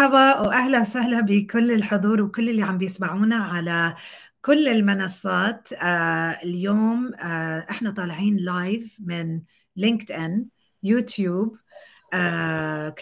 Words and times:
مرحبا 0.00 0.40
وأهلا 0.48 0.80
وسهلا 0.80 1.20
بكل 1.20 1.72
الحضور 1.72 2.22
وكل 2.22 2.48
اللي 2.50 2.62
عم 2.62 2.78
بيسمعونا 2.78 3.36
على 3.36 3.94
كل 4.42 4.68
المنصات 4.68 5.72
آه 5.72 6.38
اليوم 6.44 7.14
آه 7.14 7.66
إحنا 7.70 7.90
طالعين 7.90 8.36
live 8.36 8.96
من 9.00 9.40
LinkedIn 9.76 10.46
YouTube 10.82 11.56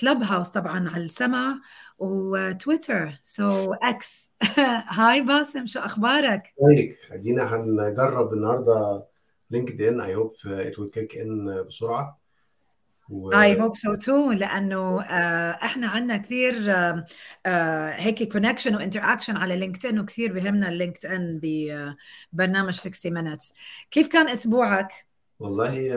Clubhouse 0.00 0.50
طبعا 0.50 0.88
على 0.90 1.04
السمع 1.04 1.60
و 1.98 2.13
Twitter 2.13 3.18
so 3.22 3.72
X 3.72 4.34
hi 4.88 5.20
باسم 5.20 5.66
شو 5.66 5.80
أخبارك؟ 5.80 6.54
ازيك 6.66 6.96
ادينا 7.12 7.56
هنجرب 7.56 8.32
النهارده 8.32 9.04
LinkedIn 9.50 10.00
I 10.00 10.14
hope 10.14 10.34
it 10.46 10.78
will 10.78 10.90
kick 10.90 11.16
in 11.16 11.64
بسرعة. 11.66 12.18
I 13.34 13.60
hope 13.60 13.76
so 13.76 13.94
too 13.94 14.32
لأنه 14.32 15.02
آه 15.02 15.50
إحنا 15.50 15.88
عندنا 15.88 16.16
كثير 16.16 16.72
آه 16.72 17.06
آه 17.46 17.90
هيك 17.90 18.32
connection 18.32 18.74
و 18.76 18.81
interaction 18.81 19.36
على 19.36 19.56
LinkedIn 19.56 19.98
وكثير 19.98 20.32
بهمنا 20.32 20.68
ال 20.68 21.06
LinkedIn 21.06 21.40
ببرنامج 22.32 22.72
60 22.74 23.14
minutes 23.14 23.52
كيف 23.90 24.08
كان 24.08 24.28
أسبوعك؟ 24.28 25.06
والله 25.38 25.92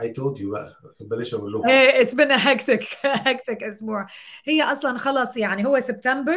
I 0.00 0.08
told 0.08 0.38
you 0.40 0.50
بقى 0.50 0.76
بلاش 1.00 1.34
أقول 1.34 1.52
لهم. 1.52 1.68
إيه 1.68 2.02
It's 2.02 2.14
been 2.14 2.32
hectic 2.32 2.82
hectic 3.04 3.62
أسبوع. 3.62 4.06
هي 4.44 4.62
أصلا 4.62 4.98
خلص 4.98 5.36
يعني 5.36 5.66
هو 5.66 5.80
سبتمبر 5.80 6.36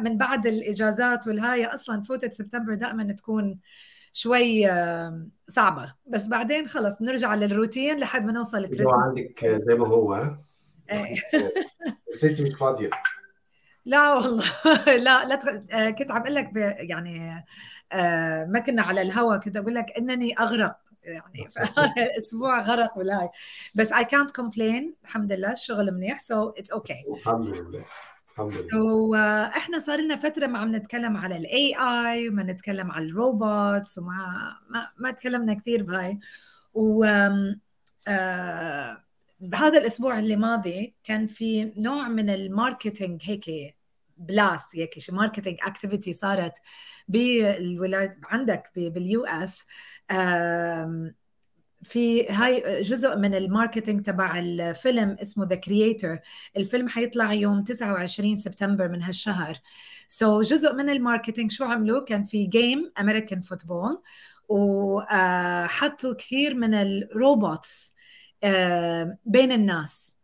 من 0.00 0.18
بعد 0.18 0.46
الإجازات 0.46 1.26
والهاي 1.26 1.66
أصلا 1.66 2.02
فوتت 2.02 2.34
سبتمبر 2.34 2.74
دائما 2.74 3.12
تكون 3.12 3.58
شوي 4.16 4.68
صعبة. 5.48 5.94
بس 6.06 6.26
بعدين 6.28 6.68
خلص 6.68 6.98
بنرجع 6.98 7.34
للروتين 7.34 7.98
لحد 7.98 8.24
ما 8.24 8.32
نوصل 8.32 8.62
لكريسماس. 8.62 9.04
عندك 9.06 9.46
زي 9.46 9.74
ما 9.74 9.88
هو 9.88 10.12
ها؟ 10.12 10.42
بس 12.08 12.24
أنت 12.24 12.40
مش 12.40 12.54
فاضية. 12.54 12.90
لا 13.84 14.14
والله. 14.14 14.44
لا 15.04 15.24
لا 15.24 15.34
تخ... 15.34 15.48
كنت 15.98 16.10
عم 16.10 16.22
أقول 16.22 16.34
لك. 16.34 16.50
يعني 16.78 17.44
ما 18.52 18.62
كنا 18.66 18.82
على 18.82 19.02
الهوا 19.02 19.36
كنت 19.36 19.56
أقول 19.56 19.74
لك 19.74 19.86
إنني 19.98 20.38
أغرق 20.38 20.76
يعني. 21.02 21.50
أسبوع 22.18 22.60
غرق 22.60 22.98
ولا 22.98 23.30
بس 23.74 23.92
I 23.92 24.02
can't 24.02 24.42
complain 24.42 24.84
الحمد 25.04 25.32
لله 25.32 25.52
الشغل 25.52 25.94
منيح 25.94 26.18
so 26.20 26.52
it's 26.60 26.76
okay. 26.76 27.14
الحمد 27.16 27.46
لله. 27.46 27.84
الحمد 28.38 28.52
لله. 28.52 28.68
So, 28.68 29.14
uh, 29.14 29.56
إحنا 29.56 29.78
صار 29.78 30.00
لنا 30.00 30.16
فترة 30.16 30.46
ما 30.46 30.58
عم 30.58 30.76
نتكلم 30.76 31.16
على 31.16 31.36
ال 31.36 31.74
AI 31.76 32.28
وما 32.28 32.42
نتكلم 32.42 32.90
على 32.90 33.04
ال 33.06 33.19
robots 33.19 33.98
وما 33.98 34.56
ما, 34.70 34.90
ما 34.98 35.10
تكلمنا 35.10 35.54
كثير 35.54 35.82
بهاي. 35.82 36.18
و 36.74 37.06
بهذا 39.40 39.78
الأسبوع 39.78 40.18
اللي 40.18 40.36
ماضي 40.36 40.94
كان 41.04 41.26
في 41.26 41.72
نوع 41.76 42.08
من 42.08 42.30
ال 42.30 42.39
marketing 42.39 43.22
هيك 43.24 43.76
blast 44.16 44.76
هيك 44.76 44.98
شي 44.98 45.12
marketing 45.12 45.58
activity 45.62 46.12
صارت 46.12 46.52
بالولايات 47.08 48.16
عندك 48.24 48.70
بال 48.76 49.26
US. 49.26 49.66
في 51.86 52.28
هاي 52.28 52.82
جزء 52.82 53.16
من 53.16 53.34
ال 53.34 53.41
marketing 53.41 54.02
تبع 54.02 54.38
الفيلم 54.38 55.16
اسمه 55.22 55.46
The 55.46 55.54
Creator 55.54 56.18
الفيلم 56.56 56.88
حيطلع 56.88 57.32
يوم 57.32 57.64
29 57.64 58.36
سبتمبر 58.36 58.88
من 58.88 59.02
هالشهر. 59.02 59.58
so 60.08 60.46
جزء 60.46 60.72
من 60.74 60.90
ال 60.90 60.96
marketing 60.96 61.52
شو 61.52 61.64
عملوا؟ 61.64 62.04
كان 62.04 62.22
في 62.22 62.46
game 62.46 62.92
American 63.00 63.40
football 63.40 64.02
وحطوا 64.48 66.14
كثير 66.14 66.54
من 66.54 66.74
ال 66.74 66.91
robots 66.91 67.94
بين 69.24 69.52
الناس. 69.52 70.16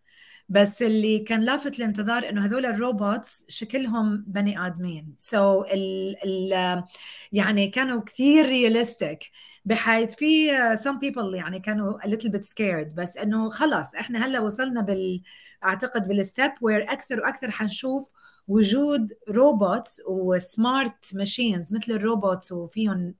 بس 0.49 0.83
اللي 0.83 1.19
كان 1.19 1.41
لافت 1.41 1.79
الأنظار 1.79 2.29
إنه 2.29 2.45
هذول 2.45 2.67
ال 2.67 2.78
robots 2.78 3.45
شكلهم 3.49 4.25
بني 4.27 4.67
آدمين. 4.67 5.15
so 5.19 5.67
ال 5.73 6.17
ال 6.25 6.85
يعني 7.33 7.69
كانوا 7.69 8.01
كثير 8.01 8.47
realistic 8.47 9.31
بحيث 9.65 10.15
في 10.15 10.51
some 10.77 10.99
people 11.05 11.35
يعني 11.35 11.61
كانوا 11.61 11.99
a 11.99 12.07
little 12.07 12.31
bit 12.31 12.45
scared 12.45 12.95
بس 12.95 13.17
إنه 13.17 13.51
خلص 13.51 13.95
إحنا 13.95 14.27
هلأ 14.27 14.41
وصلنا 14.41 14.81
بال 14.81 15.23
أعتقد 15.65 16.09
بال 16.09 16.23
step 16.23 16.51
where 16.61 16.93
أكثر 16.93 17.21
وأكثر 17.21 17.51
حنشوف 17.51 18.11
وجود 18.49 19.13
robots 19.29 20.03
و 20.09 20.26
smart 20.26 21.15
machines 21.15 21.75
مثل 21.75 21.93
ال 21.93 22.01
robots 22.01 22.53
وفيهم 22.53 23.15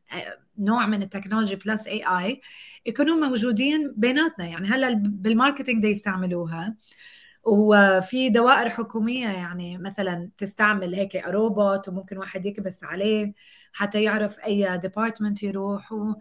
نوع 0.59 0.87
من 0.87 1.03
ال 1.03 1.57
technology 1.57 1.87
plus 1.87 2.05
AI 2.05 2.41
يكونوا 2.87 3.29
موجودين 3.29 3.93
بيناتنا. 3.97 4.47
يعني 4.47 4.69
هلأ 4.69 4.95
بال 4.95 5.11
marketing 5.11 5.85
يستعملوها. 5.85 6.77
وفي 7.45 8.29
دوائر 8.29 8.71
حكومية 8.71 9.29
يعني 9.29 9.79
مثلا 9.79 10.31
تستعمل 10.39 10.95
هيك 10.95 11.17
روبوت 11.27 11.89
وممكن 11.89 12.19
واحد 12.19 12.47
يكبس 12.47 12.85
عليه. 12.85 13.35
حتى 13.73 14.03
يعرف 14.03 14.39
أي 14.39 14.79
department 14.79 15.43
يروح 15.43 15.93
و 15.93 16.15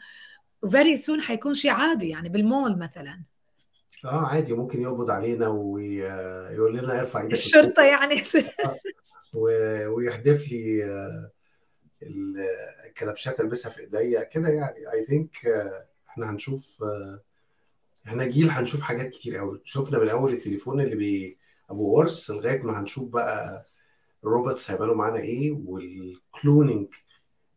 و 0.64 0.71
very 0.71 0.98
soon 0.98 1.22
حيكون 1.22 1.54
شيء 1.54 1.72
عادي 1.72 2.10
يعني 2.10 2.30
بالمول 2.30 2.80
مثلا. 2.80 3.24
آه 4.06 4.26
عادي 4.28 4.54
ممكن 4.54 4.82
يقبض 4.82 5.10
علينا 5.10 5.48
ويقول 5.48 6.78
لنا 6.78 7.00
ارفع 7.00 7.22
إيدك 7.22 7.34
الشرطة 7.44 7.84
يعني. 7.84 8.24
ويحدف 9.96 10.52
لي 10.52 10.84
الكلبشات 12.88 13.40
ألبسها 13.40 13.70
في 13.72 13.80
إيديا 13.80 14.24
كده 14.24 14.50
يعني. 14.50 14.92
I 14.94 15.06
think 15.06 15.38
إحنا 16.10 16.30
هنشوف 16.30 16.84
إحنا 18.08 18.26
جيل 18.26 18.50
هنشوف 18.50 18.82
حاجات 18.82 19.10
كتير 19.10 19.38
قوي 19.38 19.62
شفنا 19.64 20.00
من 20.00 20.10
أول 20.10 20.34
التليفون 20.34 20.82
اللي 20.82 20.96
بي 20.96 21.38
أبو 21.70 21.96
قرص 21.96 22.32
لغاية 22.32 22.64
ما 22.64 22.80
هنشوف 22.80 23.10
بقى 23.10 23.66
ال 24.24 24.31
robots 24.31 24.72
هيعملوا 24.72 24.96
معانا 24.96 25.20
إيه 25.20 25.52
وال 25.66 25.93
cloning 25.93 26.88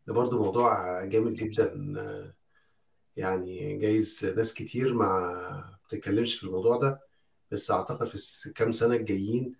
ده 0.07 0.13
برضو 0.13 0.43
موضوع 0.43 1.03
جامد 1.05 1.33
جدا. 1.33 1.73
يعني 3.17 3.77
جايز 3.77 4.25
ناس 4.37 4.53
كتير 4.53 4.93
ما 4.93 5.79
بتتكلمش 5.87 6.35
في 6.35 6.43
الموضوع 6.43 6.77
ده 6.77 6.99
بس 7.51 7.71
أعتقد 7.71 8.07
في 8.07 8.45
الكام 8.49 8.71
سنة 8.71 8.95
الجايين 8.95 9.55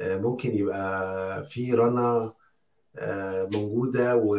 ممكن 0.00 0.52
يبقى 0.52 1.44
في 1.44 1.74
رنا 1.74 2.32
موجودة 3.54 4.16
و... 4.16 4.38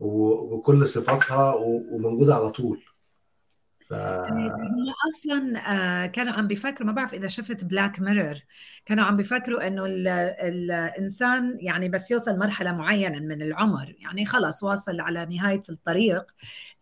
وكل 0.00 0.88
صفاتها 0.88 1.54
وموجودة 1.92 2.34
على 2.34 2.50
طول. 2.50 2.82
ف... 3.90 3.94
هم 3.94 4.86
أصلا 5.08 6.06
كانوا 6.06 6.32
عم 6.32 6.46
بيفكروا 6.46 6.86
ما 6.86 6.92
بعرف 6.92 7.14
إذا 7.14 7.28
شفت 7.28 7.64
Black 7.64 8.00
Mirror 8.00 8.34
كانوا 8.86 9.04
عم 9.04 9.16
بيفكروا 9.16 9.66
إنه 9.66 9.86
ال... 9.86 10.08
الإنسان 10.08 11.56
يعني 11.60 11.88
بس 11.88 12.10
يوصل 12.10 12.38
مرحلة 12.38 12.72
معينة 12.72 13.18
من 13.18 13.42
العمر 13.42 13.94
يعني 13.98 14.26
خلص 14.26 14.62
واصل 14.62 15.00
على 15.00 15.26
نهاية 15.26 15.62
الطريق. 15.70 16.24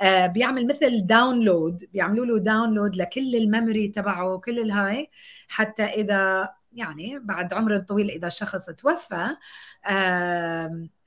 بيعمل 0.03 0.67
مثل 0.67 1.07
download 1.07 1.85
بيعملوا 1.93 2.27
له 2.27 2.39
download 2.39 2.97
لكل 2.97 3.37
ال 3.37 3.44
memory 3.44 3.89
تبعه 3.89 4.33
وكل 4.33 4.59
الهاي 4.59 5.11
حتى 5.49 5.85
إذا 5.85 6.51
يعني 6.73 7.19
بعد 7.19 7.55
عمر 7.55 7.79
طويل 7.79 8.11
إذا 8.11 8.29
شخص 8.29 8.67
توفى 8.71 9.37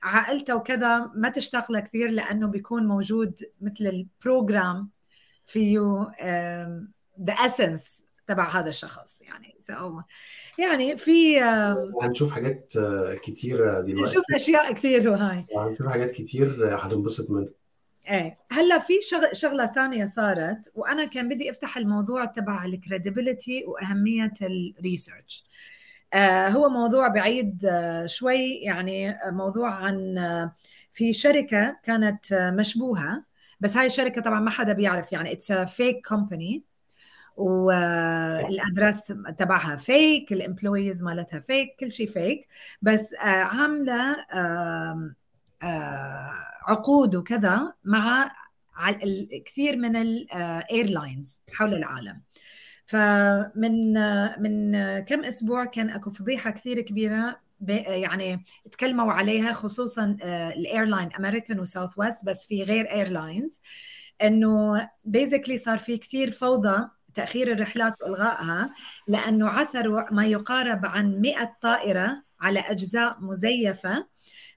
عائلته 0.02 0.56
وكذا 0.56 1.10
ما 1.14 1.28
تشتغل 1.28 1.80
كثير 1.80 2.10
لأنه 2.10 2.46
بيكون 2.46 2.86
موجود 2.86 3.40
مثل 3.60 3.86
ال 3.86 3.99
program 3.99 4.90
فيه 5.46 6.06
the 7.22 7.32
essence 7.32 8.04
تبع 8.26 8.48
هذا 8.60 8.68
الشخص 8.68 9.22
يعني. 9.22 9.54
so 9.58 10.00
يعني 10.58 10.96
في 10.96 11.40
هنشوف 12.02 12.32
حاجات 12.32 12.72
كتير 13.22 13.56
دلوقتي. 13.80 14.02
هنشوف 14.02 14.24
أشياء 14.34 14.72
كثير 14.72 15.08
وهاي 15.10 15.46
هنشوف 15.56 15.86
حاجات 15.86 16.10
كتير 16.10 16.76
هتنبسط 16.76 17.30
منها 17.30 17.48
إيه. 18.10 18.38
هلأ 18.50 18.78
في 18.78 19.00
شغ... 19.02 19.32
شغلة 19.32 19.66
ثانية 19.66 20.04
صارت 20.04 20.72
وأنا 20.74 21.04
كان 21.04 21.28
بدي 21.28 21.50
أفتح 21.50 21.76
الموضوع 21.76 22.24
تبع 22.24 22.64
ال 22.64 22.72
credibility 22.72 23.64
وأهمية 23.66 24.32
ال 24.42 24.53
research 24.53 25.44
آه 26.14 26.48
هو 26.48 26.68
موضوع 26.68 27.08
بعيد 27.08 27.64
آه 27.64 28.06
شوي 28.06 28.54
يعني 28.54 29.18
موضوع 29.26 29.70
عن 29.70 30.18
آه 30.18 30.52
في 30.92 31.12
شركة 31.12 31.76
كانت 31.84 32.34
مشبوهة. 32.34 33.31
بس 33.62 33.76
هاي 33.76 33.86
الشركة 33.86 34.22
طبعا 34.22 34.40
ما 34.40 34.50
حدا 34.50 34.72
بيعرف 34.72 35.12
يعني 35.12 35.32
it's 35.32 35.52
fake 35.52 36.06
company 36.08 36.64
وال 37.36 37.74
address 37.74 39.06
تبعها 39.38 39.76
fake 39.76 40.32
ال 40.32 40.39
employees 40.39 41.02
مالتها 41.02 41.40
fake 41.40 41.76
كل 41.80 41.92
شيء 41.92 42.06
fake 42.06 42.48
بس 42.82 43.14
عاملة 43.20 44.16
عقود 46.68 47.16
وكذا 47.16 47.72
مع 47.84 48.30
كثير 49.46 49.76
من 49.76 49.96
ال 49.96 50.12
airlines 50.12 51.40
حول 51.52 51.74
العالم. 51.74 52.20
فمن 52.86 53.92
من 54.42 54.72
كم 54.98 55.24
أسبوع 55.24 55.64
كان 55.64 55.90
أكو 55.90 56.10
فضيحة 56.10 56.50
كثير 56.50 56.80
كبيرة 56.80 57.40
يعني 57.68 58.44
تكلموا 58.72 59.12
عليها 59.12 59.52
خصوصا 59.52 60.16
ال 60.56 60.63
airline 60.63 61.12
American 61.12 61.55
و 61.55 61.60
Southwest 61.60 62.26
بس 62.26 62.46
في 62.46 62.62
غير 62.62 62.90
airlines 62.90 63.60
إنه 64.22 64.88
basically 65.04 65.56
صار 65.56 65.78
في 65.78 65.98
كثير 65.98 66.30
فوضى 66.30 66.88
تأخير 67.14 67.52
الرحلات 67.52 67.94
وإلغائها 68.02 68.74
لأنه 69.08 69.48
عثروا 69.48 70.12
ما 70.12 70.26
يقارب 70.26 70.86
عن 70.86 71.20
100 71.20 71.56
طائرة 71.62 72.22
على 72.40 72.60
أجزاء 72.60 73.16
مزيفة 73.20 74.06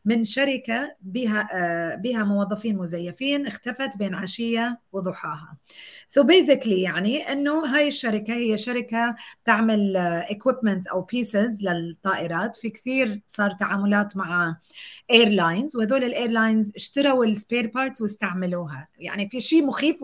من 0.06 0.24
شركة 0.24 0.96
بها 1.02 1.50
آه، 1.54 1.96
بها 1.96 2.24
موظفين 2.24 2.78
مزيفين 2.78 3.48
اختفت 3.48 3.98
بين 3.98 4.16
عشية 4.16 4.80
وضحاها. 4.92 5.58
so 6.20 6.22
basically 6.22 6.82
يعني 6.82 7.32
إنه 7.32 7.66
هاي 7.66 7.88
الشركة 7.88 8.34
هي 8.34 8.58
شركة 8.58 9.16
تعمل 9.44 9.98
equipment 9.98 10.88
أو 10.88 11.02
pieces 11.02 11.64
للطائرات. 11.64 12.56
في 12.56 12.70
كثير 12.70 13.22
صار 13.28 13.52
تعاملات 13.52 14.18
مع 14.18 14.58
airlines 15.12 15.76
وهذول 15.76 16.04
ال 16.04 16.11
airlines 16.11 16.72
اشتروا 16.76 17.26
ال 17.26 17.33
spare 17.33 17.68
parts 17.68 18.02
واستعملوها. 18.02 18.88
يعني 18.98 19.30
في 19.30 19.42
شيء 19.42 19.66
مخيف 19.66 19.98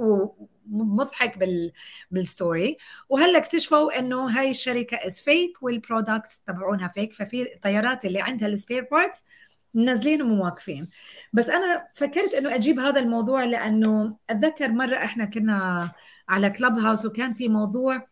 ومضحك 0.72 1.38
بال 1.38 1.72
بال 2.12 2.31
story 2.31 2.78
وهلأ 3.10 3.38
اكتشفوا 3.38 4.00
إنه 4.00 4.40
هاي 4.40 4.52
الشركة 4.52 4.98
is 4.98 5.22
fake 5.22 5.64
وال 5.64 5.80
products 5.80 6.42
تبعونها 6.42 6.88
fake 6.88 7.14
ففي 7.14 7.54
الطيارات 7.56 8.06
اللي 8.06 8.22
عندها 8.22 8.48
ال 8.48 8.55
spare 8.55 8.88
parts 8.92 9.24
منزلين 9.74 10.22
وموقفين 10.22 10.88
بس 11.34 11.50
أنا 11.50 11.88
فكرت 11.96 12.34
إنه 12.34 12.56
أجيب 12.56 12.80
هذا 12.80 13.00
الموضوع 13.00 13.44
لأنه 13.44 14.18
أتذكر 14.30 14.72
مرة 14.72 14.96
إحنا 14.96 15.26
كنا 15.26 15.92
على 16.30 16.50
Clubhouse 16.50 17.06
وكان 17.06 17.34
في 17.34 17.50
موضوع 17.50 18.08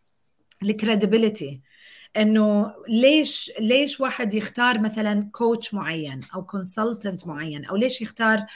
ال 0.62 0.70
credibility 0.70 1.60
إنه 2.16 2.74
ليش 2.88 3.50
ليش 3.60 4.00
واحد 4.00 4.34
يختار 4.34 4.80
مثلا 4.80 5.30
coach 5.32 5.74
معين 5.74 6.20
أو 6.34 6.46
consultant 6.46 7.26
معين 7.26 7.64
أو 7.64 7.76
ليش 7.76 8.02
يختار 8.02 8.46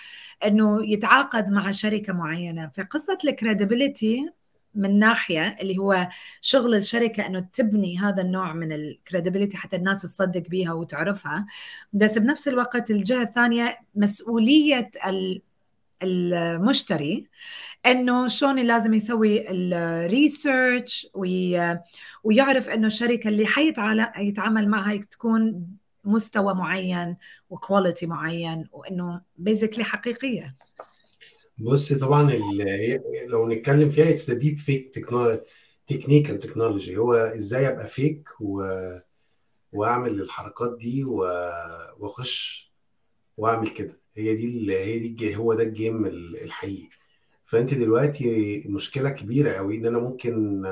إنه 0.47 0.87
يتعاقد 0.87 1.51
مع 1.51 1.71
شركة 1.71 2.13
معينة. 2.13 2.71
فقصة 2.77 3.19
ال 3.25 3.33
credibility 3.33 4.31
من 4.75 4.99
ناحية 4.99 5.57
اللي 5.61 5.79
هو 5.79 6.09
شغل 6.41 6.75
الشركة 6.75 7.27
إنه 7.27 7.41
تبني 7.53 7.99
هذا 7.99 8.23
النوع 8.23 8.53
من 8.53 8.73
ال 8.73 8.80
credibility 8.80 9.57
حتى 9.57 9.77
الناس 9.77 10.03
تصدق 10.03 10.49
بيها 10.49 10.73
وتعرفها. 10.73 11.47
بس 11.93 12.19
بنفس 12.19 12.49
الوقت 12.49 12.91
الجهة 12.91 13.23
الثانية 13.23 13.79
مسؤولية 13.95 14.91
المشتري 16.03 17.29
إنه 17.87 18.29
شلون 18.29 18.59
لازم 18.59 18.95
يسوي 18.95 19.45
ال 19.51 19.68
research 19.68 21.09
ويعرف 22.25 22.69
إنه 22.69 22.87
الشركة 22.87 23.29
اللي 23.29 23.47
حيتعامل 23.47 24.69
معها 24.69 24.97
تكون 24.97 25.67
مستوى 26.05 26.55
معين 26.55 27.17
و 27.51 27.58
quality 27.58 28.07
معين 28.07 28.69
وإنه 28.73 29.21
basically 29.37 29.85
حقيقية. 29.85 30.57
بصي 31.59 31.95
طبعا 31.95 32.31
لو 33.27 33.49
نتكلم 33.49 33.91
فيها 33.91 34.11
it's 34.11 34.31
deep 34.31 34.59
fake 34.59 34.91
technique 35.87 36.31
and 36.31 36.39
technology 36.39 36.97
هو 36.97 37.15
إزاي 37.15 37.69
أبقى 37.69 37.87
fake 37.87 38.29
و... 38.41 38.63
وأعمل 39.73 40.21
الحركات 40.21 40.77
دي 40.79 41.05
و... 41.05 41.17
وأخش 41.99 42.73
وأعمل 43.37 43.69
كده. 43.69 44.01
هي 44.17 44.35
دي 44.35 44.73
هي 44.77 45.09
دي 45.09 45.37
هو 45.37 45.55
ده 45.55 45.63
الجيم 45.63 46.07
الحقيقي. 46.07 46.89
فأنت 47.45 47.75
دلوقتي 47.75 48.65
مشكلة 48.69 49.11
كبيرة 49.11 49.53
قوي 49.53 49.77
إن 49.77 49.87
أنا 49.87 49.99
ممكن 49.99 50.63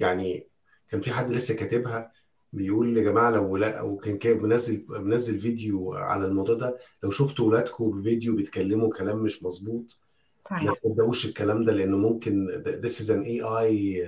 يعني 0.00 0.48
كان 0.88 1.00
في 1.00 1.12
حد 1.12 1.30
لسه 1.30 1.54
كاتبها 1.54 2.12
بيقول 2.52 2.96
يا 2.96 3.02
جماعة 3.02 3.30
لو 3.30 3.56
لا 3.56 3.82
وكان 3.82 4.18
كان 4.18 4.42
منزل 4.42 4.84
منزل 4.88 5.38
فيديو 5.38 5.94
على 5.94 6.26
الموضوع 6.26 6.54
ده 6.54 6.78
لو 7.02 7.10
شفتوا 7.10 7.46
ولادكم 7.48 7.90
بفيديو 7.90 8.36
بيتكلموا 8.36 8.92
كلام 8.92 9.18
مش 9.18 9.42
مظبوط 9.42 9.98
صحيح. 10.40 10.64
ما 10.64 10.74
تصدقوش 10.74 11.26
الكلام 11.26 11.64
ده 11.64 11.72
لأنه 11.72 11.96
ممكن 11.96 12.62
this 12.84 12.92
is 13.00 13.08
an 13.10 13.24
AI 13.24 14.06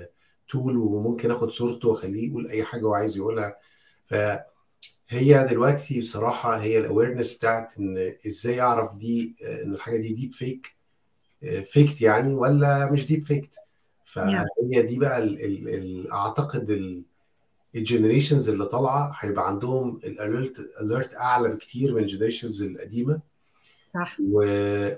tool 0.53 0.77
وممكن 0.77 1.31
آخد 1.31 1.51
صورته 1.51 1.89
وأخليه 1.89 2.29
يقول 2.29 2.47
أي 2.47 2.65
حاجة 2.65 2.81
هو 2.83 2.95
عايز 2.95 3.17
يقولها. 3.17 3.57
فهي 4.05 5.47
دلوقتي 5.51 6.01
بصراحة 6.01 6.57
هي 6.57 6.79
ال 6.79 6.84
awareness 6.84 7.33
بتاعت 7.33 7.79
إن 7.79 8.15
إزاي 8.27 8.61
أعرف 8.61 8.95
دي 8.95 9.35
إن 9.65 9.73
الحاجة 9.73 9.97
دي 9.97 10.13
deep 10.13 10.33
fake 10.33 10.77
faked 11.65 12.01
يعني 12.03 12.35
ولا 12.35 12.93
مش 12.93 13.07
deep 13.07 13.25
faked 13.25 13.55
فهي 14.05 14.83
دي 14.83 14.99
بقى 14.99 15.19
ال 15.19 15.45
ال 15.45 15.69
ال 15.69 16.13
أعتقد 16.13 16.71
ال 16.71 17.05
ال 17.75 17.81
generations 17.81 18.49
اللي 18.49 18.65
طالعة 18.65 19.17
هيبقى 19.21 19.49
عندهم 19.49 20.01
ال 20.05 20.15
alert 20.15 20.67
alert 20.83 21.15
أعلى 21.15 21.49
بكتير 21.49 21.95
من 21.95 22.03
ال 22.03 22.08
generations 22.08 22.63
القديمة. 22.63 23.21
صح. 23.95 24.17
و... 24.21 24.39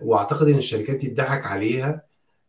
وأعتقد 0.03 0.49
إن 0.49 0.59
الشركات 0.59 0.97
دي 0.97 1.07
اتضحك 1.07 1.47
عليها. 1.47 2.03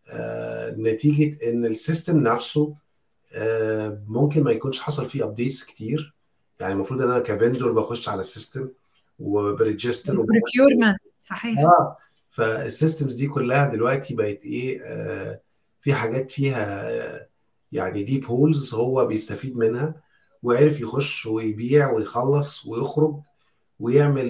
آه 0.10 0.76
نتيجة 0.78 1.50
إن 1.50 1.66
ال 1.66 1.73
system 1.73 2.18
نفسه 2.18 2.76
آه 3.36 4.02
ممكن 4.08 4.44
ما 4.44 4.52
يكونش 4.52 4.80
حصل 4.80 5.06
فيه 5.06 5.24
updates 5.24 5.64
كتير. 5.64 6.14
يعني 6.60 6.74
المفروض 6.74 7.02
إن 7.02 7.12
أنا 7.12 7.20
ك 7.20 7.27
vendor 7.27 7.72
بخش 7.72 8.10
على 8.10 8.20
ال 8.20 8.27
system 8.27 8.70
وب 9.20 9.40
register 9.40 10.20
و 10.20 10.26
procurement 10.26 11.00
صحيح. 11.20 11.60
آه 11.60 11.98
فال 12.30 12.49
systems 12.49 13.16
دي 13.16 13.28
كلها 13.28 13.68
دلوقتي 13.68 14.16
بقت 14.16 14.44
إيه 14.44 14.82
آه 14.84 15.40
في 15.82 15.94
حاجات 15.94 16.32
فيها 16.32 16.90
آه 16.90 17.28
يعني 17.72 18.04
deep 18.04 18.26
holes 18.26 18.74
هو 18.74 19.06
بيستفيد 19.06 19.58
منها. 19.58 20.03
وعرف 20.44 20.80
يخش 20.82 21.26
ويبيع 21.26 21.92
ويخلص 21.92 22.66
ويخرج 22.66 23.20
ويعمل 23.80 24.30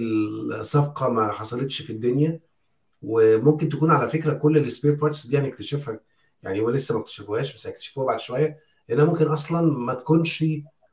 صفقة 0.62 1.08
ما 1.08 1.32
حصلتش 1.32 1.82
في 1.82 1.90
الدنيا. 1.92 2.40
وممكن 3.02 3.68
تكون 3.68 3.90
على 3.90 4.08
فكرة 4.08 4.32
كل 4.32 4.56
ال 4.58 4.64
spare 4.64 4.94
parts 4.94 5.26
دي 5.26 5.38
هنكتشفها 5.38 6.00
يعني 6.42 6.60
هو 6.60 6.70
لسه 6.70 6.94
ما 6.94 7.00
اكتشفوهاش 7.00 7.54
بس 7.54 7.66
هيكتشفوها 7.66 8.06
بعد 8.06 8.20
شوية 8.20 8.58
لانها 8.88 9.04
ممكن 9.04 9.26
أصلا 9.26 9.60
ما 9.78 9.94
تكونش 9.94 10.44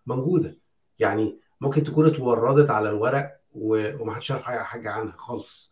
موجودة. 0.07 0.57
يعني 0.99 1.37
ممكن 1.61 1.83
تكون 1.83 2.05
اتوردت 2.05 2.69
على 2.69 2.89
الورق 2.89 3.39
وما 3.55 4.13
حدش 4.13 4.29
يعرف 4.29 4.43
حاجة 4.43 4.89
عنها 4.91 5.11
خالص. 5.17 5.71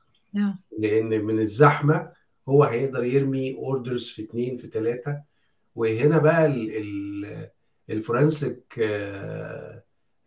لأن 0.80 1.26
من 1.26 1.40
الزحمة 1.40 2.12
هو 2.50 2.64
هيقدر 2.64 3.04
يرمي 3.04 3.56
orders 3.56 4.08
في 4.10 4.22
اثنين 4.22 4.58
في 4.58 4.68
ثلاثة 4.68 5.22
وهنا 5.76 6.18
بقى 6.18 6.46
ال 6.46 6.70
ال 6.78 7.50
ال 7.90 8.00
forensic 8.00 8.80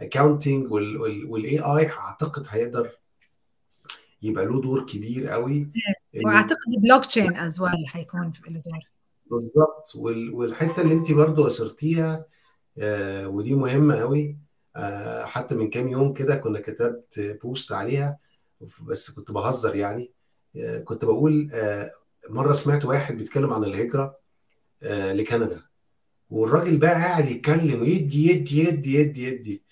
accounting 0.00 0.72
وال 0.72 1.58
AI 1.58 1.90
أعتقد 1.90 2.46
هيقدر 2.48 2.90
يبقى 4.22 4.44
له 4.44 4.60
دور 4.60 4.86
كبير 4.86 5.28
قوي. 5.28 5.70
وأعتقد 6.24 6.58
ال 6.76 7.04
blockchain 7.06 7.36
as 7.36 7.60
well 7.60 7.84
هيكون 7.92 8.32
له 8.48 8.60
دور. 8.60 8.78
بالظبط. 9.26 9.92
والحتة 10.32 10.82
اللي 10.82 10.94
انت 10.94 11.12
برضو 11.12 11.46
أثرتيها 11.46 12.24
آه 12.78 13.28
ودي 13.28 13.54
مهمة 13.54 13.96
قوي 13.96 14.38
آه 14.76 15.24
حتى 15.24 15.54
من 15.54 15.70
كام 15.70 15.88
يوم 15.88 16.12
كده 16.12 16.36
كنا 16.36 16.60
كتبت 16.60 17.38
post 17.42 17.72
عليها 17.72 18.18
بس 18.82 19.10
كنت 19.10 19.30
بهزر 19.30 19.76
يعني. 19.76 20.12
آه 20.56 20.78
كنت 20.78 21.04
بقول 21.04 21.50
مرة 22.30 22.52
سمعت 22.52 22.84
واحد 22.84 23.16
بيتكلم 23.18 23.52
عن 23.52 23.64
الهجرة 23.64 24.18
لكندا. 25.12 25.62
والراجل 26.32 26.76
بقى 26.76 26.94
قاعد 26.94 27.30
يتكلم 27.30 27.80
ويدي 27.80 28.30
يدي 28.30 28.68
يدي 28.68 28.94
يدي 28.94 29.26
يدي. 29.26 29.62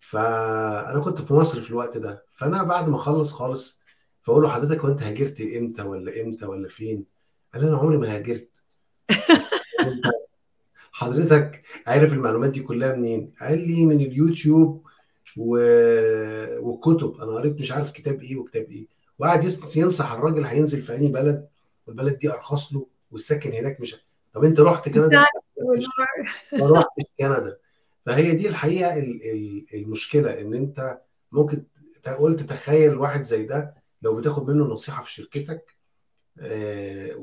فأنا 0.00 1.00
كنت 1.00 1.22
في 1.22 1.34
مصر 1.34 1.60
في 1.60 1.70
الوقت 1.70 1.98
ده. 1.98 2.26
فأنا 2.30 2.62
بعد 2.62 2.88
ما 2.88 2.96
أخلص 2.96 3.32
خالص 3.32 3.80
فأقول 4.22 4.42
له 4.42 4.48
حضرتك 4.48 4.84
وانت 4.84 5.02
هاجرت 5.02 5.40
إمتى 5.40 5.82
ولا 5.82 6.22
إمتى 6.22 6.46
ولا 6.46 6.68
فين؟ 6.68 7.06
قال 7.54 7.64
أنا 7.64 7.76
عمري 7.76 7.96
ما 7.96 8.14
هاجرت. 8.14 8.62
حضرتك 10.92 11.62
عارف 11.86 12.12
المعلومات 12.12 12.50
دي 12.50 12.60
كلها 12.60 12.96
منين؟ 12.96 13.32
قال 13.40 13.68
لي 13.68 13.86
من 13.86 14.00
اليوتيوب 14.00 14.86
و... 15.36 15.56
والكتب. 16.60 17.14
أنا 17.20 17.32
قريت 17.32 17.60
مش 17.60 17.72
عارف 17.72 17.90
كتاب 17.90 18.22
إيه 18.22 18.36
وكتاب 18.36 18.70
إيه. 18.70 18.86
وقعد 19.18 19.44
ينصح 19.76 20.12
الراجل 20.12 20.44
هينزل 20.44 20.80
في 20.82 20.94
أنهي 20.94 21.08
بلد 21.08 21.48
والبلد 21.86 22.18
دي 22.18 22.30
أرخص 22.30 22.72
له 22.72 22.86
والسكن 23.10 23.52
هناك 23.52 23.80
مش 23.80 23.96
طب 24.32 24.44
أنت 24.44 24.60
رحت 24.60 24.88
كندا؟ 24.88 25.24
ما 26.52 26.70
رحتش 26.70 27.04
كندا. 27.20 27.58
فهي 28.06 28.32
دي 28.32 28.48
الحقيقة 28.48 28.94
المشكلة 29.74 30.40
إن 30.40 30.54
أنت 30.54 31.00
ممكن 31.32 31.64
قلت 32.18 32.40
تخيل 32.40 32.96
واحد 32.98 33.20
زي 33.20 33.42
ده 33.44 33.74
لو 34.02 34.16
بتاخد 34.16 34.50
منه 34.50 34.64
نصيحة 34.64 35.02
في 35.02 35.12
شركتك 35.12 35.76
آه 36.40 37.14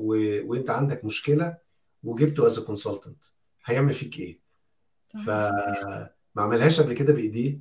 وأنت 0.46 0.70
عندك 0.70 1.04
مشكلة 1.04 1.56
وجبته 2.02 2.46
as 2.46 2.58
consultant 2.58 3.24
هيعمل 3.64 3.92
فيك 3.92 4.18
إيه؟ 4.18 4.40
فما 5.26 6.10
عملهاش 6.36 6.80
قبل 6.80 6.92
كده 6.92 7.12
بإيديه 7.12 7.60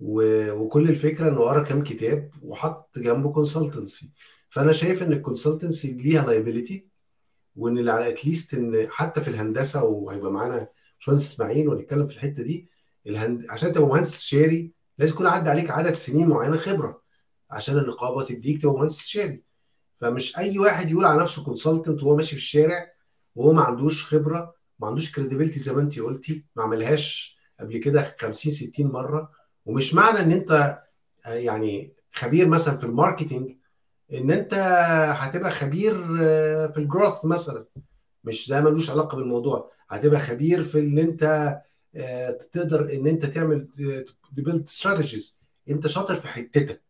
وكل 0.00 0.88
الفكرة 0.90 1.28
إنه 1.28 1.40
قرأ 1.40 1.62
كام 1.62 1.84
كتاب 1.84 2.30
وحط 2.42 2.98
جنبه 2.98 3.32
consultancy 3.32 4.12
فأنا 4.48 4.72
شايف 4.72 5.02
إن 5.02 5.12
ال 5.12 5.19
consultancy 5.19 5.92
ليها 5.92 6.26
liability 6.26 6.88
وإن 7.56 7.88
على 7.88 8.08
at 8.08 8.21
least 8.21 8.54
إن 8.54 8.88
حتى 8.90 9.20
في 9.20 9.28
الهندسة 9.28 9.84
وهيبقى 9.84 10.32
معانا 10.32 10.68
باشمهندس 10.98 11.32
إسماعيل 11.32 11.68
ونتكلم 11.68 12.06
في 12.06 12.14
الحتة 12.14 12.42
دي 12.42 12.68
الهند... 13.06 13.46
عشان 13.50 13.72
تبقى 13.72 13.88
مهندس 13.88 14.14
استشاري 14.14 14.72
لازم 14.98 15.14
يكون 15.14 15.26
عدى 15.26 15.50
عليك 15.50 15.70
عدد 15.70 15.92
سنين 15.92 16.28
معينة 16.28 16.56
خبرة 16.56 17.02
عشان 17.50 17.78
النقابة 17.78 18.24
تديك 18.24 18.62
تبقى 18.62 18.74
مهندس 18.74 19.00
استشاري 19.00 19.42
فمش 19.96 20.38
أي 20.38 20.58
واحد 20.58 20.90
يقول 20.90 21.04
على 21.04 21.20
نفسه 21.20 21.44
consultant 21.44 22.02
وهو 22.02 22.16
ماشي 22.16 22.30
في 22.30 22.42
الشارع 22.42 22.92
وهو 23.34 23.52
ما 23.52 23.62
عندوش 23.62 24.04
خبرة 24.04 24.54
ما 24.78 24.86
عندوش 24.88 25.12
credibility 25.12 25.58
زي 25.58 25.72
ما 25.72 25.80
انت 25.80 25.98
قلتي 25.98 26.44
ما 26.56 26.62
عملهاش 26.62 27.36
قبل 27.60 27.76
كده 27.78 28.02
50 28.18 28.52
60 28.52 28.86
مرة. 28.86 29.30
ومش 29.64 29.94
معنى 29.94 30.20
إن 30.20 30.32
أنت 30.32 30.78
آه، 31.26 31.34
يعني 31.34 31.94
خبير 32.12 32.48
مثلا 32.48 32.76
في 32.76 32.84
ال 32.84 32.91
marketing 32.91 33.56
إن 34.14 34.30
أنت 34.30 34.54
هتبقى 35.18 35.50
خبير 35.50 35.94
آه، 36.22 36.66
في 36.66 36.78
الجروث 36.78 37.24
مثلا. 37.24 37.64
مش 38.24 38.48
ده 38.48 38.60
ملوش 38.60 38.90
علاقة 38.90 39.16
بالموضوع. 39.16 39.70
هتبقى 39.90 40.20
خبير 40.20 40.62
في 40.62 40.78
إن 40.78 40.98
أنت 40.98 41.22
آه، 41.96 42.30
تقدر 42.52 42.92
إن 42.94 43.06
أنت 43.06 43.26
تعمل 43.26 43.68
تبيلد 44.36 44.62
استراتيجيز 44.62 45.36
أنت 45.70 45.86
شاطر 45.86 46.14
في 46.14 46.28
حتتك. 46.28 46.82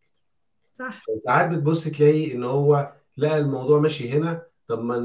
صح. 0.72 0.98
ساعات 1.24 1.50
بتبص 1.50 1.84
تلاقي 1.84 2.32
إن 2.32 2.44
هو 2.44 2.92
لقى 3.16 3.38
الموضوع 3.38 3.78
ماشي 3.78 4.10
هنا. 4.12 4.42
طب 4.68 4.78
ما 4.84 4.98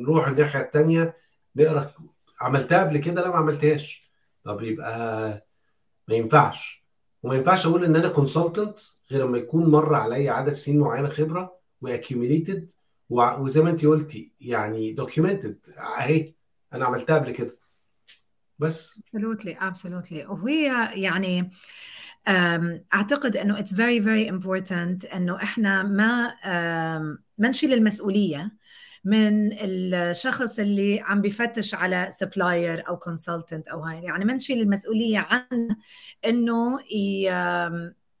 نروح 0.00 0.28
الناحية 0.28 0.60
الثانية 0.60 1.16
نقرأ 1.56 1.94
عملتها 2.40 2.80
قبل 2.84 2.98
كده؟ 2.98 3.22
لا 3.22 3.28
ما 3.30 3.36
عملتهاش. 3.36 4.10
طب 4.44 4.62
يبقى 4.62 5.28
ما 6.08 6.14
ينفعش. 6.14 6.75
وما 7.26 7.34
ينفعش 7.34 7.66
أقول 7.66 7.84
إن 7.84 7.96
أنا 7.96 8.08
consultant 8.08 8.78
غير 9.10 9.26
لما 9.26 9.38
يكون 9.38 9.70
مر 9.70 9.94
عليا 9.94 10.32
عدد 10.32 10.52
سنين 10.52 10.80
معينة 10.80 11.08
خبرة 11.08 11.56
و 11.80 11.88
accumulated 11.88 12.70
وزي 13.10 13.62
ما 13.62 13.70
انت 13.70 13.84
قلتي 13.86 14.32
يعني 14.40 14.92
documented 14.92 15.58
أهي 15.98 16.34
أنا 16.72 16.84
عملتها 16.84 17.18
قبل 17.18 17.30
كده. 17.30 17.56
بس. 18.58 19.00
Absolutely 19.00 19.54
absolutely. 19.60 20.30
وهي 20.30 20.90
يعني 21.02 21.50
أعتقد 22.94 23.36
إنه 23.36 23.62
it's 23.62 23.72
very 23.72 24.00
very 24.00 24.30
important 24.32 25.14
إنه 25.14 25.36
إحنا 25.42 25.82
ما 25.82 26.34
ما 27.38 27.48
نشيل 27.48 27.72
المسؤولية 27.72 28.52
من 29.06 29.52
الشخص 29.60 30.58
اللي 30.58 31.00
عم 31.00 31.22
بفتش 31.22 31.74
على 31.74 32.08
supplier 32.10 32.88
أو 32.88 32.96
consultant 32.96 33.68
أو 33.68 33.80
هاي. 33.80 34.02
يعني 34.02 34.24
ما 34.24 34.34
نشيل 34.34 34.60
المسؤولية 34.60 35.18
عن 35.18 35.68
إنه 36.26 36.78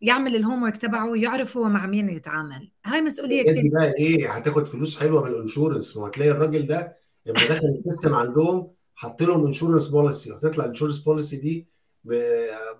يعمل 0.00 0.36
ال 0.36 0.62
homework 0.62 0.76
تبعه 0.76 1.10
ويعرف 1.10 1.56
هو 1.56 1.68
مع 1.68 1.86
مين 1.86 2.08
يتعامل. 2.08 2.70
هاي 2.84 3.00
مسؤولية 3.00 3.42
كثير 3.42 3.62
دي 3.62 3.68
بقى 3.68 3.92
إيه 3.98 4.32
هتاخد 4.32 4.66
فلوس 4.66 5.00
حلوة 5.00 5.24
من 5.24 5.30
ال 5.30 5.36
insurance. 5.36 5.96
ما 5.96 6.06
هتلاقي 6.08 6.30
الراجل 6.30 6.66
ده 6.66 6.96
لما 7.26 7.40
دخل 7.40 7.66
ال 7.86 7.90
system 7.90 8.14
عندهم 8.14 8.70
حط 8.94 9.22
لهم 9.22 9.46
insurance 9.46 9.88
policy 9.88 10.32
وهتطلع 10.32 10.64
ال 10.64 10.67
insurance 10.67 10.98
policy 10.98 11.36
دي 11.36 11.68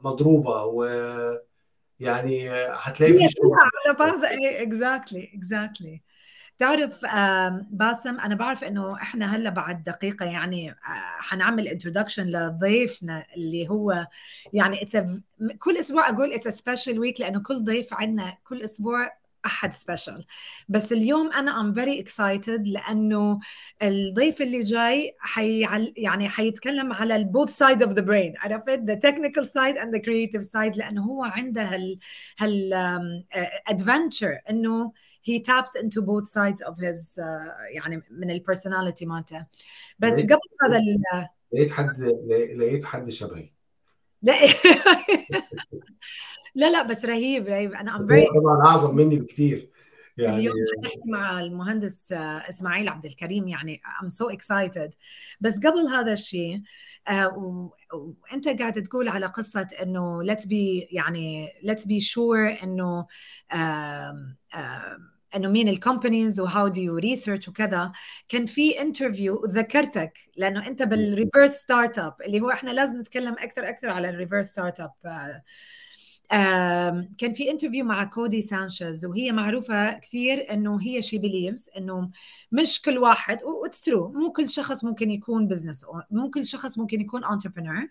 مضروبة 0.04 0.64
و 0.64 0.84
يعني 2.00 2.48
هتلاقي 2.72 3.12
في 3.12 3.25
على 3.86 3.98
بعض. 3.98 4.20
exactly 4.62 5.30
exactly 5.35 6.02
تعرف 6.58 7.04
باسم 7.70 8.20
أنا 8.20 8.34
بعرف 8.34 8.64
إنه 8.64 8.94
إحنا 8.94 9.36
هلأ 9.36 9.50
بعد 9.50 9.82
دقيقة 9.82 10.26
يعني 10.26 10.70
آه، 10.70 10.76
حنعمل 11.20 11.68
introduction 11.68 12.26
لضيفنا 12.26 13.26
اللي 13.36 13.68
هو 13.68 14.06
يعني 14.52 14.86
كل 15.58 15.76
أسبوع 15.76 16.08
أقول 16.08 16.32
it's 16.33 16.49
special 16.49 16.99
week 16.99 17.21
لأنه 17.20 17.42
كل 17.42 17.64
ضيف 17.64 17.94
عندنا 17.94 18.38
كل 18.44 18.62
أسبوع 18.62 19.12
أحد 19.46 19.72
special 19.73 20.25
بس 20.68 20.92
اليوم 20.92 21.32
أنا 21.32 21.60
I'm 21.61 21.75
very 21.75 22.00
excited 22.00 22.66
لأنه 22.66 23.40
الضيف 23.82 24.42
اللي 24.42 24.62
جاي 24.62 25.16
حي 25.18 25.60
يعني 25.96 26.28
حيتكلم 26.28 26.92
على 26.92 27.16
ال 27.16 27.23
both 27.23 27.50
sides 27.50 27.83
of 27.83 27.92
the 27.92 28.02
brain 28.02 28.35
عرفت؟ 28.38 28.80
the 28.80 28.95
technical 28.95 29.47
side 29.47 29.78
and 29.78 29.95
the 29.95 30.00
creative 30.02 30.45
side 30.45 30.76
لأنه 30.76 31.04
هو 31.04 31.25
عنده 31.25 31.62
هال 31.62 31.98
هال 32.38 32.75
adventure 33.68 34.38
إنه 34.50 34.92
he 35.26 35.40
taps 35.40 35.73
into 35.83 36.00
both 36.11 36.28
sides 36.28 36.61
of 36.62 36.75
his 36.78 37.18
uh, 37.18 37.25
يعني 37.71 38.02
من 38.11 38.30
ال 38.30 38.37
personality 38.37 39.06
مالته. 39.06 39.47
بس 39.99 40.12
قبل 40.12 40.38
هذا 40.62 40.80
لقيت 41.52 41.71
حد 41.71 42.00
لقيت 42.56 42.85
حد 42.85 43.11
شبهي. 43.11 43.50
لا. 44.23 44.35
لا 46.54 46.71
لا 46.71 46.83
بس 46.83 47.04
رهيب 47.04 47.49
رهيب. 47.49 47.73
أنا 47.73 47.97
I'm 47.97 48.06
very 48.06 48.26
طبعا 48.26 48.66
أعظم 48.66 48.97
مني 48.97 49.18
بكثير 49.18 49.71
يعني 50.16 50.37
اليوم 50.37 50.54
حنحكي 50.76 51.00
مع 51.06 51.40
المهندس 51.40 52.12
آه، 52.12 52.49
إسماعيل 52.49 52.88
عبد 52.88 53.06
الكريم 53.06 53.49
يعني 53.49 53.80
I'm 54.02 54.09
so 54.09 54.28
excited 54.28 54.95
بس 55.40 55.59
قبل 55.59 55.87
هذا 55.95 56.12
الشيء 56.12 56.62
uh, 57.11 57.33
وأنت 57.95 58.49
قاعد 58.49 58.83
تقول 58.83 59.09
على 59.09 59.26
قصة 59.26 59.68
إنه 59.83 60.23
let's 60.23 60.47
be 60.47 60.88
يعني 60.90 61.49
let's 61.62 61.87
be 61.87 62.00
sure 62.00 62.59
إنه 62.62 63.06
إنه 65.37 65.49
مين 65.49 65.69
ال 65.68 65.76
companies 65.76 66.40
و 66.40 66.68
how 66.68 66.76
do 66.76 66.80
you 66.80 66.97
research 66.97 67.49
وكذا. 67.49 67.93
كان 68.28 68.47
في 68.47 68.81
interview 68.80 69.47
ذكرتك 69.47 70.19
لأنه 70.37 70.66
أنت 70.66 70.83
بال 70.83 71.50
reverse 71.52 71.99
startup 71.99 72.14
اللي 72.26 72.40
هو 72.40 72.50
إحنا 72.50 72.71
لازم 72.71 73.00
نتكلم 73.00 73.33
أكثر 73.38 73.69
أكثر 73.69 73.88
على 73.88 74.09
ال 74.11 74.47
reverse 74.47 74.80
startup 74.80 74.92
كان 77.18 77.33
في 77.35 77.50
interview 77.50 77.85
مع 77.85 78.04
كودي 78.04 78.42
سانشيز 78.42 79.04
وهي 79.04 79.33
معروفة 79.33 79.99
كثير 79.99 80.52
إنه 80.52 80.83
هي 80.83 81.02
she 81.02 81.18
believes 81.18 81.71
إنه 81.76 82.11
مش 82.52 82.83
كل 82.83 82.99
واحد 82.99 83.42
و 83.42 83.50
it's 83.50 83.80
true 83.80 84.12
مو 84.12 84.33
كل 84.33 84.49
شخص 84.49 84.85
ممكن 84.85 85.11
يكون 85.11 85.49
business 85.49 85.87
مو 86.11 86.30
كل 86.30 86.47
شخص 86.47 86.78
ممكن 86.78 87.00
يكون 87.00 87.25
entrepreneur 87.25 87.88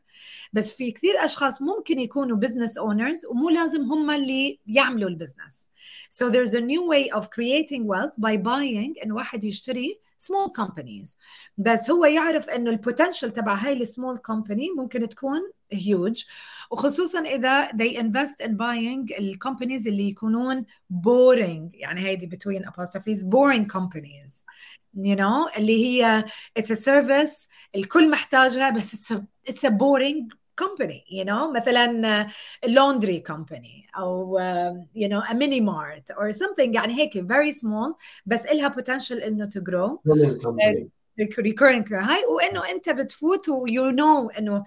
بس 0.54 0.72
في 0.72 0.92
كثير 0.92 1.26
أشخاص 1.26 1.62
ممكن 1.62 2.00
يكونوا 2.00 2.38
business 2.38 2.78
owners 2.78 3.26
ومو 3.26 3.50
لازم 3.50 3.82
هم 3.82 4.12
اللي 4.12 4.60
يعملوا 4.68 5.10
ال 5.10 5.16
business 5.16 5.70
so 6.14 6.30
there's 6.30 6.54
a 6.54 6.62
new 6.62 6.84
way 6.92 7.18
of 7.20 7.24
creating 7.24 7.84
wealth 7.84 8.16
by 8.20 8.38
buying 8.38 9.04
إن 9.04 9.12
واحد 9.12 9.44
يشتري 9.44 10.00
small 10.26 10.64
companies 10.64 11.16
بس 11.58 11.92
هو 11.92 12.06
يعرف 12.06 12.50
انه 12.50 12.70
ال 12.70 12.76
potential 12.76 13.32
تبع 13.32 13.54
هاي 13.54 13.82
ال 13.82 13.88
small 13.88 14.18
company 14.18 14.70
ممكن 14.78 15.10
تكون 15.10 15.42
huge 15.74 16.26
وخصوصا 16.72 17.20
اذا 17.20 17.68
they 17.68 17.98
invest 17.98 18.46
in 18.46 18.50
buying 18.52 19.20
ال 19.20 19.26
companies 19.26 19.88
اللي 19.88 20.10
يكونون 20.10 20.66
boring 20.94 21.70
يعني 21.74 22.02
هيدي 22.02 22.30
between 22.36 22.64
apostrophes 22.66 23.24
boring 23.24 23.66
companies 23.78 24.44
you 24.96 25.16
know 25.16 25.58
اللي 25.58 25.86
هي 25.86 26.26
it's 26.60 26.72
a 26.72 26.80
service 26.86 27.48
الكل 27.76 28.12
محتاجها 28.12 28.70
بس 28.70 28.96
it's 28.96 29.18
a, 29.18 29.22
it's 29.50 29.70
a 29.70 29.72
boring 29.72 30.45
company 30.62 31.04
you 31.10 31.26
know 31.26 31.52
مثلا 31.56 32.28
laundry 32.66 33.22
company 33.32 33.98
أو 33.98 34.40
you 34.96 35.08
know 35.08 35.22
a 35.32 35.34
mini 35.34 35.62
mart 35.62 36.16
or 36.18 36.34
something 36.34 36.76
يعني 36.76 36.94
هيك 36.94 37.18
very 37.18 37.52
small 37.52 37.94
بس 38.26 38.46
إلها 38.46 38.70
potential 38.70 39.24
انه 39.24 39.50
to 39.50 39.60
grow 39.60 40.00
recurring 41.22 41.94
هاي 41.94 42.26
وانه 42.26 42.70
انت 42.72 42.90
بتفوت 42.90 43.50
و 43.50 43.68
you 43.68 43.96
know 43.96 44.38
انه 44.38 44.64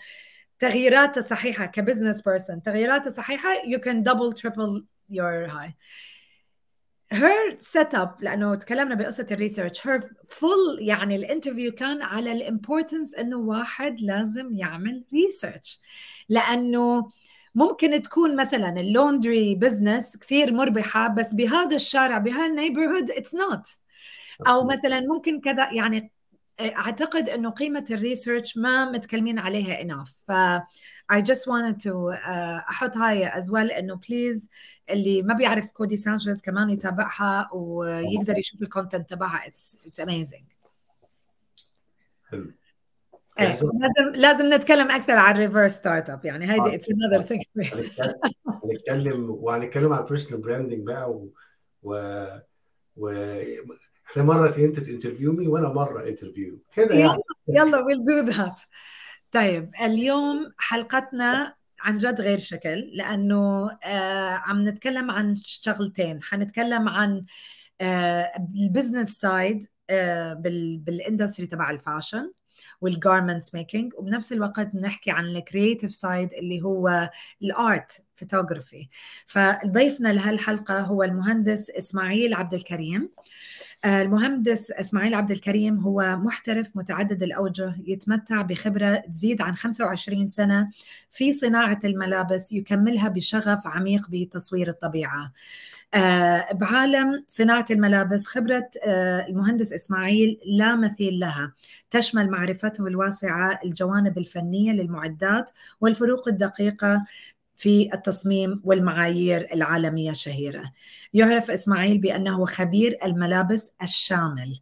تغييراتها 0.59 1.21
صحيحه 1.21 1.67
كبزنس 1.67 2.23
بيرسون 2.23 2.63
تغييراتها 2.63 3.11
صحيحه 3.11 3.55
you 3.55 3.79
can 3.79 4.03
double 4.05 4.33
triple 4.43 4.83
your 5.11 5.49
high 7.13 7.19
her 7.19 7.59
setup 7.61 8.23
لأنه 8.23 8.55
تكلمنا 8.55 8.95
بقصة 8.95 9.27
الريسيرش 9.31 9.81
her 9.81 10.01
full 10.31 10.81
يعني 10.81 11.17
الانترفيو 11.17 11.73
كان 11.73 12.03
على 12.03 12.33
الامبورتنس 12.33 13.15
إنه 13.15 13.37
واحد 13.37 14.01
لازم 14.01 14.55
يعمل 14.55 15.05
ريسيرش 15.15 15.81
لأنه 16.29 17.09
ممكن 17.55 18.03
تكون 18.03 18.37
مثلا 18.37 18.81
ال 18.81 18.90
laundry 18.90 19.55
business 19.55 20.17
كثير 20.17 20.53
مربحة 20.53 21.09
بس 21.09 21.35
بهذا 21.35 21.77
الشارع 21.77 22.19
بهال 22.19 22.37
neighborhood 22.37 23.11
it's 23.11 23.35
not 23.35 23.67
أو 24.47 24.65
مثلا 24.65 25.01
ممكن 25.01 25.41
كذا 25.41 25.73
يعني 25.73 26.13
أعتقد 26.61 27.29
إنه 27.29 27.51
قيمة 27.51 27.85
ال 27.91 27.98
research 27.98 28.57
ما 28.57 28.91
متكلمين 28.91 29.39
عليها 29.39 29.83
enough. 29.83 30.11
ف 30.27 30.33
I 31.13 31.23
just 31.23 31.45
wanted 31.47 31.77
to 31.85 31.93
uh, 32.13 32.29
أحط 32.71 32.97
هاي 32.97 33.31
as 33.31 33.45
well 33.45 33.77
إنه 33.79 34.01
please 34.09 34.51
اللي 34.91 35.23
ما 35.23 35.35
بيعرف 35.35 35.73
كودي 35.73 35.97
سانشيز 35.97 36.43
كمان 36.43 36.71
يتابعها 36.71 37.51
ويقدر 37.53 38.39
يشوف 38.39 38.63
ال 38.63 38.69
content 38.69 39.11
تبعها. 39.11 39.51
It's 39.51 39.77
it's 39.87 40.05
amazing. 40.05 40.43
حلو. 42.31 42.53
إيه، 43.39 43.47
لازم 43.47 43.71
لازم 44.15 44.55
نتكلم 44.55 44.91
أكثر 44.91 45.17
عن 45.17 45.35
ال 45.35 45.73
reverse 45.73 46.11
startup 46.11 46.25
يعني 46.25 46.53
هيدي 46.53 46.75
it's 46.75 46.89
another 46.91 47.23
thing 47.23 47.43
هنتكلم 48.65 49.31
وهنتكلم 49.31 49.93
عن 49.93 49.99
ال 50.03 50.07
personal 50.07 50.43
branding 50.43 50.87
بقى 50.87 51.11
و, 51.11 51.33
و... 51.83 52.25
و... 52.97 53.11
إحنا 54.11 54.23
مره 54.23 54.57
انت 54.59 54.81
ت 54.81 54.86
interview 54.86 55.33
me 55.33 55.49
وأنا 55.49 55.69
مره 55.69 56.09
interview 56.09 56.63
كده 56.77 56.95
يعني 56.95 57.23
يلا 57.49 57.79
we'll 57.79 58.05
do 58.05 58.33
that 58.33 58.61
طيب 59.33 59.71
اليوم 59.81 60.53
حلقتنا 60.59 61.55
عن 61.81 61.97
جد 61.97 62.21
غير 62.21 62.39
شكل 62.39 62.91
لأنه 62.95 63.71
آه 63.85 64.31
عم 64.31 64.69
نتكلم 64.69 65.11
عن 65.11 65.37
شغلتين. 65.37 66.23
حنتكلم 66.23 66.89
عن 66.89 67.25
آه 67.81 68.33
ال 68.55 68.62
business 68.62 69.21
side 69.21 69.65
آه 69.91 70.33
بال 70.79 70.92
industry 70.92 71.47
تبع 71.47 71.71
ال 71.71 71.78
fashion 71.79 72.33
وال 72.81 72.96
garments 72.96 73.55
making 73.55 73.93
وبنفس 73.97 74.33
الوقت 74.33 74.75
نحكي 74.75 75.11
عن 75.11 75.27
ال 75.27 75.34
creative 75.34 75.95
side 75.95 76.33
اللي 76.35 76.63
هو 76.63 77.11
ال 77.43 77.55
art 77.55 77.93
photography 78.17 78.89
فضيفنا 79.27 80.13
لهالحلقة 80.13 80.81
هو 80.81 81.03
المهندس 81.03 81.71
إسماعيل 81.71 82.35
عبد 82.35 82.55
الكريم. 82.55 83.11
آه، 83.19 83.23
المهندس 83.85 84.71
إسماعيل 84.71 85.15
عبد 85.15 85.31
الكريم 85.31 85.79
هو 85.79 86.17
محترف 86.17 86.77
متعدد 86.77 87.23
الأوجه 87.23 87.75
يتمتع 87.87 88.43
بخبرة 88.43 88.97
تزيد 88.97 89.43
عن 89.43 89.55
25 89.55 90.27
سنة 90.27 90.71
في 91.11 91.33
صناعة 91.33 91.79
الملابس 91.85 92.53
يكملها 92.53 93.09
بشغف 93.09 93.67
عميق 93.67 94.11
بتصوير 94.11 94.69
الطبيعة. 94.69 95.33
آه، 95.95 96.53
بعالم 96.53 97.25
صناعة 97.29 97.65
الملابس 97.71 98.27
خبرة 98.27 98.71
آه، 98.87 99.27
المهندس 99.29 99.73
إسماعيل 99.73 100.39
لا 100.47 100.77
مثيل 100.77 101.19
لها 101.19 101.53
تشمل 101.91 102.31
معرفته 102.31 102.87
الواسعة 102.87 103.59
الجوانب 103.65 104.19
الفنية 104.19 104.73
للمعدات 104.73 105.51
والفروق 105.81 106.29
الدقيقة 106.29 107.05
في 107.59 107.91
التصميم 107.95 108.61
والمعايير 108.65 109.49
العالمية 109.55 110.11
الشهيرة 110.11 110.73
يعرف 111.15 111.51
إسماعيل 111.51 111.99
بأنه 111.99 112.45
خبير 112.47 112.99
الملابس 113.05 113.73
الشامل. 113.83 114.61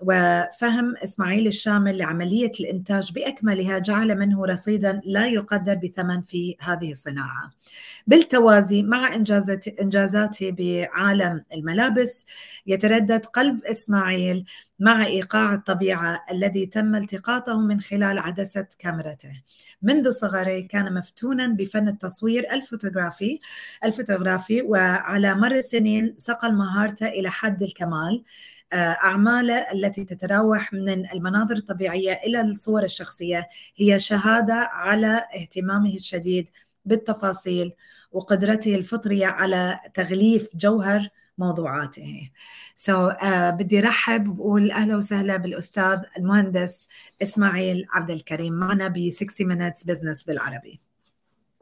وفهم 0.00 0.96
إسماعيل 0.96 1.46
الشامل 1.46 1.98
لعملية 1.98 2.52
الإنتاج 2.60 3.12
بأكملها 3.12 3.78
جعل 3.78 4.18
منه 4.18 4.46
رصيدا 4.46 5.00
لا 5.04 5.26
يقدر 5.26 5.74
بثمن 5.74 6.20
في 6.22 6.56
هذه 6.60 6.90
الصناعة. 6.90 7.50
بالتوازي 8.06 8.82
مع 8.82 9.14
إنجازاته 9.80 10.50
بعالم 10.50 11.44
الملابس 11.54 12.26
يتردد 12.66 13.26
قلب 13.26 13.64
إسماعيل 13.64 14.44
مع 14.78 15.06
إيقاع 15.06 15.54
الطبيعة 15.54 16.24
الذي 16.30 16.66
تم 16.66 16.94
التقاطه 16.94 17.60
من 17.60 17.80
خلال 17.80 18.18
عدسة 18.18 18.66
كاميرته. 18.78 19.42
منذ 19.82 20.10
صغره 20.10 20.60
كان 20.60 20.94
مفتونا 20.94 21.46
بفن 21.46 21.88
التصوير 21.88 22.52
الفوتوغرافي 22.52 23.40
الفوتوغرافي 23.84 24.62
وعلى 24.62 25.34
مر 25.34 25.56
السنين 25.56 26.14
صقل 26.18 26.54
مهارته 26.54 27.06
إلى 27.08 27.30
حد 27.30 27.62
الكمال. 27.62 28.24
آه، 28.72 28.76
أعماله 28.76 29.72
التي 29.72 30.04
تتراوح 30.04 30.72
من 30.72 31.10
المناظر 31.10 31.56
الطبيعية 31.56 32.12
إلى 32.12 32.40
الصور 32.40 32.82
الشخصية 32.82 33.48
هي 33.76 33.98
شهادة 33.98 34.54
على 34.54 35.24
اهتمامه 35.34 35.94
الشديد 35.94 36.50
بالتفاصيل 36.86 37.72
وقدرته 38.12 38.74
الفطرية 38.74 39.26
على 39.26 39.80
تغليف 39.94 40.56
جوهر 40.56 41.08
موضوعاته. 41.38 42.30
so 42.74 43.10
so, 43.10 43.12
uh, 43.12 43.24
بدي 43.26 43.80
رحب 43.80 44.28
وبقول 44.28 44.70
أهلا 44.70 44.96
وسهلا 44.96 45.36
بالأستاذ 45.36 45.98
المهندس 46.18 46.88
إسماعيل 47.22 47.86
عبد 47.92 48.10
الكريم 48.10 48.52
معنا 48.52 48.88
ب 48.88 49.08
60 49.08 49.46
minutes 49.52 49.78
business 49.84 50.26
بالعربي. 50.26 50.80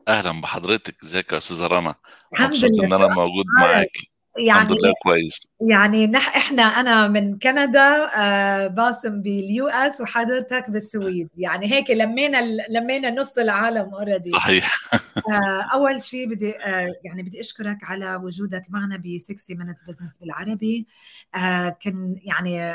أهلا 0.09 0.41
بحضرتك 0.41 0.95
إزيك 1.05 1.33
يا 1.33 1.39
أستاذة 1.39 1.67
رنا 1.67 1.95
مبسوط 2.41 2.85
إن 2.85 2.93
أنا 2.93 3.15
موجود 3.15 3.45
معاك. 3.61 4.14
يعني 4.39 4.63
الحمد 4.63 4.79
لله 4.79 4.93
كويس. 5.03 5.49
يعني 5.61 6.07
نح 6.07 6.37
إحنا 6.37 6.63
أنا 6.63 7.09
من 7.09 7.39
كندا 7.39 8.11
آه 8.17 8.67
باسم 8.67 9.23
بال 9.23 9.69
US 9.69 10.01
وحضرتك 10.01 10.71
بالسويد. 10.71 11.29
يعني 11.39 11.73
هيك 11.73 11.91
لمينا 11.91 12.39
لمينا 12.71 13.11
نص 13.11 13.39
العالم 13.39 13.95
already 13.95 14.31
صحيح. 14.31 14.73
آه 15.31 15.69
أول 15.75 16.03
شيء 16.03 16.29
بدي 16.29 16.57
آه 16.59 16.89
يعني 17.05 17.23
بدي 17.23 17.41
أشكرك 17.41 17.79
على 17.85 18.17
وجودك 18.17 18.63
معنا 18.69 18.97
ب 18.97 19.19
60 19.19 19.57
minutes 19.57 19.81
business 19.87 20.21
بالعربي. 20.21 20.87
آه 21.35 21.77
كان 21.81 22.17
يعني 22.25 22.75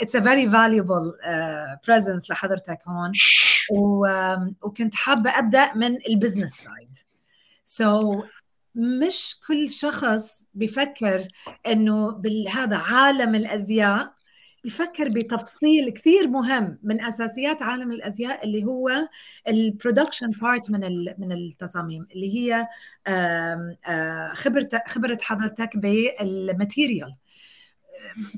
it's 0.00 0.16
a 0.16 0.20
very 0.20 0.48
valuable 0.50 1.12
presence 1.88 2.30
لحضرتك 2.30 2.78
هون. 2.88 3.12
وكنت 4.62 4.94
حابة 4.94 5.38
أبدأ 5.38 5.74
من 5.74 5.96
ال 6.08 6.50
business 6.52 6.96
side 7.64 8.12
so 8.12 8.18
so 8.18 8.24
مش 8.76 9.36
كل 9.48 9.70
شخص 9.70 10.46
بفكر 10.54 11.28
إنه 11.66 12.10
بهذا 12.12 12.76
عالم 12.76 13.34
الأزياء 13.34 14.16
بفكر 14.64 15.04
بتفصيل 15.08 15.90
كثير 15.90 16.28
مهم 16.28 16.78
من 16.82 17.00
أساسيات 17.04 17.62
عالم 17.62 17.92
الأزياء 17.92 18.44
اللي 18.44 18.64
هو 18.64 18.90
ال 19.48 19.56
production 19.56 20.30
part 20.30 20.70
من 20.70 20.80
من 21.18 21.32
التصاميم 21.32 22.06
اللي 22.14 22.36
هي 22.36 22.66
خبره 24.34 24.68
خبرة 24.86 25.18
حضرتك 25.22 25.76
بال 25.76 26.01
material. 26.01 27.16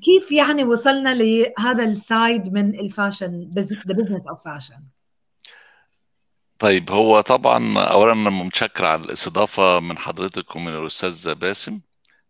كيف 0.03 0.33
يعني 0.33 0.65
وصلنا 0.65 1.15
لهذا 1.15 1.85
ال 1.85 1.99
side 1.99 2.53
من 2.53 2.81
ال 2.81 2.90
fashion 2.90 3.51
business 3.87 4.29
of 4.29 4.45
fashion 4.45 4.83
طيب 6.59 6.91
هو 6.91 7.21
طبعا 7.21 7.79
اولا 7.79 8.13
أنا 8.13 8.31
متشكر 8.31 8.87
على 8.87 9.01
الاستضافة 9.01 9.81
من 9.81 9.99
حضرتك 9.99 10.57
ومن 10.57 10.75
الأستاذ 10.75 11.35
باسم. 11.35 11.81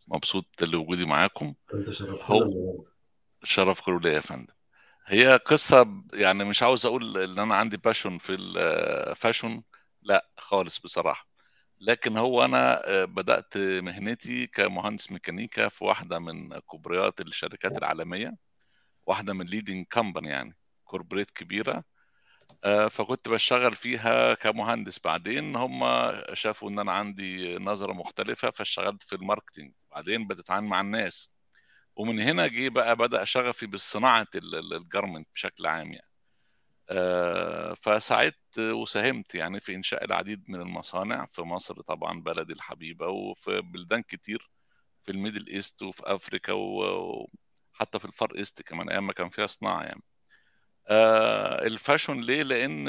مبسوط 0.09 0.63
لوجودي 0.63 1.05
معاكم. 1.05 1.55
أنت 1.75 1.91
شرفتنا 1.91 2.51
شرف 3.45 3.81
كله 3.81 4.01
ليا 4.01 4.13
يا 4.13 4.21
فندم. 4.21 4.53
هي 5.07 5.37
قصة 5.37 6.03
يعني 6.13 6.45
مش 6.45 6.63
عاوز 6.63 6.87
أقول 6.87 7.19
إن 7.19 7.39
أنا 7.39 7.55
عندي 7.55 7.77
passion 7.77 8.19
في 8.19 8.35
ال 8.35 8.51
fashion 8.51 9.63
لا 10.03 10.29
خالص 10.39 10.79
بصراحة. 10.79 11.29
لكن 11.81 12.17
هو 12.17 12.45
أنا 12.45 12.83
بدأت 13.05 13.57
مهنتي 13.57 14.47
كمهندس 14.47 15.13
ميكانيكا 15.13 15.69
في 15.69 15.85
واحدة 15.85 16.19
من 16.19 16.59
كبريات 16.59 17.21
الشركات 17.21 17.79
العالمية 17.79 18.35
واحدة 19.07 19.35
من 19.35 19.47
leading 19.47 19.87
company 19.93 20.29
يعني 20.29 20.57
corporate 20.85 21.31
كبيرة. 21.31 21.73
آه، 21.77 21.85
فكنت 22.91 23.29
بشتغل 23.29 23.75
فيها 23.75 24.35
كمهندس. 24.35 24.99
بعدين 25.05 25.57
هم 25.57 25.81
شافوا 26.35 26.71
إن 26.71 26.79
أنا 26.79 26.93
عندي 26.93 27.59
نظرة 27.59 27.93
مختلفة 27.93 28.51
فاشتغلت 28.51 29.03
في 29.03 29.17
ال 29.17 29.22
marketing. 29.22 29.73
بعدين 29.91 30.27
بتتعامل 30.27 30.67
مع 30.69 30.81
الناس. 30.81 31.33
ومن 31.97 32.21
هنا 32.21 32.47
جه 32.47 32.69
بقى 32.69 32.97
بدأ 32.97 33.25
شغفي 33.25 33.67
بالصناعة 33.67 34.27
ال 34.73 34.80
garment 34.80 35.29
بشكل 35.35 35.67
عام 35.67 35.93
يعني. 35.93 36.09
آه، 36.91 37.75
فساعدت 37.75 38.59
وساهمت 38.59 39.35
يعني 39.35 39.61
في 39.61 39.75
إنشاء 39.75 40.05
العديد 40.05 40.45
من 40.49 40.61
المصانع. 40.61 41.27
في 41.27 41.43
مصر 41.43 41.75
طبعا 41.83 42.21
بلدي 42.23 42.53
الحبيبة 42.53 43.09
وفي 43.09 43.61
بلدان 43.61 44.03
كتير. 44.03 44.51
في 45.05 45.13
ال 45.13 45.18
Middle 45.18 45.47
East 45.49 45.83
وفي 45.83 46.03
أفريكا 46.07 46.53
وحتى 46.53 47.99
في 47.99 48.05
ال 48.05 48.12
Far 48.12 48.35
East 48.37 48.63
كمان 48.63 48.89
أيام 48.91 49.07
ما 49.07 49.13
كان 49.13 49.29
فيها 49.31 49.47
صناعة 49.47 49.83
يعني. 49.83 50.03
آه 50.03 50.18
ال 50.91 51.07
fashion 51.07 52.21
ليه؟ 52.21 52.43
لأن 52.43 52.89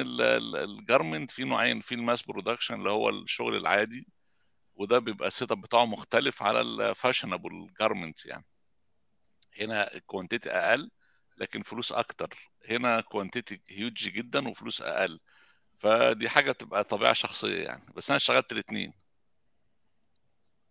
ال 0.56 0.65
garment 0.65 1.32
فيه 1.32 1.44
نوعين 1.44 1.80
في 1.82 1.96
ال 1.96 2.01
mass 2.01 2.22
production 2.22 2.74
اللي 2.76 2.90
هو 2.90 3.10
الشغل 3.10 3.58
العادي 3.58 4.08
وده 4.76 5.00
بيبقى 5.00 5.28
ال 5.28 5.52
setup 5.52 5.62
بتاعه 5.62 5.86
مختلف 5.86 6.44
على 6.44 6.62
ال 6.62 6.71
fashionable 6.71 7.74
garment 7.80 8.26
يعني. 8.26 8.46
هنا 9.62 9.94
ال 9.96 10.02
quantity 10.02 10.50
أقل 10.52 10.92
لكن 11.38 11.62
فلوس 11.64 11.92
أكتر. 11.92 12.30
هنا 12.70 13.02
quantity 13.02 13.62
huge 13.70 14.10
جدا 14.10 14.50
وفلوس 14.50 14.82
أقل. 14.82 15.20
فدي 15.80 16.30
حاجة 16.30 16.52
بتبقى 16.52 16.84
طبيعة 16.84 17.14
شخصية 17.14 17.64
يعني. 17.64 17.94
بس 17.96 18.10
أنا 18.10 18.18
اشتغلت 18.18 18.52
الاثنين 18.52 18.94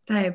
طيب 0.08 0.34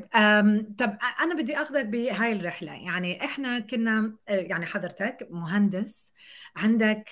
طب 0.78 0.98
أنا 1.22 1.36
بدي 1.38 1.58
أخذك 1.58 1.86
بهاي 1.86 2.34
الرحلة. 2.34 2.72
يعني 2.72 3.26
إحنا 3.26 3.60
كنا 3.60 4.16
آه، 4.30 4.36
يعني 4.36 4.66
حضرتك 4.66 5.28
مهندس 5.32 6.14
عندك 6.56 7.10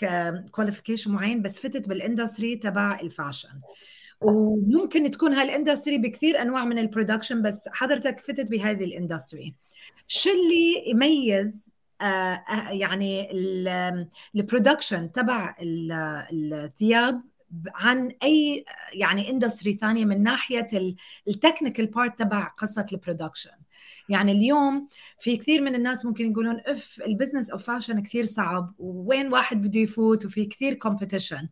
qualification 0.51 1.11
معين 1.11 1.41
بس 1.41 1.59
فتت 1.59 1.89
بال 1.89 2.02
industry 2.02 2.55
تبع 2.55 2.99
ال 2.99 3.06
fashion. 3.06 3.61
وممكن 4.21 5.11
تكون 5.11 5.33
هاي 5.33 5.45
ال 5.45 5.51
industry 5.51 5.97
بكثير 5.97 6.41
أنواع 6.41 6.65
من 6.65 6.79
ال 6.79 6.85
production 6.85 7.41
بس 7.41 7.69
حضرتك 7.69 8.19
فتت 8.19 8.51
بهذه 8.51 8.83
ال 8.83 8.91
industry 8.91 9.55
شو 10.07 10.29
اللي 10.29 10.89
يميز 10.89 11.73
آه، 12.01 12.05
آه، 12.05 12.71
يعني 12.71 13.31
ال 14.35 14.42
production 14.42 15.11
تبع 15.11 15.55
الثياب 15.61 17.21
عن 17.75 18.11
أي 18.23 18.65
يعني 18.93 19.29
industry 19.29 19.73
ثانية 19.73 20.05
من 20.05 20.23
ناحية 20.23 20.67
ال 21.27 21.33
technical 21.33 21.85
part 21.85 22.19
تبع 22.19 22.47
قصة 22.47 22.85
ال 22.93 22.98
production 22.98 23.51
يعني 24.09 24.31
اليوم 24.31 24.87
في 25.19 25.37
كثير 25.37 25.61
من 25.61 25.75
الناس 25.75 26.05
ممكن 26.05 26.31
يقولون 26.31 26.61
إن 26.65 27.01
ال 27.07 27.12
business 27.12 27.51
of 27.51 27.63
fashion 27.63 27.99
كثير 28.03 28.25
صعب 28.25 28.75
وين 28.79 29.33
واحد 29.33 29.61
بده 29.61 29.79
يفوت 29.79 30.25
وفي 30.25 30.45
كثير 30.45 30.73
competition 30.73 31.49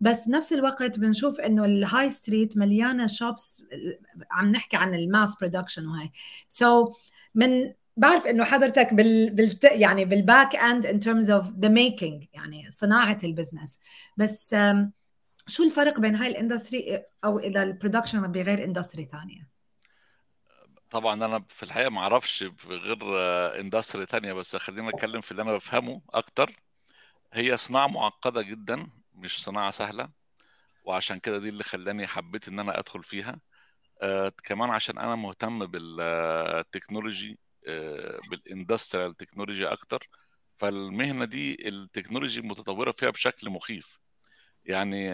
بس 0.00 0.28
بنفس 0.28 0.52
الوقت 0.52 0.98
بنشوف 0.98 1.40
إنه 1.40 1.64
ال 1.64 2.10
high 2.10 2.29
street 2.29 2.58
مليانة 2.58 3.06
shops 3.06 3.64
عم 4.30 4.52
نحكي 4.52 4.76
عن 4.76 4.94
ال 4.94 5.02
mass 5.02 5.36
production 5.40 5.86
وهي. 5.86 6.10
so 6.48 6.86
so 6.86 6.96
من 7.34 7.72
بعرف 7.96 8.26
إنه 8.26 8.44
حضرتك 8.44 8.94
بال, 8.94 9.30
بال 9.30 9.58
يعني 9.62 10.04
بال 10.04 10.21
back 10.21 10.56
end 10.56 10.86
in 10.86 11.00
terms 11.00 11.30
of 11.30 11.52
the 11.58 11.68
making 11.68 12.24
يعني 12.32 12.70
صناعة 12.70 13.18
ال 13.24 13.30
business 13.30 13.80
بس 14.16 14.56
شو 15.48 15.62
الفرق 15.62 16.00
بين 16.00 16.16
هاي 16.16 16.30
ال 16.30 16.38
industry 16.38 17.04
أو 17.24 17.38
إذا 17.38 17.62
ال 17.62 17.68
production 17.68 18.32
بغير 18.32 18.64
industry 18.64 19.04
ثانية؟ 19.04 19.48
طبعا 20.90 21.14
أنا 21.24 21.44
في 21.48 21.62
الحقيقة 21.62 21.90
ما 21.90 22.00
أعرفش 22.00 22.44
غير 22.66 22.98
industry 23.60 24.06
ثانية 24.06 24.32
بس 24.32 24.56
خلينا 24.56 24.90
نتكلم 24.90 25.20
في 25.20 25.30
اللي 25.30 25.42
أنا 25.42 25.52
بفهمه 25.52 26.02
أكتر. 26.10 26.52
هي 27.32 27.56
صناعة 27.56 27.86
معقدة 27.86 28.42
جدا 28.42 28.86
مش 29.14 29.44
صناعة 29.44 29.70
سهلة 29.70 30.08
وعشان 30.84 31.18
كده 31.18 31.38
دي 31.38 31.48
اللي 31.48 31.64
خلاني 31.64 32.06
حبيت 32.06 32.48
إن 32.48 32.58
أنا 32.60 32.78
أدخل 32.78 33.04
فيها. 33.04 33.40
آه 34.02 34.32
كمان 34.44 34.70
عشان 34.70 34.98
أنا 34.98 35.16
مهتم 35.16 35.66
بال 35.66 35.95
technology 35.95 37.38
بال 38.30 38.44
industrial 38.44 39.16
technology 39.16 39.66
أكتر. 39.66 40.08
فالمهنة 40.56 41.24
دي 41.24 41.68
ال 41.68 41.74
technology 41.74 42.40
متطورة 42.40 42.92
فيها 42.92 43.10
بشكل 43.10 43.50
مخيف. 43.50 43.98
يعني 44.68 45.10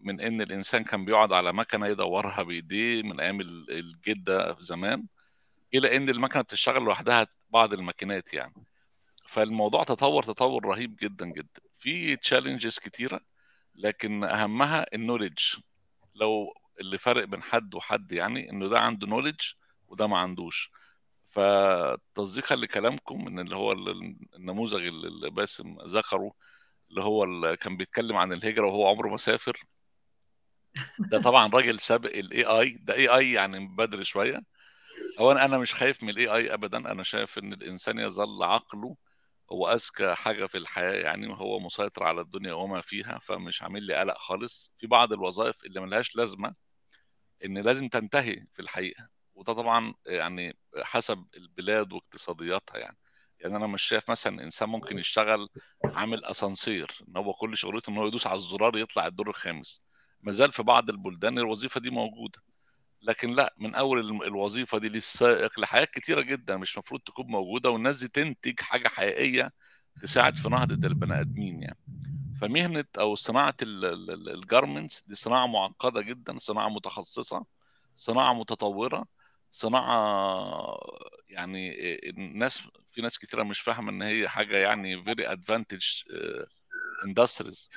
من 0.00 0.20
إن 0.20 0.40
الإنسان 0.40 0.84
كان 0.84 1.04
بيقعد 1.04 1.32
على 1.32 1.52
مكنة 1.52 1.86
يدورها 1.86 2.42
بإيديه 2.42 3.02
من 3.02 3.20
أيام 3.20 3.40
الجدة 3.40 4.56
زمان 4.60 5.06
إلى 5.74 5.96
إن 5.96 6.08
المكنة 6.08 6.42
بتشتغل 6.42 6.82
لوحدها 6.82 7.26
بعض 7.50 7.72
الماكينات 7.72 8.34
يعني. 8.34 8.66
فالموضوع 9.26 9.84
تطور 9.84 10.22
تطور 10.22 10.66
رهيب 10.66 10.96
جدا 10.96 11.26
جدا. 11.26 11.60
في 11.74 12.16
تشالنجز 12.16 12.78
كتيرة 12.78 13.20
لكن 13.74 14.24
أهمها 14.24 14.86
النوليدج 14.94 15.44
لو 16.14 16.54
اللي 16.80 16.98
فرق 16.98 17.24
بين 17.24 17.42
حد 17.42 17.74
وحد 17.74 18.12
يعني 18.12 18.50
إنه 18.50 18.68
ده 18.68 18.80
عنده 18.80 19.06
نوليدج 19.06 19.40
وده 19.88 20.06
ما 20.06 20.18
عندوش. 20.18 20.70
فتصديقا 21.30 22.56
لكلامكم 22.56 23.26
إن 23.26 23.38
اللي 23.38 23.56
هو 23.56 23.72
النموذج 24.36 24.86
اللي 24.86 25.30
باسم 25.30 25.76
ذكره 25.86 26.32
اللي 26.90 27.02
هو 27.02 27.24
اللي 27.24 27.56
كان 27.56 27.76
بيتكلم 27.76 28.16
عن 28.16 28.32
الهجرة 28.32 28.66
وهو 28.66 28.88
عمره 28.88 29.08
ما 29.08 29.16
سافر. 29.16 29.62
ده 30.98 31.20
طبعا 31.20 31.48
راجل 31.48 31.80
سابق 31.80 32.10
ال 32.16 32.44
AI 32.44 32.70
ده 32.70 32.94
AI 32.94 33.32
يعني 33.32 33.66
بدري 33.66 34.04
شوية. 34.04 34.42
اولا 35.18 35.44
أنا 35.44 35.58
مش 35.58 35.74
خايف 35.74 36.02
من 36.02 36.10
ال 36.10 36.28
AI 36.28 36.54
ابدا. 36.54 36.78
أنا 36.78 37.02
شايف 37.02 37.38
إن 37.38 37.52
الإنسان 37.52 37.98
يظل 37.98 38.42
عقله 38.42 38.96
هو 39.52 39.68
أذكى 39.68 40.14
حاجة 40.14 40.46
في 40.46 40.58
الحياة. 40.58 40.94
يعني 40.94 41.26
وهو 41.26 41.58
مسيطر 41.60 42.04
على 42.04 42.20
الدنيا 42.20 42.52
وما 42.52 42.80
فيها 42.80 43.18
فمش 43.18 43.62
عامل 43.62 43.82
لي 43.82 43.94
قلق 43.94 44.18
خالص. 44.18 44.72
في 44.78 44.86
بعض 44.86 45.12
الوظائف 45.12 45.64
اللي 45.64 45.80
ملهاش 45.80 46.16
لازمة 46.16 46.54
إن 47.44 47.58
لازم 47.58 47.88
تنتهي 47.88 48.46
في 48.52 48.62
الحقيقة. 48.62 49.08
وده 49.34 49.52
طبعا 49.52 49.94
يعني 50.06 50.56
حسب 50.82 51.26
البلاد 51.36 51.92
واقتصادياتها 51.92 52.78
يعني. 52.78 52.96
يعني 53.40 53.56
أنا 53.56 53.66
مش 53.66 53.82
شايف 53.82 54.10
مثلا 54.10 54.42
إنسان 54.44 54.68
ممكن 54.68 54.98
يشتغل 54.98 55.48
عامل 55.84 56.24
أسانسير 56.24 56.98
إن 57.08 57.16
هو 57.16 57.32
كل 57.32 57.56
شغلته 57.56 57.90
إن 57.90 57.96
هو 57.98 58.06
يدوس 58.06 58.26
على 58.26 58.36
الزرار 58.36 58.76
يطلع 58.76 59.06
الدور 59.06 59.28
الخامس. 59.28 59.82
ما 60.22 60.32
زال 60.32 60.52
في 60.52 60.62
بعض 60.62 60.90
البلدان 60.90 61.38
الوظيفة 61.38 61.80
دي 61.80 61.90
موجودة. 61.90 62.38
لكن 63.02 63.30
لأ 63.30 63.54
من 63.58 63.74
أول 63.74 64.00
الوظيفة 64.24 64.78
دي 64.78 64.88
للسائق 64.88 65.60
لحاجات 65.60 65.90
كتيرة 65.90 66.20
جدا 66.20 66.56
مش 66.56 66.74
المفروض 66.74 67.00
تكون 67.00 67.26
موجودة 67.26 67.70
والناس 67.70 68.00
دي 68.00 68.08
تنتج 68.08 68.60
حاجة 68.60 68.88
حقيقية 68.88 69.50
تساعد 70.02 70.36
في 70.36 70.48
نهضة 70.48 70.88
البني 70.88 71.20
آدمين 71.20 71.62
يعني. 71.62 71.78
فمهنة 72.40 72.84
أو 72.98 73.14
صناعة 73.14 73.54
ال 73.62 73.78
garments 73.78 75.04
دي 75.08 75.14
صناعة 75.14 75.46
معقدة 75.46 76.00
جدا 76.02 76.38
صناعة 76.38 76.68
متخصصة 76.68 77.44
صناعة 77.94 78.32
متطورة. 78.32 79.06
صناعة 79.50 80.78
يعني 81.28 81.74
الناس 82.10 82.62
في 82.92 83.00
ناس 83.02 83.18
كثيره 83.18 83.42
مش 83.42 83.60
فاهمة 83.60 83.90
إن 83.90 84.02
هي 84.02 84.28
حاجة 84.28 84.56
يعني 84.56 85.04
very 85.04 85.32
advanced 85.32 85.84
industries 87.04 87.70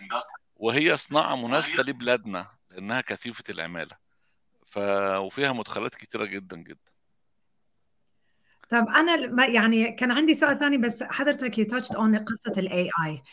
وهي 0.55 0.97
صناعة 0.97 1.47
مناسبة 1.47 1.83
لبلادنا 1.83 2.47
لأنها 2.71 3.01
كثيفة 3.01 3.43
العمالة. 3.49 3.95
ف 4.67 4.77
وفيها 5.17 5.53
مدخلات 5.53 5.95
كثيره 5.95 6.25
جدا 6.25 6.57
جدا. 6.57 6.91
طب 8.69 8.87
أنا 8.87 9.45
يعني 9.47 9.91
كان 9.91 10.11
عندي 10.11 10.33
سؤال 10.33 10.59
ثاني 10.59 10.77
بس 10.77 11.03
حضرتك 11.03 11.57
you 11.57 11.65
touched 11.65 11.95
on 11.95 12.15
قصة 12.15 12.51
ال 12.57 12.89
AI 13.05 13.23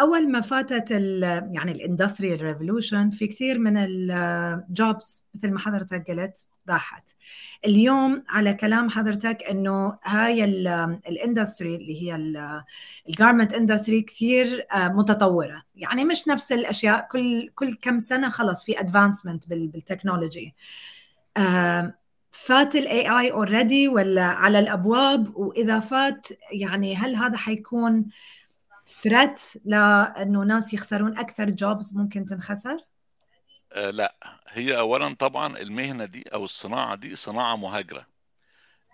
أول 0.00 0.32
ما 0.32 0.40
فاتت 0.40 0.92
ال 0.92 1.22
يعني 1.54 1.72
ال 1.72 1.78
industrial 1.78 2.40
revolution 2.40 3.10
في 3.10 3.26
كثير 3.26 3.58
من 3.58 3.76
ال 3.76 4.06
jobs 4.06 5.24
مثل 5.34 5.50
ما 5.50 5.58
حضرتك 5.58 6.10
قلت. 6.10 6.46
راحت. 6.68 7.10
اليوم 7.64 8.24
على 8.28 8.54
كلام 8.54 8.90
حضرتك 8.90 9.42
إنه 9.42 9.98
هاي 10.04 10.44
ال 10.44 10.59
industry 10.59 11.76
اللي 11.76 12.02
هي 12.02 12.16
ال 13.08 13.14
garment 13.14 13.54
industry 13.54 14.02
كثير 14.02 14.66
متطورة. 14.74 15.62
يعني 15.74 16.04
مش 16.04 16.28
نفس 16.28 16.52
الأشياء 16.52 17.08
كل 17.10 17.48
كل 17.54 17.74
كم 17.74 17.98
سنة 17.98 18.28
خلص 18.28 18.64
في 18.64 18.80
advancement 18.80 19.48
بال 19.48 19.66
technology 19.66 20.54
فات 22.32 22.76
ال 22.76 23.08
AI 23.08 23.32
already 23.32 23.88
ولا 23.88 24.24
على 24.24 24.58
الأبواب؟ 24.58 25.36
وإذا 25.36 25.78
فات 25.78 26.26
يعني 26.52 26.96
هل 26.96 27.16
هذا 27.16 27.36
حيكون 27.36 28.06
threat 28.86 29.40
لأنه 29.64 30.44
ناس 30.44 30.74
يخسرون 30.74 31.18
أكثر 31.18 31.50
jobs 31.50 31.96
ممكن 31.96 32.26
تنخسر؟ 32.26 32.76
آه 33.74 33.90
لا. 33.90 34.16
هي 34.48 34.78
اولا 34.78 35.14
طبعا 35.14 35.58
المهنة 35.58 36.04
دي 36.04 36.22
أو 36.34 36.44
الصناعة 36.44 36.94
دي 36.94 37.16
صناعة 37.16 37.56
مهاجرة 37.56 38.06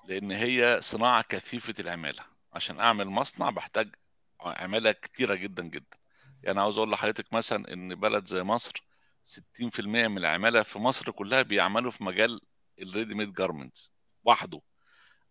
لأن 0.09 0.31
هي 0.33 0.79
صناعة 0.83 1.23
كثيفة 1.23 1.75
العمالة. 1.81 2.23
عشان 2.53 2.81
أعمل 2.81 3.07
مصنع 3.07 3.51
بحتاج 3.51 3.95
عمالة 4.41 4.93
كتيرة 4.93 5.35
جدا 5.35 5.63
جدا. 5.63 5.99
يعني 6.43 6.61
عاوز 6.61 6.79
أقول 6.79 6.91
لحضرتك 6.91 7.33
مثلا 7.33 7.73
إن 7.73 7.95
بلد 7.95 8.27
زي 8.27 8.43
مصر 8.43 8.85
60% 9.25 10.09
من 10.09 10.19
العمالة 10.19 10.63
في 10.63 10.79
مصر 10.79 11.11
كلها 11.11 11.43
بيعملوا 11.43 11.91
في 11.91 12.05
مجال 12.05 12.41
ال 12.83 13.15
ready-made 13.15 13.33
garments 13.33 13.93
وحده. 14.25 14.61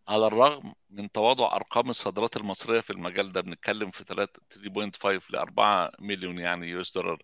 على 0.08 0.28
الرغم 0.28 0.74
من 0.90 1.12
تواضع 1.12 1.56
أرقام 1.56 1.90
الصادرات 1.90 2.38
المصرية 2.38 2.80
في 2.80 2.90
المجال 2.94 3.32
ده 3.32 3.42
بنتكلم 3.42 3.92
في 3.92 4.04
3.5 4.04 5.32
ل 5.32 5.36
4 5.36 5.92
بليون 6.00 6.40
يعني 6.40 6.68
US 6.68 6.92
dollar 6.94 7.24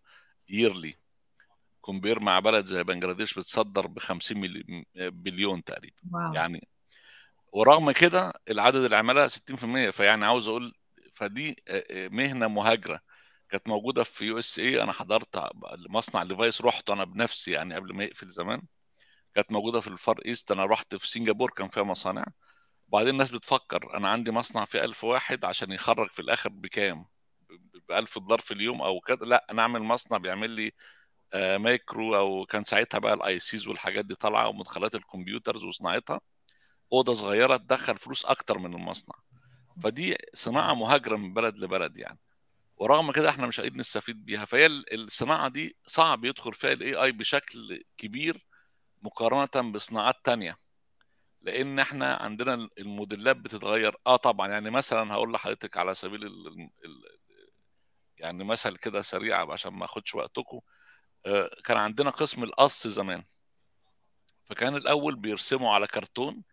yearly 0.50 0.95
compare 1.86 2.19
مع 2.19 2.39
بلد 2.39 2.65
زي 2.65 2.84
بنجلاديش 2.84 3.39
بتصدر 3.39 3.88
ب 3.88 4.00
50 4.00 4.86
بليون 4.95 5.63
تقريبا. 5.63 5.95
wow. 6.12 6.34
يعني 6.34 6.67
ورغم 7.54 7.91
كده 7.91 8.34
العدد 8.50 8.84
العماله 8.84 9.28
60% 9.28 9.89
فيعني 9.89 10.26
عاوز 10.26 10.48
أقول 10.48 10.74
فدي 11.13 11.56
مهنة 11.93 12.48
مهاجرة 12.48 13.00
كانت 13.50 13.67
موجودة 13.67 14.04
في 14.04 14.26
USA 14.26 14.84
أنا 14.84 14.91
حضرت 14.91 15.50
مصنع 15.89 16.24
Levi's 16.24 16.62
رحت 16.62 16.89
أنا 16.89 17.04
بنفسي 17.04 17.52
يعني 17.52 17.76
قبل 17.76 17.95
ما 17.95 18.04
يقفل 18.04 18.28
زمان. 18.28 18.62
كانت 19.36 19.52
موجودة 19.52 19.80
في 19.82 19.88
ال 19.88 19.95
Far 19.95 20.19
East. 20.26 20.52
أنا 20.52 20.65
رحت 20.65 20.95
في 20.95 21.08
سنغافور 21.08 21.52
كان 21.52 21.69
فيها 21.69 21.84
مصانع. 21.84 22.26
وبعدين 22.88 23.10
الناس 23.10 23.32
بتفكر 23.32 23.98
أنا 23.98 24.10
عندي 24.10 24.32
مصنع 24.32 24.65
فيه 24.65 24.84
1000 24.84 25.04
واحد 25.04 25.45
عشان 25.45 25.71
يخرج 25.71 26.10
في 26.12 26.19
الآخر 26.21 26.50
بكام؟ 26.50 27.06
ب 27.89 27.91
1000 27.91 28.19
دولار 28.19 28.39
في 28.39 28.54
اليوم 28.54 28.82
أو 28.82 29.00
كده؟ 29.00 29.26
لا 29.26 29.45
أنا 29.52 29.62
أعمل 29.62 29.82
مصنع 29.82 30.17
بيعمل 30.17 30.50
لي 30.50 30.71
مايكرو 31.58 32.15
أو 32.15 32.45
كان 32.45 32.63
ساعتها 32.63 32.98
بقى 33.00 33.13
ال 33.13 33.39
ICs 33.39 33.67
والحاجات 33.67 34.06
دي 34.06 34.15
طالعة 34.15 34.48
ومدخلات 34.48 34.95
ال 34.95 35.02
computers 35.02 35.63
وصناعتها 35.63 36.21
أوضة 36.93 37.13
صغيرة 37.13 37.58
تدخل 37.58 37.98
فلوس 37.98 38.26
أكتر 38.26 38.58
من 38.58 38.74
المصنع. 38.74 39.15
فدي 39.84 40.17
صناعة 40.34 40.74
مهاجرة 40.74 41.15
من 41.17 41.34
بلد 41.34 41.58
لبلد 41.58 41.98
يعني. 41.98 42.19
ورغم 42.78 43.12
كده 43.12 43.30
إحنا 43.30 43.48
مش 43.48 43.60
قادرين 43.60 43.80
نستفيد 43.80 44.26
بيها. 44.26 44.45
فهي 44.45 44.65
الصناعة 44.93 45.50
دي 45.50 45.78
صعب 45.84 46.26
يدخل 46.26 46.54
فيها 46.54 46.71
الاي 46.71 46.95
اي 46.95 47.12
بشكل 47.12 47.84
كبير 47.98 48.45
مقارنة 49.02 49.71
بصناعات 49.71 50.15
تانية. 50.24 50.58
لأن 51.41 51.80
إحنا 51.80 52.15
عندنا 52.15 52.69
الموديلات 52.78 53.36
بتتغير. 53.38 53.95
آه 54.08 54.15
طبعا 54.15 54.48
يعني 54.48 54.71
مثلا 54.71 55.13
هقول 55.13 55.34
لحضرتك 55.34 55.78
على 55.78 55.95
سبيل 55.95 56.24
ال 56.26 56.48
ال 56.48 57.04
يعني 58.17 58.43
مثل 58.43 58.76
كده 58.78 59.02
سريع 59.02 59.52
عشان 59.52 59.74
ما 59.74 59.86
أخدش 59.86 60.15
وقتكم. 60.15 60.58
آه 60.58 60.85
كان 61.66 61.78
عندنا 61.78 62.10
قسم 62.10 62.44
القص 62.44 62.88
زمان. 62.88 63.24
فكان 64.46 64.76
الأول 64.76 65.16
بيرسموا 65.16 65.74
على 65.74 65.88
كرتون 65.88 66.44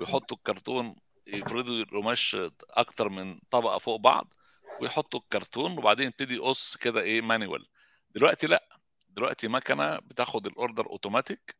ويحطوا 0.00 0.36
الكرتون 0.36 0.96
يفردوا 1.26 1.74
القماش 1.74 2.36
أكتر 2.70 3.08
من 3.08 3.40
طبقة 3.50 3.78
فوق 3.78 3.96
بعض 3.96 4.34
ويحطوا 4.80 5.20
الكرتون 5.20 5.78
وبعدين 5.78 6.06
يبتدي 6.06 6.34
يقص 6.34 6.76
كده 6.76 7.00
إيه 7.00 7.20
manual 7.20 7.66
دلوقتي 8.14 8.46
لأ. 8.46 8.68
دلوقتي 9.08 9.48
مكنة 9.48 9.96
بتاخد 9.96 10.46
ال 10.46 10.53
order 10.53 10.86
automatic 10.86 11.56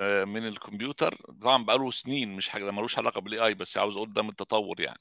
من 0.00 0.46
الكمبيوتر. 0.46 1.14
طبعا 1.42 1.64
بقاله 1.64 1.90
سنين 1.90 2.36
مش 2.36 2.48
حاجة 2.48 2.70
ملوش 2.70 2.98
علاقة 2.98 3.20
بال 3.20 3.46
AI 3.46 3.54
بس 3.54 3.78
عاوز 3.78 3.96
أقول 3.96 4.12
ده 4.12 4.22
من 4.22 4.28
التطور 4.28 4.80
يعني. 4.80 5.00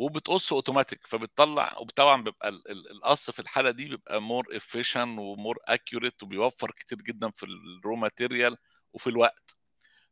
وبتقص 0.00 0.52
اوتوماتيك 0.52 1.06
فبتطلع 1.06 1.78
وطبعا 1.78 2.22
بيبقى 2.22 2.48
القص 2.70 3.30
في 3.30 3.38
الحالة 3.40 3.70
دي 3.70 3.88
بيبقى 3.88 4.22
more 4.22 4.56
efficient 4.56 5.18
و 5.18 5.26
more 5.26 5.58
accurate 5.64 6.22
وبيوفر 6.22 6.70
كتير 6.70 6.98
جدا 6.98 7.30
في 7.30 7.46
ال 7.46 7.59
raw 7.59 7.96
material 7.96 8.56
وفي 8.92 9.06
الوقت. 9.06 9.56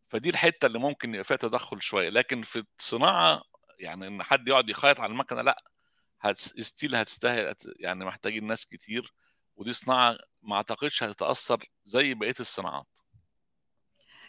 فدي 0.09 0.31
الحتة 0.31 0.67
اللي 0.67 0.79
ممكن 0.79 1.11
يبقى 1.15 1.25
فيها 1.25 1.37
تدخل 1.37 1.83
شوية. 1.83 2.09
لكن 2.09 2.43
في 2.43 2.65
الصناعه 2.81 3.43
يعني 3.81 4.07
إن 4.09 4.23
حد 4.23 4.49
يقعد 4.49 4.71
يخيط 4.71 5.01
على 5.01 5.13
المكنة 5.13 5.43
لأ 5.43 5.57
still 6.35 6.97
هتستاهل 6.97 7.55
يعني 7.81 8.05
محتاجين 8.05 8.47
ناس 8.47 8.67
كتير. 8.67 9.13
ودي 9.57 9.73
صناعة 9.73 10.19
ما 10.43 10.57
أعتقدش 10.57 11.03
هتتأثر 11.03 11.65
زي 11.85 12.15
بقية 12.15 12.35
الصناعات. 12.41 12.98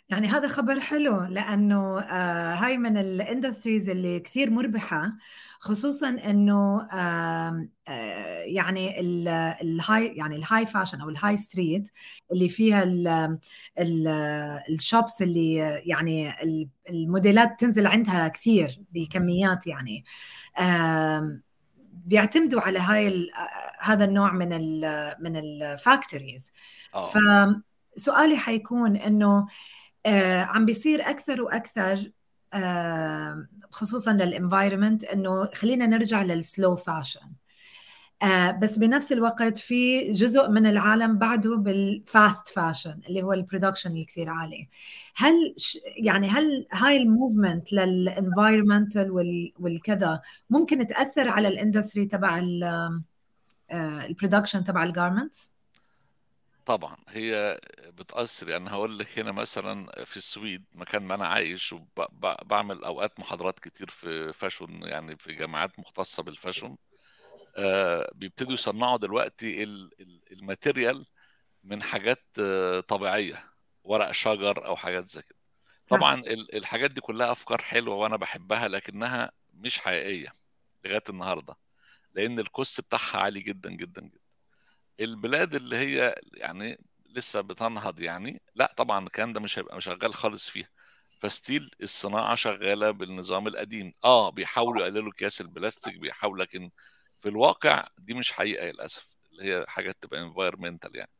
يعني 0.09 0.27
هذا 0.27 0.47
خبر 0.47 0.79
حلو 0.79 1.21
لأنه 1.23 1.99
آه 1.99 2.55
هاي 2.55 2.77
من 2.77 2.97
ال 2.97 3.06
industries 3.06 3.89
اللي 3.89 4.19
كثير 4.19 4.49
مربحة 4.49 5.11
خصوصا 5.59 6.09
إنه 6.09 6.87
آه 6.93 7.67
آه 7.87 8.41
يعني 8.41 8.99
ال 9.61 9.71
high 9.71 10.07
يعني 10.07 10.35
ال 10.35 10.65
high 10.65 10.78
fashion 10.78 11.01
أو 11.01 11.09
ال 11.09 11.37
high 11.37 11.59
street 11.59 11.91
اللي 12.31 12.49
فيها 12.49 12.83
ال 14.69 14.78
shops 14.78 15.21
اللي 15.21 15.55
يعني 15.85 16.33
الموديلات 16.89 17.59
تنزل 17.59 17.87
عندها 17.87 18.27
كثير 18.27 18.81
بكميات 18.91 19.67
يعني. 19.67 20.05
آه 20.57 21.39
بيعتمدوا 22.05 22.61
على 22.61 22.79
هاي 22.79 23.31
هذا 23.79 24.05
النوع 24.05 24.31
من 24.33 24.53
ال 24.53 25.15
من 25.19 25.35
ال 25.35 25.47
factories 25.47 26.53
فسؤالي 27.95 28.37
حيكون 28.37 28.97
إنه 28.97 29.37
آه 29.37 29.47
عم 30.43 30.65
بيصير 30.65 31.09
أكثر 31.09 31.41
وأكثر 31.41 32.11
آه 32.53 33.47
خصوصا 33.71 34.13
لل 34.13 34.27
environment 34.27 35.03
إنه 35.03 35.45
خلينا 35.45 35.85
نرجع 35.85 36.21
لل 36.23 36.41
slow 36.41 36.75
fashion. 36.75 37.31
آه 38.21 38.51
بس 38.51 38.77
بنفس 38.77 39.11
الوقت 39.11 39.57
في 39.57 40.11
جزء 40.11 40.49
من 40.49 40.65
العالم 40.65 41.17
بعده 41.17 41.55
بال 41.57 41.87
fast 41.87 42.47
fashion 42.47 42.99
اللي 43.09 43.23
هو 43.23 43.33
ال 43.33 43.39
production 43.39 43.97
الكثير 43.97 44.29
عالي. 44.29 44.67
هل 45.15 45.55
يعني 45.97 46.27
هل 46.29 46.67
هاي 46.71 46.97
ال 46.97 47.06
movement 47.06 47.73
لل 47.73 47.92
environmental 47.92 49.11
والكذا 49.59 50.21
ممكن 50.49 50.87
تأثر 50.87 51.29
على 51.29 51.47
ال 51.47 51.54
industry 51.54 52.05
تبع 52.05 52.41
ال 53.71 53.80
production 53.80 54.63
تبع 54.63 54.83
ال 54.83 54.92
garments 54.92 55.58
طبعا 56.65 56.97
هي 57.09 57.59
بتأثر 57.87 58.49
يعني 58.49 58.69
هقول 58.69 58.99
لك 58.99 59.19
هنا 59.19 59.31
مثلا 59.31 60.05
في 60.05 60.17
السويد 60.17 60.65
مكان 60.71 61.03
ما 61.03 61.15
أنا 61.15 61.27
عايش 61.27 61.73
وبعمل 61.73 62.83
أوقات 62.83 63.19
محاضرات 63.19 63.59
كتير 63.59 63.89
في 63.89 64.33
fashion 64.33 64.83
يعني 64.83 65.17
في 65.17 65.33
جامعات 65.33 65.79
مختصة 65.79 66.23
بال 66.23 66.35
fashion 66.35 66.77
آه 67.57 68.11
بيبتدوا 68.15 68.53
يصنعوا 68.53 68.97
دلوقتي 68.97 69.63
ال 70.31 70.40
material 70.40 71.05
من 71.63 71.83
حاجات 71.83 72.25
آه 72.41 72.79
طبيعية 72.79 73.43
ورق 73.83 74.11
شجر 74.11 74.65
أو 74.65 74.75
حاجات 74.75 75.09
زي 75.09 75.21
كده. 75.21 75.39
طبعا 75.89 76.23
الحاجات 76.53 76.91
دي 76.91 77.01
كلها 77.01 77.31
أفكار 77.31 77.61
حلوة 77.61 77.95
وأنا 77.95 78.17
بحبها 78.17 78.67
لكنها 78.67 79.31
مش 79.53 79.79
حقيقية 79.79 80.33
لغاية 80.85 81.03
النهاردة 81.09 81.55
لأن 82.15 82.39
ال 82.39 82.48
cost 82.48 82.81
بتاعها 82.81 83.17
عالي 83.17 83.41
جدا 83.41 83.69
جدا 83.71 84.01
جدا. 84.01 84.19
البلاد 84.99 85.55
اللي 85.55 85.77
هي 85.77 86.15
يعني 86.33 86.79
لسه 87.09 87.41
بتنهض 87.41 87.99
يعني 87.99 88.41
لا 88.55 88.73
طبعا 88.77 89.07
الكلام 89.07 89.33
ده 89.33 89.39
مش 89.39 89.59
هيبقى 89.59 89.81
شغال 89.81 90.13
خالص 90.13 90.49
فيها. 90.49 90.69
ف 91.19 91.28
still 91.28 91.71
الصناعة 91.83 92.35
شغالة 92.35 92.91
بالنظام 92.91 93.47
القديم. 93.47 93.93
آه 94.03 94.29
بيحاولوا 94.31 94.81
يقللوا 94.87 95.11
اكياس 95.11 95.41
البلاستيك 95.41 95.97
بيحاولوا 95.99 96.43
لكن 96.45 96.71
في 97.21 97.29
الواقع 97.29 97.87
دي 97.97 98.13
مش 98.13 98.31
حقيقة 98.31 98.65
للأسف 98.71 99.07
اللي 99.31 99.43
هي 99.43 99.65
حاجة 99.67 99.91
تبقى 100.01 100.21
environmental 100.21 100.95
يعني. 100.97 101.11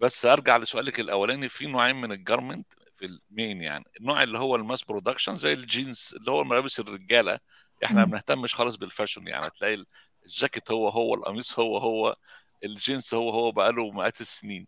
بس 0.00 0.26
أرجع 0.26 0.56
لسؤالك 0.56 1.00
الأولاني 1.00 1.48
في 1.48 1.66
نوعين 1.66 1.96
من 1.96 2.12
ال 2.12 2.19
garment 2.19 2.72
في 2.96 3.06
ال 3.06 3.17
main 3.17 3.62
يعني. 3.62 3.84
النوع 4.00 4.22
اللي 4.22 4.38
هو 4.38 4.56
ال 4.56 4.62
mass 4.62 4.84
production 4.84 5.36
زي 5.36 5.52
الجينز 5.52 6.14
اللي 6.16 6.30
هو 6.30 6.44
ملابس 6.44 6.80
الرجالة. 6.80 7.38
إحنا 7.84 8.00
ما 8.00 8.04
بنهتمش 8.10 8.54
خالص 8.54 8.76
بال 8.76 8.88
fashion 8.88 9.28
يعني. 9.28 9.50
تلاقي 9.50 9.84
الجاكيت 10.26 10.70
هو 10.70 10.88
هو 10.88 11.14
القميص 11.14 11.58
هو 11.58 11.78
هو. 11.78 12.16
الجنس 12.64 13.14
هو 13.14 13.30
هو 13.30 13.52
بقاله 13.52 13.90
مئات 13.90 14.20
السنين. 14.20 14.66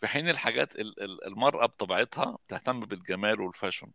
في 0.00 0.06
حين 0.06 0.28
الحاجات 0.28 0.72
المرأة 1.26 1.66
بطبيعتها 1.66 2.38
بتهتم 2.46 2.80
بالجمال 2.80 3.40
وال 3.40 3.50
fashion. 3.50 3.92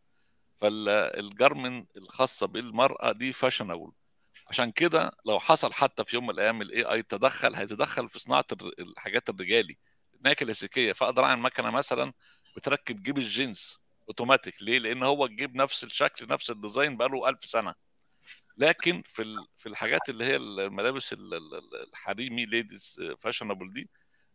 فال 0.61 0.89
garment 0.89 1.85
الخاصة 1.97 2.47
بالمرأة 2.47 3.11
دي 3.11 3.33
fashionable. 3.33 3.91
عشان 4.47 4.71
كده 4.71 5.11
لو 5.25 5.39
حصل 5.39 5.73
حتى 5.73 6.05
في 6.05 6.15
يوم 6.15 6.23
من 6.27 6.29
الأيام 6.33 6.61
ال 6.61 6.83
AI 6.83 7.03
تدخل 7.03 7.55
هيتدخل 7.55 8.09
في 8.09 8.19
صناعة 8.19 8.45
الحاجات 8.79 9.29
الرجالي. 9.29 9.77
انها 10.21 10.33
كلاسيكيه 10.33 10.93
فأقدر 10.93 11.23
أعمل 11.23 11.41
مكنة 11.41 11.71
مثلا 11.71 12.13
بتركب 12.57 13.03
جيب 13.03 13.17
الجنس 13.17 13.79
اوتوماتيك 14.07 14.63
ليه؟ 14.63 14.79
لأن 14.79 15.03
هو 15.03 15.25
الجيب 15.25 15.55
نفس 15.55 15.83
الشكل 15.83 16.27
نفس 16.27 16.49
ال 16.49 16.56
design 16.56 16.97
بقاله 16.97 17.29
1000 17.29 17.45
سنة. 17.45 17.73
لكن 18.57 19.01
في 19.05 19.23
في 19.57 19.69
الحاجات 19.69 20.09
اللي 20.09 20.25
هي 20.25 20.35
الملابس 20.35 21.15
الحريمي 21.93 22.45
ladies 22.45 23.01
fashionable 23.19 23.73
دي 23.73 23.89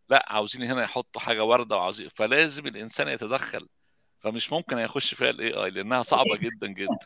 لا 0.08 0.24
عاوزين 0.28 0.62
هنا 0.62 0.82
يحطوا 0.82 1.20
حاجة 1.20 1.44
ورده 1.44 1.76
وعاوزين 1.76 2.08
فلازم 2.08 2.66
الإنسان 2.66 3.08
يتدخل 3.08 3.68
فمش 4.20 4.52
ممكن 4.52 4.78
يخش 4.78 5.14
فيها 5.14 5.30
ال 5.30 5.64
AI 5.64 5.70
لأنها 5.70 6.02
صعبة 6.02 6.36
جدا 6.46 6.66
جدا. 6.66 6.98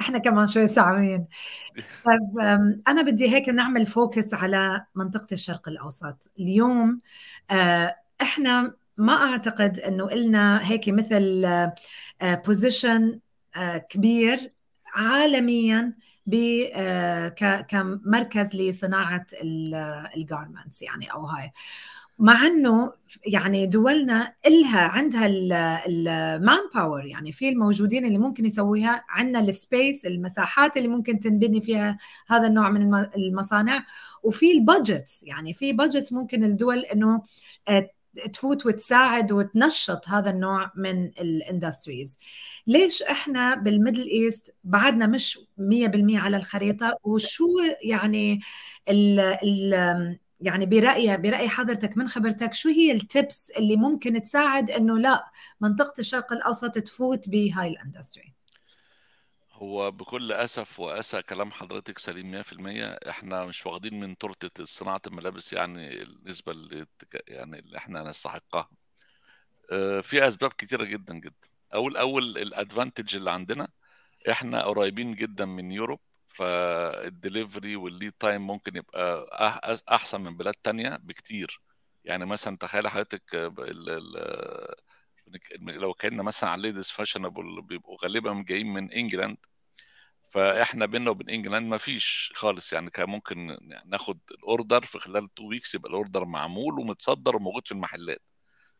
إحنا 0.00 0.18
كمان 0.18 0.46
شوي 0.46 0.66
صعبين. 0.66 1.26
طيب 2.06 2.38
أنا 2.88 3.02
بدي 3.02 3.34
هيك 3.34 3.48
نعمل 3.48 3.86
focus 3.86 4.34
على 4.34 4.86
منطقة 4.94 5.26
الشرق 5.32 5.68
الأوسط. 5.68 6.30
اليوم 6.40 7.00
إحنا 8.20 8.74
ما 8.98 9.12
أعتقد 9.12 9.78
إنه 9.80 10.12
إلنا 10.12 10.70
هيك 10.70 10.88
مثل 10.88 11.46
position 12.22 13.20
كبير 13.90 14.52
عالميا 14.86 15.92
كمركز 17.68 18.56
لصناعة 18.56 19.26
ال 20.16 20.23
garments 20.23 20.82
يعني 20.82 21.12
أو 21.12 21.26
هاي. 21.26 21.52
مع 22.18 22.46
إنه 22.46 22.92
يعني 23.26 23.66
دولنا 23.66 24.34
إلها 24.46 24.80
عندها 24.80 25.26
ال 25.86 26.58
manpower 26.74 27.04
يعني 27.04 27.32
في 27.32 27.48
الموجودين 27.48 28.04
اللي 28.04 28.18
ممكن 28.18 28.46
يسويها 28.46 29.04
عندنا 29.08 29.40
ال 29.40 29.51
space 29.51 30.06
المساحات 30.06 30.76
اللي 30.76 30.88
ممكن 30.88 31.20
تنبني 31.20 31.60
فيها 31.60 31.98
هذا 32.28 32.46
النوع 32.46 32.70
من 32.70 32.94
المصانع. 33.16 33.84
وفي 34.22 34.52
ال 34.52 34.61
budgets 34.61 35.22
يعني 35.22 35.54
في 35.54 35.72
budgets 35.72 36.12
ممكن 36.12 36.44
الدول 36.44 36.78
إنه 36.78 37.22
تفوت 38.32 38.66
وتساعد 38.66 39.32
وتنشط 39.32 40.08
هذا 40.08 40.30
النوع 40.30 40.72
من 40.76 41.04
ال 41.06 41.16
industries 41.16 42.18
ليش 42.66 43.02
إحنا 43.02 43.54
بال 43.54 43.67
Middle 43.67 44.06
East 44.06 44.56
بعدنا 44.64 45.06
مش 45.06 45.38
100% 45.38 46.18
على 46.18 46.36
الخريطة؟ 46.36 46.98
وشو 47.04 47.46
يعني 47.82 48.40
ال 48.88 49.20
ال 49.20 50.18
يعني 50.40 50.66
برأي 50.66 51.16
برأي 51.16 51.48
حضرتك 51.48 51.96
من 51.96 52.08
خبرتك 52.08 52.54
شو 52.54 52.68
هي 52.68 52.92
ال 52.92 53.04
tips 53.04 53.50
اللي 53.50 53.76
ممكن 53.76 54.22
تساعد 54.22 54.70
إنه 54.70 54.98
لا 54.98 55.24
منطقة 55.60 55.94
الشرق 55.98 56.32
الأوسط 56.32 56.78
تفوت 56.78 57.28
بهاي 57.28 57.68
ال 57.68 57.76
industry 57.76 58.37
هو 59.58 59.90
بكل 59.90 60.32
أسف 60.32 60.80
وأسى 60.80 61.22
كلام 61.22 61.50
حضرتك 61.50 61.98
سليم 61.98 62.30
100% 62.30 62.84
إحنا 63.08 63.46
مش 63.46 63.66
واخدين 63.66 64.00
من 64.00 64.18
تورتة 64.18 64.64
صناعة 64.64 65.00
الملابس 65.06 65.52
يعني 65.52 66.02
النسبة 66.02 66.52
اللي 66.52 66.86
يعني 67.28 67.58
اللي 67.58 67.78
إحنا 67.78 68.02
نستحقها. 68.02 68.68
في 70.02 70.28
أسباب 70.28 70.52
كتيرة 70.52 70.84
جدا 70.84 71.14
جدا. 71.14 71.48
أول 71.74 71.96
أول 71.96 72.38
ال 72.38 72.46
advantage 72.46 73.16
اللي 73.16 73.30
عندنا 73.30 73.68
إحنا 74.30 74.62
قريبين 74.62 75.14
جدا 75.14 75.44
من 75.44 75.72
Europe 75.72 76.00
فال 76.28 76.58
delivery 76.58 77.76
وال 77.76 77.88
lead 77.88 78.12
time 78.12 78.46
ممكن 78.46 78.76
يبقى 78.76 79.26
أحسن 79.90 80.20
من 80.20 80.36
بلاد 80.36 80.54
تانية 80.54 80.96
بكتير. 81.02 81.60
يعني 82.04 82.26
مثلا 82.26 82.56
تخيل 82.56 82.88
حضرتك 82.88 83.52
لو 85.60 85.94
كنا 85.94 86.22
مثلا 86.22 86.50
على 86.50 86.62
ladies 86.62 86.90
fashionable 86.90 87.62
بيبقوا 87.62 87.98
غالبا 88.04 88.44
جايين 88.48 88.66
من 88.72 88.92
England 88.92 89.36
فإحنا 90.30 90.86
بينا 90.86 91.10
وبين 91.10 91.30
England 91.30 91.68
ما 91.68 91.76
فيش 91.78 92.32
خالص. 92.34 92.72
يعني 92.72 92.90
كان 92.90 93.10
ممكن 93.10 93.58
ناخد 93.86 94.18
ال 94.30 94.39
order 94.39 94.84
في 94.84 94.98
خلال 94.98 95.24
2 95.24 95.48
weeks 95.48 95.74
يبقى 95.74 95.90
ال 95.90 95.96
order 95.96 96.24
معمول 96.24 96.78
ومتصدر 96.78 97.36
وموجود 97.36 97.66
في 97.66 97.72
المحلات. 97.72 98.22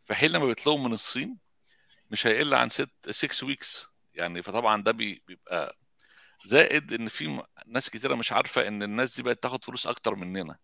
في 0.04 0.14
حين 0.14 0.30
لما 0.30 0.46
بيطلبوا 0.46 0.84
من 0.88 0.92
الصين 0.92 1.38
مش 2.10 2.26
هيقل 2.26 2.54
عن 2.54 2.68
6 2.70 2.90
6 3.10 3.46
weeks 3.46 3.86
يعني 4.14 4.42
فطبعا 4.42 4.82
ده 4.82 4.92
بيبقى 4.92 5.76
زائد 6.44 6.92
إن 6.92 7.08
في 7.08 7.42
ناس 7.66 7.90
كتيرة 7.90 8.14
مش 8.14 8.32
عارفة 8.32 8.68
إن 8.68 8.82
الناس 8.82 9.16
دي 9.16 9.22
بقت 9.22 9.42
تاخد 9.42 9.64
فلوس 9.64 9.86
أكتر 9.86 10.14
مننا. 10.14 10.58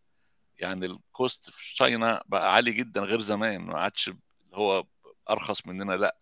يعني 0.58 0.86
الكوست 0.86 1.50
في 1.50 1.74
تشاينا 1.74 2.22
بقى 2.26 2.54
عالي 2.54 2.72
جدا 2.72 3.00
غير 3.00 3.20
زمان. 3.20 3.60
ما 3.62 3.78
عادش 3.78 4.10
هو 4.54 4.84
أرخص 5.30 5.66
مننا 5.66 5.92
لا. 5.92 6.16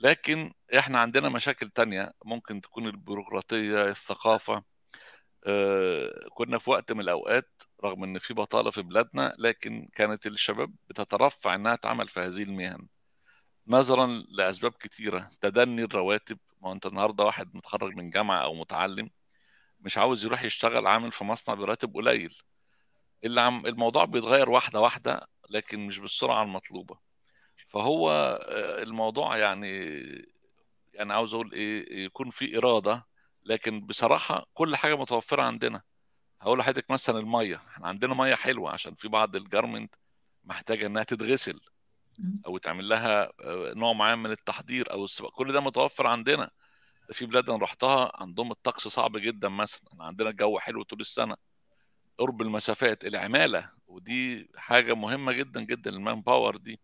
لكن 0.00 0.52
إحنا 0.78 0.98
عندنا 1.00 1.28
مشاكل 1.28 1.70
تانية 1.70 2.12
ممكن 2.24 2.60
تكون 2.60 2.86
البيروقراطية 2.86 3.88
الثقافة. 3.88 4.64
آه 5.46 6.28
كنا 6.34 6.58
في 6.58 6.70
وقت 6.70 6.92
من 6.92 7.00
الأوقات 7.00 7.62
رغم 7.84 8.04
إن 8.04 8.18
في 8.18 8.34
بطالة 8.34 8.70
في 8.70 8.82
بلادنا 8.82 9.34
لكن 9.38 9.88
كانت 9.94 10.26
الشباب 10.26 10.74
بتترفع 10.88 11.54
إنها 11.54 11.76
تعمل 11.76 12.08
في 12.08 12.20
هذه 12.20 12.42
المهن. 12.42 12.88
نظرا 13.68 14.06
لأسباب 14.28 14.72
كتيرة. 14.72 15.30
تدني 15.40 15.82
الرواتب. 15.84 16.38
ما 16.62 16.72
أنت 16.72 16.86
النهاردة 16.86 17.24
واحد 17.24 17.56
متخرج 17.56 17.94
من 17.96 18.10
جامعة 18.10 18.44
أو 18.44 18.54
متعلم 18.54 19.10
مش 19.80 19.98
عاوز 19.98 20.24
يروح 20.26 20.42
يشتغل 20.44 20.86
عامل 20.86 21.12
في 21.12 21.24
مصنع 21.24 21.54
براتب 21.54 21.94
قليل. 21.94 22.38
اللي 23.24 23.40
عم 23.40 23.66
الموضوع 23.66 24.04
بيتغير 24.04 24.50
واحدة 24.50 24.80
واحدة 24.80 25.26
لكن 25.50 25.86
مش 25.86 25.98
بالسرعة 25.98 26.42
المطلوبة. 26.42 26.98
فهو 27.74 28.10
آه، 28.48 28.82
الموضوع 28.82 29.36
يعني 29.36 29.98
يعني 30.94 31.12
عاوز 31.12 31.34
أقول 31.34 31.52
إيه 31.52 32.04
يكون 32.04 32.30
في 32.30 32.58
إرادة 32.58 33.06
لكن 33.44 33.80
بصراحة 33.86 34.46
كل 34.54 34.76
حاجة 34.76 34.94
متوفرة 34.94 35.42
عندنا. 35.42 35.82
هقول 36.40 36.58
لحضرتك 36.58 36.90
مثلا 36.90 37.18
المية. 37.18 37.56
إحنا 37.56 37.88
عندنا 37.88 38.14
مية 38.14 38.34
حلوة 38.34 38.70
عشان 38.70 38.94
في 38.94 39.08
بعض 39.08 39.36
الجارمنت 39.36 39.94
محتاجة 40.44 40.86
إنها 40.86 41.02
تتغسل 41.02 41.60
أو 42.46 42.58
تعمل 42.58 42.88
لها 42.88 43.24
آه، 43.24 43.72
نوع 43.74 43.92
معين 43.92 44.18
من 44.18 44.30
التحضير 44.30 44.92
أو 44.92 45.04
السباق. 45.04 45.32
كل 45.32 45.52
ده 45.52 45.60
متوفر 45.60 46.06
عندنا. 46.06 46.50
في 47.12 47.26
بلاد 47.26 47.50
أنا 47.50 47.58
رحتها 47.58 48.12
عندهم 48.14 48.50
الطقس 48.50 48.88
صعب 48.88 49.16
جدا 49.16 49.48
مثلا. 49.48 49.90
عندنا 50.00 50.30
الجو 50.30 50.58
حلو 50.58 50.82
طول 50.82 51.00
السنة. 51.00 51.36
قرب 52.18 52.42
المسافات 52.42 53.04
العمالة 53.04 53.70
ودي 53.86 54.50
حاجة 54.56 54.94
مهمة 54.94 55.32
جدا 55.32 55.64
جدا 55.64 55.90
ال 55.90 56.20
manpower 56.20 56.56
دي. 56.56 56.80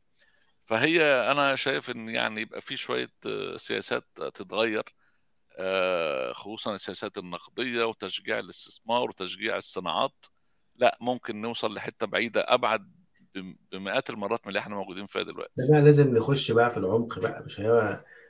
فهي 0.71 1.03
أنا 1.31 1.57
شايف 1.57 1.91
إن 1.91 2.09
يعني 2.09 2.41
يبقى 2.41 2.61
في 2.61 2.77
شوية 2.77 3.11
آه، 3.27 3.57
سياسات 3.57 4.05
تتغير 4.35 4.85
آه، 5.59 6.33
خصوصا 6.33 6.75
السياسات 6.75 7.19
النقدية 7.19 7.85
وتشجيع 7.85 8.39
الاستثمار 8.39 9.09
وتشجيع 9.09 9.57
الصناعات. 9.57 10.27
لا 10.77 10.99
ممكن 11.01 11.41
نوصل 11.41 11.75
لحتة 11.75 12.07
بعيدة 12.07 12.41
أبعد 12.49 12.93
بمئات 13.73 14.11
المرات 14.11 14.41
من 14.41 14.49
اللي 14.49 14.59
إحنا 14.59 14.75
موجودين 14.75 15.07
فيها 15.07 15.23
دلوقتي. 15.23 15.53
بقى 15.71 15.81
لازم 15.81 16.17
نخش 16.17 16.53
بقى 16.53 16.71
في 16.71 16.77
العمق 16.77 17.19
بقى 17.19 17.43
مش 17.47 17.61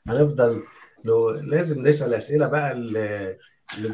هنفضل 0.09 0.63
لو 1.05 1.31
لازم 1.31 1.89
نسأل 1.89 2.15
أسئلة 2.15 2.47
بقى 2.47 2.73
اللي 2.73 3.39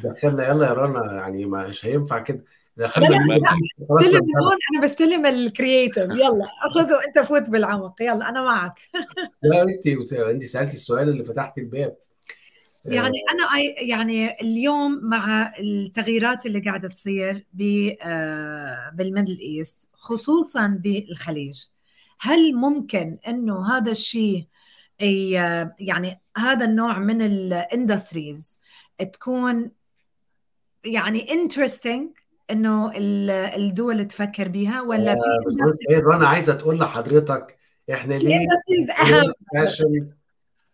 تدخلنا 0.03 0.49
يلا 0.49 0.67
يا 0.67 0.73
رنا 0.73 1.13
يعني 1.13 1.47
مش 1.47 1.87
هينفع 1.87 2.19
كده. 2.19 2.45
استلم 2.81 3.31
أنا 4.75 4.83
بستلم 4.83 5.27
ال 5.27 5.35
creative 5.35 6.05
يلا 6.05 6.47
أخذه 6.67 6.99
انت 7.09 7.19
فوت 7.19 7.51
بالعمق. 7.51 8.03
يلا 8.03 8.29
أنا 8.29 8.43
معك. 8.43 8.75
لا 9.43 9.63
أنت 9.63 9.87
أنت 10.13 10.43
سالتي 10.43 10.75
السؤال 10.75 11.09
اللي 11.09 11.25
فتحت 11.25 11.59
الباب. 11.59 11.97
يعني 12.85 13.19
أنا 13.33 13.49
يعني 13.81 14.41
اليوم 14.41 15.01
مع 15.03 15.53
التغييرات 15.59 16.47
اللي 16.47 16.61
قاعدة 16.61 16.89
تصير 16.89 17.47
آه، 18.03 18.91
بال 18.95 19.06
Middle 19.06 19.39
East 19.39 19.89
خصوصا 19.93 20.81
بالخليج 20.83 21.65
هل 22.21 22.55
ممكن 22.55 23.19
إنه 23.29 23.77
هذا 23.77 23.91
الشيء 23.91 24.45
يعني 25.81 26.21
هذا 26.37 26.65
النوع 26.65 26.99
من 26.99 27.23
ال 27.23 27.35
industries 27.35 28.61
تكون 29.13 29.71
يعني 30.85 31.33
interesting 31.33 32.11
إنه 32.51 32.93
الدول 33.57 34.05
تفكر 34.05 34.49
بيها 34.49 34.83
ولا 34.83 35.15
في 35.15 35.91
إيه 35.91 35.99
رنا 35.99 36.29
عايزة 36.29 36.55
تقول 36.55 36.79
لحضرتك 36.79 37.57
إحنا 37.93 38.15
ليه 38.15 38.47
أهم. 39.01 39.33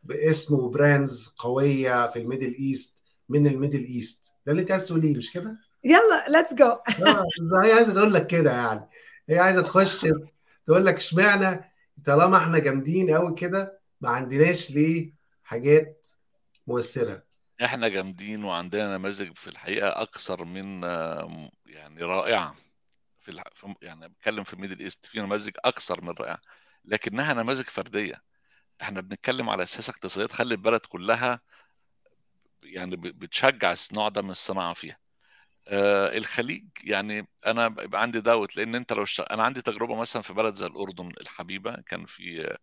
باسم 0.03 0.55
و 0.55 0.66
brands 0.66 1.35
قوية 1.39 2.07
في 2.07 2.19
ال 2.19 2.24
Middle 2.24 2.55
East 2.61 2.99
من 3.29 3.47
ال 3.47 3.52
Middle 3.52 3.85
East؟ 3.85 4.33
ده 4.47 4.53
اللي 4.53 4.63
أنت 4.63 4.71
عايز 4.71 4.85
تقوليه 4.87 5.17
مش 5.17 5.33
كده؟ 5.33 5.57
يلا 5.85 6.29
let's 6.29 6.55
go 6.55 6.79
هي 7.65 7.73
عايزة 7.73 7.95
تقول 7.95 8.15
لك 8.15 8.27
كده 8.27 8.53
يعني. 8.53 8.89
هي 9.29 9.39
عايزة 9.39 9.63
تخش 9.63 10.07
تقول 10.67 10.87
لك 10.87 10.97
إشمعنى 10.97 11.73
طالما 12.07 12.37
إحنا 12.37 12.59
جامدين 12.59 13.11
قوي 13.11 13.35
كده 13.35 13.81
ما 14.01 14.09
عندناش 14.09 14.71
ليه 14.71 15.13
حاجات 15.43 16.09
مؤثرة؟ 16.67 17.23
إحنا 17.65 17.89
جامدين 17.89 18.45
وعندنا 18.45 18.97
نماذج 18.97 19.33
في 19.35 19.49
الحقيقة 19.49 19.89
أكثر 20.03 20.45
من 20.45 20.85
يعني 21.73 22.03
رائعة 22.03 22.55
في. 23.23 23.43
يعني 23.83 24.09
بتكلم 24.09 24.45
في 24.45 24.53
ال 24.55 24.58
Middle 24.58 24.81
East 24.81 25.07
في 25.07 25.21
نماذج 25.21 25.53
أكثر 25.65 26.01
من 26.05 26.11
رائعة 26.11 26.39
لكنها 26.85 27.35
نماذج 27.35 27.65
فردية 27.65 28.23
إحنا 28.83 29.01
بنتكلم 29.01 29.51
على 29.51 29.67
سياسه 29.67 29.91
اقتصاديه 29.91 30.27
تخلي 30.27 30.55
البلد 30.55 30.81
كلها 30.81 31.41
يعني 32.63 32.97
بتشجع 32.97 33.75
النوع 33.93 34.09
ده 34.09 34.23
من 34.23 34.31
الصناعة 34.31 34.75
فيها 34.75 34.99
آه 35.69 36.17
الخليج 36.19 36.65
يعني 36.85 37.29
أنا 37.47 37.69
بيبقى 37.69 38.03
عندي 38.03 38.21
داوت 38.21 38.57
لأن 38.57 38.75
أنت 38.75 38.93
لو. 38.93 39.05
أنا 39.31 39.43
عندي 39.43 39.63
تجربة 39.63 39.97
مثلا 39.97 40.23
في 40.23 40.33
بلد 40.35 40.55
زي 40.55 40.67
الأردن 40.67 41.13
الحبيبة 41.21 41.77
كان 41.87 42.07
في 42.07 42.57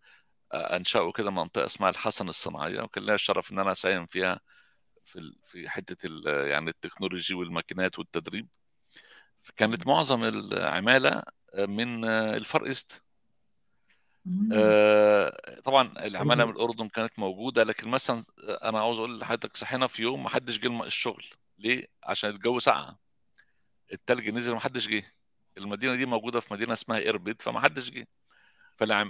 آه 0.53 0.75
أنشأوا 0.77 1.11
كده 1.11 1.31
منطقة 1.31 1.65
اسمها 1.65 1.89
الحسن 1.89 2.29
الصناعية 2.29 2.81
وكان 2.81 3.05
ليا 3.05 3.15
الشرف 3.15 3.51
إن 3.51 3.59
أنا 3.59 3.71
أساهم 3.71 4.05
فيها 4.05 4.39
في 5.05 5.33
في 5.43 5.69
حتة 5.69 6.09
يعني 6.27 6.69
التكنولوجي 6.69 7.33
والماكينات 7.33 7.99
والتدريب 7.99 8.47
كانت 9.57 9.87
معظم 9.87 10.23
العمالة 10.23 11.23
من 11.57 12.05
ال 12.05 12.20
Far 12.20 12.65
East. 12.65 13.03
آه 14.53 15.59
طبعا 15.63 15.93
العمالة 16.05 16.45
من 16.45 16.51
الأردن 16.51 16.87
كانت 16.87 17.19
موجودة 17.19 17.63
لكن 17.63 17.89
مثلا 17.89 18.23
أنا 18.63 18.79
عاوز 18.79 18.97
أقول 18.99 19.19
لحضرتك 19.19 19.57
صحينا 19.57 19.87
في 19.87 20.01
يوم 20.03 20.23
ما 20.23 20.29
حدش 20.29 20.59
جه 20.59 20.83
الشغل. 20.83 21.25
ليه؟ 21.57 21.87
عشان 22.03 22.29
الجو 22.29 22.59
ساقعة 22.59 22.99
التلج 23.93 24.29
نزل 24.29 24.53
ما 24.53 24.59
حدش 24.59 24.87
جه. 24.87 25.03
المدينة 25.57 25.95
دي 25.95 26.05
موجودة 26.05 26.39
في 26.39 26.53
مدينة 26.53 26.73
اسمها 26.73 26.97
إربد 26.97 27.41
فما 27.41 27.59
حدش 27.59 27.89
جه. 27.89 28.07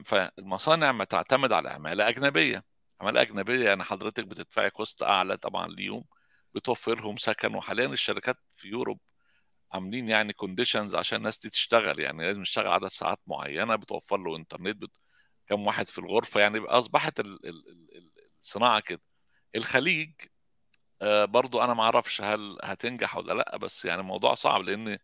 فالمصانع 0.05 0.91
ما 0.91 1.03
تعتمد 1.03 1.51
على 1.51 1.69
عمالة 1.69 2.09
أجنبية. 2.09 2.63
عمالة 3.01 3.21
أجنبية 3.21 3.65
يعني 3.65 3.83
حضرتك 3.83 4.25
بتدفعي 4.25 4.69
cost 4.69 5.03
أعلى 5.03 5.37
طبعا 5.37 5.67
ليوم 5.67 6.03
بتوفر 6.55 6.99
لهم 6.99 7.17
سكن 7.17 7.55
وحاليا 7.55 7.85
الشركات 7.85 8.37
في 8.55 8.67
Europe 8.67 8.99
عاملين 9.73 10.09
يعني 10.09 10.33
conditions 10.33 10.95
عشان 10.95 11.17
الناس 11.17 11.39
دي 11.39 11.49
تشتغل 11.49 11.99
يعني 11.99 12.23
لازم 12.25 12.41
يشتغل 12.41 12.67
عدد 12.67 12.87
ساعات 12.87 13.19
معينة 13.27 13.75
بتوفر 13.75 14.17
له 14.17 14.35
انترنت 14.37 14.77
بت... 14.77 14.91
كم 15.47 15.67
واحد 15.67 15.87
في 15.89 15.99
الغرفة 15.99 16.39
يعني 16.41 16.59
أصبحت 16.59 17.19
ال... 17.19 17.47
ال... 17.47 17.63
الصناعة 18.41 18.79
كده. 18.79 19.01
الخليج 19.55 20.11
آه 21.01 21.25
برضو 21.25 21.61
أنا 21.63 21.73
ما 21.73 21.83
أعرفش 21.83 22.21
هل 22.21 22.57
هتنجح 22.63 23.17
ولا 23.17 23.33
لأ 23.33 23.57
بس 23.57 23.85
يعني 23.85 24.01
الموضوع 24.01 24.35
صعب 24.35 24.61
لأن 24.61 24.97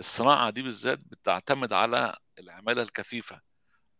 الصناعة 0.00 0.50
دي 0.50 0.62
بالذات 0.62 0.98
بتعتمد 0.98 1.72
على 1.72 2.16
العمالة 2.38 2.82
الكثيفه 2.82 3.40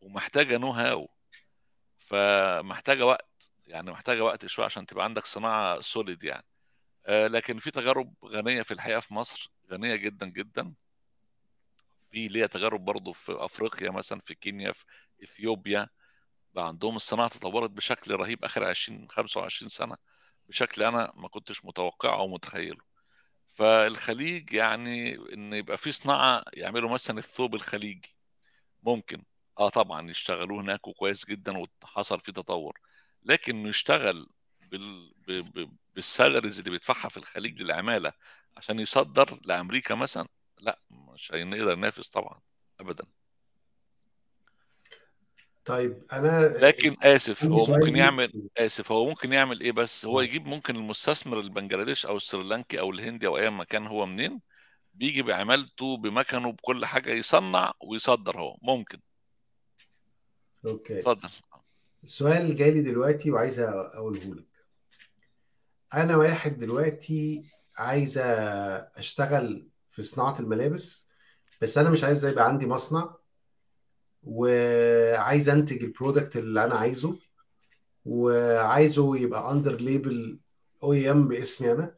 ومحتاجة 0.03 0.59
know-how 0.59 1.11
فمحتاجة 1.99 3.07
وقت 3.07 3.51
يعني 3.69 3.91
محتاجة 3.91 4.25
وقت 4.25 4.47
شوية 4.47 4.67
عشان 4.67 4.87
تبقى 4.87 5.05
عندك 5.05 5.27
صناعة 5.27 5.81
solid 5.81 6.25
يعني. 6.25 6.45
آه 7.07 7.27
لكن 7.27 7.59
في 7.59 7.71
تجارب 7.71 8.15
غنية 8.27 8.63
في 8.63 8.75
الحقيقة 8.75 9.01
في 9.01 9.15
مصر 9.15 9.53
غنية 9.71 9.97
جدا 9.97 10.27
جدا. 10.27 10.75
في 12.11 12.29
ليها 12.29 12.47
تجارب 12.47 12.85
برضه 12.85 13.13
في 13.13 13.33
أفريقيا 13.33 13.91
مثلا 13.91 14.21
في 14.25 14.35
كينيا 14.35 14.73
في 14.73 14.85
إثيوبيا. 15.23 15.89
بقى 16.55 16.67
عندهم 16.69 16.97
الصناعة 16.97 17.29
تطورت 17.29 17.71
بشكل 17.71 18.15
رهيب 18.15 18.45
آخر 18.45 18.65
20 18.65 19.09
25 19.11 19.69
سنة. 19.69 19.97
بشكل 20.49 20.83
أنا 20.83 21.13
ما 21.17 21.29
كنتش 21.29 21.65
متوقعه 21.65 22.19
أو 22.19 22.29
متخيله. 22.29 22.85
فالخليج 23.49 24.53
يعني 24.53 25.15
إن 25.15 25.53
يبقى 25.55 25.77
في 25.77 25.93
صناعة 25.93 26.45
يعملوا 26.55 26.91
مثلا 26.91 27.19
الثوب 27.19 27.55
الخليجي. 27.55 28.17
ممكن. 28.83 29.25
آه 29.59 29.69
طبعا 29.69 30.11
يشتغلوه 30.11 30.61
هناك 30.63 30.89
وكويس 30.89 31.27
جدا 31.27 31.55
وحصل 31.59 32.21
فيه 32.21 32.33
تطور. 32.33 32.81
لكن 33.23 33.57
إنه 33.57 33.69
يشتغل 33.69 34.27
بال... 34.71 35.13
ب... 35.29 35.69
بالسالاريز 35.95 36.59
اللي 36.59 36.71
بيدفعها 36.71 37.09
في 37.09 37.17
الخليج 37.17 37.63
للعمالة 37.63 38.13
عشان 38.57 38.79
يصدر 38.79 39.41
لأمريكا 39.45 39.95
مثلا 39.95 40.29
لا 40.61 40.79
مش 40.91 41.33
هنقدر 41.35 41.75
ننافس 41.75 42.09
طبعا 42.09 42.41
ابدا. 42.81 43.05
طيب 45.65 46.05
أنا 46.13 46.49
لكن 46.49 46.97
آسف 47.03 47.45
هو 47.45 47.67
ممكن 47.67 47.97
يعمل 47.97 48.49
آسف 48.59 48.93
هو 48.93 49.09
ممكن 49.09 49.33
يعمل 49.33 49.61
إيه 49.61 49.73
بس؟ 49.73 50.07
هو 50.07 50.21
يجيب 50.21 50.47
ممكن 50.47 50.77
المستثمر 50.77 51.41
البنجلاديش 51.41 52.07
أو 52.07 52.17
السريلانكي 52.17 52.81
أو 52.81 52.91
الهندي 52.91 53.27
أو 53.27 53.39
أي 53.39 53.51
مكان 53.51 53.87
هو 53.87 54.07
منين 54.07 54.41
بيجي 54.95 55.23
بعمالته 55.23 55.97
بمكنه 55.97 56.53
بكل 56.53 56.87
حاجة 56.87 57.11
يصنع 57.11 57.73
ويصدر 57.81 58.41
هو 58.41 58.57
ممكن. 58.63 59.01
أوكي. 60.67 60.99
اتفضل. 60.99 61.29
السؤال 62.03 62.43
اللي 62.43 62.55
جاي 62.55 62.71
لي 62.71 62.83
دلوقتي 62.83 63.31
وعايز 63.31 63.61
أقوله 63.61 64.35
لك. 64.35 64.67
أنا 65.95 66.17
واحد 66.17 66.59
دلوقتي 66.59 67.51
عايز 67.77 68.19
أشتغل 68.97 69.69
في 69.91 70.03
صناعة 70.03 70.41
الملابس 70.41 71.09
بس 71.63 71.79
أنا 71.79 71.91
مش 71.91 72.05
عايز 72.05 72.25
يبقى 72.25 72.49
عندي 72.49 72.67
مصنع 72.67 73.17
وعايز 74.23 75.49
أنتج 75.49 75.83
ال 75.85 75.91
product 75.91 76.37
اللي 76.37 76.65
أنا 76.65 76.75
عايزه 76.75 77.17
وعايزه 78.05 79.17
يبقى 79.17 79.53
under 79.53 79.75
label 79.77 80.39
أو 80.83 80.93
ام 80.93 81.29
باسمي 81.29 81.73
أنا. 81.73 81.95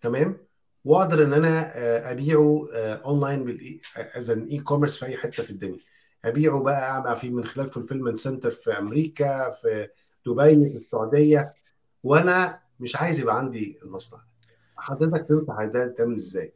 تمام؟ 0.00 0.46
وأقدر 0.84 1.24
إن 1.24 1.32
أنا 1.32 1.72
أبيعه 2.12 2.68
online 2.74 3.58
as 3.96 4.30
an 4.30 4.44
e-commerce 4.44 4.96
في 4.96 5.06
أي 5.06 5.16
حتة 5.16 5.42
في 5.42 5.50
الدنيا. 5.50 5.80
أبيعه 6.24 6.62
بقى 6.62 6.90
اعمل 6.90 7.16
فيه 7.20 7.30
من 7.30 7.44
خلال 7.44 7.68
fulfillment 7.68 8.16
center 8.16 8.50
في 8.50 8.78
أمريكا 8.78 9.50
في 9.50 9.88
دبي 10.26 10.70
في 10.70 10.76
السعودية 10.78 11.54
وأنا 12.02 12.60
مش 12.80 12.96
عايز 12.96 13.20
يبقى 13.20 13.38
عندي 13.38 13.78
المصنع 13.82 14.20
حضرتك 14.78 15.28
تنصح 15.28 15.64
ده 15.64 15.94
تعمل 15.98 16.14
إزاي؟ 16.14 16.52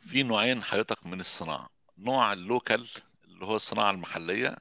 في 0.00 0.22
نوعين 0.22 0.62
حضرتك 0.62 1.06
من 1.06 1.20
الصناعة. 1.20 1.68
نوع 1.98 2.32
اللوكال 2.32 2.88
اللي 3.24 3.44
هو 3.46 3.56
الصناعة 3.56 3.90
المحلية 3.90 4.56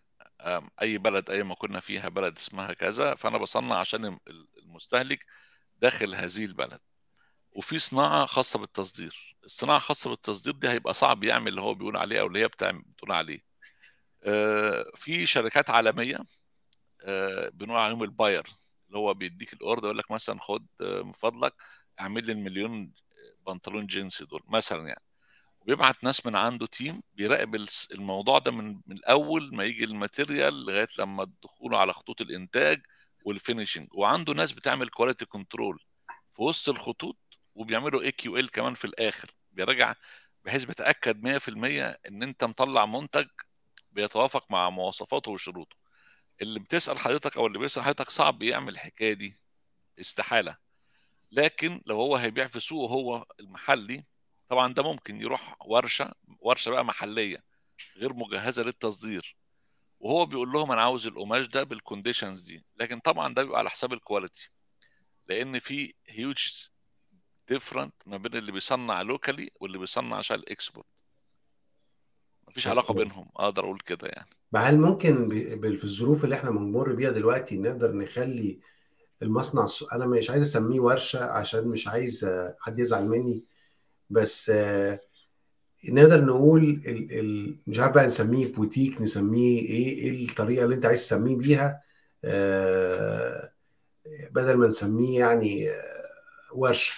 أي 0.81 0.97
بلد 0.97 1.29
أي 1.29 1.43
ما 1.43 1.55
كنا 1.55 1.79
فيها 1.79 2.09
بلد 2.09 2.37
اسمها 2.37 2.73
كذا 2.73 3.15
فأنا 3.15 3.37
بصنع 3.37 3.75
عشان 3.75 4.17
المستهلك 4.57 5.25
داخل 5.81 6.15
هذه 6.15 6.45
البلد. 6.45 6.79
وفي 7.51 7.79
صناعة 7.79 8.25
خاصة 8.25 8.59
بالتصدير. 8.59 9.37
الصناعة 9.45 9.77
الخاصه 9.77 10.09
بالتصدير 10.09 10.53
دي 10.53 10.69
هيبقى 10.69 10.93
صعب 10.93 11.23
يعمل 11.23 11.47
اللي 11.47 11.61
هو 11.61 11.73
بيقول 11.73 11.97
عليه 11.97 12.21
أو 12.21 12.27
اللي 12.27 12.39
هي 12.39 12.47
بتقول 12.47 13.11
عليه. 13.11 13.39
آه، 14.23 14.85
في 14.95 15.25
شركات 15.25 15.69
عالمية 15.69 16.17
آه، 17.05 17.49
بنقول 17.49 17.77
عليهم 17.77 18.03
ال 18.03 18.10
buyer 18.10 18.43
اللي 18.87 18.97
هو 18.97 19.13
بيديك 19.13 19.53
ال 19.53 19.59
order 19.59 19.85
يقول 19.85 19.97
لك 19.97 20.11
مثلا 20.11 20.39
خد 20.39 20.65
آه، 20.81 21.01
من 21.01 21.11
فضلك 21.11 21.53
اعمل 21.99 22.25
لي 22.25 22.31
المليون 22.31 22.93
بنطلون 23.47 23.85
جينز 23.87 24.23
دول 24.23 24.43
مثلا 24.47 24.87
يعني. 24.87 25.01
وبيبعت 25.61 26.03
ناس 26.03 26.25
من 26.25 26.35
عنده 26.35 26.65
team 26.65 27.01
بيراقب 27.13 27.55
الموضوع 27.91 28.39
ده 28.39 28.51
من 28.51 28.81
من 28.87 28.99
ما 29.57 29.63
يجي 29.63 29.83
ال 29.83 29.92
material 29.92 30.65
لغاية 30.65 30.87
لما 30.99 31.23
الدخول 31.23 31.75
على 31.75 31.93
خطوط 31.93 32.21
الإنتاج 32.21 32.81
وال 33.25 33.36
finishing. 33.36 33.87
وعنده 33.93 34.33
ناس 34.33 34.51
بتعمل 34.51 34.89
quality 34.89 35.25
control 35.25 35.79
في 36.35 36.41
وسط 36.41 36.69
الخطوط 36.69 37.17
وبيعملوا 37.55 38.01
AQL 38.01 38.51
كمان 38.51 38.73
في 38.73 38.85
الآخر. 38.85 39.31
بيراجع 39.51 39.95
بحيث 40.45 40.63
بيتأكد 40.63 41.23
100% 41.23 41.99
إن 42.07 42.23
أنت 42.23 42.43
مطلع 42.43 42.85
منتج 42.85 43.27
بيتوافق 43.91 44.51
مع 44.51 44.69
مواصفاته 44.69 45.31
وشروطه. 45.31 45.75
اللي 46.41 46.59
بتسأل 46.59 46.99
حضرتك 46.99 47.37
أو 47.37 47.47
اللي 47.47 47.59
بيسأل 47.59 47.83
حضرتك 47.83 48.09
صعب 48.09 48.43
يعمل 48.43 48.73
الحكاية 48.73 49.13
دي. 49.13 49.35
استحالة. 49.99 50.62
لكن 51.33 51.81
لو 51.85 51.95
هو 51.95 52.15
هيبيع 52.15 52.47
في 52.47 52.59
سوقه 52.59 52.91
هو 52.93 53.25
المحلي 53.39 54.05
طبعا 54.49 54.73
ده 54.73 54.83
ممكن 54.83 55.21
يروح 55.21 55.57
ورشة 55.65 56.13
ورشة 56.39 56.69
بقى 56.69 56.85
محلية 56.85 57.43
غير 57.97 58.13
مجهزة 58.13 58.63
للتصدير. 58.63 59.35
وهو 59.99 60.25
بيقول 60.25 60.51
لهم 60.51 60.71
أنا 60.71 60.81
عاوز 60.81 61.07
القماش 61.07 61.47
ده 61.47 61.63
بال 61.63 61.76
conditions 61.76 62.41
دي. 62.41 62.65
لكن 62.77 62.99
طبعا 62.99 63.33
ده 63.33 63.43
بيبقى 63.43 63.59
على 63.59 63.69
حساب 63.69 63.93
ال 63.93 64.00
quality 64.00 64.49
لأن 65.27 65.59
في 65.59 65.93
هيوج 66.07 66.47
different 67.47 67.93
ما 68.05 68.17
بين 68.17 68.35
اللي 68.35 68.51
بيصنع 68.51 69.01
locally 69.01 69.49
واللي 69.59 69.77
بيصنع 69.77 70.17
عشان 70.17 70.35
ال 70.37 70.44
export 70.44 70.87
مفيش 72.47 72.67
علاقة 72.67 72.93
بينهم 72.93 73.29
أقدر 73.35 73.63
أقول 73.63 73.79
كده 73.79 74.07
يعني. 74.07 74.29
ما 74.51 74.59
هل 74.59 74.79
ممكن 74.79 75.29
في 75.77 75.83
الظروف 75.83 76.23
اللي 76.23 76.35
إحنا 76.35 76.49
بنمر 76.51 76.93
بيها 76.93 77.11
دلوقتي 77.11 77.57
نقدر 77.57 77.91
نخلي 77.91 78.59
المصنع 79.23 79.65
أنا 79.93 80.05
مش 80.05 80.29
عايز 80.29 80.43
أسميه 80.43 80.79
ورشة 80.79 81.25
عشان 81.25 81.67
مش 81.67 81.87
عايز 81.87 82.23
آه، 82.23 82.55
حد 82.59 82.79
يزعل 82.79 83.07
مني 83.07 83.43
بس 84.09 84.49
آه، 84.49 84.99
نقدر 85.89 86.25
نقول 86.25 86.63
ال 86.63 87.19
ال 87.19 87.57
مش 87.67 87.79
عارف 87.79 87.93
بقى 87.93 88.05
نسميه 88.05 88.53
بوتيك 88.53 89.01
نسميه 89.01 89.59
إيه 89.61 89.89
إيه 89.99 90.29
الطريقة 90.29 90.63
اللي 90.63 90.75
أنت 90.75 90.85
عايز 90.85 91.01
تسميه 91.01 91.35
بيها 91.35 91.81
آه، 92.25 93.51
بدل 94.31 94.53
ما 94.57 94.67
نسميه 94.67 95.19
يعني 95.19 95.69
ورشة. 96.55 96.93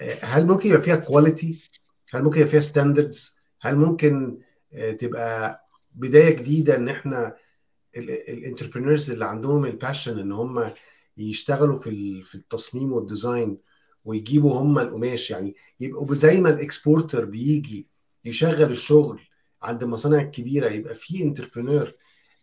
آه، 0.00 0.18
هل 0.22 0.46
ممكن 0.46 0.68
يبقى 0.68 0.82
فيها 0.82 0.96
quality 0.96 1.70
هل 2.10 2.22
ممكن 2.22 2.40
يبقى 2.40 2.50
فيها 2.50 2.60
standards 2.60 3.36
هل 3.60 3.76
ممكن 3.76 4.38
تبقى 4.98 5.66
بداية 5.94 6.36
جديدة 6.36 6.76
إن 6.76 6.88
إحنا 6.88 7.36
ال 7.96 8.04
entrepreneurs 8.04 9.10
اللي 9.10 9.24
عندهم 9.24 9.64
ال 9.64 9.71
passion 9.71 10.18
إن 10.18 10.32
هم 10.32 10.70
يشتغلوا 11.16 11.78
في 11.78 12.22
في 12.22 12.34
التصميم 12.34 12.92
وال 12.92 13.09
design 13.09 13.58
ويجيبوا 14.04 14.60
هم 14.60 14.78
القماش. 14.78 15.30
يعني 15.30 15.54
يبقوا 15.80 16.14
زي 16.14 16.40
ما 16.40 16.50
ال 16.50 16.58
exporter 16.58 17.24
بيجي 17.24 17.88
يشغل 18.24 18.70
الشغل 18.70 19.20
عند 19.62 19.82
المصانع 19.82 20.20
الكبيرة 20.20 20.70
يبقى 20.70 20.94
في 20.94 21.22
entrepreneur 21.22 21.92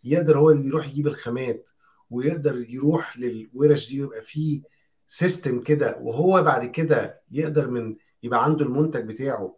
يقدر 0.04 0.38
هو 0.38 0.50
اللي 0.50 0.66
يروح 0.68 0.88
يجيب 0.88 1.06
الخامات 1.06 1.68
ويقدر 2.10 2.70
يروح 2.70 3.18
للورش 3.18 3.88
دي 3.88 4.02
ويبقى 4.02 4.22
في 4.22 4.62
system 5.06 5.60
كده 5.60 5.98
وهو 6.00 6.42
بعد 6.42 6.66
كده 6.70 7.22
يقدر 7.30 7.68
من 7.70 7.96
يبقى 8.22 8.44
عنده 8.44 8.64
المنتج 8.64 9.04
بتاعه 9.08 9.56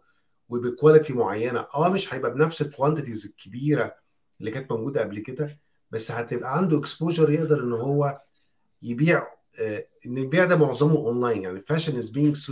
وب 0.49 0.63
quality 0.63 1.13
معينة. 1.13 1.65
آه 1.75 1.89
مش 1.89 2.13
هيبقى 2.13 2.33
بنفس 2.33 2.61
ال 2.61 2.67
quantities 2.67 3.25
الكبيرة 3.25 3.95
اللي 4.39 4.51
كانت 4.51 4.71
موجودة 4.71 5.01
قبل 5.01 5.19
كده 5.19 5.59
بس 5.91 6.11
هتبقى 6.11 6.57
عنده 6.57 6.77
exposure 6.79 7.29
يقدر 7.29 7.63
إن 7.63 7.71
هو 7.73 8.21
يبيع 8.83 9.27
آه، 9.59 9.85
إن 10.05 10.17
البيع 10.17 10.45
ده 10.45 10.55
معظمه 10.55 10.95
أونلاين. 10.95 11.41
يعني 11.41 11.59
fashion 11.59 11.97
as 11.97 12.09
being 12.09 12.51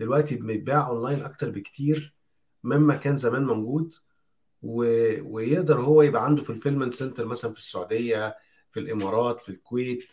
دلوقتي 0.00 0.36
بيتباع 0.36 0.88
أونلاين 0.88 1.22
أكتر 1.22 1.50
بكتير 1.50 2.14
مما 2.64 2.96
كان 2.96 3.16
زمان 3.16 3.44
موجود 3.46 3.94
و... 4.62 4.84
ويقدر 5.34 5.80
هو 5.80 6.02
يبقى 6.02 6.24
عنده 6.24 6.42
fulfillment 6.42 6.94
center 6.94 7.26
مثلا 7.26 7.52
في 7.52 7.58
السعودية 7.58 8.36
في 8.70 8.80
الإمارات 8.80 9.40
في 9.40 9.48
الكويت 9.48 10.12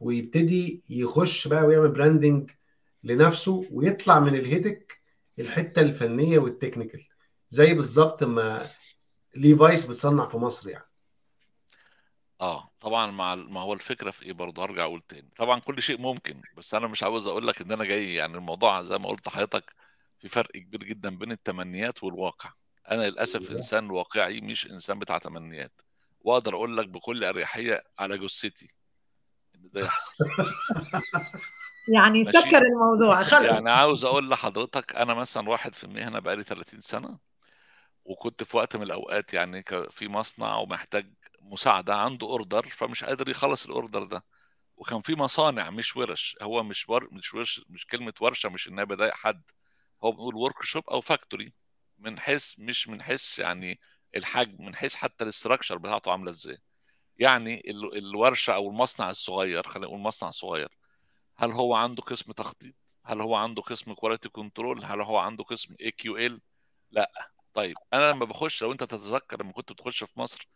ويبتدي 0.00 0.82
يخش 0.90 1.48
بقى 1.48 1.64
ويعمل 1.64 1.88
branding 1.88 2.50
لنفسه 3.04 3.66
ويطلع 3.70 4.20
من 4.20 4.34
ال 4.34 4.41
headache 4.41 5.00
الحتة 5.38 5.82
الفنية 5.82 6.38
وال 6.38 6.50
technical 6.50 7.02
زي 7.50 7.74
بالظبط 7.74 8.24
ما 8.24 8.66
ليفايس 9.36 9.86
بتصنع 9.86 10.26
في 10.26 10.36
مصر 10.36 10.68
يعني. 10.68 10.91
آه 12.42 12.66
طبعا 12.80 13.10
مع 13.10 13.32
ال- 13.32 13.52
ما 13.52 13.60
هو 13.60 13.72
الفكرة 13.72 14.10
في 14.10 14.22
إيه 14.24 14.32
برضه؟ 14.32 14.64
هرجع 14.64 14.84
أقول 14.84 15.02
تاني. 15.08 15.28
طبعا 15.36 15.58
كل 15.60 15.82
شيء 15.82 16.00
ممكن 16.00 16.42
بس 16.56 16.74
أنا 16.74 16.86
مش 16.88 17.02
عاوز 17.02 17.26
أقول 17.26 17.46
لك 17.46 17.60
إن 17.60 17.72
أنا 17.72 17.84
جاي 17.84 18.14
يعني 18.14 18.34
الموضوع 18.36 18.82
زي 18.82 18.98
ما 18.98 19.08
قلت 19.08 19.26
لحضرتك 19.26 19.74
في 20.20 20.28
فرق 20.28 20.50
كبير 20.52 20.84
جدا 20.84 21.16
بين 21.16 21.32
التمنيات 21.32 22.04
والواقع. 22.04 22.52
أنا 22.90 23.02
للأسف 23.10 23.50
إنسان 23.50 23.90
واقعي 23.90 24.40
مش 24.40 24.66
إنسان 24.70 24.98
بتاع 24.98 25.18
تمنيات. 25.18 25.80
وأقدر 26.20 26.54
أقول 26.54 26.76
لك 26.76 26.88
بكل 26.88 27.24
أريحية 27.24 27.82
على 27.98 28.18
جثتي 28.18 28.68
إن 29.54 29.70
ده 29.72 29.80
يحصل. 29.80 30.12
يعني. 31.94 32.24
سكر 32.24 32.62
الموضوع 32.62 33.22
خلص 33.22 33.42
يعني 33.42 33.70
عاوز 33.70 34.04
أقول 34.04 34.30
لحضرتك 34.30 34.96
أنا 34.96 35.14
مثلا 35.14 35.48
واحد 35.48 35.74
في 35.74 35.84
المهنة 35.84 36.18
بقالي 36.18 36.42
30 36.44 36.80
سنة 36.80 37.18
وكنت 38.04 38.42
في 38.44 38.56
وقت 38.56 38.76
من 38.76 38.82
الأوقات 38.82 39.34
يعني 39.34 39.62
ك- 39.62 39.90
في 39.90 40.08
مصنع 40.08 40.56
ومحتاج 40.56 41.12
مساعدة 41.42 41.94
عنده 41.96 42.26
order 42.26 42.68
فمش 42.68 43.04
قادر 43.04 43.28
يخلص 43.28 43.66
ال 43.66 43.72
order 43.72 44.04
ده. 44.04 44.24
وكان 44.76 45.00
في 45.02 45.14
مصانع 45.14 45.70
مش 45.70 45.96
ورش. 45.96 46.36
هو 46.42 46.62
مش 46.62 46.88
ور... 46.88 47.08
مش 47.14 47.34
ورش 47.34 47.64
مش 47.68 47.86
كلمة 47.86 48.14
ورشة 48.20 48.48
مش 48.48 48.68
إنها 48.68 48.84
بضايق 48.84 49.14
حد. 49.14 49.42
هو 50.04 50.12
بنقول 50.12 50.34
workshop 50.36 50.84
أو 50.90 51.00
factory 51.00 51.52
من 51.98 52.20
حيث 52.20 52.54
مش 52.58 52.88
من 52.88 53.02
حيث 53.02 53.38
يعني 53.38 53.80
الحجم 54.16 54.64
من 54.66 54.74
حيث 54.76 54.94
حتى 54.94 55.24
ال 55.24 55.29
structure 55.29 55.78
بتاعته 55.78 56.10
عاملة 56.12 56.30
إزاي. 56.30 56.58
يعني 57.18 57.62
ال... 57.70 57.98
الورشة 57.98 58.54
أو 58.54 58.70
المصنع 58.70 59.10
الصغير 59.10 59.68
خلينا 59.68 59.86
نقول 59.86 60.00
مصنع 60.00 60.30
صغير. 60.30 60.68
هل 61.36 61.52
هو 61.52 61.74
عنده 61.74 62.02
قسم 62.02 62.32
تخطيط؟ 62.32 62.74
هل 63.04 63.20
هو 63.20 63.34
عنده 63.36 63.62
قسم 63.62 63.94
quality 63.94 64.28
control 64.28 64.84
هل 64.84 65.00
هو 65.00 65.18
عنده 65.18 65.44
قسم 65.44 65.74
AQL 65.80 66.40
لا. 66.90 67.32
طيب 67.54 67.76
أنا 67.92 68.10
لما 68.12 68.24
بخش 68.24 68.62
لو 68.62 68.72
أنت 68.72 68.84
تتذكر 68.84 69.42
لما 69.42 69.52
كنت 69.52 69.72
بتخش 69.72 70.04
في 70.04 70.20
مصر 70.20 70.48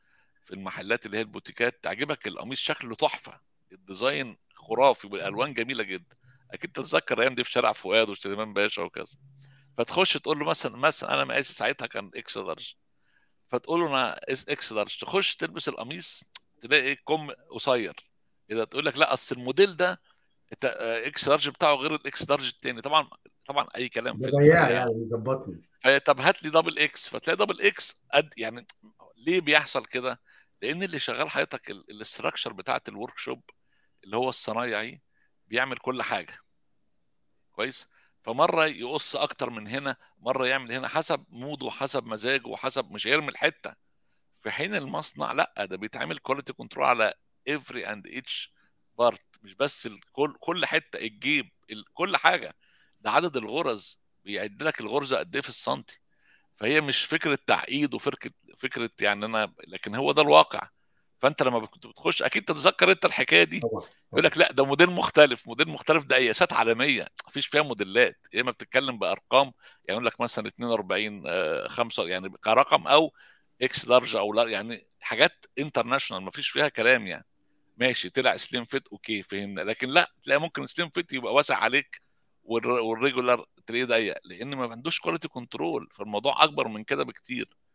في 0.46 0.54
المحلات 0.54 1.06
اللي 1.06 1.16
هي 1.16 1.20
البوتيكات 1.20 1.82
تعجبك 1.82 2.26
القميص 2.26 2.60
شكله 2.60 2.94
تحفة. 2.94 3.40
ال 3.72 3.81
design 3.81 4.36
خرافي 4.54 5.06
والألوان 5.06 5.54
جميلة 5.54 5.84
جدا. 5.84 6.16
أكيد 6.52 6.72
تتذكر 6.72 7.14
الأيام 7.14 7.34
دي 7.34 7.44
في 7.44 7.52
شارع 7.52 7.72
فؤاد 7.72 8.08
وسليمان 8.08 8.52
باشا 8.52 8.82
وكذا. 8.82 9.16
فتخش 9.78 10.12
تقول 10.12 10.38
له 10.38 10.44
مثلا 10.44 10.76
مثلا 10.76 11.14
أنا 11.14 11.24
مقاسي 11.24 11.54
ساعتها 11.54 11.86
كان 11.86 12.10
X 12.14 12.36
large. 12.36 12.74
فتقول 13.48 13.80
له 13.80 13.86
أنا 13.86 14.20
X 14.28 14.72
large. 14.72 14.98
تخش 15.00 15.36
تلبس 15.36 15.68
القميص 15.68 16.24
تلاقي 16.60 16.94
كم 16.94 17.30
قصير. 17.50 17.94
إذا 18.50 18.64
تقول 18.64 18.86
لك 18.86 18.98
لا 18.98 19.12
أصل 19.12 19.36
الموديل 19.36 19.76
ده 19.76 20.00
آه، 20.64 21.06
X 21.06 21.28
large 21.28 21.48
بتاعه 21.48 21.74
غير 21.74 21.94
ال 21.94 22.12
X 22.12 22.30
large 22.30 22.46
التاني. 22.48 22.80
طبعا 22.80 23.08
طبعا 23.46 23.66
أي 23.76 23.88
كلام 23.88 24.18
في 24.22 24.30
بياع. 24.30 24.70
يعني 24.70 24.90
بيظبطني. 24.94 25.62
طب 26.04 26.20
هات 26.20 26.42
لي 26.42 26.50
double 26.50 26.78
X 26.78 27.08
فتلاقي 27.08 27.36
double 27.36 27.60
X 27.60 28.02
قد 28.14 28.32
يعني 28.36 28.66
ليه 29.16 29.40
بيحصل 29.40 29.84
كده؟ 29.84 30.20
لأن 30.66 30.82
اللي 30.82 30.98
شغال 30.98 31.30
حضرتك 31.30 31.70
ال 31.70 31.78
structure 31.78 32.52
بتاعت 32.52 32.88
ال 32.88 33.18
workshop 33.18 33.42
اللي 34.04 34.16
هو 34.16 34.28
الصنايعي 34.28 35.00
بيعمل 35.48 35.76
كل 35.76 36.02
حاجة. 36.02 36.38
كويس؟ 37.52 37.88
فمرة 38.22 38.64
يقص 38.66 39.16
أكتر 39.16 39.50
من 39.50 39.68
هنا 39.68 39.96
مرة 40.18 40.46
يعمل 40.46 40.72
هنا 40.72 40.88
حسب 40.88 41.24
ال 41.28 41.34
mood 41.34 41.60
ه 41.60 41.66
وحسب 41.66 42.06
مزاجه 42.06 42.46
وحسب 42.46 42.90
مش 42.92 43.06
هيرمي 43.06 43.28
الحتة. 43.28 43.74
في 44.40 44.50
حين 44.50 44.74
المصنع 44.74 45.32
لأ 45.32 45.54
ده 45.64 45.76
بيتعمل 45.76 46.18
quality 46.18 46.52
control 46.52 46.86
على 46.86 47.14
every 47.50 47.86
and 47.86 48.10
each 48.18 48.48
part 48.98 49.26
مش 49.42 49.54
بس 49.54 49.86
الكل 49.86 50.34
كل 50.40 50.66
حتة 50.66 50.96
الجيب 50.96 51.50
ال- 51.70 51.84
كل 51.94 52.16
حاجة. 52.16 52.56
ده 53.00 53.10
عدد 53.10 53.36
الغرز 53.36 54.00
بيعد 54.24 54.62
لك 54.62 54.80
الغرزه 54.80 55.18
قد 55.18 55.34
إيه 55.34 55.42
في 55.42 55.48
السنتي. 55.48 56.00
فهي 56.56 56.80
مش 56.80 57.04
فكرة 57.04 57.38
تعقيد 57.46 57.94
وفكره 57.94 58.32
فكرة 58.58 58.90
يعني 59.00 59.26
أنا 59.26 59.52
لكن 59.68 59.94
هو 59.94 60.12
ده 60.12 60.22
الواقع. 60.22 60.68
فأنت 61.18 61.42
لما 61.42 61.66
كنت 61.66 61.86
بتخش 61.86 62.22
أكيد 62.22 62.44
تتذكر 62.44 62.90
أنت 62.90 63.04
الحكاية 63.04 63.44
دي. 63.44 63.60
يقول 64.12 64.24
لك 64.24 64.38
لأ 64.38 64.52
ده 64.52 64.64
موديل 64.64 64.90
مختلف. 64.90 65.46
موديل 65.48 65.68
مختلف 65.68 66.04
ده 66.04 66.16
قياسات 66.16 66.52
عالمية. 66.52 67.06
مفيش 67.28 67.46
فيها 67.46 67.62
موديلات. 67.62 68.26
يا 68.32 68.40
اما 68.40 68.50
بتتكلم 68.50 68.98
بأرقام. 68.98 69.44
يعني 69.44 69.52
يقول 69.88 70.06
لك 70.06 70.20
مثلا 70.20 70.48
42 70.48 71.22
آه، 71.26 71.68
5 71.68 72.06
يعني 72.06 72.28
كرقم 72.44 72.86
أو 72.86 73.12
X 73.62 73.88
large 73.88 74.16
أو 74.16 74.32
لا 74.32 74.42
يعني 74.44 74.86
حاجات 75.00 75.46
international 75.58 76.22
ما 76.22 76.30
فيش 76.30 76.48
فيها 76.48 76.68
كلام 76.68 77.06
يعني. 77.06 77.26
ماشي 77.76 78.10
طلع 78.10 78.36
slim 78.36 78.64
fit 78.64 78.88
okay 78.88 79.22
فهمنا. 79.22 79.60
لكن 79.60 79.88
لأ 79.88 80.10
تلاقي 80.22 80.40
ممكن 80.40 80.66
slim 80.66 80.88
fit 80.88 81.12
يبقى 81.12 81.34
واسع 81.34 81.56
عليك 81.56 82.00
وال 82.44 82.67
regular 82.67 83.46
تلاقيه 83.66 83.84
ضيق. 83.84 84.14
لأن 84.24 84.54
ما 84.54 84.72
عندوش 84.72 85.00
quality 85.00 85.28
control 85.28 85.88
فالموضوع 85.92 86.44
أكبر 86.44 86.68
من 86.68 86.84
كده 86.84 87.04
بكتير. 87.04 87.48
آه 87.48 87.65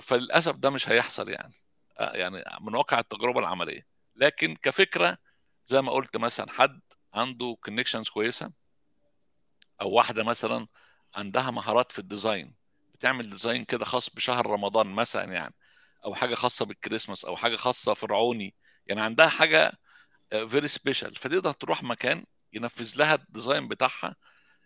فللأسف 0.00 0.56
ده 0.56 0.70
مش 0.70 0.88
هيحصل 0.88 1.28
يعني. 1.30 1.52
آه 1.98 2.12
يعني 2.16 2.44
من 2.60 2.74
واقع 2.74 2.98
التجربة 2.98 3.40
العملية. 3.40 3.86
لكن 4.16 4.56
كفكرة 4.62 5.18
زي 5.66 5.80
ما 5.82 5.92
قلت 5.92 6.16
مثلا 6.16 6.50
حد 6.50 6.80
عنده 7.14 7.56
connections 7.64 8.08
كويسة 8.08 8.50
أو 9.80 9.90
واحدة 9.90 10.24
مثلا 10.24 10.66
عندها 11.14 11.50
مهارات 11.50 11.92
في 11.92 11.98
ال 11.98 12.06
design 12.06 12.54
بتعمل 12.94 13.30
design 13.30 13.64
كده 13.64 13.84
خاص 13.84 14.10
بشهر 14.10 14.46
رمضان 14.46 14.86
مثلا 14.86 15.32
يعني 15.32 15.54
أو 16.04 16.14
حاجة 16.14 16.34
خاصة 16.34 16.64
بالكريسماس 16.64 17.24
أو 17.24 17.36
حاجة 17.36 17.56
خاصة 17.56 17.94
فرعوني 17.94 18.54
يعني 18.86 19.00
عندها 19.00 19.28
حاجة 19.28 19.72
very 20.48 20.68
special 20.68 21.16
فتقدر 21.16 21.52
تروح 21.52 21.82
مكان 21.82 22.24
ينفذ 22.52 22.98
لها 22.98 23.14
ال 23.14 23.22
design 23.22 23.68
بتاعها 23.68 24.16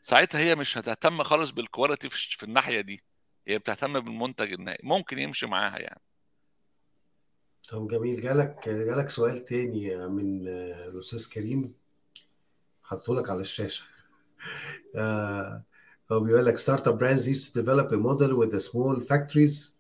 ساعتها 0.03 0.41
هي 0.41 0.55
مش 0.55 0.79
هتهتم 0.79 1.23
خالص 1.23 1.51
بال 1.51 1.64
quality 1.64 2.11
في 2.11 2.43
الناحية 2.43 2.81
دي. 2.81 3.05
هي 3.47 3.59
بتهتم 3.59 4.01
بالمنتج 4.01 4.53
النهائي 4.53 4.81
ممكن 4.83 5.19
يمشي 5.19 5.47
معاها 5.47 5.79
يعني 5.79 6.01
طب 7.69 7.89
جميل 7.89 8.23
جالك 8.23 8.69
جالك 8.69 9.11
سؤال 9.11 9.45
تاني 9.45 10.09
من 10.09 10.49
الاستاذ 10.49 11.29
كريم 11.29 11.75
حطه 12.83 13.15
لك 13.15 13.31
على 13.31 13.41
الشاشه 13.41 13.85
هو 16.13 16.21
بيقول 16.21 16.47
لك 16.47 16.59
startup 16.59 16.99
brands 16.99 17.29
used 17.29 17.51
to 17.51 17.61
develop 17.63 17.93
a 17.93 17.97
model 17.97 18.37
with 18.37 18.53
the 18.53 18.61
small 18.61 19.01
factories 19.01 19.75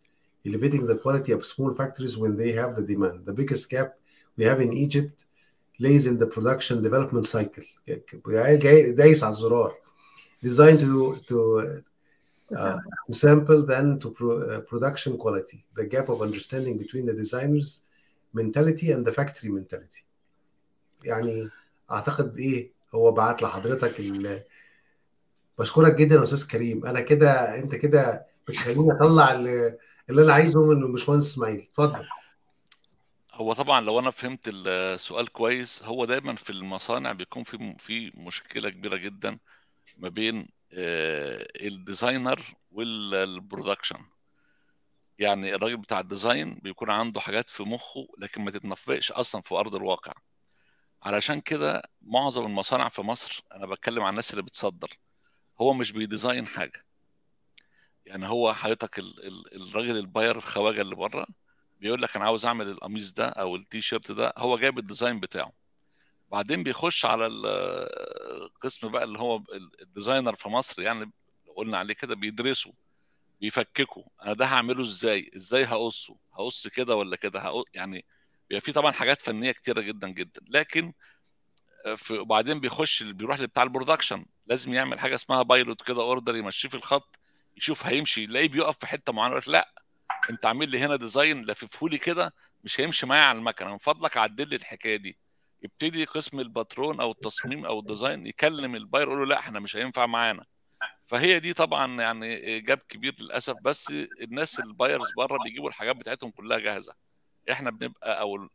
elevating 0.46 0.86
the 0.86 0.96
quality 1.02 1.32
of 1.32 1.44
small 1.44 1.72
factories 1.72 2.16
when 2.18 2.36
they 2.36 2.52
have 2.52 2.74
the 2.74 2.82
demand. 2.82 3.24
The 3.24 3.32
biggest 3.32 3.70
gap 3.70 3.88
we 4.36 4.44
have 4.44 4.60
in 4.60 4.72
Egypt 4.72 5.24
lays 5.78 6.06
in 6.06 6.18
the 6.18 6.26
production 6.26 6.82
development 6.82 7.26
cycle. 7.26 7.64
دايس 8.96 9.24
على 9.24 9.32
الزرار. 9.32 9.72
Designed 10.44 10.80
to 10.80 11.16
to 11.28 11.82
uh, 12.52 12.78
to 13.06 13.12
sample 13.12 13.62
then 13.62 13.98
to 13.98 14.10
pro, 14.10 14.30
uh, 14.42 14.60
production 14.60 15.16
quality. 15.16 15.64
The 15.74 15.84
gap 15.84 16.08
of 16.08 16.22
understanding 16.22 16.78
between 16.78 17.06
the 17.06 17.14
designer's 17.14 17.84
mentality 18.32 18.92
and 18.92 19.04
the 19.06 19.12
factory 19.12 19.50
mentality. 19.50 20.04
يعني 21.04 21.50
أعتقد 21.90 22.36
إيه 22.38 22.72
هو 22.94 23.12
بعت 23.12 23.42
لحضرتك 23.42 24.00
ال... 24.00 24.42
بشكرك 25.58 25.94
جدا 25.94 26.14
يا 26.14 26.22
أستاذ 26.22 26.50
كريم 26.50 26.86
أنا 26.86 27.00
كده 27.00 27.58
أنت 27.58 27.74
كده 27.74 28.26
بتخليني 28.48 28.92
أطلع 28.92 29.32
اللي, 29.32 29.78
اللي 30.10 30.22
أنا 30.22 30.32
عايزه 30.32 30.66
من 30.66 30.82
الباشمهندس 30.82 31.26
إسماعيل 31.26 31.60
اتفضل 31.60 32.06
هو 33.34 33.52
طبعا 33.52 33.80
لو 33.80 33.98
أنا 33.98 34.10
فهمت 34.10 34.40
السؤال 34.48 35.32
كويس 35.32 35.82
هو 35.82 36.04
دايما 36.04 36.34
في 36.34 36.50
المصانع 36.50 37.12
بيكون 37.12 37.42
في 37.42 37.74
في 37.78 38.12
مشكلة 38.16 38.70
كبيرة 38.70 38.96
جدا 38.96 39.38
ما 39.98 40.08
بين 40.08 40.48
ال 40.76 40.94
designer 40.94 42.42
وال 42.72 42.91
production. 42.91 43.98
يعني 45.18 45.54
الراجل 45.54 45.76
بتاع 45.76 46.00
ال 46.00 46.08
design 46.08 46.54
بيكون 46.62 46.90
عنده 46.90 47.20
حاجات 47.20 47.50
في 47.50 47.62
مخه 47.62 48.08
لكن 48.18 48.42
ما 48.42 48.50
تتنفذش 48.50 49.12
أصلا 49.12 49.40
في 49.40 49.54
أرض 49.54 49.74
الواقع. 49.74 50.12
علشان 51.02 51.40
كده 51.40 51.82
معظم 52.02 52.46
المصانع 52.46 52.88
في 52.88 53.02
مصر 53.02 53.44
أنا 53.54 53.66
بتكلم 53.66 54.02
عن 54.02 54.10
الناس 54.10 54.30
اللي 54.30 54.42
بتصدر 54.42 54.98
هو 55.60 55.72
مش 55.72 55.92
بي 55.92 56.06
design 56.06 56.46
حاجة. 56.46 56.84
يعني 58.06 58.26
هو 58.26 58.54
حضرتك 58.54 58.98
الراجل 59.54 59.96
ال 59.98 60.04
buyer 60.04 60.36
الخواجة 60.36 60.80
اللي 60.80 60.94
بره 60.94 61.26
بيقول 61.80 62.02
لك 62.02 62.16
أنا 62.16 62.24
عاوز 62.24 62.46
أعمل 62.46 62.68
القميص 62.68 63.12
ده 63.12 63.28
أو 63.28 63.56
التي 63.56 63.80
شيرت 63.80 64.12
ده 64.12 64.32
هو 64.38 64.58
جايب 64.58 64.78
ال 64.78 64.84
design 64.84 65.20
بتاعه. 65.20 65.52
بعدين 66.34 66.62
بيخش 66.62 67.04
على 67.04 67.26
القسم 67.26 68.88
بقى 68.88 69.04
اللي 69.04 69.18
هو 69.18 69.42
ال 69.82 69.88
designer 69.88 70.34
في 70.34 70.48
مصر 70.48 70.82
يعني 70.82 71.12
قلنا 71.56 71.78
عليه 71.78 71.94
كده 71.94 72.14
بيدرسوا 72.14 72.72
بيفككوا 73.40 74.04
أنا 74.22 74.32
ده 74.32 74.44
هعمله 74.46 74.82
إزاي؟ 74.82 75.30
إزاي 75.36 75.64
هقصه؟ 75.64 76.16
هقص 76.32 76.66
كده 76.68 76.96
ولا 76.96 77.16
كده؟ 77.16 77.40
هقص 77.40 77.64
يعني 77.74 78.04
بيبقى 78.50 78.60
في 78.60 78.72
طبعا 78.72 78.92
حاجات 78.92 79.20
فنية 79.20 79.52
كتيرة 79.52 79.80
جدا 79.80 80.08
جدا. 80.08 80.40
لكن 80.48 80.92
في 81.96 82.14
وبعدين 82.18 82.60
بيخش 82.60 83.02
بيروح 83.02 83.40
لبتاع 83.40 83.62
ال 83.62 83.68
production 83.68 84.26
لازم 84.46 84.74
يعمل 84.74 85.00
حاجة 85.00 85.14
اسمها 85.14 85.42
pilot 85.42 85.82
كده 85.82 86.02
order 86.02 86.36
يمشيه 86.36 86.68
في 86.68 86.74
الخط 86.74 87.18
يشوف 87.56 87.86
هيمشي 87.86 88.22
يلاقيه 88.22 88.48
بيقف 88.48 88.78
في 88.78 88.86
حتة 88.86 89.12
معينة 89.12 89.36
يقول 89.36 89.52
لأ 89.52 89.72
أنت 90.30 90.46
عامل 90.46 90.70
لي 90.70 90.78
هنا 90.78 90.96
design 90.96 91.44
لففه 91.44 91.88
لي 91.88 91.98
كده 91.98 92.34
مش 92.64 92.80
هيمشي 92.80 93.06
معايا 93.06 93.22
على 93.22 93.38
المكنة. 93.38 93.70
من 93.70 93.78
فضلك 93.78 94.16
عدل 94.16 94.48
لي 94.48 94.56
الحكاية 94.56 94.96
دي. 94.96 95.18
يبتدي 95.64 96.04
قسم 96.04 96.40
الباترون 96.40 97.00
أو 97.00 97.10
التصميم 97.10 97.66
أو 97.66 97.78
ال 97.78 97.85
design 97.85 98.26
يكلم 98.26 98.74
ال 98.76 98.81
buyer 98.81 99.06
يقول 99.06 99.18
له 99.18 99.26
لا 99.26 99.38
إحنا 99.38 99.60
مش 99.60 99.76
هينفع 99.76 100.06
معانا. 100.06 100.44
فهي 101.06 101.40
دي 101.40 101.52
طبعا 101.52 102.00
يعني 102.02 102.60
gap 102.60 102.78
كبير 102.88 103.14
للأسف 103.20 103.54
بس 103.62 103.90
الناس 104.22 104.60
ال 104.60 104.67
buyers 104.67 105.06
بره 105.16 105.38
بيجيبوا 105.44 105.68
الحاجات 105.68 105.96
بتاعتهم 105.96 106.30
كلها 106.30 106.58
جاهزة. 106.58 106.94
إحنا 107.50 107.70
بنبقى 107.70 108.20
أو 108.20 108.48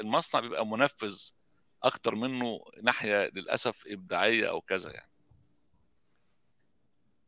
المصنع 0.00 0.40
بيبقى 0.40 0.66
منفذ 0.66 1.18
أكتر 1.82 2.14
منه 2.14 2.60
ناحية 2.82 3.30
للأسف 3.34 3.84
إبداعية 3.86 4.50
أو 4.50 4.60
كذا 4.60 4.90
يعني. 4.90 5.10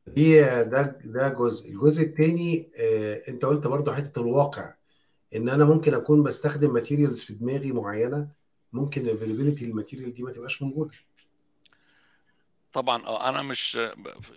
دي 0.06 0.40
ده 0.42 0.82
ده 1.04 1.28
جزء. 1.28 1.70
الجزء 1.70 2.02
الثاني 2.02 2.70
آه 2.76 3.20
أنت 3.28 3.44
قلت 3.44 3.66
برضو 3.66 3.92
حتة 3.92 4.20
الواقع. 4.20 4.74
إن 5.34 5.48
أنا 5.48 5.64
ممكن 5.64 5.94
أكون 5.94 6.22
بستخدم 6.22 6.74
materials 6.74 7.20
في 7.22 7.34
دماغي 7.34 7.72
معينة 7.72 8.39
ممكن 8.72 9.00
ال 9.00 9.05
availability 9.05 9.64
ال 9.64 9.70
material 9.70 10.14
دي 10.14 10.22
ما 10.22 10.32
تبقاش 10.32 10.62
موجودة. 10.62 10.94
طبعا 12.72 13.06
آه 13.06 13.28
أنا 13.28 13.42
مش 13.42 13.70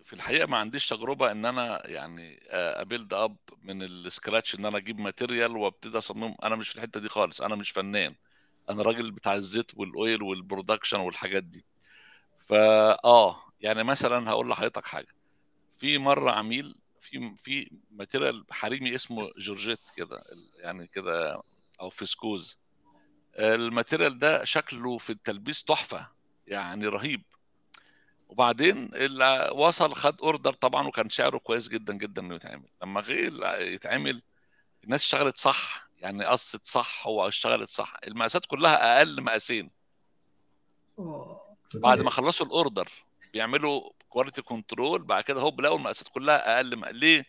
في 0.03 0.13
الحقيقة 0.13 0.47
ما 0.47 0.57
عنديش 0.57 0.89
تجربة 0.89 1.31
إن 1.31 1.45
أنا 1.45 1.88
يعني 1.88 2.39
أ 2.51 2.62
build 2.62 3.14
up 3.14 3.38
من 3.63 3.84
ال 3.84 3.93
scratch 3.93 4.55
إن 4.55 4.65
أنا 4.65 4.77
أجيب 4.77 4.99
material 4.99 5.57
وأبتدي 5.57 5.97
اصمم 5.97 6.36
أنا 6.43 6.55
مش 6.55 6.69
في 6.69 6.75
الحتة 6.75 6.99
دي 6.99 7.09
خالص. 7.09 7.41
أنا 7.41 7.55
مش 7.55 7.71
فنان. 7.71 8.15
أنا 8.69 8.84
راجل 8.84 9.11
بتاع 9.11 9.36
الزيت 9.36 9.71
وال 9.76 10.24
oil 10.24 10.39
وال 10.39 10.49
production 10.49 10.99
والحاجات 10.99 11.43
دي. 11.43 11.65
فا 12.45 13.05
آه 13.05 13.43
يعني 13.61 13.84
مثلا 13.84 14.29
هقول 14.29 14.49
لحضرتك 14.49 14.86
حاجة. 14.86 15.15
في 15.77 15.97
مرة 15.97 16.31
عميل 16.31 16.75
في 16.99 17.36
في 17.36 17.71
material 17.91 18.45
حريمي 18.51 18.95
اسمه 18.95 19.29
جورجيت 19.38 19.79
كده 19.97 20.23
يعني 20.57 20.88
كده 20.88 21.41
أو 21.81 21.89
فيسكوز. 21.89 22.57
ال 23.39 23.48
material 23.48 24.20
ده 24.19 24.45
شكله 24.45 24.97
في 24.97 25.09
التلبيس 25.09 25.63
تحفة 25.63 26.07
يعني 26.47 26.88
رهيب. 26.88 27.23
وبعدين 28.29 28.89
اللي 28.93 29.49
وصل 29.53 29.93
خد 29.95 30.21
order 30.22 30.53
طبعا 30.53 30.88
وكان 30.88 31.09
سعره 31.09 31.38
كويس 31.38 31.67
جدا 31.67 31.93
جدا 31.93 32.21
إنه 32.21 32.36
يتعمل. 32.36 32.69
لما 32.84 33.01
غير 33.01 33.34
يتعمل 33.61 34.21
الناس 34.84 35.03
اشتغلت 35.03 35.38
صح 35.38 35.88
يعني 35.97 36.25
قصت 36.25 36.65
صح 36.65 37.07
واشتغلت 37.07 37.69
صح. 37.69 37.93
المقاسات 38.07 38.45
كلها 38.45 38.97
أقل 38.97 39.21
مقاسين. 39.23 39.69
بعد 41.73 42.01
ما 42.01 42.09
خلصوا 42.09 42.45
ال 42.45 42.53
order 42.53 42.89
بيعملوا 43.34 43.89
quality 44.09 44.41
control 44.41 45.03
بعد 45.03 45.23
كده 45.23 45.41
هوب 45.41 45.61
لقوا 45.61 45.77
المقاسات 45.77 46.07
كلها 46.07 46.55
أقل. 46.57 46.95
ليه؟ 46.95 47.25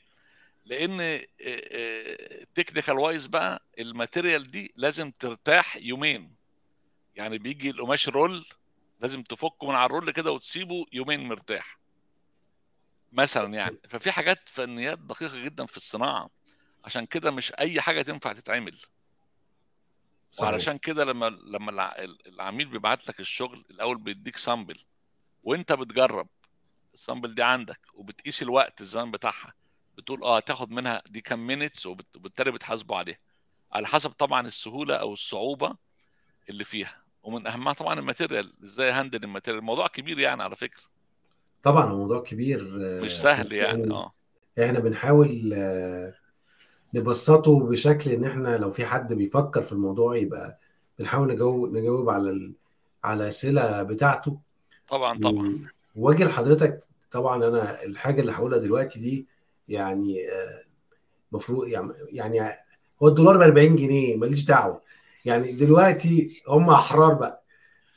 لأن 0.65 1.25
technical 2.55 2.99
wise 2.99 3.27
بقى 3.27 3.63
ال 3.79 3.87
material 3.87 4.51
دي 4.51 4.73
لازم 4.77 5.11
ترتاح 5.11 5.77
يومين. 5.77 6.35
يعني 7.17 7.39
بيجي 7.39 7.71
القماش 7.71 8.09
roll 8.09 8.47
لازم 9.01 9.23
تفكه 9.23 9.67
من 9.67 9.75
على 9.75 9.87
ال 9.87 9.92
roll 9.92 10.11
كده 10.11 10.33
وتسيبه 10.33 10.87
يومين 10.93 11.29
مرتاح. 11.29 11.79
مثلا 13.13 13.55
يعني. 13.55 13.79
ففي 13.89 14.13
حاجات 14.13 14.49
فنيات 14.49 14.99
دقيقة 14.99 15.39
جدا 15.39 15.67
في 15.67 15.77
الصناعة. 15.77 16.31
عشان 16.85 17.07
كده 17.07 17.31
مش 17.31 17.53
أي 17.53 17.81
حاجة 17.81 18.03
تنفع 18.03 18.33
تتعمل. 18.33 18.79
صحيح. 20.31 20.51
وعلشان 20.51 20.79
كده 20.79 21.05
لما 21.05 21.27
لما 21.27 22.03
العميل 22.27 22.69
بيبعت 22.69 23.09
لك 23.09 23.21
الشغل 23.21 23.65
الأول 23.71 23.99
بيديك 23.99 24.37
sample 24.37 24.79
وأنت 25.43 25.73
بتجرب. 25.73 26.29
ال 26.95 27.01
sample 27.01 27.35
دي 27.35 27.43
عندك 27.43 27.81
وبتقيس 27.95 28.43
الوقت 28.43 28.81
الزمن 28.81 29.11
بتاعها. 29.11 29.55
بتقول 29.99 30.23
آه 30.23 30.41
تاخد 30.41 30.71
منها 30.71 31.03
دي 31.11 31.21
كام 31.21 31.47
minutes 31.47 31.87
وبالتالي 31.87 32.51
بتحاسبه 32.51 32.97
عليها. 32.97 33.19
على 33.73 33.87
حسب 33.87 34.11
طبعا 34.11 34.47
السهولة 34.47 34.95
أو 34.95 35.13
الصعوبة 35.13 35.77
اللي 36.51 36.65
فيها 36.65 36.97
ومن 37.23 37.47
أهمها 37.47 37.73
طبعا 37.73 37.99
ال 37.99 38.05
material 38.05 38.53
إزاي 38.65 38.91
handle 38.91 39.25
ال 39.25 39.28
material. 39.28 39.61
الموضوع 39.61 39.87
كبير 39.87 40.19
يعني 40.19 40.43
على 40.43 40.57
فكرة. 40.57 40.83
طبعا 41.63 41.85
الموضوع 41.85 42.23
كبير 42.23 42.65
مش 43.03 43.13
سهل 43.13 43.53
يعني 43.53 43.91
آه. 43.93 44.13
إحنا 44.65 44.79
بنحاول 44.79 45.55
نبسطه 46.95 47.67
بشكل 47.67 48.11
إن 48.11 48.25
إحنا 48.25 48.59
لو 48.59 48.71
في 48.71 48.87
حد 48.87 49.13
بيفكر 49.13 49.63
في 49.63 49.73
الموضوع 49.73 50.17
يبقى 50.17 50.59
بنحاول 50.99 51.29
نجاوب 51.29 51.73
نجاوب 51.77 52.11
على 52.11 52.31
ال... 52.31 52.53
على 53.05 53.23
الأسئلة 53.23 53.83
بتاعته. 53.83 54.39
طبعا 54.89 55.19
طبعا. 55.21 55.69
وأجي 55.97 56.25
لحضرتك 56.25 56.85
طبعا 57.11 57.49
أنا 57.49 57.83
الحاجة 57.85 58.21
اللي 58.21 58.33
هقولها 58.33 58.59
دلوقتي 58.59 58.99
دي 59.01 59.27
يعني 59.69 60.17
المفروض 61.33 61.69
يعني 61.69 61.93
يعني 62.13 62.41
هو 63.03 63.09
الدولار 63.09 63.37
ب 63.37 63.41
40 63.43 63.77
جنيه 63.77 64.17
ماليش 64.17 64.45
دعوة. 64.45 64.83
يعني 65.25 65.53
دلوقتي 65.53 66.43
هم 66.49 66.71
أحرار 66.71 67.15
بقى 67.15 67.45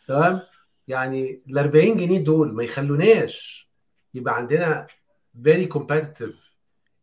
تمام؟ 0.07 0.41
يعني 0.87 1.41
ال 1.49 1.57
40 1.57 1.97
جنيه 1.97 2.19
دول 2.19 2.53
ما 2.53 2.63
يخلوناش 2.63 3.69
يبقى 4.13 4.35
عندنا 4.37 4.87
very 5.43 5.67
competitive 5.77 6.35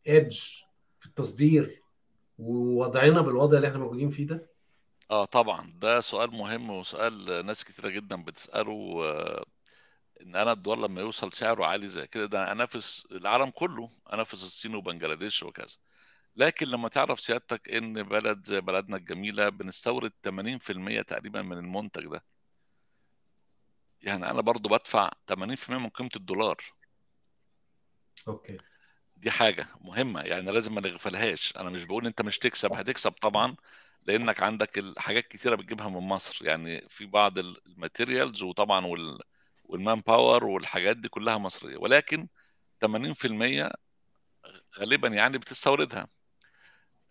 edge 0.08 0.64
في 1.00 1.06
التصدير 1.06 1.82
ووضعنا 2.38 3.20
بالوضع 3.20 3.56
اللي 3.56 3.68
إحنا 3.68 3.78
موجودين 3.78 4.10
فيه 4.10 4.26
ده. 4.26 4.50
آه 5.10 5.24
طبعا. 5.24 5.72
ده 5.80 6.00
سؤال 6.00 6.30
مهم 6.30 6.70
وسؤال 6.70 7.46
ناس 7.46 7.64
كتيرة 7.64 7.88
جدا 7.90 8.22
بتسأله 8.22 8.98
آه، 9.04 9.44
إن 10.20 10.36
أنا 10.36 10.52
الدولار 10.52 10.88
لما 10.88 11.00
يوصل 11.00 11.32
سعره 11.32 11.64
عالي 11.66 11.88
زي 11.88 12.06
كده 12.06 12.26
ده 12.26 12.52
أنافس 12.52 13.06
العالم 13.12 13.50
كله 13.50 13.90
أنافس 14.12 14.44
الصين 14.44 14.74
وبنجلاديش 14.74 15.42
وكذا. 15.42 15.76
لكن 16.36 16.66
لما 16.66 16.88
تعرف 16.88 17.20
سيادتك 17.20 17.68
إن 17.68 18.02
بلد 18.02 18.46
زي 18.46 18.60
بلدنا 18.60 18.96
الجميلة 18.96 19.48
بنستورد 19.48 20.12
80% 20.22 21.02
تقريبا 21.02 21.42
من 21.42 21.58
المنتج 21.58 22.06
ده. 22.06 22.24
يعني 24.02 24.30
أنا 24.30 24.40
برضو 24.40 24.68
بدفع 24.68 25.10
80% 25.26 25.78
من 25.78 25.88
قيمة 25.88 26.10
الدولار. 26.16 26.56
أوكي. 28.28 28.58
دي 29.16 29.30
حاجة 29.30 29.66
مهمة 29.80 30.20
يعني 30.20 30.52
لازم 30.52 30.74
ما 30.74 30.80
نغفلهاش. 30.80 31.52
أنا 31.56 31.70
مش 31.70 31.84
بقول 31.84 32.06
أنت 32.06 32.22
مش 32.22 32.38
تكسب 32.38 32.72
هتكسب 32.72 33.12
طبعا 33.12 33.56
لأنك 34.06 34.42
عندك 34.42 34.78
الحاجات 34.78 35.28
كتيرة 35.28 35.54
بتجيبها 35.56 35.88
من 35.88 36.00
مصر. 36.00 36.46
يعني 36.46 36.88
في 36.88 37.06
بعض 37.06 37.38
ال 37.38 37.49
materials 37.49 38.42
وطبعا 38.42 38.86
وال 38.86 39.18
وال 39.74 39.85
man 39.85 40.00
power 40.00 40.44
والحاجات 40.44 40.96
دي 40.96 41.08
كلها 41.08 41.38
مصرية. 41.38 41.76
ولكن 41.76 42.28
80% 42.84 43.70
غالبا 44.78 45.08
يعني 45.08 45.38
بتستوردها. 45.38 46.08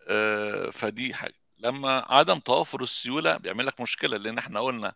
آه، 0.08 0.70
فدي 0.70 1.14
حاجة. 1.14 1.34
لما 1.58 2.04
عدم 2.14 2.38
توافر 2.38 2.82
السيولة 2.82 3.36
بيعمل 3.36 3.66
لك 3.66 3.80
مشكلة 3.80 4.16
لأن 4.16 4.38
إحنا 4.38 4.60
قلنا 4.60 4.94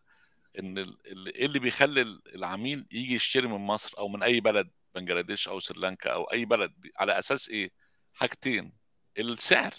إن 0.59 0.79
ال- 0.79 0.99
ال- 1.07 1.35
إيه 1.35 1.47
اللي 1.47 1.59
بيخلي 1.59 2.03
العميل 2.35 2.87
يجي 2.93 3.14
يشتري 3.14 3.47
من 3.49 3.59
مصر 3.66 3.99
أو 3.99 4.09
من 4.09 4.23
أي 4.23 4.41
بلد 4.41 4.71
بنجلاديش 4.95 5.49
أو 5.49 5.61
سريلانكا 5.61 6.11
أو 6.12 6.25
أي 6.25 6.45
بلد 6.45 6.73
على 6.97 7.19
أساس 7.19 7.49
إيه؟ 7.49 7.71
حاجتين. 8.14 8.73
السعر 9.19 9.75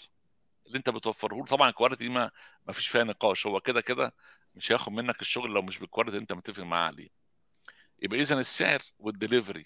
اللي 0.66 0.78
أنت 0.78 0.90
بتوفره 0.90 1.34
له. 1.36 1.44
طبعا 1.44 1.68
ال 1.68 1.73
quality 1.73 2.08
ما 2.08 2.30
ما 2.66 2.72
فيش 2.72 2.88
فيها 2.88 3.04
نقاش. 3.04 3.46
هو 3.46 3.60
كده 3.60 3.80
كده 3.80 4.14
مش 4.54 4.72
هياخد 4.72 4.92
منك 4.92 5.22
الشغل 5.22 5.50
لو 5.50 5.62
مش 5.62 5.78
بال 5.78 5.86
quality 5.86 6.16
اللي 6.16 6.22
أنت 6.22 6.32
متفق 6.32 6.62
معاه 6.62 6.86
عليه 6.86 7.19
يبقى 8.02 8.20
اذا 8.20 8.40
السعر 8.40 8.78
والدليفري 8.98 9.64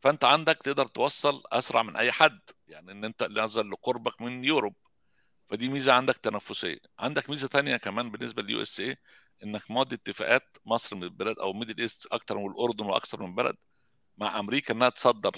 فأنت 0.00 0.24
عندك 0.24 0.56
تقدر 0.64 0.86
توصل 0.86 1.42
أسرع 1.52 1.82
من 1.82 1.96
أي 1.96 2.12
حد 2.12 2.40
يعني 2.68 2.92
إن 2.92 3.04
أنت 3.04 3.22
نظرا 3.22 3.62
لقربك 3.62 4.22
من 4.22 4.44
Europe. 4.44 4.74
فدي 5.50 5.68
ميزة 5.68 5.92
عندك 5.92 6.16
تنافسية. 6.16 6.78
عندك 6.98 7.30
ميزة 7.30 7.48
تانية 7.48 7.76
كمان 7.76 8.10
بالنسبة 8.10 8.42
لل 8.42 8.62
USA 8.62 8.96
إنك 9.44 9.70
ماضي 9.70 9.94
اتفاقات 9.96 10.56
مصر 10.66 10.96
من 10.96 11.02
البلاد 11.02 11.38
أو 11.38 11.52
Middle 11.52 11.82
East 11.82 12.06
أكتر 12.06 12.38
من 12.38 12.46
الأردن 12.50 12.84
وأكثر 12.86 13.22
من 13.22 13.34
بلد 13.34 13.56
مع 14.18 14.38
أمريكا 14.40 14.74
إنها 14.74 14.88
تصدر 14.88 15.36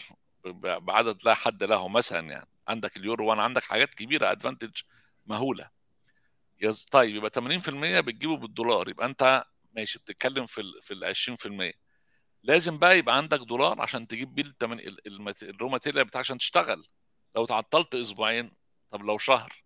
بعدد 0.62 1.18
لا 1.24 1.34
حد 1.34 1.64
له 1.64 1.88
مثلا 1.88 2.30
يعني. 2.30 2.48
عندك 2.68 2.96
اليورو 2.96 3.30
وأنا 3.30 3.42
عندك 3.42 3.62
حاجات 3.62 3.94
كبيرة 3.94 4.30
advantage 4.32 4.70
مهولة. 5.26 5.70
طيب 6.90 7.16
يبقى 7.16 7.30
80% 7.30 8.00
بتجيبه 8.00 8.36
بالدولار. 8.36 8.88
يبقى 8.88 9.06
أنت 9.06 9.44
ماشي 9.72 9.98
بتتكلم 9.98 10.46
في 10.46 10.60
ال 10.60 10.82
في 10.82 10.94
ال 10.94 11.04
20% 11.04 11.72
لازم 12.42 12.78
بقى 12.78 12.98
يبقى 12.98 13.16
عندك 13.16 13.38
دولار 13.40 13.80
عشان 13.80 14.06
تجيب 14.06 14.34
بيه 14.34 14.42
التمن- 14.42 14.96
ال 15.42 15.49
raw 15.49 15.68
material 15.68 16.04
بتاعك 16.04 16.24
عشان 16.24 16.38
تشتغل. 16.38 16.84
لو 17.36 17.46
تعطلت 17.46 17.94
أسبوعين 17.94 18.50
طب 18.90 19.02
لو 19.02 19.18
شهر 19.18 19.62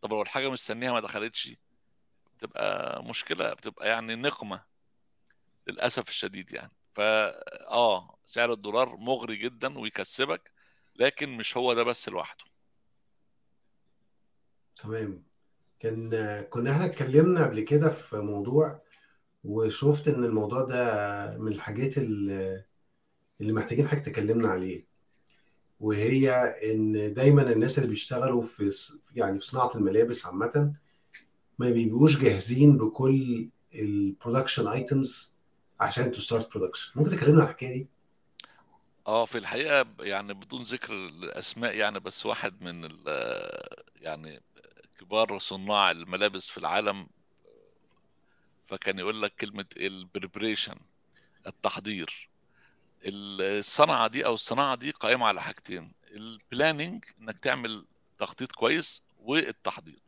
طب 0.00 0.10
لو 0.12 0.22
الحاجة 0.22 0.50
مستنيها 0.50 0.92
ما 0.92 1.00
دخلتش 1.00 1.50
بتبقى 2.36 3.02
مشكلة 3.04 3.52
بتبقى 3.52 3.88
يعني 3.88 4.14
نقمة 4.14 4.64
للأسف 5.66 6.08
الشديد 6.08 6.52
يعني. 6.52 6.72
فا 6.94 7.28
آه 7.70 8.18
سعر 8.24 8.52
الدولار 8.52 8.96
مغري 8.96 9.36
جدا 9.36 9.78
ويكسبك 9.78 10.50
لكن 10.96 11.36
مش 11.36 11.56
هو 11.56 11.74
ده 11.74 11.82
بس 11.82 12.08
لوحده. 12.08 12.44
تمام. 14.76 15.24
كان 15.80 16.10
كنا 16.50 16.70
إحنا 16.72 16.84
اتكلمنا 16.84 17.44
قبل 17.46 17.60
كده 17.60 17.90
في 17.90 18.16
موضوع 18.16 18.78
وشفت 19.44 20.08
إن 20.08 20.24
الموضوع 20.24 20.62
ده 20.62 21.38
من 21.38 21.52
الحاجات 21.52 21.98
اللي 21.98 22.64
محتاجين 23.40 23.88
حاجة 23.88 24.00
تكلمنا 24.00 24.48
عليه. 24.48 24.86
وهي 25.80 26.30
إن 26.72 27.14
دايما 27.14 27.52
الناس 27.52 27.78
اللي 27.78 27.88
بيشتغلوا 27.90 28.42
في 28.42 28.70
يعني 29.14 29.38
في 29.40 29.46
صناعة 29.46 29.70
الملابس 29.76 30.26
عامة 30.26 30.74
ما 31.58 31.70
بيبقوش 31.70 32.18
جاهزين 32.18 32.78
بكل 32.78 33.48
ال 33.74 33.83
production 33.83 34.68
items 34.68 35.34
عشان 35.80 36.12
to 36.12 36.20
start 36.20 36.50
production 36.56 36.92
ممكن 37.00 37.10
تكلمنا 37.10 37.42
عن 37.42 37.48
الحكاية 37.48 37.74
دي؟ 37.74 37.88
آه 39.06 39.24
في 39.24 39.38
الحقيقة 39.38 39.82
ب- 39.82 40.00
يعني 40.00 40.34
بدون 40.34 40.62
ذكر 40.62 40.92
الأسماء 40.94 41.74
يعني 41.76 42.00
بس 42.00 42.26
واحد 42.26 42.62
من 42.62 42.84
ال- 42.84 43.64
يعني 43.96 44.40
كبار 44.98 45.38
صناع 45.38 45.90
الملابس 45.90 46.48
في 46.48 46.58
العالم 46.58 47.06
فكان 48.74 48.98
يقول 48.98 49.22
لك 49.22 49.34
كلمة 49.34 49.64
ال 49.76 49.84
preparation 49.84 50.76
التحضير. 51.46 52.28
الصنعة 53.06 54.08
دي 54.08 54.26
أو 54.26 54.34
الصناعة 54.34 54.74
دي 54.74 54.90
قائمة 54.90 55.26
على 55.26 55.42
حاجتين 55.42 55.92
ال 56.10 56.20
planning 56.20 57.04
إنك 57.20 57.38
تعمل 57.38 57.84
تخطيط 58.18 58.52
كويس 58.52 59.02
والتحضير. 59.18 59.98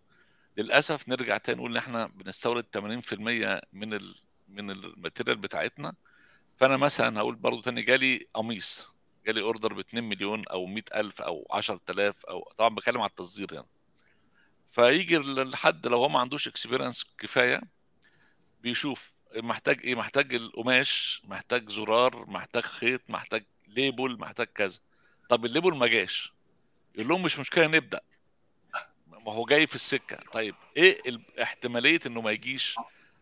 للأسف 0.56 1.08
نرجع 1.08 1.38
تاني 1.38 1.58
نقول 1.58 1.70
إن 1.70 1.76
إحنا 1.76 2.06
بنستورد 2.06 2.64
80% 2.64 3.60
من 3.72 3.94
ال 3.94 4.14
من 4.48 4.70
ال 4.70 4.78
material 4.78 5.36
بتاعتنا. 5.36 5.94
فأنا 6.56 6.76
مثلا 6.76 7.20
هقول 7.20 7.34
برضو 7.36 7.60
تاني 7.60 7.82
جالي 7.82 8.26
قميص 8.34 8.88
جالي 9.26 9.40
order 9.42 9.72
ب 9.74 9.78
2 9.78 10.04
مليون 10.04 10.48
أو 10.48 10.66
100 10.66 10.82
ألف 10.94 11.22
أو 11.22 11.46
10000 11.50 12.24
أو 12.24 12.52
طبعا 12.56 12.74
بتكلم 12.74 13.00
على 13.00 13.10
التصدير 13.10 13.52
يعني. 13.52 13.68
فيجي 14.70 15.16
الحد 15.16 15.86
لو 15.86 15.98
هو 15.98 16.08
ما 16.08 16.18
عندوش 16.20 16.48
experience 16.48 17.07
كفاية 17.18 17.75
بيشوف 18.61 19.12
محتاج 19.36 19.80
إيه 19.84 19.94
محتاج 19.94 20.34
القماش 20.34 21.22
محتاج 21.24 21.70
زرار 21.70 22.30
محتاج 22.30 22.62
خيط 22.62 23.00
محتاج 23.09 23.44
label 23.68 24.18
محتاج 24.18 24.46
كذا. 24.46 24.78
طب 25.28 25.44
ال 25.44 25.49
label 25.49 25.74
ما 25.74 25.86
جاش. 25.86 26.32
يقول 26.94 27.09
لهم 27.09 27.22
مش 27.22 27.38
مشكلة 27.38 27.66
نبدأ. 27.66 28.00
ما 29.09 29.32
هو 29.32 29.44
جاي 29.44 29.66
في 29.66 29.74
السكة. 29.74 30.16
طيب 30.32 30.54
إيه 30.76 31.00
ال- 31.09 31.40
احتمالية 31.40 31.98
إنه 32.07 32.20
ما 32.20 32.30
يجيش 32.30 32.76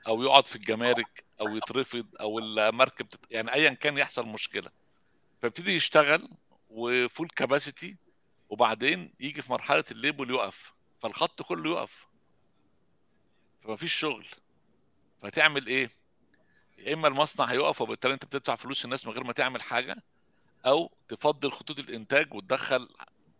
أو 0.07 0.22
يقعد 0.22 0.47
في 0.47 0.57
الجمارك 0.57 1.24
أو 1.41 1.57
يترفض 1.57 2.07
أو 2.20 2.39
المركب 2.39 3.09
تت... 3.09 3.26
يعني 3.30 3.53
ايا 3.55 3.70
كان 3.74 3.99
يحصل 3.99 4.26
مشكلة. 4.26 4.70
فيبتدي 5.41 5.76
يشتغل 5.76 6.28
و 6.70 6.82
full 6.82 7.28
capacity 7.28 7.97
وبعدين 8.49 9.12
يجي 9.20 9.43
في 9.43 9.53
مرحلة 9.53 9.85
ال 9.91 9.97
label 9.97 10.30
يقف. 10.30 10.72
فالخط 11.03 11.43
كله 11.43 11.70
يقف. 11.70 12.07
فمفيش 13.62 13.95
شغل. 13.95 14.26
فتعمل 15.25 15.66
إيه؟ 15.66 15.91
يا 16.79 16.95
إما 16.95 17.09
المصنع 17.09 17.45
هيقف 17.47 17.81
وبالتالي 17.81 18.14
أنت 18.14 18.25
بتدفع 18.25 18.57
فلوس 18.57 18.85
الناس 18.85 19.07
من 19.07 19.12
غير 19.12 19.25
ما 19.25 19.33
تعمل 19.33 19.62
حاجة 19.62 19.97
أو 20.66 20.91
تفضل 21.09 21.53
خطوط 21.53 21.79
الإنتاج 21.79 22.35
وتدخل 22.35 22.89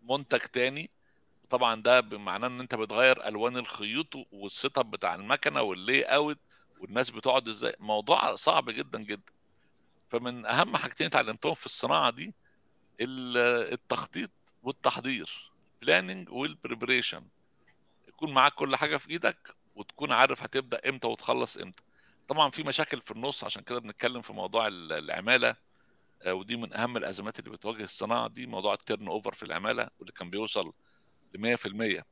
منتج 0.03 0.39
تاني. 0.39 0.91
طبعا 1.51 1.83
ده 1.83 2.01
بمعناه 2.01 2.47
إن 2.49 2.61
أنت 2.61 2.75
بتغير 2.75 3.29
ألوان 3.29 3.57
الخيوط 3.57 4.15
وال 4.33 4.51
set 4.51 4.79
up 4.79 4.91
بتاع 4.91 5.15
المكنة 5.15 5.63
وال 5.63 6.03
layout 6.03 6.39
والناس 6.81 7.11
بتقعد 7.11 7.49
إزاي. 7.49 7.77
موضوع 7.81 8.37
صعب 8.37 8.71
جدا 8.71 9.03
جدا. 9.03 9.33
فمن 10.11 10.47
أهم 10.47 10.77
حاجتين 10.77 11.07
اتعلمتهم 11.07 11.55
في 11.55 11.67
الصناعة 11.67 12.11
دي 12.11 12.35
ال- 13.01 13.73
التخطيط 13.73 14.31
والتحضير 14.63 15.51
planning 15.83 16.29
وال 16.31 16.45
preparation 16.45 17.23
يكون 18.09 18.35
معاك 18.35 18.55
كل 18.55 18.77
حاجة 18.77 18.97
في 18.97 19.11
إيدك 19.11 19.55
وتكون 19.75 20.13
عارف 20.13 20.43
هتبدأ 20.43 20.89
إمتى 20.89 21.07
وتخلص 21.07 21.57
إمتى. 21.57 21.83
طبعا 22.29 22.51
في 22.51 22.63
مشاكل 22.63 23.01
في 23.01 23.11
النص 23.11 23.45
عشان 23.45 23.63
كده 23.63 23.79
بنتكلم 23.81 24.23
في 24.23 24.33
موضوع 24.33 24.67
ال- 24.67 24.93
العمالة. 24.93 25.57
آه، 26.23 26.35
ودي 26.35 26.57
من 26.57 26.75
أهم 26.75 26.97
الأزمات 26.97 27.39
اللي 27.39 27.51
بتواجه 27.51 27.85
الصناعة. 27.85 28.29
دي 28.29 28.47
موضوع 28.47 28.73
ال 28.75 29.09
turnover 29.09 29.35
في 29.35 29.43
العمالة 29.43 29.89
واللي 29.99 30.13
كان 30.13 30.31
بيوصل 30.31 30.73
ل 31.35 31.39
100% 31.39 32.05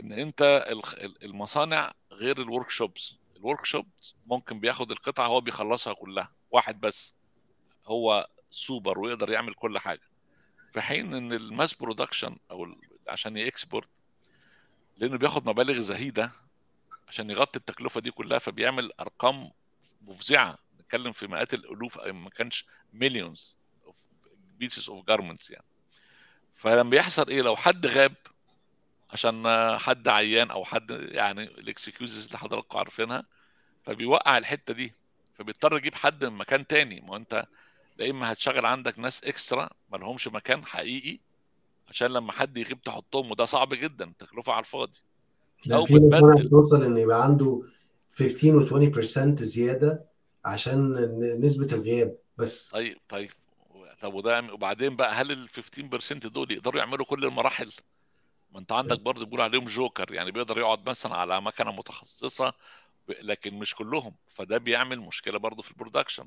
إن 0.00 0.12
أنت 0.12 0.64
المصانع 1.22 1.92
غير 2.12 2.40
ال 2.42 2.70
workshops 2.70 3.18
ال 3.36 3.64
workshops 3.64 4.16
ممكن 4.26 4.60
بياخد 4.60 4.90
القطعة 4.90 5.26
هو 5.26 5.40
بيخلصها 5.40 5.92
كلها. 5.92 6.32
واحد 6.50 6.80
بس 6.80 7.14
هو 7.86 8.28
سوبر 8.50 8.98
ويقدر 8.98 9.30
يعمل 9.30 9.54
كل 9.54 9.78
حاجة. 9.78 10.02
في 10.72 10.80
حين 10.80 11.14
إن 11.14 11.32
ال 11.32 11.40
mass 11.40 11.74
production 11.74 12.36
أو 12.50 12.74
عشان 13.08 13.36
export 13.36 13.88
لأنه 14.96 15.18
بياخد 15.18 15.48
مبالغ 15.48 15.80
زهيدة 15.80 16.32
عشان 17.08 17.30
يغطي 17.30 17.58
التكلفة 17.58 18.00
دي 18.00 18.10
كلها 18.10 18.38
فبيعمل 18.38 18.90
أرقام 19.00 19.50
مفزعة. 20.02 20.58
نتكلم 20.80 21.12
في 21.12 21.26
مئات 21.26 21.54
الألوف 21.54 21.98
أو 21.98 22.12
ما 22.12 22.30
كانش 22.30 22.64
millions 22.92 23.56
pieces 24.58 24.88
of 24.88 25.06
garments 25.06 25.50
يعني. 25.50 25.64
فلما 26.54 26.90
بيحصل 26.90 27.28
إيه 27.28 27.42
لو 27.42 27.56
حد 27.56 27.86
غاب 27.86 28.14
عشان 29.10 29.44
حد 29.78 30.08
عيان 30.08 30.50
أو 30.50 30.64
حد 30.64 30.90
يعني 30.90 31.42
ال 31.42 31.52
excuses 31.52 32.26
اللي 32.26 32.38
حضراتكم 32.38 32.78
عارفينها 32.78 33.24
فبيوقع 33.84 34.38
الحتة 34.38 34.74
دي. 34.74 34.92
فبيضطر 35.38 35.76
يجيب 35.76 35.94
حد 35.94 36.24
من 36.24 36.32
مكان 36.32 36.66
تاني. 36.66 37.00
ما 37.00 37.16
أنت 37.16 37.46
يا 37.98 38.10
إما 38.10 38.32
هتشغل 38.32 38.66
عندك 38.66 38.98
ناس 38.98 39.24
extra 39.24 39.70
ما 39.92 39.96
لهمش 39.96 40.28
مكان 40.28 40.66
حقيقي 40.66 41.18
عشان 41.88 42.08
لما 42.10 42.32
حد 42.32 42.56
يغيب 42.56 42.82
تحطهم 42.82 43.30
وده 43.30 43.44
صعب 43.44 43.74
جدا. 43.74 44.12
تكلفة 44.18 44.52
على 44.52 44.60
الفاضي. 44.60 44.98
ده 45.66 45.84
في 45.84 45.94
ناس 45.94 46.22
بتوصل 46.40 46.84
إن 46.84 46.96
يبقى 46.96 47.24
عنده 47.24 47.62
15 48.10 48.56
و 48.56 48.66
20% 48.66 49.42
زيادة 49.42 50.04
عشان 50.44 50.94
نسبة 51.40 51.66
الغياب 51.72 52.18
بس. 52.36 52.70
طيب 52.70 52.96
طيب. 53.08 53.30
طب 54.00 54.14
وده 54.14 54.52
وبعدين 54.52 54.96
بقى 54.96 55.14
هل 55.14 55.32
ال 55.32 55.48
15% 55.48 56.12
دول 56.28 56.52
يقدروا 56.52 56.80
يعملوا 56.80 57.06
كل 57.06 57.24
المراحل؟ 57.24 57.72
ما 58.52 58.60
أنت 58.60 58.72
عندك 58.72 59.00
برضه 59.00 59.24
بيقول 59.24 59.40
عليهم 59.40 59.64
جوكر 59.64 60.14
يعني 60.14 60.30
بيقدر 60.30 60.58
يقعد 60.58 60.88
مثلا 60.88 61.14
على 61.14 61.40
مكنة 61.40 61.72
متخصصة 61.72 62.52
لكن 63.22 63.54
مش 63.54 63.74
كلهم. 63.74 64.14
فده 64.28 64.58
بيعمل 64.58 65.00
مشكلة 65.00 65.38
برضه 65.38 65.62
في 65.62 65.70
البرودكشن 65.70 66.26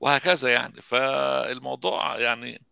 وهكذا 0.00 0.52
يعني. 0.52 0.82
فالموضوع 0.82 2.18
يعني 2.18 2.62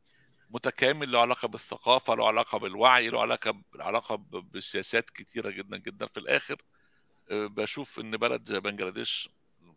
متكامل 0.51 1.13
له 1.13 1.21
علاقة 1.21 1.49
بالثقافة 1.49 2.15
له 2.15 2.27
علاقة 2.29 2.59
بالوعي 2.59 3.09
له 3.09 3.21
علاقة 3.21 3.63
علاقة 3.81 4.17
بسياسات 4.55 5.11
كتيرة 5.11 5.51
جدا 5.51 5.77
جدا 5.77 6.07
في 6.07 6.21
الآخر. 6.21 6.63
بشوف 7.31 8.01
إن 8.01 8.17
بلد 8.17 8.45
زي 8.45 8.61
بنجلاديش 8.61 9.29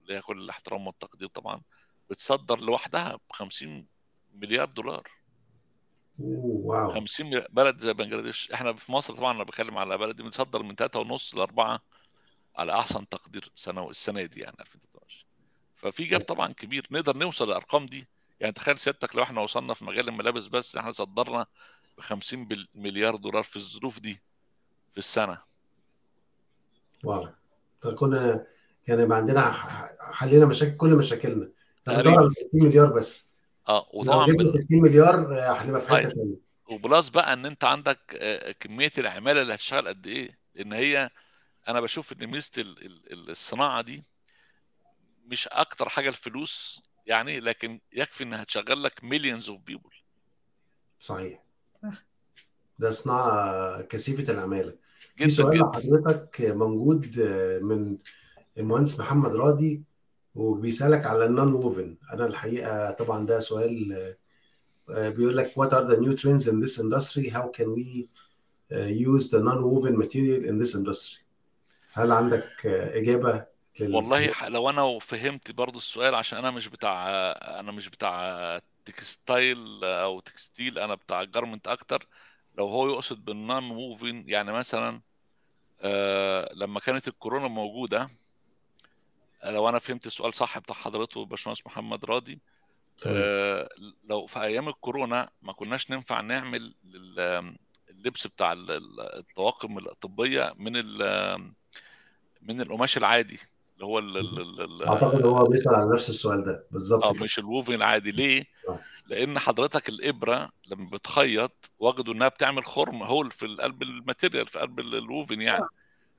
ليها 0.08 0.22
كل 0.22 0.42
الاحترام 0.42 0.88
والتقدير 0.88 1.28
طبعا 1.28 1.62
بتصدر 2.10 2.60
لوحدها 2.60 3.16
ب 3.16 3.34
50 3.34 3.88
مليار 4.34 4.66
دولار. 4.66 5.08
واو. 6.20 6.94
50 6.94 7.26
مليار 7.28 7.48
بلد 7.50 7.78
زي 7.80 7.94
بنجلاديش. 7.94 8.52
إحنا 8.52 8.74
في 8.74 8.92
مصر 8.92 9.16
طبعا 9.16 9.32
أنا 9.32 9.44
بتكلم 9.44 9.78
على 9.78 9.98
بلد 9.98 10.22
بنصدر 10.22 10.64
من 10.64 10.76
3.5 10.76 11.36
ل 11.36 11.40
4 11.40 11.82
على 12.56 12.74
أحسن 12.80 13.10
تقدير 13.10 13.52
سنه 13.56 13.90
السنة 13.90 14.26
دي 14.26 14.40
يعني 14.40 14.58
2023 14.60 15.24
ففي 15.76 16.04
جاب 16.04 16.22
طبعا 16.22 16.54
كبير. 16.54 16.88
نقدر 16.92 17.18
نوصل 17.18 17.46
للارقام 17.46 17.86
دي 17.86 18.08
يعني 18.44 18.54
تخيل 18.54 18.78
سيادتك 18.80 19.16
لو 19.16 19.24
إحنا 19.24 19.42
وصلنا 19.42 19.74
في 19.74 19.86
مجال 19.86 20.10
الملابس 20.10 20.48
بس 20.48 20.76
إحنا 20.76 20.92
صدرنا 20.92 21.46
ب 21.98 22.02
50 22.02 22.48
مليار 22.76 23.16
دولار 23.16 23.44
في 23.44 23.56
الظروف 23.56 24.00
دي 24.00 24.22
في 24.92 24.98
السنة. 24.98 25.42
واو 27.04 27.30
فكنا 27.82 28.46
يعني 28.88 29.02
يبقى 29.02 29.18
عندنا 29.18 29.52
حلينا 30.14 30.46
مشاكل 30.46 30.78
كل 30.78 30.96
مشاكلنا. 30.96 31.50
تقريبا. 31.86 32.16
30 32.16 32.50
مليار 32.54 32.94
بس. 32.94 33.30
آه 33.70 33.90
وطبعا 33.94 34.26
بال... 34.26 34.66
60 34.66 34.82
مليار 34.82 35.16
هنبقى 35.62 35.82
في 35.82 35.88
حتة 35.88 36.02
طيب. 36.02 36.10
ثانية 36.14 36.36
وبلاس 36.70 37.10
بقى 37.10 37.34
إن 37.34 37.46
أنت 37.46 37.64
عندك 37.64 38.00
آه، 38.20 38.52
كمية 38.52 38.92
العمالة 38.98 39.42
اللي 39.42 39.54
هتشتغل 39.54 39.88
قد 39.88 40.08
إيه. 40.08 40.38
لأن 40.56 40.74
هي 40.74 41.10
أنا 41.68 41.82
بشوف 41.82 42.14
إن 42.14 42.28
ميزة 42.28 42.52
ال- 42.58 42.86
ال- 43.14 43.30
الصناعة 43.30 43.82
دي 43.82 44.04
مش 45.26 45.48
أكتر 45.48 45.90
حاجة 45.90 46.10
الفلوس 46.10 46.82
يعني 47.06 47.40
لكن 47.40 47.80
يكفي 47.94 48.24
إنها 48.24 48.44
تشغل 48.44 48.84
لك 48.84 49.04
millions 49.04 49.50
of 49.50 49.62
people 49.62 49.90
صحيح. 50.98 51.44
صح. 51.84 52.06
ده 52.80 52.92
صناعة 52.92 53.82
كثيفة 53.82 54.34
العماله 54.34 54.72
في 55.16 55.24
جدا 55.24 55.30
سؤال 55.30 55.58
جدا. 55.58 55.66
لحضرتك 55.66 56.42
موجود 56.42 57.20
من 57.62 57.98
المهندس 58.58 59.00
محمد 59.00 59.36
راضي 59.36 59.84
وبيسألك 60.36 61.06
على 61.06 61.26
ال 61.26 61.54
non-woven 61.54 61.98
أنا 62.14 62.26
الحقيقة 62.26 62.92
طبعا 62.92 63.26
ده 63.26 63.40
سؤال 63.40 63.94
آه، 64.90 65.10
بيقول 65.10 65.38
لك 65.38 65.54
what 65.60 65.70
are 65.70 65.88
the 65.92 65.98
new 65.98 66.16
trends 66.18 66.48
in 66.48 66.60
this 66.60 66.80
industry? 66.80 67.30
How 67.30 67.48
can 67.58 67.74
we 67.76 68.10
uh, 68.72 68.88
use 68.88 69.30
the 69.32 69.40
non-woven 69.40 69.98
material 69.98 70.46
in 70.46 70.58
this 70.64 70.76
industry? 70.76 71.24
هل 71.94 72.12
عندك 72.12 72.66
آه، 72.66 73.00
إجابة. 73.00 73.53
والله 73.82 74.34
لو 74.48 74.70
أنا 74.70 75.00
فهمت 75.00 75.52
برضو 75.52 75.78
السؤال 75.78 76.16
عشان 76.16 76.38
أنا 76.38 76.52
مش 76.52 76.68
بتاع 76.68 77.10
أنا 77.60 77.72
مش 77.72 77.90
بتاع 77.90 78.60
textile 78.86 79.84
أو 79.84 80.20
textile 80.20 80.80
أنا 80.80 80.96
بتاع 80.96 81.24
garment 81.24 81.68
أكتر 81.68 82.08
لو 82.58 82.68
هو 82.68 82.90
يقصد 82.90 83.26
بال 83.26 83.72
non-woven 83.72 84.24
يعني 84.28 84.52
مثلا 84.52 85.02
آه، 85.82 86.54
لما 86.54 86.80
كانت 86.80 87.08
الكورونا 87.08 87.48
موجودة 87.48 88.10
لو 89.44 89.70
أنا 89.70 89.80
فهمت 89.80 90.06
السؤال 90.06 90.34
صح 90.34 90.60
بتاع 90.60 90.76
حضرته 90.76 91.26
باشمهندس 91.26 91.66
محمد 91.66 92.06
راضي. 92.06 92.40
آه، 93.08 93.70
لو 94.10 94.26
في 94.26 94.42
أيام 94.42 94.70
الكورونا 94.70 95.30
ما 95.42 95.54
كناش 95.54 95.92
ننفع 95.92 96.22
نعمل 96.22 96.74
ال- 96.86 97.56
اللبس 97.90 98.28
بتاع 98.28 98.54
ال- 98.54 98.72
ال- 98.72 99.18
الطواقم 99.18 99.78
الطبيه 99.78 100.54
من 100.58 100.74
من 102.42 102.62
القماش 102.62 102.98
العادي 102.98 103.40
اللي 103.74 103.86
هو 103.86 104.00
ال- 104.00 104.18
ال- 104.18 104.62
ال- 104.62 104.88
أعتقد 104.88 105.26
هو 105.26 105.46
بيسأل 105.48 105.76
على 105.76 105.94
نفس 105.94 106.10
السؤال 106.10 106.44
ده. 106.44 106.68
بالظبط 106.72 107.04
آه 107.04 107.14
كده. 107.14 107.24
مش 107.24 107.40
الووفن 107.40 107.74
العادي. 107.74 108.12
ليه؟ 108.12 108.44
آه. 108.70 108.80
لأن 109.08 109.40
حضرتك 109.40 109.90
الإبرة 109.90 110.50
لما 110.68 110.90
بتخيط 110.94 111.72
وجدوا 111.80 112.14
إنها 112.14 112.28
بتعمل 112.28 112.66
خرم 112.66 113.04
هول 113.04 113.32
في 113.32 113.46
قلب 113.48 113.82
الماتيريال 113.82 114.48
في 114.48 114.60
قلب 114.60 114.80
ال- 114.80 114.96
الووفن 114.96 115.42
يعني. 115.42 115.66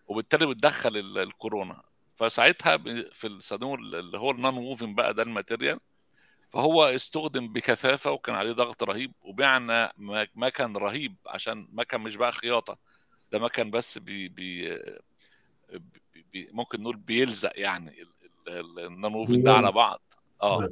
وبالتالي 0.09 0.47
بتدخل 0.47 0.97
ال- 0.97 1.19
الكورونا. 1.19 1.83
فساعتها 2.17 2.77
في 3.13 3.27
استخدموا 3.39 3.77
اللي 3.77 4.19
هو 4.19 4.31
ال 4.31 4.57
non-woven 4.57 4.95
بقى 4.95 5.15
ده 5.15 5.23
ال 5.23 5.29
material 5.29 5.79
فهو 6.53 6.85
استخدم 6.85 7.53
بكثافة 7.53 8.11
وكان 8.11 8.35
عليه 8.35 8.53
ضغط 8.53 8.83
رهيب 8.83 9.13
وبعنا 9.23 9.93
مكن 10.35 10.73
رهيب 10.77 11.17
عشان 11.27 11.69
مكن 11.73 12.01
مش 12.01 12.17
بقى 12.17 12.33
خياطة. 12.33 12.79
ده 13.33 13.39
مكن 13.39 13.71
بس 13.71 13.99
بي 13.99 14.29
بي 14.29 14.79
بي 16.35 16.49
ممكن 16.53 16.83
نقول 16.83 16.97
بيلزق 16.97 17.53
يعني 17.55 18.03
ال- 18.03 18.09
ال- 18.49 18.79
ال 18.79 19.15
non-woven 19.15 19.43
ده 19.43 19.53
على 19.55 19.73
بعض. 19.73 20.01
آه. 20.43 20.69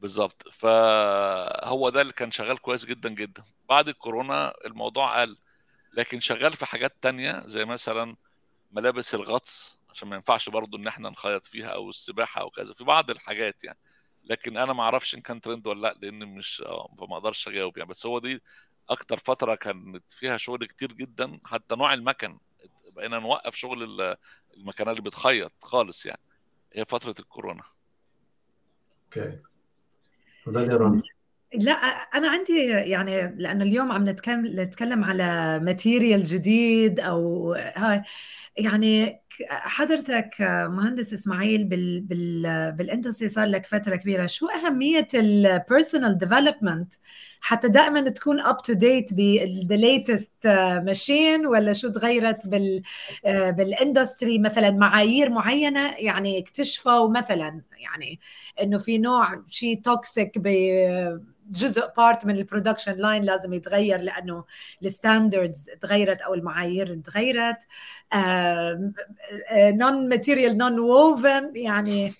بالظبط. 0.00 0.48
فهو 0.48 1.88
ده 1.88 2.00
اللي 2.00 2.12
كان 2.12 2.30
شغال 2.30 2.58
كويس 2.58 2.84
جدا 2.84 3.08
جدا. 3.08 3.42
بعد 3.68 3.88
الكورونا 3.88 4.54
الموضوع 4.66 5.20
قل. 5.22 5.36
لكن 5.94 6.20
شغال 6.20 6.52
في 6.52 6.66
حاجات 6.66 6.96
تانية 7.02 7.42
زي 7.46 7.64
مثلا 7.64 8.16
ملابس 8.72 9.14
الغطس 9.14 9.78
عشان 9.90 10.08
ما 10.08 10.16
ينفعش 10.16 10.48
برضو 10.48 10.76
إن 10.76 10.86
إحنا 10.86 11.10
نخيط 11.10 11.44
فيها 11.46 11.68
أو 11.68 11.90
السباحة 11.90 12.40
أو 12.40 12.50
كذا. 12.50 12.74
في 12.74 12.84
بعض 12.84 13.10
الحاجات 13.10 13.64
يعني. 13.64 13.78
لكن 14.24 14.56
أنا 14.56 14.72
ما 14.72 14.82
أعرفش 14.82 15.14
إن 15.14 15.20
كان 15.20 15.40
ترند 15.40 15.66
ولا 15.66 15.80
لأ 15.80 15.94
لأن 16.02 16.26
مش 16.26 16.62
آه 16.66 16.94
فما 16.98 17.16
أقدرش 17.16 17.48
أجاوب 17.48 17.78
يعني. 17.78 17.90
بس 17.90 18.06
هو 18.06 18.18
دي 18.18 18.42
أكتر 18.88 19.18
فترة 19.18 19.54
كانت 19.54 20.12
فيها 20.12 20.36
شغل 20.36 20.66
كتير 20.66 20.92
جدا. 20.92 21.40
حتى 21.44 21.76
نوع 21.76 21.94
المكن. 21.94 22.38
بقينا 22.96 23.18
نوقف 23.18 23.54
شغل 23.54 23.82
ال- 23.82 24.16
المكنه 24.56 24.90
اللي 24.90 25.02
بتخيط 25.02 25.52
خالص 25.62 26.06
يعني. 26.06 26.20
هي 26.74 26.84
فترة 26.84 27.14
الكورونا. 27.18 27.62
okay. 29.04 29.38
لا 31.54 31.72
أنا 32.14 32.28
عندي 32.30 32.66
يعني 32.66 33.34
لأنه 33.36 33.64
اليوم 33.64 33.92
عم 33.92 34.08
نتكلم 34.08 34.60
نتكلم 34.60 35.04
على 35.04 35.58
material 35.58 36.24
جديد 36.24 37.00
أو 37.00 37.52
هاي. 37.54 38.02
يعني 38.56 39.20
حضرتك 39.50 40.30
مهندس 40.70 41.12
إسماعيل 41.12 41.64
بال 41.64 42.00
بال 42.00 42.72
بال 42.72 42.83
industry 42.83 43.28
صار 43.28 43.46
لك 43.46 43.66
فترة 43.66 43.96
كبيرة. 43.96 44.26
شو 44.26 44.46
أهمية 44.48 45.06
ال 45.14 45.26
personal 45.26 46.18
development 46.18 46.94
حتى 47.40 47.68
دائما 47.68 48.00
تكون 48.00 48.40
up 48.40 48.62
to 48.62 48.72
date 48.72 49.14
بال 49.14 49.39
the 49.39 49.76
latest 49.76 50.46
machine 50.84 51.46
ولا 51.46 51.72
شو 51.72 51.88
تغيرت 51.88 52.46
بال 52.46 52.82
بال 53.26 53.48
industry 53.48 54.38
مثلا 54.38 54.70
معايير 54.70 55.30
معينة 55.30 55.94
يعني 55.98 56.38
اكتشفوا 56.38 57.08
مثلا 57.10 57.62
يعني 57.78 58.20
إنه 58.62 58.78
في 58.78 58.98
نوع 58.98 59.42
شيء 59.48 59.80
toxic 59.80 60.32
بجزء 60.38 61.92
part 61.96 62.26
من 62.26 62.36
ال 62.38 62.43
production 62.43 62.92
line 62.96 63.22
لازم 63.24 63.52
يتغير 63.52 64.00
لأنه 64.00 64.44
ال 64.84 64.93
standards 64.93 65.70
تغيرت 65.80 66.20
أو 66.22 66.34
المعايير 66.34 67.00
تغيرت. 67.04 67.58
non 69.52 70.08
material 70.08 70.58
non-woven 70.58 71.52
يعني 71.56 72.14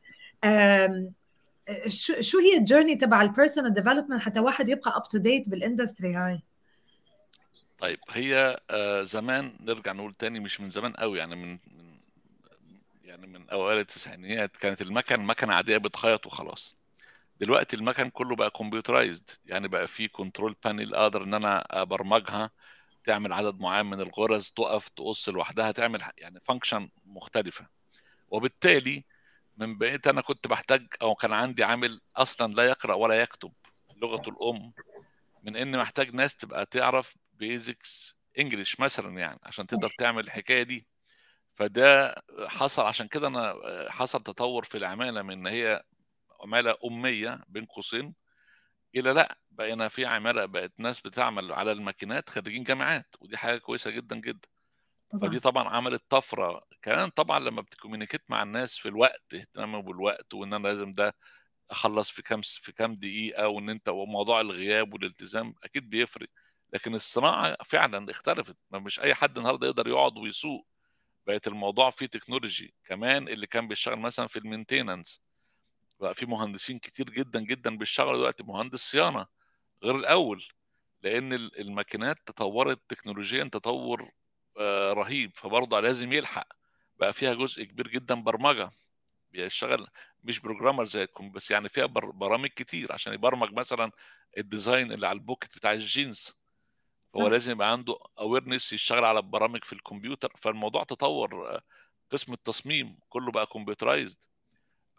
شو 1.87 2.21
شو 2.21 2.39
هي 2.39 2.59
ال 2.59 2.63
journey 2.63 2.97
تبع 2.97 3.23
ال 3.23 3.28
personal 3.28 3.73
development 3.73 4.21
حتى 4.23 4.41
واحد 4.41 4.69
يبقى 4.69 4.97
up 4.97 5.09
to 5.09 5.19
date 5.19 5.49
بال 5.49 5.62
industry 5.62 6.15
هاي؟ 6.15 6.43
طيب 7.79 7.99
هي 8.11 8.61
آه، 8.71 9.03
زمان 9.03 9.53
نرجع 9.61 9.93
نقول 9.93 10.15
تاني 10.15 10.41
مش 10.41 10.61
من 10.61 10.71
زمان 10.71 10.93
قوي 10.93 11.19
يعني 11.19 11.37
من 11.37 11.59
يعني 13.05 13.27
من 13.27 13.51
أوائل 13.51 13.79
التسعينيات 13.79 14.57
كانت 14.57 14.83
المكن 14.83 15.21
مكنة 15.21 15.55
عادية 15.55 15.77
بتخيط 15.77 16.27
وخلاص. 16.27 16.77
دلوقتي 17.41 17.77
المكن 17.77 18.11
كله 18.11 18.37
بقى 18.37 18.51
computerized 18.51 19.31
يعني 19.47 19.69
بقى 19.69 19.87
فيه 19.87 20.09
control 20.09 20.57
panel 20.65 20.95
أقدر 20.95 21.23
إن 21.23 21.35
أنا 21.35 21.83
أبرمجها 21.83 22.51
تعمل 23.07 23.33
عدد 23.33 23.61
معين 23.61 23.87
من 23.87 24.01
الغرز 24.01 24.51
تقف 24.51 24.89
تقص 24.89 25.29
لوحدها 25.29 25.71
تعمل 25.71 26.03
يعني 26.19 26.41
function 26.41 26.91
مختلفة. 27.05 27.67
وبالتالي 28.29 29.05
من 29.57 29.79
بقيت 29.79 30.07
أنا 30.07 30.21
كنت 30.21 30.47
بحتاج 30.47 30.87
أو 31.03 31.15
كان 31.15 31.33
عندي 31.33 31.65
عامل 31.65 32.01
أصلا 32.17 32.55
لا 32.55 32.63
يقرأ 32.65 32.95
ولا 32.95 33.15
يكتب 33.23 33.53
لغته 33.97 34.29
الأم 34.31 34.73
من 35.43 35.57
إن 35.57 35.79
محتاج 35.79 36.15
ناس 36.15 36.37
تبقى 36.37 36.67
تعرف 36.67 37.17
basics 37.33 38.17
English 38.39 38.81
مثلا 38.81 39.19
يعني 39.19 39.41
عشان 39.43 39.67
تقدر 39.67 39.93
تعمل 39.99 40.25
الحكاية 40.25 40.63
دي. 40.63 40.87
فده 41.55 42.15
حصل 42.47 42.83
عشان 42.83 43.09
كده 43.09 43.29
أنا 43.29 43.55
حصل 43.89 44.21
تطور 44.21 44.65
في 44.65 44.79
العمالة 44.79 45.23
من 45.23 45.33
إن 45.33 45.47
هي 45.47 45.83
عمالة 46.43 46.75
أمية 46.85 47.41
بين 47.49 47.65
قوسين 47.65 48.15
إلى 48.97 49.13
لأ 49.13 49.39
بقينا 49.51 49.89
في 49.89 50.07
عمالة 50.07 50.47
بقت 50.47 50.73
ناس 50.79 51.01
بتعمل 51.01 51.53
على 51.53 51.73
الماكينات 51.73 52.31
خريجين 52.31 52.63
جامعات 52.63 53.15
ودي 53.21 53.37
حاجة 53.37 53.59
كويسة 53.59 53.91
جدا 53.91 54.17
جدا. 54.17 54.49
فدي 55.23 55.41
طبعا 55.41 55.65
طبعا 55.65 55.77
عملت 55.77 56.05
طفرة. 56.11 56.63
كمان 56.83 57.09
طبعا 57.09 57.39
لما 57.41 57.63
بت 57.63 57.72
communicate 57.72 58.23
مع 58.31 58.43
الناس 58.43 58.79
في 58.79 58.89
الوقت 58.89 59.35
اهتمامه 59.35 59.83
بالوقت 59.83 60.35
وإن 60.35 60.55
أنا 60.55 60.69
لازم 60.69 60.93
ده 60.93 61.15
أخلص 61.71 62.11
في 62.11 62.23
كام 62.23 62.41
في 62.43 62.73
كام 62.73 62.95
دقيقة 62.97 63.49
وإن 63.49 63.71
أنت 63.71 63.89
وموضوع 63.89 64.41
الغياب 64.41 64.95
والالتزام 64.95 65.55
أكيد 65.65 65.91
بيفرق. 65.91 66.29
لكن 66.73 66.95
الصناعة 66.95 67.57
فعلا 67.65 68.11
اختلفت. 68.11 68.57
ما 68.71 68.79
مش 68.79 69.01
أي 69.01 69.15
حد 69.15 69.39
النهارده 69.39 69.67
يقدر 69.67 69.89
يقعد 69.89 70.19
ويسوق. 70.19 70.69
بقت 71.27 71.49
الموضوع 71.49 71.91
فيه 71.91 72.07
technology. 72.07 72.75
كمان 72.85 73.29
اللي 73.29 73.47
كان 73.47 73.69
بيشتغل 73.69 73.99
مثلا 73.99 74.27
في 74.27 74.39
ال 74.39 74.46
maintenance 74.46 75.23
بقى 76.01 76.15
في 76.15 76.27
مهندسين 76.27 76.79
كتير 76.79 77.11
جدا 77.11 77.41
جدا 77.41 77.77
بيشتغلوا 77.77 78.17
دلوقتي 78.17 78.45
مهندس 78.45 78.81
صيانة 78.91 79.27
غير 79.83 79.97
الأول 79.97 80.45
لأن 81.03 81.33
ال- 81.33 81.61
الماكينات 81.61 82.17
تطورت 82.27 82.81
تكنولوجيا 82.89 83.45
تطور 83.45 84.11
آه، 84.59 84.93
رهيب 84.93 85.31
فبرضه 85.35 85.81
لازم 85.81 86.13
يلحق. 86.13 86.49
بقى 86.99 87.13
فيها 87.13 87.35
جزء 87.35 87.65
كبير 87.65 87.89
جدا 87.89 88.15
برمجة 88.15 88.71
بيشتغل 89.31 89.87
مش 90.25 90.41
programmer 90.41 90.85
زي 90.85 91.03
الكم 91.03 91.33
بس 91.33 91.51
يعني 91.51 91.69
فيها 91.69 91.87
بر- 91.87 92.11
برامج 92.11 92.49
كتير 92.49 92.93
عشان 92.93 93.13
يبرمج 93.13 93.53
مثلا 93.53 93.91
ال 94.39 94.46
design 94.46 94.93
اللي 94.93 95.07
على 95.07 95.17
ال 95.19 95.24
pocket 95.24 95.57
بتاع 95.57 95.73
الجينز. 95.73 96.35
صح. 97.17 97.23
لازم 97.23 97.53
يبقى 97.53 97.73
عنده 97.73 97.99
awareness 98.19 98.73
يشتغل 98.73 99.05
على 99.05 99.23
برامج 99.23 99.65
في 99.65 99.73
الكمبيوتر 99.73 100.33
فالموضوع 100.37 100.85
تطور 100.85 101.55
آه، 101.55 101.63
قسم 102.11 102.33
التصميم 102.33 102.99
كله 103.09 103.33
بقى 103.33 103.47
computerized 103.47 104.19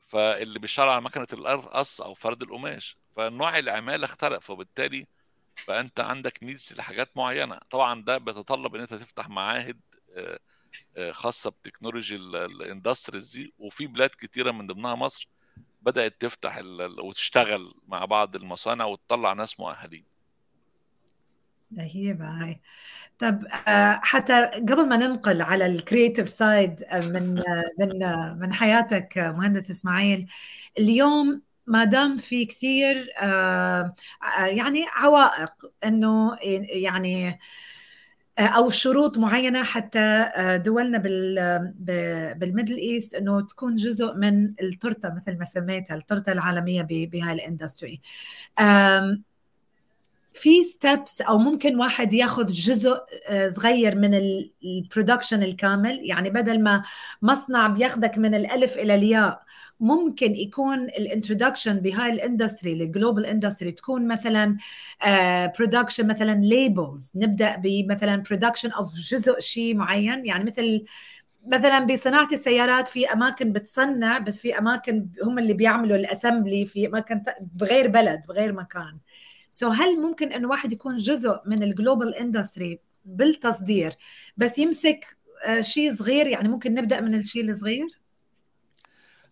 فاللي 0.07 0.59
بيشتغل 0.59 0.89
على 0.89 1.01
مكنة 1.01 1.27
القص 1.33 2.01
أو 2.01 2.13
فرد 2.13 2.41
القماش 2.41 2.97
فنوع 3.15 3.57
العمالة 3.59 4.05
اختلف 4.05 4.49
وبالتالي 4.49 5.07
فأنت 5.55 5.99
عندك 5.99 6.43
needs 6.43 6.73
لحاجات 6.77 7.17
معينة. 7.17 7.59
طبعا 7.69 8.03
ده 8.03 8.17
بيتطلب 8.17 8.75
إن 8.75 8.81
أنت 8.81 8.93
تفتح 8.93 9.29
معاهد 9.29 9.79
آه، 10.17 10.39
آه، 10.97 11.11
خاصة 11.11 11.49
ب 11.49 11.55
technology 11.55 12.15
ال 12.15 12.26
industries 12.26 13.31
دي 13.37 13.53
وفي 13.59 13.87
بلاد 13.87 14.09
كتيرة 14.09 14.51
من 14.51 14.67
ضمنها 14.67 14.95
مصر 14.95 15.27
بدأت 15.81 16.21
تفتح 16.21 16.61
وتشتغل 16.99 17.73
مع 17.87 18.05
بعض 18.05 18.35
المصانع 18.35 18.85
وتطلع 18.85 19.33
ناس 19.33 19.59
مؤهلين. 19.59 20.05
رهيبة 21.79 22.25
هاي. 22.25 22.61
طب 23.19 23.45
آه، 23.67 23.99
حتى 24.03 24.45
قبل 24.45 24.89
ما 24.89 24.97
ننقل 24.97 25.41
على 25.41 25.65
ال 25.65 25.72
creative 25.72 26.29
side 26.29 26.83
من 26.93 27.39
آه، 27.39 27.63
من 27.79 28.03
آه، 28.03 28.37
من 28.41 28.53
حياتك 28.53 29.17
آه، 29.17 29.31
مهندس 29.31 29.69
إسماعيل 29.69 30.27
اليوم 30.79 31.41
ما 31.67 31.83
دام 31.83 32.17
في 32.17 32.45
كثير 32.45 33.07
يعني 34.39 34.85
عوائق 34.93 35.53
إنه 35.83 36.37
يعني 36.73 37.39
أو 38.39 38.69
شروط 38.69 39.17
معينة 39.17 39.63
حتى 39.63 40.31
دولنا 40.65 40.97
بال 42.33 42.44
Middle 42.44 42.77
East 42.77 43.15
إنه 43.15 43.41
تكون 43.41 43.75
جزء 43.75 44.13
من 44.15 44.53
التورتة 44.61 45.13
مثل 45.15 45.37
ما 45.37 45.45
سميتها 45.45 45.95
التورتة 45.95 46.31
العالمية 46.31 46.81
بهاي 46.81 47.33
ال 47.33 47.40
industry. 47.40 47.99
في 50.37 50.63
steps 50.63 51.21
أو 51.21 51.37
ممكن 51.37 51.75
واحد 51.79 52.13
ياخذ 52.13 52.47
جزء 52.47 52.97
آه، 53.29 53.47
صغير 53.47 53.95
من 53.95 54.19
ال 54.63 54.70
production 54.70 55.43
الكامل. 55.43 55.99
يعني 56.03 56.29
بدل 56.29 56.63
ما 56.63 56.83
مصنع 57.21 57.67
بياخدك 57.67 58.17
من 58.17 58.35
الألف 58.35 58.77
إلى 58.77 58.95
الياء 58.95 59.41
ممكن 59.79 60.35
يكون 60.35 60.83
ال 60.83 60.91
introduction 60.91 61.79
بهاي 61.79 62.13
ال 62.13 62.20
industry 62.20 62.73
ال 62.73 62.80
global 62.80 63.25
industry 63.25 63.71
تكون 63.71 64.07
مثلا 64.07 64.57
production 65.57 66.07
مثلا 66.07 66.33
labels 66.33 67.11
نبدأ 67.15 67.55
بمثلا 67.55 68.15
production 68.15 68.71
of 68.71 68.95
جزء 68.95 69.39
شيء 69.39 69.75
معين. 69.75 70.25
يعني 70.25 70.43
مثل 70.43 70.85
مثلا 71.47 71.79
بصناعة 71.85 72.27
السيارات 72.33 72.87
في 72.87 73.13
أماكن 73.13 73.51
بتصنع 73.51 74.17
بس 74.17 74.41
في 74.41 74.57
أماكن 74.57 75.09
هم 75.23 75.39
اللي 75.39 75.53
بيعملوا 75.53 75.97
ال 75.97 76.05
assembly 76.05 76.65
في 76.65 76.87
أماكن 76.87 77.23
بغير 77.41 77.87
بلد 77.87 78.21
بغير 78.27 78.53
مكان. 78.53 78.97
so 79.57 79.75
هل 79.75 80.01
ممكن 80.01 80.33
إنه 80.33 80.47
واحد 80.47 80.73
يكون 80.73 80.97
جزء 80.97 81.39
من 81.45 81.63
ال 81.63 81.70
global 81.70 82.15
industry 82.15 82.79
بالتصدير 83.05 83.93
بس 84.37 84.57
يمسك 84.57 85.17
آه، 85.45 85.61
شيء 85.61 85.93
صغير؟ 85.93 86.27
يعني 86.27 86.47
ممكن 86.47 86.73
نبدأ 86.73 87.01
من 87.01 87.15
الشيء 87.15 87.49
الصغير؟ 87.49 87.87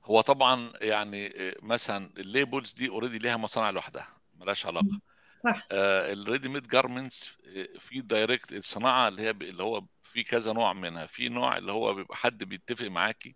هو 0.03 0.21
طبعا 0.21 0.73
يعني 0.81 1.27
آه، 1.27 1.55
مثلا 1.61 2.09
ال 2.17 2.25
labels 2.25 2.73
دي 2.73 2.89
already 2.89 3.17
ليها 3.17 3.37
مصانع 3.37 3.69
لوحدها 3.69 4.07
ملهاش 4.39 4.65
علاقة. 4.65 4.99
صح. 5.43 5.67
ال 5.71 6.49
ready-made 6.49 6.67
garments 6.67 7.29
في 7.79 8.01
direct 8.01 8.53
الصناعة 8.53 9.07
اللي 9.07 9.21
هي 9.21 9.29
اللي 9.29 9.63
هو 9.63 9.83
في 10.03 10.23
كذا 10.23 10.53
نوع 10.53 10.73
منها. 10.73 11.05
في 11.05 11.29
نوع 11.29 11.57
اللي 11.57 11.71
هو 11.71 11.93
بيبقى 11.93 12.17
حد 12.17 12.43
بيتفق 12.43 12.87
معاكي 12.87 13.35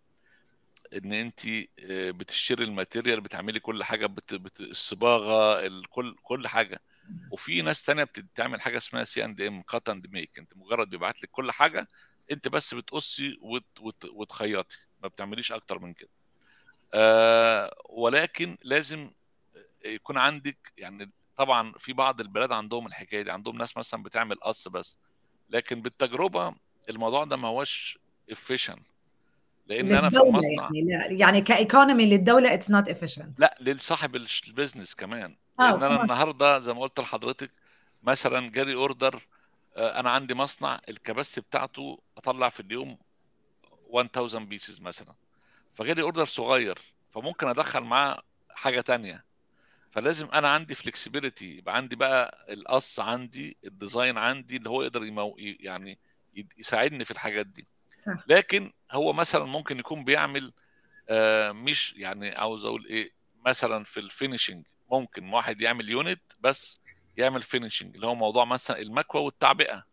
إن 0.98 1.14
انت 1.14 1.42
بتشتري 1.90 2.64
ال 2.64 2.70
material 2.70 3.22
بتعملي 3.22 3.60
كل 3.60 3.84
حاجة 3.84 4.06
بت... 4.06 4.34
بت... 4.34 4.60
الصباغة 4.60 5.66
الكل 5.68 6.16
كل 6.24 6.48
حاجة. 6.48 6.82
وفي 7.32 7.62
ناس 7.62 7.86
تانية 7.86 8.04
بتعمل 8.04 8.62
حاجة 8.62 8.78
اسمها 8.78 9.04
C 9.04 9.26
and 9.26 9.42
M 9.42 9.62
cut 9.62 9.90
and 9.90 10.08
make 10.08 10.40
أنت 10.40 10.54
مجرد 10.56 10.90
بيبعت 10.90 11.24
لك 11.24 11.30
كل 11.32 11.52
حاجة 11.52 11.88
أنت 12.32 12.48
بس 12.48 12.74
بتقصي 12.74 13.38
وت... 13.42 13.80
وت... 13.80 14.06
وتخيطي. 14.06 14.78
ما 15.04 15.08
بتعمليش 15.08 15.52
أكتر 15.52 15.80
من 15.80 15.94
كده. 15.94 16.10
آه 16.94 17.76
ولكن 17.90 18.58
لازم 18.64 19.12
يكون 19.86 20.18
عندك 20.18 20.74
يعني 20.78 21.12
طبعا 21.36 21.74
في 21.78 21.94
بعض 21.94 22.22
البلاد 22.22 22.52
عندهم 22.52 22.88
الحكاية 22.88 23.22
دي. 23.22 23.32
عندهم 23.32 23.58
ناس 23.58 23.78
مثلا 23.78 24.04
بتعمل 24.04 24.36
قص 24.36 24.68
بس. 24.68 24.98
لكن 25.50 25.82
بالتجربة 25.82 26.56
الموضوع 26.90 27.24
ده 27.24 27.38
ما 27.38 27.48
هوش 27.48 28.00
efficient. 28.32 28.82
لأن 29.70 29.96
أنا 29.96 30.10
في 30.10 30.18
المصنع. 30.18 30.64
يعني 30.64 30.82
لا 30.82 31.12
يعني 31.12 31.42
ك 31.42 31.50
economy 31.50 32.06
للدولة 32.06 32.54
it's 32.54 32.72
not 32.72 32.90
efficient. 32.90 33.30
لا 33.38 33.56
لصاحب 33.62 34.16
ال 34.16 34.25
business 34.25 34.96
كمان. 34.96 35.36
آه 35.60 35.72
لأن 35.72 35.84
أنا 35.84 36.04
النهارده 36.04 36.60
زي 36.60 36.74
ما 36.74 36.82
قلت 36.82 37.00
لحضرتك 37.00 37.52
مثلا 38.04 38.50
جالي 38.52 38.74
order 38.74 39.28
أنا 39.78 40.10
عندي 40.10 40.34
مصنع 40.34 40.82
الكباس 40.90 41.40
بتاعته 41.40 42.00
أطلع 42.18 42.50
في 42.50 42.60
اليوم 42.60 42.98
1000 43.96 44.36
pieces 44.36 44.82
مثلا. 44.82 45.14
فجالي 45.74 46.02
order 46.02 46.26
صغير 46.26 46.80
فممكن 47.10 47.48
أدخل 47.48 47.82
معاه 47.84 48.22
حاجة 48.52 48.82
تانية. 48.82 49.24
فلازم 49.92 50.28
أنا 50.34 50.48
عندي 50.50 50.76
flexibility 50.76 51.58
يبقى 51.58 51.76
عندي 51.78 51.96
بقى 51.96 52.46
القص 52.50 53.00
عندي 53.00 53.58
ال 53.66 53.73
design 53.73 54.18
عندي 54.18 54.58
اللي 54.58 54.70
هو 54.70 54.82
يقدر 54.82 55.04
يمو... 55.06 55.36
يعني 55.40 55.98
يساعدني 56.58 57.06
في 57.06 57.12
الحاجات 57.12 57.46
دي. 57.46 57.68
صح. 58.00 58.14
لكن 58.28 58.72
هو 58.92 59.14
مثلا 59.14 59.44
ممكن 59.46 59.80
يكون 59.80 60.04
بيعمل 60.04 60.54
آه 61.10 61.52
مش 61.52 61.94
يعني 61.94 62.30
عاوز 62.36 62.66
أقول 62.66 62.86
إيه 62.86 63.12
مثلا 63.46 63.84
في 63.84 64.00
ال 64.00 64.06
finishing 64.06 64.66
ممكن 64.92 65.34
واحد 65.34 65.62
يعمل 65.62 65.90
unit 65.90 66.22
بس 66.40 66.80
يعمل 67.18 67.42
finishing 67.44 67.96
اللي 67.96 68.08
هو 68.08 68.16
موضوع 68.16 68.46
مثلا 68.46 68.80
المكوى 68.80 69.22
والتعبئة. 69.22 69.84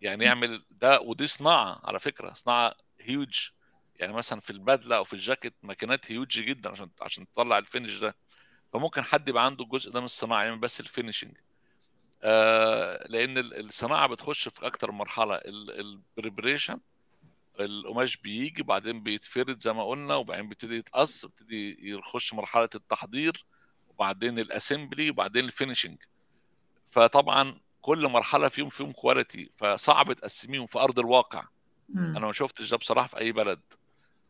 يعني 0.00 0.24
يعمل 0.24 0.62
ده 0.70 1.00
ودي 1.00 1.26
صناعة 1.26 1.80
على 1.84 2.00
فكرة 2.00 2.34
صناعة 2.34 2.74
هيوج 3.00 3.48
يعني 3.96 4.12
مثلا 4.12 4.40
في 4.40 4.50
البدلة 4.50 4.96
أو 4.96 5.04
في 5.04 5.12
الجاكيت 5.12 5.54
ماكينات 5.62 6.12
هيوج 6.12 6.40
جدا 6.40 6.70
عشان 6.70 6.90
عشان 7.00 7.26
تطلع 7.32 7.58
ال 7.58 7.64
finish 7.64 7.98
ده. 7.98 8.16
فممكن 8.72 9.02
حد 9.02 9.28
يبقى 9.28 9.44
عنده 9.46 9.64
الجزء 9.64 9.90
ده 9.90 10.00
من 10.00 10.04
الصناعة 10.06 10.42
يعمل 10.44 10.58
بس 10.58 10.80
ال 10.80 10.86
finishing 10.86 11.36
آه 12.22 13.06
لأن 13.08 13.38
الصناعة 13.38 14.06
بتخش 14.06 14.48
في 14.48 14.66
أكتر 14.66 14.90
مرحلة 14.90 15.34
ال 15.44 15.55
preparation 15.55 16.80
القماش 17.64 18.16
بيجي 18.16 18.62
بعدين 18.62 19.02
بيتفرد 19.02 19.60
زي 19.62 19.72
ما 19.72 19.84
قلنا 19.84 20.14
وبعدين 20.16 20.48
بيبتدي 20.48 20.76
يتقص 20.76 21.24
بيبتدي 21.26 21.76
يخش 21.90 22.34
مرحلة 22.34 22.68
التحضير 22.74 23.46
وبعدين 23.88 24.38
ال 24.38 24.46
assembly 24.46 25.10
وبعدين 25.10 25.44
ال 25.44 25.49
finishing 25.49 25.98
فطبعا 26.90 27.60
كل 27.82 28.08
مرحلة 28.08 28.48
فيهم 28.48 28.68
فيهم 28.68 28.92
quality 28.92 29.50
فصعب 29.56 30.12
تقسميهم 30.12 30.66
في 30.66 30.78
أرض 30.78 30.98
الواقع. 30.98 31.44
مم. 31.88 32.16
أنا 32.16 32.26
ما 32.26 32.32
شفتش 32.32 32.70
ده 32.70 32.76
بصراحة 32.76 33.08
في 33.08 33.18
أي 33.18 33.32
بلد. 33.32 33.60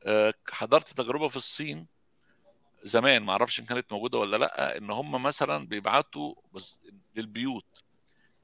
آه، 0.04 0.34
حضرت 0.50 0.88
تجربة 0.88 1.28
في 1.28 1.36
الصين 1.36 1.86
زمان 2.82 3.22
ما 3.22 3.32
أعرفش 3.32 3.60
إن 3.60 3.64
كانت 3.64 3.92
موجودة 3.92 4.18
ولا 4.18 4.36
لأ 4.36 4.76
إن 4.76 4.90
هم 4.90 5.22
مثلا 5.22 5.66
بيبعتوا 5.66 6.34
بس 6.52 6.80
للبيوت. 7.16 7.82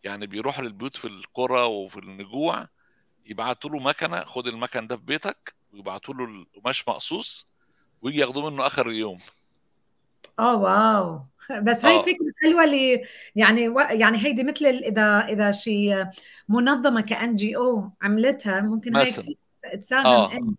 يعني 0.05 0.27
بيروحوا 0.27 0.65
للبيوت 0.65 0.97
في 0.97 1.05
القرى 1.05 1.63
وفي 1.63 1.97
النجوع 1.97 2.69
يبعتوا 3.29 3.71
له 3.71 3.79
مكنة 3.79 4.25
خد 4.25 4.47
المكن 4.47 4.87
ده 4.87 4.97
في 4.97 5.03
بيتك 5.05 5.55
ويبعتوا 5.73 6.15
له 6.15 6.25
القماش 6.25 6.89
مقصوص 6.89 7.47
ويجي 8.03 8.19
ياخدوه 8.21 8.51
منه 8.51 8.67
آخر 8.67 8.89
اليوم 8.89 9.21
اوه 10.41 10.57
واو. 10.63 11.27
بس 11.63 11.85
هاي 11.85 11.95
آه. 11.97 12.03
فكرة 12.03 12.33
حلوة 12.43 12.65
اللي 12.65 13.05
يعني 13.37 13.69
و- 13.69 13.81
يعني 13.81 14.19
هيدي 14.19 14.45
مثل 14.45 14.67
ال- 14.67 14.85
إذا 14.85 15.21
إذا 15.29 15.53
شيء 15.53 16.07
منظمة 16.49 17.01
كأن 17.01 17.37
جي 17.37 17.57
أو 17.57 17.91
عملتها 18.03 18.61
ممكن 18.61 18.97
هاي 18.97 19.07
كثير 19.07 19.37
تساهم 19.81 20.07
آه. 20.07 20.33
ان 20.33 20.55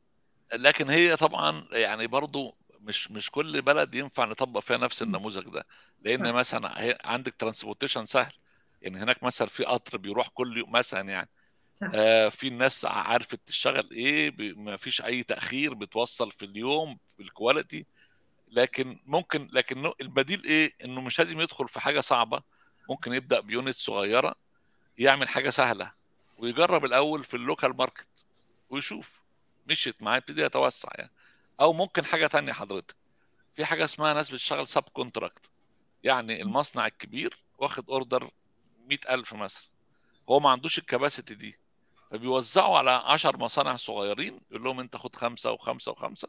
لكن 0.54 0.90
هي 0.90 1.16
طبعا 1.16 1.66
يعني 1.72 2.08
برضو 2.08 2.56
مش 2.82 3.12
مش 3.12 3.32
كل 3.32 3.62
بلد 3.62 3.96
ينفع 3.96 4.26
نطبق 4.26 4.60
فيها 4.60 4.78
نفس 4.78 5.02
النموذج 5.02 5.50
ده. 5.50 5.66
لأن 6.02 6.34
مثلا 6.34 6.98
عندك 7.06 7.34
transportation 7.34 8.06
سهل. 8.06 8.34
يعني 8.82 8.98
هناك 8.98 9.24
مثلا 9.24 9.48
في 9.48 9.64
قطر 9.64 9.98
بيروح 9.98 10.28
كل 10.28 10.58
يوم 10.58 10.72
مثلا 10.72 11.10
يعني. 11.10 11.30
آه 11.96 12.30
في 12.30 12.48
الناس 12.48 12.86
عارفه 12.86 13.38
تشتغل 13.46 13.90
إيه 13.92 14.36
ما 14.56 14.78
فيش 14.78 15.02
أي 15.02 15.24
تأخير 15.24 15.74
بتوصل 15.74 16.32
في 16.32 16.46
اليوم 16.46 16.98
بال 17.18 17.33
quality 17.33 17.86
لكن 18.52 19.00
ممكن 19.06 19.50
لكن 19.54 19.92
البديل 20.02 20.44
إيه؟ 20.44 20.74
إنه 20.86 21.02
مش 21.02 21.20
لازم 21.20 21.42
يدخل 21.42 21.68
في 21.68 21.80
حاجة 21.80 22.00
صعبة. 22.00 22.42
ممكن 22.90 23.14
يبدأ 23.14 23.40
ب 23.40 23.47
unit 23.47 23.76
صغيرة 23.76 24.36
يعمل 24.98 25.30
حاجة 25.30 25.50
سهلة 25.50 25.94
ويجرب 26.38 26.86
الأول 26.86 27.24
في 27.24 27.34
ال 27.34 27.41
local 27.41 27.78
market 27.78 28.26
ويشوف. 28.70 29.20
مشيت 29.68 30.02
معاه 30.02 30.18
يبتدي 30.18 30.42
يتوسع 30.42 30.90
يعني. 30.96 31.12
أو 31.62 31.74
ممكن 31.74 32.06
حاجة 32.06 32.28
تانية 32.28 32.54
حضرتك. 32.54 32.96
في 33.56 33.66
حاجة 33.66 33.86
اسمها 33.86 34.14
ناس 34.14 34.30
بتشتغل 34.32 34.68
subcontract 34.68 35.50
يعني 36.04 36.42
المصنع 36.42 36.88
الكبير 36.88 37.44
واخد 37.58 37.90
order 37.90 38.30
100000 38.88 39.34
مثلا. 39.34 39.64
هو 40.30 40.40
ما 40.40 40.50
عندوش 40.50 40.78
ال 40.80 40.86
capacity 40.86 41.36
دي. 41.36 41.60
فبيوزعوا 42.12 42.78
على 42.78 42.92
10 42.92 43.38
مصانع 43.38 43.76
صغيرين 43.76 44.40
يقول 44.52 44.64
لهم 44.64 44.80
انت 44.80 44.98
خد 44.98 45.16
خمسة 45.16 45.52
وخمسة 45.52 45.92
وخمسة 45.92 46.28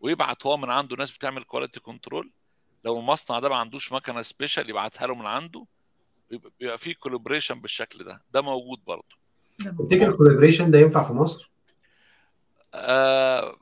ويبعت 0.00 0.46
هو 0.46 0.56
من 0.56 0.70
عنده 0.70 0.96
ناس 0.96 1.10
بتعمل 1.12 1.42
quality 1.42 1.80
control 1.80 2.30
لو 2.84 2.98
المصنع 3.00 3.38
ده 3.38 3.48
ما 3.48 3.56
عندوش 3.56 3.92
مكنة 3.92 4.22
special 4.22 4.70
يبعتها 4.70 5.06
له 5.06 5.14
من 5.14 5.26
عنده 5.26 5.66
بيبقى 6.60 6.78
في 6.78 6.94
collaboration 6.94 7.60
بالشكل 7.60 8.04
ده. 8.04 8.20
ده 8.32 8.40
موجود 8.42 8.80
برضه. 8.86 9.16
تفتكر 9.58 10.08
ال 10.08 10.12
collaboration 10.12 10.70
ده 10.70 10.78
ينفع 10.78 11.04
في 11.08 11.12
مصر؟ 11.12 11.50
آه 12.74 13.56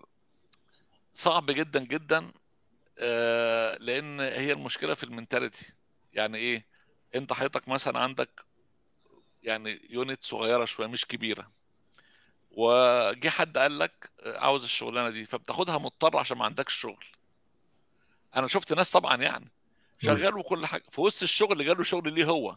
صعب 1.15 1.51
جدا 1.51 1.85
جدا 1.85 2.33
آه 2.99 3.77
لأن 3.81 4.21
هي 4.21 4.53
المشكلة 4.53 4.95
في 4.95 5.05
ال 5.05 5.11
mentality 5.11 5.73
يعني 6.13 6.39
إيه؟ 6.39 6.67
أنت 7.15 7.33
حضرتك 7.33 7.69
مثلا 7.69 7.99
عندك 7.99 8.45
يعني 9.43 9.80
unit 9.91 10.25
صغيرة 10.24 10.64
شوية 10.64 10.86
مش 10.86 11.07
كبيرة. 11.07 11.51
وجه 12.51 13.28
حد 13.28 13.59
قال 13.59 13.78
لك 13.78 14.11
آه، 14.20 14.38
عاوز 14.38 14.64
الشغلانة 14.64 15.11
دي 15.11 15.24
فبتاخدها 15.24 15.78
مضطر 15.78 16.16
عشان 16.16 16.38
ما 16.38 16.45
عندكش 16.45 16.74
شغل. 16.74 17.05
أنا 18.36 18.47
شفت 18.49 18.72
ناس 18.72 18.90
طبعا 18.90 19.16
يعني. 19.16 19.51
شغال 20.03 20.36
وكل 20.36 20.66
حاجة. 20.66 20.82
في 20.90 21.01
وسط 21.01 21.22
الشغل 21.22 21.64
جاله 21.64 21.84
شغل 21.84 22.12
ليه 22.12 22.24
هو. 22.24 22.57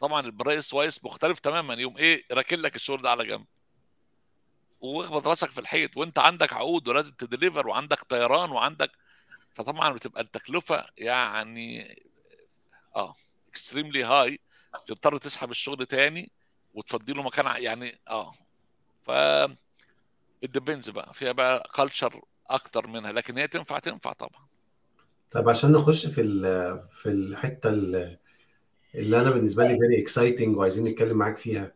طبعا 0.00 0.20
ال 0.26 0.34
price 0.34 0.74
wise 0.74 1.04
مختلف 1.04 1.38
تماما. 1.38 1.74
يوم 1.74 1.96
إيه 1.98 2.24
راكن 2.32 2.58
لك 2.60 2.76
الشغل 2.76 3.02
ده 3.02 3.10
على 3.10 3.26
جنب. 3.26 3.46
واخبط 4.80 5.26
راسك 5.26 5.50
في 5.50 5.60
الحيط. 5.60 5.96
وأنت 5.96 6.18
عندك 6.18 6.52
عقود 6.52 6.88
ولازم 6.88 7.12
ت 7.12 7.19
deliver 7.19 7.68
وعندك 7.68 8.02
طيران 8.02 8.50
وعندك 8.50 8.90
فطبعا 9.54 9.92
بتبقى 9.92 10.22
التكلفة 10.22 10.86
يعني 10.98 11.98
آه 12.96 13.16
extremely 13.48 14.04
high 14.04 14.38
تضطر 14.86 15.18
تسحب 15.18 15.50
الشغل 15.50 15.86
تاني 15.86 16.30
وتفضي 16.74 17.12
له 17.12 17.22
مكان 17.22 17.62
يعني 17.62 17.98
آه. 18.08 18.34
ف 19.02 19.10
it 20.44 20.54
depends 20.54 20.90
بقى. 20.90 21.14
فيها 21.14 21.32
بقى 21.32 21.68
culture 21.74 22.20
أكتر 22.50 22.86
منها. 22.86 23.12
لكن 23.12 23.38
هي 23.38 23.48
تنفع 23.48 23.78
تنفع 23.78 24.12
طبعا. 24.12 24.46
طب 25.30 25.48
عشان 25.48 25.72
نخش 25.72 26.06
في 26.06 26.22
في 26.90 27.08
الحتة 27.08 27.68
ال- 27.68 28.18
اللي 28.94 29.20
أنا 29.20 29.30
بالنسبة 29.30 29.64
لي 29.66 29.78
very 29.78 30.02
exciting 30.02 30.56
وعايزين 30.56 30.84
نتكلم 30.84 31.16
معاك 31.16 31.36
فيها. 31.36 31.72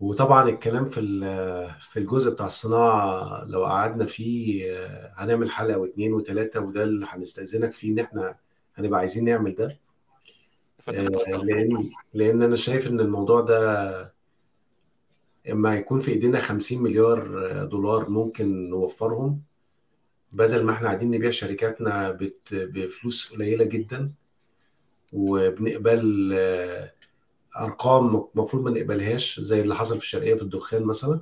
وطبعا 0.00 0.48
الكلام 0.48 0.84
في 0.90 1.00
في 1.90 1.98
الجزء 1.98 2.30
بتاع 2.30 2.46
الصناعة 2.46 3.44
لو 3.44 3.64
قعدنا 3.64 4.04
فيه 4.06 4.64
آه، 4.76 5.12
هنعمل 5.16 5.50
حلقة 5.50 5.78
واثنين 5.78 6.12
وثلاثه 6.12 6.60
وده 6.60 6.82
اللي 6.82 7.06
هنستأذنك 7.10 7.72
فيه 7.72 7.92
إن 7.92 7.98
إحنا 7.98 8.38
هنبقى 8.74 8.98
عايزين 9.00 9.24
نعمل 9.24 9.54
ده 9.54 9.78
فانا 9.78 9.78
تحت 9.78 10.46
آه، 10.46 10.75
امرك 10.75 10.75
لأن 10.88 11.90
لأن 12.14 12.42
أنا 12.42 12.56
شايف 12.56 12.86
إن 12.86 13.00
الموضوع 13.00 13.40
ده 13.40 14.16
اما 15.50 15.74
يكون 15.76 16.00
في 16.00 16.10
إيدينا 16.10 16.40
50 16.40 16.82
مليار 16.82 17.26
دولار 17.64 18.10
ممكن 18.10 18.68
نوفرهم 18.70 19.40
بدل 20.32 20.64
ما 20.64 20.72
إحنا 20.72 20.86
قاعدين 20.86 21.10
نبيع 21.10 21.30
شركاتنا 21.30 22.18
بفلوس 22.50 23.32
قليلة 23.32 23.64
جدا 23.64 24.12
وبنقبل 25.12 26.32
أرقام 27.58 28.28
المفروض 28.34 28.64
ما 28.64 28.70
نقبلهاش 28.70 29.40
زي 29.40 29.60
اللي 29.60 29.74
حصل 29.74 29.96
في 29.96 30.02
الشرقية 30.02 30.34
في 30.34 30.42
الدخان 30.42 30.82
مثلا 30.82 31.20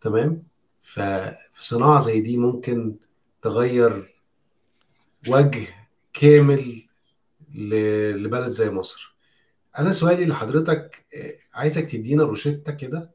تمام؟ 0.00 0.42
ففي 0.82 1.36
صناعة 1.60 2.00
زي 2.00 2.20
دي 2.20 2.36
ممكن 2.36 2.96
تغير 3.42 4.14
وجه 5.28 5.66
كامل 6.12 6.82
لبلد 7.54 8.48
زي 8.48 8.70
مصر. 8.70 9.16
أنا 9.78 9.92
سؤالي 9.92 10.24
لحضرتك 10.24 11.04
آه، 11.14 11.32
عايزك 11.54 11.90
تدينا 11.90 12.22
روشتة 12.22 12.72
كده. 12.72 13.10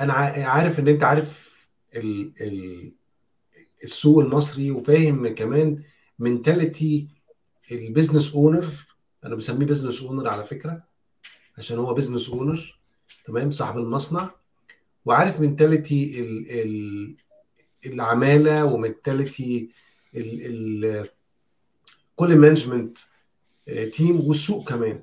أنا 0.00 0.12
عارف 0.12 0.80
إن 0.80 0.88
أنت 0.88 1.04
عارف 1.04 1.52
ال 1.94 2.32
ال 2.40 2.92
السوق 3.84 4.18
المصري 4.18 4.70
وفاهم 4.70 5.34
كمان 5.34 5.82
mentality 6.18 7.08
ال 7.72 7.79
business 7.79 8.34
owner 8.34 8.66
أنا 9.24 9.34
بسميه 9.34 9.66
business 9.66 10.02
owner 10.02 10.28
على 10.28 10.44
فكرة 10.44 10.84
عشان 11.58 11.78
هو 11.78 11.94
business 11.94 12.28
owner 12.28 12.78
تمام 13.24 13.50
صاحب 13.50 13.78
المصنع. 13.78 14.30
وعارف 15.04 15.40
mentality 15.40 16.20
ال 16.20 16.50
ال 16.50 17.16
العمالة 17.86 18.64
و 18.64 18.75
mentality 18.75 19.70
ال 20.16 20.46
ال 20.46 21.08
كل 22.16 22.36
management 22.36 22.98
team 23.94 24.20
والسوق 24.20 24.68
كمان. 24.68 25.02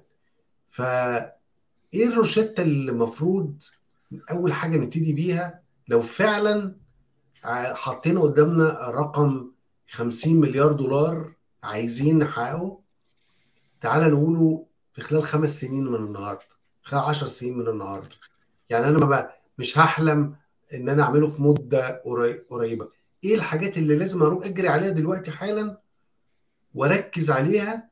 فايه 0.69 2.07
الروشتة 2.07 2.61
اللي 2.61 2.91
المفروض 2.91 3.63
أول 4.31 4.53
حاجة 4.53 4.77
نبتدي 4.77 5.13
بيها؟ 5.13 5.61
لو 5.87 6.01
فعلا 6.01 6.75
ع- 7.43 7.73
حطينا 7.73 8.21
قدامنا 8.21 8.89
رقم 8.89 9.51
50 9.91 10.35
مليار 10.35 10.71
دولار 10.71 11.33
عايزين 11.63 12.19
نحققه 12.19 12.79
تعال 13.81 14.11
نقوله 14.11 14.65
في 14.93 15.01
خلال 15.01 15.23
خمس 15.23 15.59
سنين 15.61 15.85
من 15.85 15.95
النهارده 15.95 16.41
خلال 16.83 17.01
10 17.01 17.27
سنين 17.27 17.57
من 17.57 17.67
النهارده. 17.67 18.15
يعني 18.69 18.87
أنا 18.87 19.05
ما 19.05 19.29
مش 19.57 19.77
هحلم 19.77 20.35
إن 20.73 20.89
أنا 20.89 21.03
أعمله 21.03 21.27
في 21.27 21.41
مدة 21.41 22.01
قري- 22.05 22.39
قريبة. 22.49 22.87
إيه 23.23 23.35
الحاجات 23.35 23.77
اللي 23.77 23.95
لازم 23.95 24.23
أروح 24.23 24.45
أجري 24.45 24.67
عليها 24.67 24.89
دلوقتي 24.89 25.31
حالا؟ 25.31 25.77
واركز 26.73 27.31
عليها 27.31 27.89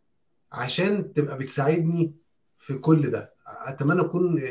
عشان 0.52 1.14
تبقى 1.14 1.38
بتساعدني 1.38 2.14
في 2.58 2.74
كل 2.78 3.12
ده. 3.12 3.34
أتمنى 3.68 4.02
اكون 4.02 4.42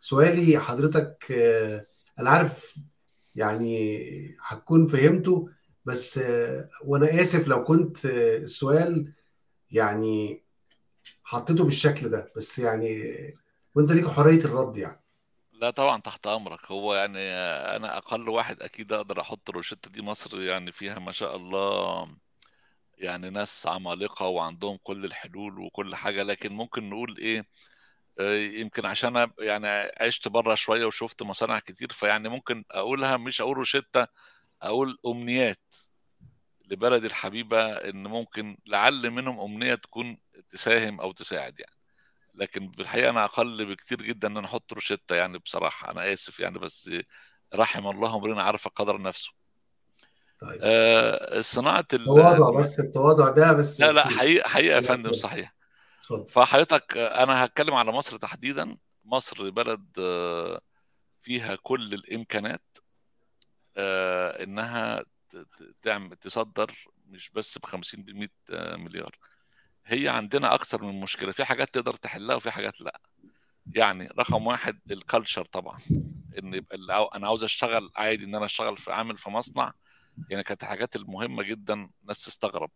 سؤالي 0.00 0.58
حضرتك 0.58 1.32
آه، 1.32 1.86
أنا 2.18 2.30
عارف 2.30 2.78
يعني 3.34 4.36
هتكون 4.46 4.86
فهمته 4.86 5.48
بس 5.84 6.18
آه، 6.18 6.68
وأنا 6.84 7.20
آسف 7.20 7.48
لو 7.48 7.64
كنت 7.64 8.06
آه، 8.06 8.36
السؤال 8.36 9.12
يعني 9.70 10.42
حطيته 11.24 11.64
بالشكل 11.64 12.08
ده 12.08 12.32
بس 12.36 12.58
يعني 12.58 13.14
وأنت 13.74 13.92
ليك 13.92 14.06
حرية 14.08 14.44
الرد 14.44 14.76
يعني. 14.76 15.00
لا 15.52 15.70
طبعا 15.70 16.00
تحت 16.00 16.26
أمرك. 16.26 16.64
هو 16.70 16.94
يعني 16.94 17.18
أنا 17.76 17.96
أقل 17.98 18.28
واحد 18.28 18.62
أكيد 18.62 18.92
أقدر 18.92 19.20
أحط 19.20 19.48
الروشته 19.50 19.90
دي 19.90 20.02
مصر 20.02 20.40
يعني 20.42 20.72
فيها 20.72 20.98
ما 20.98 21.12
شاء 21.12 21.36
الله 21.36 22.06
يعني 23.00 23.30
ناس 23.30 23.66
عمالقة 23.66 24.26
وعندهم 24.28 24.78
كل 24.82 25.04
الحلول 25.04 25.60
وكل 25.60 25.94
حاجة 25.96 26.22
لكن 26.22 26.52
ممكن 26.54 26.90
نقول 26.90 27.18
إيه 27.18 27.46
آه، 28.20 28.34
يمكن 28.36 28.86
عشان 28.86 29.16
أنا 29.16 29.32
يعني 29.40 29.68
عشت 30.00 30.28
بره 30.28 30.56
شوية 30.56 30.84
وشفت 30.86 31.22
مصانع 31.24 31.58
كتير 31.60 31.92
فيعني 31.92 32.30
ممكن 32.30 32.64
أقولها 32.72 33.16
مش 33.16 33.40
أقول 33.42 33.58
روشته 33.58 34.06
أقول 34.62 34.98
أمنيات 35.06 35.74
لبلدي 36.66 37.06
الحبيبة 37.06 37.72
إن 37.72 38.06
ممكن 38.06 38.56
لعل 38.66 39.10
منهم 39.10 39.40
أمنية 39.40 39.74
تكون 39.74 40.18
تساهم 40.50 41.00
أو 41.00 41.12
تساعد 41.12 41.60
يعني. 41.60 41.74
لكن 42.34 42.68
بالحقيقة 42.68 43.10
أنا 43.10 43.24
أقل 43.24 43.66
بكتير 43.66 44.02
جدا 44.02 44.28
إن 44.28 44.36
أنا 44.36 44.46
أحط 44.48 44.72
روشتة 44.72 45.16
يعني 45.16 45.38
بصراحة 45.38 45.92
أنا 45.92 46.12
آسف 46.14 46.40
يعني 46.40 46.60
بس 46.60 46.90
رحم 47.54 47.88
الله 47.88 48.16
امرئ 48.16 48.34
عرف 48.40 48.68
قدر 48.68 49.02
نفسه. 49.02 49.32
طيب. 50.40 50.58
آه، 50.62 51.40
صناعة 51.40 51.84
ال- 51.92 52.04
تواضع 52.04 52.58
بس 52.58 52.80
التواضع 52.80 53.28
ده 53.30 53.52
بس 53.52 53.80
لا 53.80 53.92
لا 53.92 54.08
حقيقه 54.08 54.48
حقيقه 54.48 54.76
يا 54.76 54.80
فندم 54.80 55.12
صحيح. 55.12 55.54
فحضرتك 56.28 56.96
أنا 56.96 57.44
هتكلم 57.44 57.74
على 57.74 57.92
مصر 57.92 58.16
تحديدا. 58.16 58.76
مصر 59.04 59.50
بلد 59.50 59.86
آه، 59.98 60.60
فيها 61.22 61.54
كل 61.62 61.94
الإمكانات 61.94 62.62
آه، 63.76 64.42
إنها 64.42 65.04
تعمل 65.82 66.16
تصدر 66.16 66.84
مش 67.06 67.30
بس 67.34 67.58
ب 67.58 67.64
50 67.64 68.02
ب 68.02 68.10
100 68.10 68.28
مليار. 68.76 69.18
هي 69.86 70.08
عندنا 70.08 70.54
أكثر 70.54 70.82
من 70.84 71.00
مشكلة. 71.00 71.32
في 71.32 71.44
حاجات 71.44 71.74
تقدر 71.74 71.94
تحلها 71.94 72.36
وفي 72.36 72.50
حاجات 72.50 72.80
لا. 72.80 73.00
يعني 73.74 74.08
رقم 74.18 74.46
واحد 74.46 74.78
الكالتشر 74.90 75.44
طبعا. 75.44 75.78
إن 76.38 76.54
يبقى 76.54 76.76
أنا 77.14 77.26
عاوز 77.26 77.44
أشتغل 77.44 77.90
عادي 77.96 78.24
إن 78.24 78.34
أنا 78.34 78.44
أشتغل 78.44 78.76
في 78.76 78.92
عامل 78.92 79.16
في 79.16 79.30
مصنع 79.30 79.72
يعني 80.30 80.42
كانت 80.42 80.62
الحاجات 80.62 80.96
المهمة 80.96 81.42
جدا 81.42 81.90
الناس 82.02 82.24
تستغرب. 82.24 82.70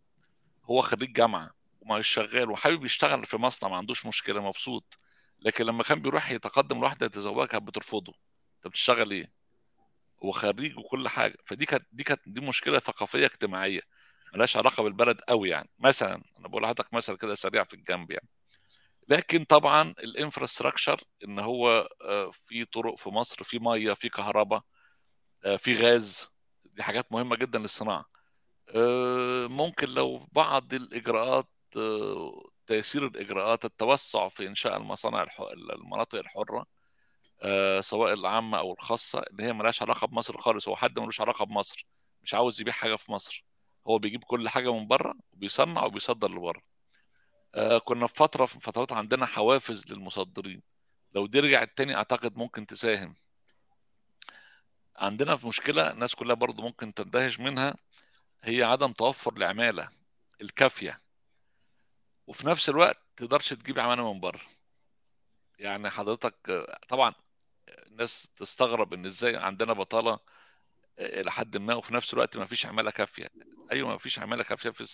هو 0.65 0.83
خريج 0.83 1.13
جامعة 1.13 1.51
وما 1.81 2.03
شغال 2.03 2.51
وحابب 2.51 2.85
يشتغل 2.85 3.27
في 3.27 3.37
مصنع 3.37 3.69
ما 3.71 3.77
عندوش 3.77 4.07
مشكلة 4.07 4.41
مبسوط. 4.49 4.99
لكن 5.41 5.65
لما 5.65 5.83
كان 5.83 6.03
بيروح 6.03 6.31
يتقدم 6.31 6.81
لواحده 6.81 7.07
يتزوجها 7.07 7.47
كانت 7.47 7.63
بترفضه. 7.69 8.15
أنت 8.57 8.67
بتشتغل 8.67 9.11
إيه؟ 9.11 9.33
هو 10.25 10.31
خريج 10.33 10.79
وكل 10.79 11.09
حاجة. 11.09 11.37
فدي 11.45 11.67
كانت 11.67 11.87
دي 11.93 12.05
كانت 12.05 12.21
دي 12.27 12.41
مشكلة 12.41 12.79
ثقافية 12.79 13.27
اجتماعية 13.27 13.81
ملهاش 14.35 14.57
علاقة 14.57 14.83
بالبلد 14.83 15.21
قوي 15.21 15.49
يعني. 15.49 15.71
مثلا 15.79 16.23
أنا 16.39 16.49
بقول 16.49 16.63
لحضرتك 16.63 16.95
مثل 16.95 17.17
كده 17.17 17.35
سريع 17.35 17.65
في 17.65 17.75
الجنب 17.75 18.11
يعني. 18.11 18.29
لكن 19.09 19.45
طبعا 19.45 19.83
الإنفراستراكشر 19.83 21.01
إن 21.25 21.39
هو 21.39 21.89
في 22.33 22.65
طرق 22.65 22.99
في 22.99 23.09
مصر 23.09 23.45
في 23.45 23.59
مية 23.59 23.93
في 23.93 24.09
كهرباء 24.09 24.63
في 25.59 25.73
غاز 25.73 26.34
دي 26.75 26.83
حاجات 26.83 27.13
مهمة 27.13 27.37
جدا 27.37 27.59
للصناعة. 27.59 28.05
ممكن 29.49 29.89
لو 29.89 30.27
بعض 30.33 30.75
الإجراءات 30.75 31.49
تيسير 32.67 33.07
الإجراءات 33.07 33.65
التوسع 33.65 34.29
في 34.29 34.47
إنشاء 34.47 34.77
المصانع 34.77 35.27
المناطق 35.75 36.19
الحرة 36.19 36.67
سواء 37.81 38.13
العامة 38.13 38.59
أو 38.59 38.73
الخاصة 38.73 39.23
اللي 39.31 39.45
هي 39.45 39.53
ملهاش 39.53 39.83
علاقة 39.83 40.07
بمصر 40.07 40.39
خالص 40.41 40.69
هو 40.69 40.77
حد 40.77 40.99
ملوش 40.99 41.21
علاقة 41.21 41.45
بمصر 41.45 41.87
مش 42.23 42.35
عاوز 42.35 42.61
يبيع 42.61 42.73
حاجة 42.75 42.97
في 42.97 43.13
مصر. 43.13 43.45
هو 43.89 43.99
بيجيب 43.99 44.25
كل 44.25 44.49
حاجة 44.49 44.73
من 44.73 44.87
بره 44.87 45.15
وبيصنع 45.33 45.85
وبيصدر 45.85 46.31
لبره. 46.31 46.63
آه 47.55 47.79
كنا 47.79 48.07
في 48.07 48.15
فترة 48.17 48.47
في 48.47 48.61
فترات 48.61 48.93
عندنا 48.93 49.27
حوافز 49.27 49.93
للمصدرين. 49.93 50.63
لو 51.15 51.27
دي 51.27 51.41
رجعت 51.41 51.77
تاني 51.77 51.97
أعتقد 51.97 52.37
ممكن 52.39 52.67
تساهم. 52.67 53.15
عندنا 54.97 55.37
في 55.37 55.47
مشكلة 55.47 55.91
الناس 55.91 56.15
كلها 56.15 56.35
برضو 56.35 56.63
ممكن 56.63 56.95
تندهش 56.95 57.41
منها 57.41 57.75
هي 58.43 58.63
عدم 58.63 58.93
توفر 58.93 59.33
العمالة 59.37 59.89
الكافية. 60.41 61.01
وفي 62.27 62.47
نفس 62.47 62.69
الوقت 62.69 62.99
تقدرش 63.17 63.53
تجيب 63.53 63.79
عمالة 63.79 64.13
من 64.13 64.21
بره. 64.21 64.41
يعني 65.59 65.91
حضرتك 65.91 66.67
طبعا 66.89 67.15
الناس 67.69 68.29
تستغرب 68.37 68.95
إن 68.95 69.07
إزاي 69.07 69.37
عندنا 69.37 69.73
بطالة 69.73 70.19
إلى 70.99 71.33
حد 71.33 71.57
ما 71.57 71.75
وفي 71.75 71.95
نفس 71.95 72.15
الوقت 72.15 72.37
ما 72.37 72.45
فيش 72.45 72.67
عمالة 72.67 72.91
كافية. 72.91 73.29
أيوه 73.73 73.89
ما 73.89 73.99
فيش 73.99 74.19
عمالة 74.19 74.45
كافية 74.45 74.71
في 74.71 74.87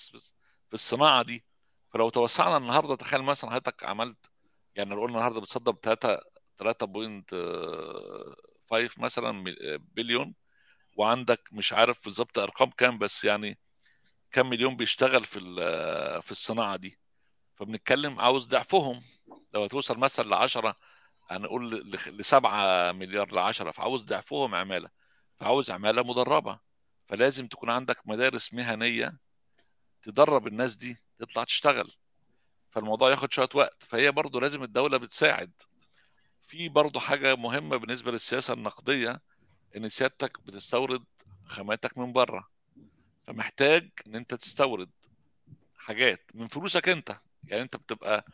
في 0.69 0.75
الصناعة 0.75 1.23
دي. 1.23 1.45
فلو 1.93 2.11
توسعنا 2.11 2.57
النهارده 2.57 2.95
تخيل 2.97 3.23
مثلا 3.23 3.51
حضرتك 3.51 3.85
عملت 3.85 4.31
يعني 4.77 4.91
لو 4.91 5.01
قلنا 5.03 5.17
النهارده 5.17 5.41
بتصدر 5.41 5.73
3 6.59 6.87
3.5 8.71 8.99
مثلا 8.99 9.55
بليون 9.97 10.35
وعندك 10.97 11.49
مش 11.53 11.73
عارف 11.73 12.05
بالظبط 12.05 12.39
أرقام 12.39 12.71
كام 12.71 12.99
بس 12.99 13.25
يعني 13.25 13.59
كام 14.33 14.51
مليون 14.51 14.77
بيشتغل 14.77 15.25
في 15.25 15.41
في 16.23 16.31
الصناعة 16.31 16.77
دي. 16.77 16.99
فبنتكلم 17.57 18.21
عاوز 18.21 18.47
ضعفهم. 18.47 19.03
لو 19.55 19.65
هتوصل 19.65 19.99
مثلا 19.99 20.29
ل 20.29 20.35
10 20.35 20.77
هنقول 21.31 21.75
ل 22.19 22.25
7 22.25 22.93
مليار 22.93 23.35
ل 23.35 23.39
10 23.39 23.71
فعاوز 23.71 24.05
ضعفهم 24.05 24.55
عمالة. 24.55 24.89
فعاوز 25.41 25.71
عمالة 25.71 26.03
مدربة. 26.03 26.61
فلازم 27.07 27.47
تكون 27.47 27.71
عندك 27.71 27.99
مدارس 28.05 28.55
مهنية 28.55 29.19
تدرب 30.03 30.47
الناس 30.47 30.77
دي 30.77 30.97
تطلع 31.19 31.45
تشتغل. 31.45 31.93
فالموضوع 32.71 33.11
ياخد 33.11 33.33
شوية 33.33 33.49
وقت. 33.55 33.85
فهي 33.85 34.13
برضو 34.13 34.41
لازم 34.41 34.63
الدولة 34.63 34.99
بتساعد. 34.99 35.53
في 36.51 36.69
برضو 36.69 37.01
حاجة 37.01 37.37
مهمة 37.37 37.77
بالنسبة 37.77 38.13
للسياسة 38.13 38.55
النقدية 38.55 39.21
إن 39.77 39.89
سيادتك 39.89 40.41
بتستورد 40.47 41.05
خاماتك 41.45 41.99
من 41.99 42.13
بره. 42.13 42.49
فمحتاج 43.27 43.91
إن 44.07 44.15
أنت 44.15 44.35
تستورد 44.35 44.91
حاجات 45.77 46.31
من 46.35 46.49
فلوسك 46.49 46.89
أنت. 46.89 47.21
يعني 47.45 47.63
أنت 47.63 47.77
بتبقى 47.77 48.25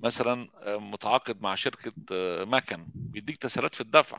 مثلا 0.00 0.48
متعاقد 0.66 1.42
مع 1.42 1.54
شركة 1.54 1.92
مكن 2.44 2.86
بيديك 2.94 3.36
تسهيلات 3.36 3.74
في 3.74 3.80
الدفع. 3.80 4.18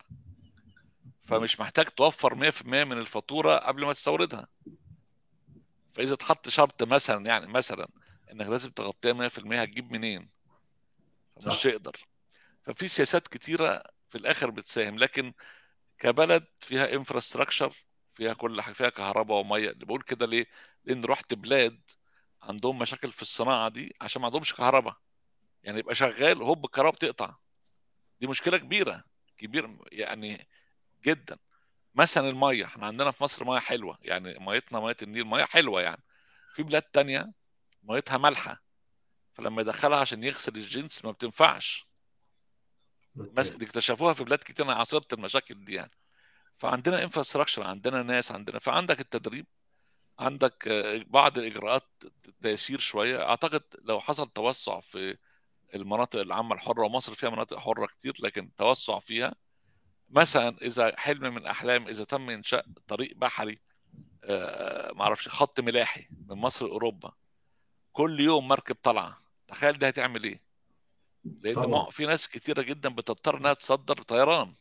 فمش 1.23 1.59
محتاج 1.59 1.85
توفر 1.85 2.35
100% 2.35 2.83
من 2.83 2.97
الفاتورة 2.97 3.55
قبل 3.55 3.85
ما 3.85 3.93
تستوردها. 3.93 4.47
فإذا 5.93 6.13
اتحط 6.13 6.49
شرط 6.49 6.83
مثلا 6.83 7.25
يعني 7.25 7.47
مثلا 7.47 7.87
إنك 8.31 8.47
لازم 8.47 8.69
تغطيها 8.71 9.13
100% 9.13 9.61
هتجيب 9.61 9.91
منين؟ 9.91 10.29
مش 11.37 11.63
تقدر. 11.63 11.95
ففي 12.67 12.87
سياسات 12.87 13.27
كتيرة 13.27 13.83
في 14.09 14.17
الآخر 14.17 14.49
بتساهم 14.49 14.97
لكن 14.97 15.33
كبلد 15.99 16.45
فيها 16.59 16.93
انفراستراكشر 16.93 17.73
فيها 18.13 18.33
كل 18.33 18.61
حاجة 18.61 18.73
فيها 18.73 18.89
كهرباء 18.89 19.37
ومية. 19.39 19.71
بقول 19.75 20.01
كده 20.01 20.25
ليه؟ 20.25 20.45
لأن 20.85 21.05
رحت 21.05 21.33
بلاد 21.33 21.81
عندهم 22.41 22.79
مشاكل 22.79 23.11
في 23.11 23.21
الصناعة 23.21 23.69
دي 23.69 23.95
عشان 24.01 24.21
ما 24.21 24.27
عندهمش 24.27 24.53
كهرباء. 24.53 24.95
يعني 25.63 25.79
يبقى 25.79 25.95
شغال 25.95 26.41
هوب 26.41 26.65
الكهرباء 26.65 26.93
بتقطع. 26.93 27.35
دي 28.21 28.27
مشكلة 28.27 28.57
كبيرة 28.57 29.03
كبير 29.37 29.77
يعني 29.91 30.47
جدا. 31.05 31.37
مثلا 31.95 32.29
المية 32.29 32.65
إحنا 32.65 32.85
عندنا 32.85 33.11
في 33.11 33.23
مصر 33.23 33.45
مية 33.45 33.59
حلوة. 33.59 33.97
يعني 34.01 34.37
ميتنا 34.39 34.79
مية 34.79 34.95
النيل 35.01 35.25
مية 35.25 35.43
حلوة 35.45 35.81
يعني. 35.81 36.03
في 36.55 36.63
بلاد 36.63 36.81
تانية 36.81 37.31
ميتها 37.83 38.17
مالحة 38.17 38.63
فلما 39.33 39.61
يدخلها 39.61 39.97
عشان 39.99 40.23
يغسل 40.23 40.55
الجنس 40.55 41.05
ما 41.05 41.11
بتنفعش. 41.11 41.86
اكتشفوها 43.39 44.13
في 44.13 44.23
بلاد 44.23 44.39
كتير 44.39 44.65
أنا 44.65 44.73
عاصرت 44.73 45.13
المشاكل 45.13 45.65
دي 45.65 45.73
يعني. 45.73 45.91
فعندنا 46.57 47.03
infrastructure 47.03 47.63
عندنا 47.63 48.03
ناس 48.03 48.31
عندنا 48.31 48.59
فعندك 48.59 48.99
التدريب 48.99 49.45
عندك 50.19 50.67
بعض 51.07 51.37
الإجراءات 51.37 51.83
تيسير 52.41 52.79
شوية. 52.79 53.29
أعتقد 53.29 53.63
لو 53.83 53.99
حصل 53.99 54.29
توسع 54.29 54.79
في 54.79 55.17
المناطق 55.75 56.19
العامة 56.19 56.55
الحرة 56.55 56.85
ومصر 56.85 57.13
فيها 57.13 57.29
مناطق 57.29 57.57
حرة 57.57 57.85
كتير 57.85 58.13
لكن 58.19 58.55
توسع 58.55 58.99
فيها 58.99 59.35
مثلا 60.09 60.57
إذا 60.61 60.99
حلم 60.99 61.33
من 61.33 61.45
أحلام 61.45 61.87
إذا 61.87 62.03
تم 62.03 62.29
إنشاء 62.29 62.65
طريق 62.87 63.17
بحري 63.17 63.59
ما 64.93 65.01
أعرفش 65.01 65.27
خط 65.27 65.59
ملاحي 65.59 66.07
من 66.27 66.35
مصر 66.37 66.67
لأوروبا 66.67 67.13
كل 67.91 68.19
يوم 68.19 68.47
مركب 68.47 68.75
طالعه 68.75 69.17
تخيل 69.47 69.73
ده 69.73 69.87
هتعمل 69.87 70.23
إيه؟ 70.23 70.46
لأن 71.41 71.55
طبعا. 71.55 71.89
في 71.89 72.05
ناس 72.05 72.27
كتيرة 72.27 72.61
جدا 72.61 72.89
بتضطر 72.89 73.37
إنها 73.37 73.53
تصدر 73.53 74.01
طيران 74.01 74.55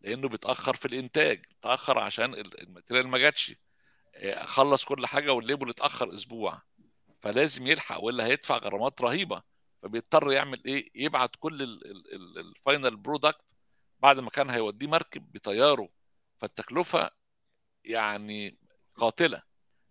لأنه 0.00 0.28
بيتأخر 0.28 0.76
في 0.76 0.86
الإنتاج 0.86 1.44
تاخر 1.62 1.98
عشان 1.98 2.34
الماتيريال 2.34 3.08
ما 3.08 3.18
جاتش. 3.18 3.54
خلص 4.44 4.84
كل 4.84 5.06
حاجة 5.06 5.32
وال 5.32 5.43
label 5.43 5.70
اتأخر 5.70 6.14
أسبوع 6.14 6.62
فلازم 7.20 7.66
يلحق 7.66 8.04
ولا 8.04 8.26
هيدفع 8.26 8.56
غرامات 8.56 9.00
رهيبة. 9.00 9.42
فبيضطر 9.82 10.32
يعمل 10.32 10.62
إيه؟ 10.66 10.90
يبعت 10.94 11.30
كل 11.38 11.62
ال 12.36 12.46
final 12.46 12.96
product 12.96 13.54
بعد 14.00 14.20
ما 14.20 14.30
كان 14.30 14.50
هيوديه 14.50 14.86
مركب 14.86 15.32
بطياره. 15.32 15.88
فالتكلفة 16.38 17.10
يعني 17.84 18.58
قاتلة. 18.96 19.42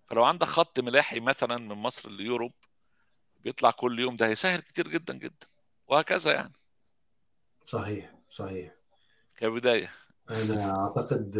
فلو 0.07 0.23
عندك 0.23 0.47
خط 0.47 0.79
ملاحي 0.79 1.19
مثلا 1.19 1.57
من 1.57 1.75
مصر 1.75 2.11
ل 2.11 2.17
Europe 2.17 2.53
بيطلع 3.39 3.71
كل 3.71 3.99
يوم 3.99 4.15
ده 4.15 4.27
هيسهل 4.27 4.59
كتير 4.59 4.87
جدا 4.87 5.13
جدا. 5.13 5.47
وهكذا 5.87 6.33
يعني. 6.33 6.53
صحيح 7.65 8.13
صحيح. 8.29 8.75
كبداية. 9.37 9.89
أنا 10.29 10.79
أعتقد 10.79 11.37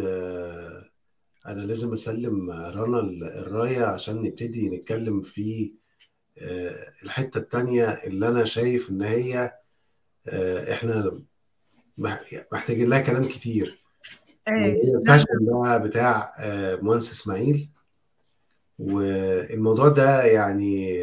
أنا 1.46 1.60
لازم 1.60 1.92
أسلم 1.92 2.50
رنا 2.50 3.00
الرايه 3.40 3.84
عشان 3.84 4.22
نبتدي 4.22 4.68
نتكلم 4.68 5.20
في 5.20 5.72
الحتة 7.02 7.38
التانية 7.38 7.84
اللي 7.88 8.28
أنا 8.28 8.44
شايف 8.44 8.90
إن 8.90 9.02
هي 9.02 9.58
إحنا 10.72 11.22
محتاجين 12.52 12.88
لها 12.90 13.00
كلام 13.00 13.28
كتير. 13.28 13.84
الفاشن 14.48 15.24
ده 15.40 15.76
بتاع 15.76 16.32
مهندس 16.82 17.10
إسماعيل. 17.10 17.70
والموضوع 18.78 19.88
ده 19.88 20.24
يعني 20.24 21.02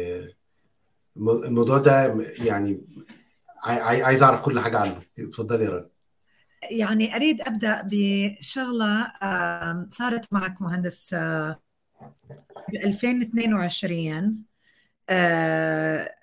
الموضوع 1.16 1.78
ده 1.78 2.24
يعني 2.38 2.86
عايز 3.66 4.22
أعرف 4.22 4.42
كل 4.42 4.60
حاجة 4.60 4.78
عنه. 4.78 5.02
اتفضلي 5.18 5.64
يا 5.64 5.70
رنا. 5.70 5.88
يعني 6.70 7.16
أريد 7.16 7.40
أبدأ 7.40 7.82
بشغلة 7.84 9.12
صارت 9.88 10.32
معك 10.32 10.62
مهندس 10.62 11.14
ب 11.14 12.74
2022 12.74 14.38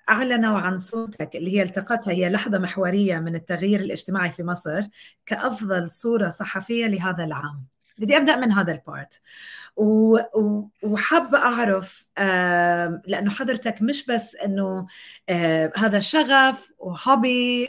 أعلنوا 0.08 0.58
عن 0.60 0.76
صورتك 0.76 1.36
اللي 1.36 1.56
هي 1.56 1.62
التقطها 1.62 2.12
هي 2.12 2.28
لحظة 2.28 2.58
محورية 2.58 3.18
من 3.18 3.34
التغيير 3.34 3.80
الاجتماعي 3.80 4.32
في 4.32 4.42
مصر 4.42 4.82
كأفضل 5.26 5.90
صورة 5.90 6.28
صحفية 6.28 6.86
لهذا 6.86 7.24
العام. 7.24 7.64
بدي 7.98 8.16
أبدأ 8.16 8.36
من 8.36 8.52
هذا 8.52 8.72
البارت. 8.72 9.20
وحابه 10.82 11.38
أعرف 11.38 12.06
لأنه 13.06 13.30
حضرتك 13.30 13.82
مش 13.82 14.06
بس 14.06 14.36
إنه 14.36 14.86
هذا 15.76 15.98
شغف 16.00 16.72
و 16.78 16.93
hobby 16.93 17.68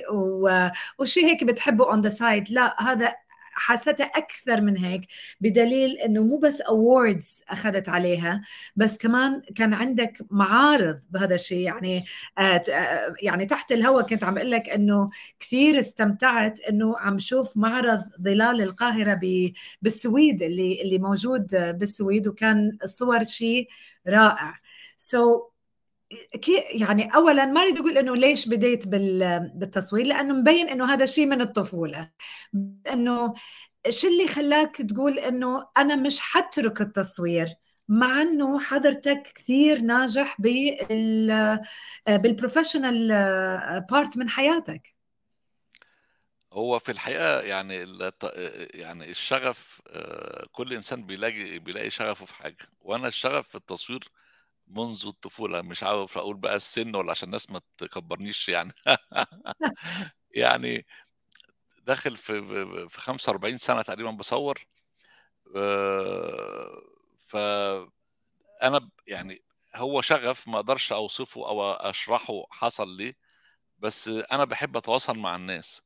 وشيء 0.99 1.25
هيك 1.25 1.43
بتحبه 1.43 1.85
on 1.85 2.01
the 2.01 2.09
side 2.09 2.51
لا 2.51 2.83
هذا 2.83 3.13
حسيتها 3.55 4.05
أكثر 4.05 4.61
من 4.61 4.77
هيك 4.77 5.01
بدليل 5.41 5.97
إنه 5.97 6.23
مو 6.23 6.37
بس 6.37 6.61
awards 6.61 7.43
أخذت 7.49 7.89
عليها 7.89 8.41
بس 8.75 8.97
كمان 8.97 9.41
كان 9.55 9.73
عندك 9.73 10.17
معارض 10.31 10.99
بهذا 11.09 11.35
الشيء. 11.35 11.59
يعني 11.59 12.05
آه, 12.37 12.41
آه، 12.41 13.15
يعني 13.21 13.45
تحت 13.45 13.71
الهواء 13.71 14.05
كنت 14.07 14.23
عم 14.23 14.37
أقول 14.37 14.51
لك 14.51 14.69
إنه 14.69 15.09
كثير 15.39 15.79
استمتعت 15.79 16.59
إنه 16.59 16.97
عم 16.99 17.19
شوف 17.19 17.57
معرض 17.57 18.03
ظلال 18.21 18.61
القاهرة 18.61 19.19
بالسويد 19.81 20.41
اللي 20.43 20.81
اللي 20.81 20.97
موجود 20.99 21.47
بالسويد 21.51 22.27
وكان 22.27 22.77
الصور 22.83 23.23
شيء 23.23 23.67
رائع. 24.07 24.59
so 24.97 25.54
يعني 26.79 27.15
اولا 27.15 27.45
ما 27.45 27.61
أريد 27.61 27.77
أقول 27.77 27.97
إنه 27.97 28.15
ليش 28.15 28.47
بديت 28.47 28.87
بالتصوير 28.87 30.05
لأنه 30.05 30.33
مبين 30.33 30.69
إنه 30.69 30.93
هذا 30.93 31.05
شيء 31.05 31.25
من 31.25 31.41
الطفولة. 31.41 32.11
إنه 32.91 33.33
شو 33.89 34.07
اللي 34.07 34.27
خلاك 34.27 34.75
تقول 34.75 35.19
إنه 35.19 35.67
أنا 35.77 35.95
مش 35.95 36.19
حترك 36.19 36.81
التصوير؟ 36.81 37.47
مع 37.87 38.21
إنه 38.21 38.59
حضرتك 38.59 39.31
كثير 39.35 39.81
ناجح 39.81 40.41
بال 40.41 41.59
بال 42.07 42.22
professional 42.22 43.07
part 43.91 44.17
من 44.17 44.29
حياتك. 44.29 44.95
هو 46.53 46.79
في 46.79 46.91
الحقيقة 46.91 47.41
يعني 47.41 47.75
يعني 48.73 49.09
الشغف 49.09 49.81
كل 50.51 50.73
إنسان 50.73 51.05
بيلاقي 51.05 51.59
بيلاقي 51.59 51.89
شغفه 51.89 52.25
في 52.25 52.35
حاجة. 52.35 52.65
وأنا 52.81 53.07
الشغف 53.07 53.47
في 53.49 53.55
التصوير 53.55 54.11
منذ 54.67 55.03
الطفولة. 55.07 55.61
مش 55.61 55.83
عارف 55.83 56.17
أقول 56.17 56.37
بقى 56.37 56.55
السن 56.55 56.95
ولا 56.95 57.11
عشان 57.11 57.27
الناس 57.27 57.51
ما 57.51 57.61
تكبرنيش 57.77 58.49
يعني. 58.49 58.71
يعني 60.31 60.85
داخل 61.83 62.17
في 62.17 62.41
في 62.89 63.01
45 63.01 63.57
سنة 63.57 63.81
تقريبا 63.81 64.11
بصور. 64.11 64.65
آه، 65.55 66.81
ف 67.19 67.37
أنا 68.63 68.89
يعني 69.07 69.43
هو 69.75 70.01
شغف 70.01 70.47
ما 70.47 70.55
أقدرش 70.55 70.91
أوصفه 70.93 71.47
أو 71.49 71.71
أشرحه 71.71 72.33
حصل 72.51 72.97
ليه 72.97 73.13
بس 73.79 74.07
أنا 74.07 74.45
بحب 74.45 74.77
أتواصل 74.77 75.17
مع 75.19 75.35
الناس 75.35 75.81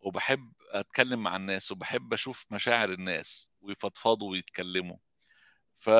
وبحب 0.00 0.52
أتكلم 0.72 1.22
مع 1.22 1.36
الناس 1.36 1.72
وبحب 1.72 2.12
أشوف 2.14 2.46
مشاعر 2.52 2.92
الناس 2.92 3.50
ويفضفضوا 3.62 4.30
ويتكلموا. 4.32 4.96
ف 5.78 5.90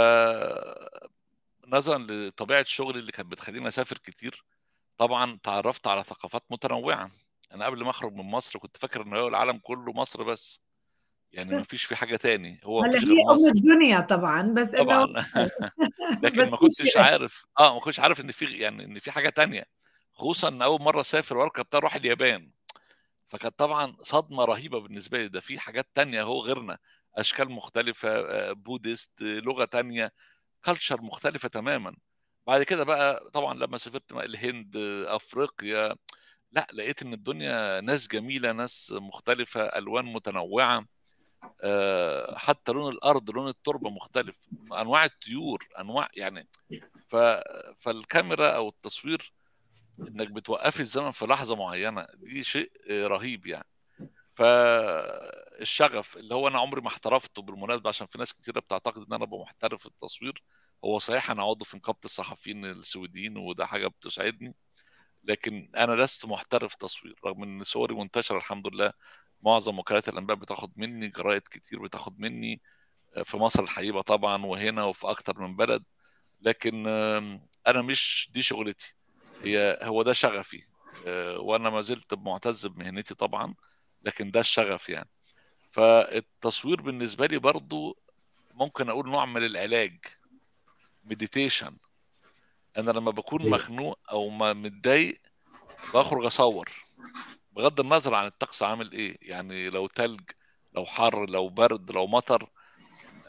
نظرا 1.66 1.98
لطبيعة 1.98 2.64
شغلي 2.64 2.98
اللي 2.98 3.12
كانت 3.12 3.30
بتخليني 3.30 3.68
أسافر 3.68 3.98
كتير 3.98 4.44
طبعا 4.96 5.38
تعرفت 5.42 5.86
على 5.86 6.02
ثقافات 6.02 6.42
متنوعة. 6.50 7.10
أنا 7.52 7.66
قبل 7.66 7.84
ما 7.84 7.90
أخرج 7.90 8.12
من 8.12 8.24
مصر 8.24 8.58
كنت 8.58 8.76
فاكر 8.76 9.02
إن 9.02 9.14
هو 9.14 9.28
العالم 9.28 9.58
كله 9.58 9.92
مصر 9.92 10.22
بس. 10.22 10.60
يعني 11.32 11.56
ما 11.56 11.62
فيش 11.62 11.84
في 11.84 11.96
حاجة 11.96 12.16
تاني. 12.16 12.60
هو 12.64 12.82
هلا 12.82 12.98
هي 12.98 13.22
أم 13.30 13.56
الدنيا 13.56 14.00
طبعا 14.00 14.42
بس 14.42 14.70
طبعا. 14.70 15.06
لكن 16.22 16.40
بس 16.40 16.50
ما 16.50 16.56
كنتش 16.56 16.96
عارف. 16.96 17.46
آه 17.60 17.74
ما 17.74 17.80
كنتش 17.80 18.00
عارف 18.00 18.20
إن 18.20 18.30
في 18.30 18.44
يعني 18.44 18.84
إن 18.84 18.98
في 18.98 19.10
حاجة 19.10 19.28
تانية. 19.28 19.64
خصوصا 20.12 20.48
إن 20.48 20.62
أول 20.62 20.82
مرة 20.82 21.00
أسافر 21.00 21.36
وأركب 21.36 21.64
طيارة 21.64 21.82
أروح 21.82 21.94
اليابان. 21.94 22.50
فكانت 23.28 23.58
طبعا 23.58 23.96
صدمة 24.00 24.44
رهيبة 24.44 24.80
بالنسبة 24.80 25.18
لي. 25.18 25.28
ده 25.28 25.40
في 25.40 25.58
حاجات 25.58 25.86
تانية 25.94 26.22
هو 26.22 26.40
غيرنا. 26.40 26.78
أشكال 27.16 27.50
مختلفة 27.50 28.08
آه، 28.08 28.52
بودست 28.52 29.22
لغة 29.22 29.64
تانية. 29.64 30.12
كلتشر 30.66 31.02
مختلفة 31.02 31.48
تماما 31.48 31.96
بعد 32.46 32.62
كده 32.62 32.84
بقى 32.84 33.30
طبعا 33.30 33.54
لما 33.54 33.78
سافرت 33.78 34.12
الهند 34.12 34.76
أفريقيا 35.06 35.96
لا 36.52 36.66
لقيت 36.72 37.02
إن 37.02 37.12
الدنيا 37.12 37.80
ناس 37.80 38.08
جميلة 38.08 38.52
ناس 38.52 38.92
مختلفة 38.92 39.60
ألوان 39.60 40.04
متنوعة 40.04 40.86
آه، 41.62 42.38
حتى 42.38 42.72
لون 42.72 42.92
الأرض 42.92 43.30
لون 43.30 43.48
التربة 43.48 43.90
مختلف 43.90 44.36
أنواع 44.80 45.04
الطيور 45.04 45.68
أنواع 45.78 46.08
يعني. 46.16 46.48
فالكاميرا 47.78 48.50
أو 48.50 48.68
التصوير 48.68 49.32
إنك 50.00 50.28
بتوقفي 50.30 50.80
الزمن 50.80 51.10
في 51.10 51.26
لحظة 51.26 51.56
معينة 51.56 52.06
دي 52.14 52.44
شيء 52.44 52.72
رهيب 52.90 53.46
يعني 53.46 53.68
فالشغف 54.36 56.16
اللي 56.16 56.34
هو 56.34 56.48
أنا 56.48 56.58
عمري 56.58 56.80
ما 56.80 56.88
احترفته 56.88 57.42
بالمناسبة 57.42 57.88
عشان 57.88 58.06
في 58.06 58.18
ناس 58.18 58.32
كتيرة 58.34 58.60
بتعتقد 58.60 58.98
إن 59.06 59.12
أنا 59.12 59.24
أبقى 59.24 59.40
محترف 59.40 59.80
في 59.80 59.86
التصوير 59.86 60.42
هو 60.84 60.98
صحيح 60.98 61.30
أنا 61.30 61.42
عضو 61.42 61.64
في 61.64 61.76
نقابة 61.76 61.98
الصحفيين 62.04 62.64
السويديين 62.64 63.36
وده 63.36 63.66
حاجة 63.66 63.86
بتسعدني 63.86 64.54
لكن 65.24 65.70
أنا 65.76 65.92
لست 66.02 66.26
محترف 66.26 66.74
تصوير 66.74 67.14
رغم 67.26 67.42
إن 67.42 67.64
صوري 67.64 67.94
منتشرة 67.94 68.36
الحمد 68.38 68.66
لله 68.74 68.92
معظم 69.42 69.78
وكالات 69.78 70.08
الأنباء 70.08 70.36
بتاخد 70.36 70.72
مني 70.76 71.08
جرايد 71.08 71.42
كتير 71.50 71.82
بتاخد 71.82 72.20
مني 72.20 72.62
في 73.24 73.36
مصر 73.36 73.62
الحقيقة 73.62 74.00
طبعا 74.00 74.46
وهنا 74.46 74.84
وفي 74.84 75.10
أكتر 75.10 75.40
من 75.40 75.56
بلد 75.56 75.84
لكن 76.40 76.86
أنا 77.66 77.82
مش 77.82 78.30
دي 78.34 78.42
شغلتي 78.42 78.94
هي 79.44 79.78
هو 79.82 80.02
ده 80.02 80.12
شغفي 80.12 80.62
آه، 81.06 81.38
وأنا 81.38 81.70
ما 81.70 81.80
زلت 81.80 82.14
معتز 82.14 82.66
بمهنتي 82.66 83.14
طبعا 83.14 83.54
لكن 84.06 84.30
ده 84.30 84.40
الشغف 84.40 84.88
يعني. 84.88 85.08
فالتصوير 85.72 86.80
بالنسبة 86.80 87.26
لي 87.26 87.38
برضو 87.38 87.96
ممكن 88.54 88.88
أقول 88.88 89.08
نوع 89.08 89.24
من 89.24 89.44
العلاج 89.44 89.98
مديتيشن 91.10 91.76
أنا 92.78 92.90
لما 92.90 93.10
بكون 93.10 93.42
إيه. 93.42 93.50
مخنوق 93.50 93.98
أو 94.10 94.28
ما 94.28 94.52
متضايق 94.52 95.20
بخرج 95.94 96.24
أصور. 96.24 96.70
بغض 97.52 97.80
النظر 97.80 98.14
عن 98.14 98.26
الطقس 98.26 98.62
عامل 98.62 98.92
إيه. 98.92 99.18
يعني 99.22 99.70
لو 99.70 99.86
تلج 99.86 100.20
لو 100.74 100.84
حر 100.84 101.28
لو 101.28 101.48
برد 101.48 101.90
لو 101.90 102.06
مطر 102.06 102.48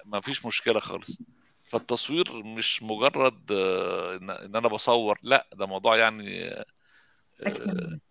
ما 0.06 0.22
فيش 0.22 0.46
مشكلة 0.46 0.80
خالص. 0.80 1.18
فالتصوير 1.64 2.44
مش 2.44 2.84
مجرد 2.84 3.52
آه، 3.52 4.16
ان 4.16 4.56
أنا 4.56 4.68
بصور 4.68 5.20
لأ 5.24 5.48
ده 5.54 5.66
موضوع 5.66 5.98
يعني 5.98 6.44
آه، 6.48 6.66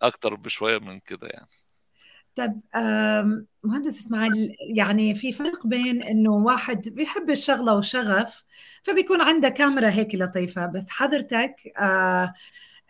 أكتر 0.01 0.35
بشوية 0.35 0.77
من 0.77 0.99
كده 0.99 1.27
يعني. 1.27 1.47
طيب 2.37 2.61
مهندس 3.63 3.99
إسماعيل 3.99 4.55
يعني 4.75 5.15
في 5.15 5.31
فرق 5.31 5.67
بين 5.67 6.03
إنه 6.03 6.31
واحد 6.31 6.89
بيحب 6.89 7.29
الشغلة 7.29 7.75
وشغف 7.75 8.43
فبيكون 8.83 9.21
عنده 9.21 9.49
كاميرا 9.49 9.89
هيك 9.89 10.15
لطيفة 10.15 10.65
بس 10.65 10.89
حضرتك 10.89 11.55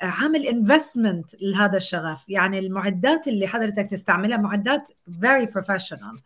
عامل 0.02 0.48
انفستمنت 0.48 1.32
لهذا 1.42 1.78
الشغف. 1.78 2.30
يعني 2.30 2.60
المعدات 2.60 3.28
اللي 3.28 3.48
حضرتك 3.48 3.88
تستعملها 3.88 4.38
معدات 4.38 4.90
very 5.10 5.48
professional. 5.58 6.20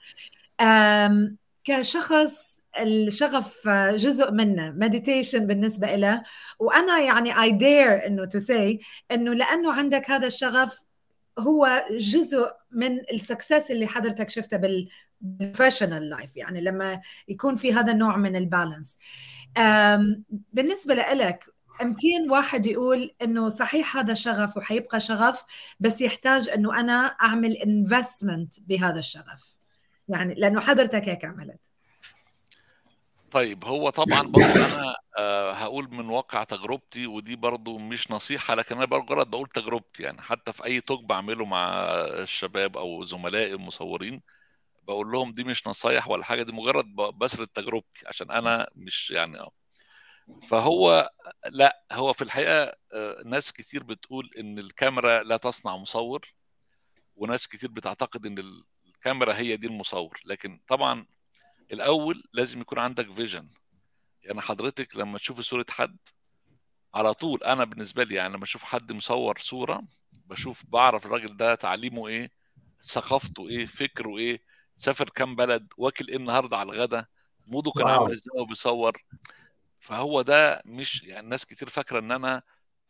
كشخص 1.63 2.61
الشغف 2.81 3.67
جزء 3.95 4.31
منه 4.31 4.69
meditation 4.69 5.47
بالنسبة 5.47 5.95
له. 5.95 6.23
وأنا 6.59 6.99
يعني 6.99 7.41
I 7.41 7.51
dare 7.51 8.07
إنه 8.07 8.25
to 8.25 8.39
say 8.39 8.79
إنه 9.11 9.33
لأنه 9.33 9.73
عندك 9.73 10.11
هذا 10.11 10.27
الشغف 10.27 10.81
هو 11.39 11.83
جزء 11.99 12.47
من 12.71 12.99
ال 13.13 13.20
success 13.20 13.71
اللي 13.71 13.87
حضرتك 13.87 14.29
شفته 14.29 14.57
بال 15.21 15.34
professional 15.34 16.09
life 16.09 16.37
يعني 16.37 16.61
لما 16.61 17.01
يكون 17.27 17.55
في 17.55 17.73
هذا 17.73 17.91
النوع 17.91 18.17
من 18.17 18.35
ال 18.35 18.43
balance 18.43 18.99
بالنسبة 20.53 20.93
لك 20.95 21.45
200 21.81 21.97
واحد 22.29 22.65
يقول 22.65 23.15
إنه 23.21 23.49
صحيح 23.49 23.97
هذا 23.97 24.13
شغف 24.13 24.57
وحيبقى 24.57 24.99
شغف 24.99 25.43
بس 25.79 26.01
يحتاج 26.01 26.49
إنه 26.49 26.79
أنا 26.79 26.93
أعمل 27.05 27.57
investment 27.57 28.59
بهذا 28.59 28.99
الشغف. 28.99 29.55
يعني 30.07 30.33
لأنه 30.33 30.59
حضرتك 30.59 31.09
هيك 31.09 31.25
عملت. 31.25 31.70
طيب 33.31 33.65
هو 33.65 33.89
طبعا 33.89 34.21
برضه 34.21 34.65
أنا 34.65 34.95
آه، 35.17 35.51
هقول 35.51 35.87
من 35.91 36.09
واقع 36.09 36.43
تجربتي 36.43 37.07
ودي 37.07 37.35
برضه 37.35 37.77
مش 37.77 38.11
نصيحة 38.11 38.55
لكن 38.55 38.75
أنا 38.75 38.85
مجرد 38.99 39.29
بقول 39.29 39.47
تجربتي 39.47 40.03
يعني. 40.03 40.21
حتى 40.21 40.53
في 40.53 40.65
أي 40.65 40.81
توك 40.81 41.03
بعمله 41.03 41.45
مع 41.45 41.83
الشباب 42.23 42.77
أو 42.77 43.03
زملائي 43.03 43.53
المصورين 43.53 44.21
بقول 44.87 45.11
لهم 45.11 45.33
دي 45.33 45.43
مش 45.43 45.67
نصايح 45.67 46.07
ولا 46.07 46.23
حاجة 46.23 46.43
دي 46.43 46.51
مجرد 46.51 46.85
بسرد 46.95 47.47
تجربتي 47.47 48.07
عشان 48.07 48.31
أنا 48.31 48.67
مش 48.75 49.11
يعني 49.11 49.39
آه. 49.39 49.51
فهو 50.49 51.09
لأ 51.51 51.83
هو 51.91 52.13
في 52.13 52.21
الحقيقة 52.21 52.73
آه، 52.93 53.23
ناس 53.25 53.53
كتير 53.53 53.83
بتقول 53.83 54.29
إن 54.39 54.59
الكاميرا 54.59 55.23
لا 55.23 55.37
تصنع 55.37 55.77
مصور 55.77 56.21
وناس 57.15 57.47
كتير 57.47 57.71
بتعتقد 57.71 58.25
إن 58.25 58.63
الكاميرا 58.87 59.33
هي 59.33 59.57
دي 59.57 59.67
المصور. 59.67 60.21
لكن 60.25 60.59
طبعا 60.67 61.05
الأول 61.71 62.23
لازم 62.33 62.61
يكون 62.61 62.79
عندك 62.79 63.11
فيجن 63.13 63.47
يعني 64.23 64.41
حضرتك 64.41 64.97
لما 64.97 65.17
تشوف 65.17 65.41
صورة 65.41 65.65
حد 65.69 65.97
على 66.93 67.13
طول 67.13 67.43
أنا 67.43 67.63
بالنسبة 67.63 68.03
لي 68.03 68.15
يعني 68.15 68.33
لما 68.33 68.43
أشوف 68.43 68.63
حد 68.63 68.91
مصور 68.91 69.39
صورة 69.39 69.83
بشوف 70.25 70.63
بعرف 70.67 71.05
الراجل 71.05 71.37
ده 71.37 71.55
تعليمه 71.55 72.07
إيه 72.07 72.31
ثقافته 72.83 73.47
إيه 73.49 73.65
فكره 73.65 74.17
إيه 74.17 74.41
سافر 74.77 75.09
كام 75.09 75.35
بلد 75.35 75.73
واكل 75.77 76.07
إيه 76.07 76.15
النهارده 76.17 76.57
على 76.57 76.71
الغدا 76.71 77.05
موده 77.47 77.71
كان. 77.71 77.87
عامل 77.87 78.11
إزاي 78.11 78.31
وهو 78.35 78.45
بيصور. 78.45 79.03
فهو 79.79 80.21
ده 80.21 80.61
مش 80.65 81.03
يعني 81.03 81.27
ناس 81.27 81.45
كتير 81.45 81.69
فاكرة 81.69 81.99
إن 81.99 82.11
أنا 82.11 82.41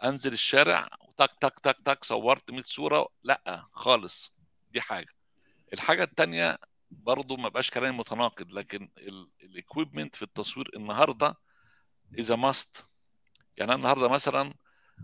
أنزل 0.03 0.33
الشارع 0.33 0.87
وتك 1.01 1.31
تك 1.41 1.59
تك 1.59 1.77
تك 1.85 2.03
صورت 2.03 2.51
100 2.51 2.61
صورة 2.65 3.07
لأ 3.23 3.63
خالص 3.73 4.33
دي 4.71 4.81
حاجة. 4.81 5.13
الحاجة 5.73 6.03
التانية 6.03 6.57
برضو 6.91 7.37
ما 7.37 7.49
بقاش 7.49 7.71
كلامي 7.71 7.97
متناقض 7.97 8.51
لكن 8.53 8.89
ال 9.43 9.50
equipment 9.50 10.15
في 10.15 10.21
التصوير 10.21 10.69
النهارده 10.75 11.35
is 12.17 12.35
a 12.35 12.45
must 12.45 12.85
يعني 13.57 13.71
أنا 13.71 13.75
النهارده 13.75 14.07
مثلا 14.07 14.53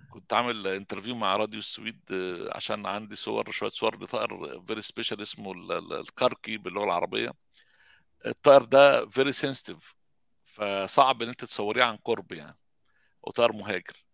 كنت 0.09 0.33
عامل 0.33 0.67
interview 0.67 1.15
مع 1.15 1.35
راديو 1.35 1.59
السويد 1.59 1.99
آه، 2.11 2.55
عشان 2.55 2.85
عندي 2.85 3.15
صور 3.15 3.51
شوية 3.51 3.69
صور 3.69 4.03
لطائر 4.03 4.61
very 4.67 4.81
special 4.81 5.21
اسمه 5.21 5.51
ال- 5.51 5.71
ال- 5.71 5.93
الكاركي 5.93 6.57
باللغة 6.57 6.83
العربية. 6.83 7.33
الطائر 8.25 8.63
ده 8.63 9.09
very 9.09 9.31
sensitive 9.31 9.95
فصعب 10.43 11.21
إن 11.21 11.27
أنت 11.29 11.45
تصوريه 11.45 11.83
عن 11.83 11.95
قرب 11.97 12.31
يعني 12.31 12.57
وطائر 13.23 13.51
مهاجر. 13.51 14.05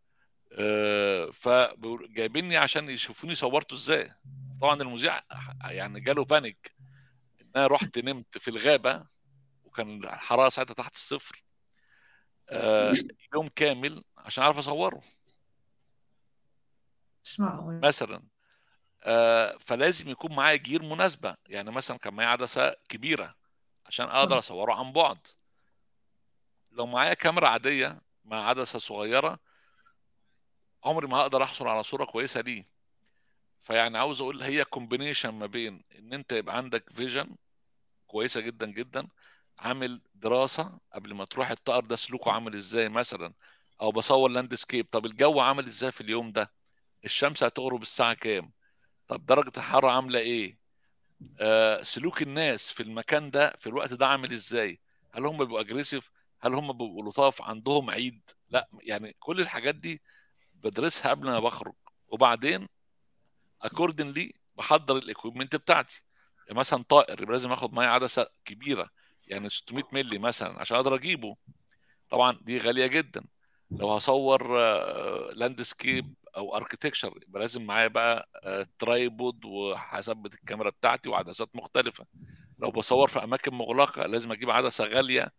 آه، 0.51 1.29
فجايبيني 1.31 2.57
عشان 2.57 2.89
يشوفوني 2.89 3.35
صورته 3.35 3.73
إزاي. 3.73 4.11
طبعا 4.61 4.81
المذيع 4.81 5.21
يعني 5.65 5.99
جاله 5.99 6.25
بانيك 6.25 6.75
ان 6.79 6.82
أنا 7.55 7.67
رحت 7.67 7.99
نمت 7.99 8.38
في 8.38 8.47
الغابة 8.47 9.05
وكان 9.63 10.03
الحراره 10.03 10.49
ساعتها 10.49 10.73
تحت 10.73 10.95
الصفر. 10.95 11.43
آه، 12.49 12.93
يوم 13.35 13.47
كامل 13.47 14.03
عشان 14.17 14.43
أعرف 14.43 14.57
أصوره. 14.57 15.01
مش 17.23 17.39
معقول 17.39 17.80
مثلا 17.80 18.23
آه، 19.03 19.57
فلازم 19.57 20.09
يكون 20.09 20.35
معايا 20.35 20.55
جير 20.55 20.84
مناسبة. 20.84 21.35
يعني 21.45 21.71
مثلا 21.71 21.97
كان 21.97 22.13
معايا 22.13 22.30
عدسة 22.30 22.75
كبيرة 22.89 23.35
عشان 23.85 24.05
أقدر 24.05 24.39
أصوره 24.39 24.73
عن 24.73 24.93
بعد. 24.93 25.27
لو 26.71 26.85
معايا 26.85 27.13
كاميرا 27.13 27.47
عادية 27.47 28.01
مع 28.25 28.49
عدسة 28.49 28.80
صغيرة 28.80 29.39
عمري 30.84 31.07
ما 31.07 31.17
هقدر 31.17 31.43
أحصل 31.43 31.67
على 31.67 31.84
صورة 31.84 32.05
كويسة 32.05 32.41
ليه. 32.41 32.67
فيعني 33.61 33.97
عاوز 33.97 34.21
أقول 34.21 34.41
هي 34.43 34.65
combination 34.65 35.30
ما 35.30 35.45
بين 35.45 35.84
إن 35.99 36.13
أنت 36.13 36.31
يبقى 36.31 36.57
عندك 36.57 36.89
vision 36.89 37.35
كويسة 38.14 38.41
جدا 38.41 38.65
جدا. 38.65 39.07
عامل 39.60 40.02
دراسة 40.15 40.80
قبل 40.94 41.14
ما 41.14 41.26
تروح 41.26 41.52
الطائر 41.52 41.85
ده 41.85 41.95
سلوكه 41.95 42.31
عامل 42.31 42.56
إزاي 42.56 42.90
مثلا؟ 42.90 43.34
أو 43.81 43.91
بصور 43.91 44.30
landscape. 44.30 44.88
طب 44.91 45.06
الجو 45.06 45.40
عامل 45.40 45.68
إزاي 45.68 45.91
في 45.91 46.02
اليوم 46.02 46.30
ده؟ 46.30 46.52
الشمس 47.06 47.44
هتغرب 47.44 47.81
الساعة 47.81 48.14
كام؟ 48.14 48.52
طب 49.07 49.26
درجة 49.26 49.52
الحرارة 49.57 49.91
عاملة 49.91 50.19
إيه؟ 50.19 50.57
آه 51.40 51.84
سلوك 51.84 52.22
الناس 52.22 52.72
في 52.72 52.84
المكان 52.84 53.30
ده 53.30 53.53
في 53.60 53.68
الوقت 53.68 53.94
ده 53.94 54.07
عامل 54.07 54.31
إزاي؟ 54.34 54.80
هل 55.14 55.26
هم 55.26 55.38
بيبقوا 55.38 55.60
aggressive 55.60 56.11
هل 56.41 56.53
هم 56.53 56.72
بيبقوا 56.72 57.10
لطاف؟ 57.10 57.41
عندهم 57.41 57.90
عيد؟ 57.90 58.22
لا 58.49 58.69
يعني 58.81 59.15
كل 59.19 59.40
الحاجات 59.40 59.76
دي 59.76 60.02
بدرسها 60.53 61.11
قبل 61.11 61.30
ما 61.30 61.40
بخرج. 61.40 61.76
وبعدين 62.07 62.68
accordingly 63.61 64.34
بحضر 64.57 64.98
ال 64.97 65.03
equipment 65.03 65.55
بتاعتي. 65.56 66.02
مثلا 66.52 66.84
طائر 66.90 67.22
يبقى 67.22 67.34
لازم 67.34 67.52
آخد 67.52 67.74
معايا 67.74 67.90
عدسة 67.90 68.28
كبيرة 68.45 68.90
يعني 69.28 69.49
600 69.49 69.84
مللي 69.94 70.20
مثلا 70.20 70.60
عشان 70.60 70.78
أقدر 70.78 70.95
أجيبه. 70.95 71.36
طبعا 72.10 72.40
دي 72.41 72.57
غالية 72.57 72.88
جدا. 72.88 73.24
لو 73.72 73.91
هصور 73.91 74.57
landscape 75.34 76.14
أو 76.38 76.56
architecture 76.55 77.19
يبقى 77.28 77.41
لازم 77.41 77.64
معايا 77.65 77.88
بقى 77.88 78.30
آه، 78.44 78.68
tripod 78.80 79.45
وهثبت 79.45 80.34
الكاميرا 80.34 80.70
بتاعتي 80.70 81.10
وعدسات 81.10 81.56
مختلفة. 81.56 82.06
لو 82.60 82.72
بصور 82.72 83.07
في 83.07 83.24
أماكن 83.24 83.53
مغلقة 83.53 84.06
لازم 84.06 84.32
أجيب 84.32 84.49
عدسة 84.49 84.86
غالية 84.86 85.32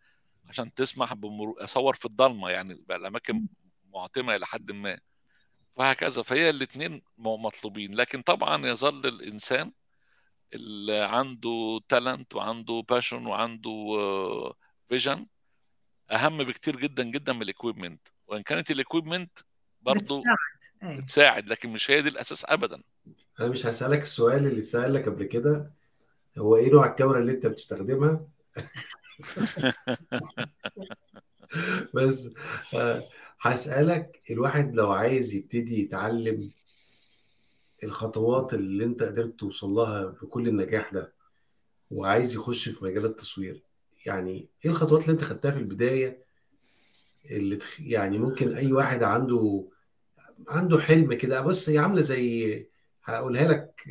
عشان 0.49 0.75
تسمح 0.75 1.15
بمرور 1.15 1.65
أصور 1.65 1.95
في 1.95 2.05
الضلمة 2.05 2.51
يعني 2.51 2.85
بقى 2.89 2.99
الأماكن 2.99 3.47
معتمة 3.95 4.35
إلى 4.37 4.47
حد 4.47 4.73
ما. 4.73 4.99
وهكذا 5.77 6.23
فهي 6.23 6.51
الاثنين 6.51 7.03
مطلوبين. 7.19 7.95
لكن 7.95 8.23
طبعا 8.23 8.67
يظل 8.67 9.07
الإنسان 9.07 9.73
اللي 10.53 11.01
عنده 11.01 11.81
talent 11.89 12.35
وعنده 12.35 12.85
passion 12.89 13.27
وعنده 13.27 13.97
vision 14.89 15.27
أهم 16.11 16.45
بكتير 16.45 16.77
جدا 16.77 17.03
جدا 17.03 17.33
من 17.33 17.43
ال 17.43 17.49
equipment 17.49 18.09
وإن 18.29 18.43
كانت 18.43 18.71
ال 18.71 18.77
equipment 18.77 19.39
برضه 19.83 20.21
بتساعد. 20.21 20.37
أي. 20.83 21.01
بتساعد 21.01 21.49
لكن 21.49 21.69
مش 21.69 21.91
هي 21.91 22.03
دي 22.03 22.09
الأساس 22.09 22.45
ابدا. 22.49 22.83
أنا 23.41 23.49
مش 23.49 23.67
هسألك 23.67 24.03
السؤال 24.03 24.47
اللي 24.47 24.61
اتسأل 24.61 24.95
لك 24.95 25.09
قبل 25.09 25.25
كده. 25.25 25.71
هو 26.39 26.57
إيه 26.57 26.73
نوع 26.73 26.87
الكاميرا 26.87 27.19
اللي 27.19 27.33
أنت 27.33 27.47
بتستخدمها؟ 27.47 28.27
بس 31.95 32.31
آه، 32.75 33.03
هسألك 33.41 34.21
الواحد 34.31 34.77
لو 34.77 34.93
عايز 34.93 35.35
يبتدي 35.35 35.83
يتعلم 35.83 36.51
الخطوات 37.83 38.55
اللي 38.55 38.85
انت 38.85 39.03
قدرت 39.03 39.41
توصل 39.41 39.71
لها 39.71 40.05
بكل 40.05 40.49
النجاح 40.49 40.93
ده 40.93 41.15
وعايز 41.91 42.35
يخش 42.35 42.69
في 42.69 42.85
مجال 42.85 43.05
التصوير 43.05 43.65
يعني 44.07 44.49
إيه 44.65 44.71
الخطوات 44.71 45.03
اللي 45.03 45.13
انت 45.13 45.25
خدتها 45.25 45.51
في 45.51 45.59
البداية 45.59 46.25
اللي 47.31 47.57
تخ... 47.57 47.81
يعني 47.81 48.19
ممكن 48.19 48.53
أي 48.53 48.73
واحد 48.73 49.03
عنده 49.03 49.69
عنده 50.49 50.79
حلم 50.79 51.15
كده؟ 51.15 51.41
بص 51.41 51.69
هي 51.69 51.79
عاملة 51.79 52.01
زي 52.01 52.69
هقولها 53.05 53.49
لك 53.49 53.85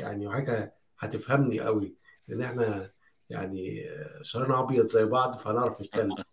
يعني 0.00 0.26
وحاجة 0.26 0.74
هتفهمني 0.98 1.60
قوي 1.60 1.94
لأن 2.28 2.42
إحنا 2.42 2.90
يعني 3.30 3.90
شعرنا 4.22 4.60
أبيض 4.60 4.84
زي 4.84 5.04
بعض 5.04 5.38
فهنعرف 5.38 5.80
نتكلم. 5.80 6.16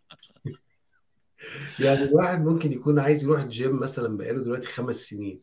يعني 1.80 2.04
الواحد 2.04 2.44
ممكن 2.46 2.72
يكون 2.72 3.00
عايز 3.00 3.24
يروح 3.24 3.42
الجيم 3.42 3.80
مثلا 3.80 4.18
بقاله 4.18 4.44
دلوقتي 4.44 4.68
خمس 4.68 4.96
سنين. 4.96 5.40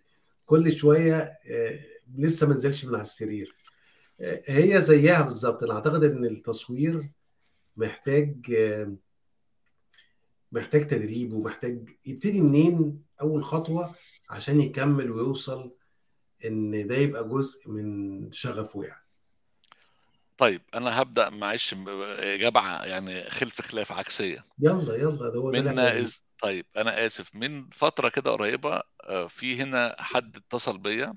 كل 0.50 0.76
شوية 0.76 1.16
آه، 1.50 1.80
لسه 2.18 2.46
ما 2.46 2.54
نزلش 2.54 2.84
من 2.84 2.94
على 2.94 3.02
السرير. 3.02 3.54
آه، 4.20 4.40
هي 4.46 4.80
زيها 4.80 5.22
بالظبط. 5.22 5.62
أنا 5.62 5.74
أعتقد 5.74 6.04
إن 6.04 6.24
التصوير 6.24 7.10
محتاج 7.76 8.36
آه، 8.58 8.94
محتاج 10.52 10.86
تدريب 10.86 11.32
ومحتاج 11.32 11.88
يبتدي 12.06 12.40
منين 12.40 13.02
أول 13.20 13.44
خطوة 13.44 13.94
عشان 14.30 14.60
يكمل 14.60 15.10
ويوصل 15.10 15.70
إن 16.44 16.86
ده 16.86 16.96
يبقى 16.96 17.28
جزء 17.28 17.70
من 17.70 18.32
شغفه 18.32 18.84
يعني. 18.84 19.04
طيب 20.38 20.62
أنا 20.74 21.02
هبدأ 21.02 21.30
معلش 21.30 21.74
اجابه 22.18 22.84
يعني 22.84 23.30
خلف 23.30 23.60
خلاف 23.60 23.92
عكسية. 23.92 24.44
يلا 24.58 24.94
يلا 24.94 25.30
ده 25.30 25.38
هو 25.38 25.50
من 25.50 25.78
إز... 25.78 26.22
طيب 26.42 26.66
أنا 26.76 27.06
آسف. 27.06 27.34
من 27.34 27.70
فترة 27.70 28.08
كده 28.08 28.30
قريبة 28.30 28.82
آه، 29.04 29.26
في 29.26 29.62
هنا 29.62 29.96
حد 29.98 30.36
اتصل 30.36 30.78
بيا 30.78 31.14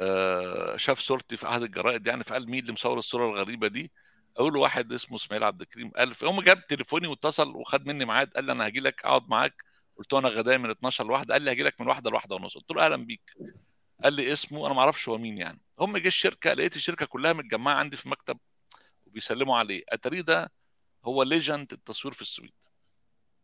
آه، 0.00 0.76
شاف 0.76 0.98
صورتي 1.00 1.36
في 1.36 1.48
أحد 1.48 1.62
الجرائد 1.62 2.06
يعني 2.06 2.24
فقال 2.24 2.50
مين 2.50 2.60
اللي 2.60 2.72
مصور 2.72 2.98
الصورة 2.98 3.26
الغريبة 3.30 3.68
دي؟ 3.68 3.92
أقول 4.36 4.52
له 4.54 4.60
واحد 4.60 4.92
اسمه 4.92 5.16
إسماعيل 5.16 5.44
عبد 5.44 5.60
الكريم. 5.60 5.90
قال 5.90 6.14
فهم 6.14 6.40
جاب 6.40 6.66
تليفوني 6.66 7.06
واتصل 7.08 7.56
وخد 7.56 7.86
مني 7.86 8.04
ميعاد 8.04 8.30
قال 8.34 8.44
لي 8.44 8.52
أنا 8.52 8.66
هاجي 8.66 8.80
لك 8.80 9.04
أقعد 9.04 9.28
معاك. 9.28 9.64
قلت 9.96 10.12
له 10.12 10.18
أنا 10.18 10.28
غدايا 10.28 10.58
من 10.58 10.70
12 10.70 11.06
لواحدة. 11.06 11.34
قال 11.34 11.42
لي 11.42 11.50
هاجي 11.50 11.62
لك 11.62 11.80
من 11.80 11.88
واحدة 11.88 12.10
لواحدة 12.10 12.36
ونص. 12.36 12.58
قلت 12.58 12.70
له 12.70 12.84
أهلا 12.86 12.96
بيك. 12.96 13.32
قال 14.04 14.12
لي 14.12 14.32
اسمه 14.32 14.66
أنا 14.66 14.74
ما 14.74 14.80
أعرفش 14.80 15.08
هو 15.08 15.18
مين 15.18 15.38
يعني. 15.38 15.58
هم 15.80 15.96
جه 15.98 16.08
الشركة 16.08 16.52
لقيت 16.52 16.76
الشركة 16.76 17.06
كلها 17.06 17.32
متجمعة 17.32 17.74
عندي 17.74 17.96
في 17.96 18.08
مكتب 18.08 18.38
وبيسلموا 19.06 19.58
عليه. 19.58 19.82
اتاري 19.88 20.22
ده 20.22 20.52
هو 21.04 21.22
legend 21.22 21.72
التصوير 21.72 22.14
في 22.14 22.22
السويد. 22.22 22.52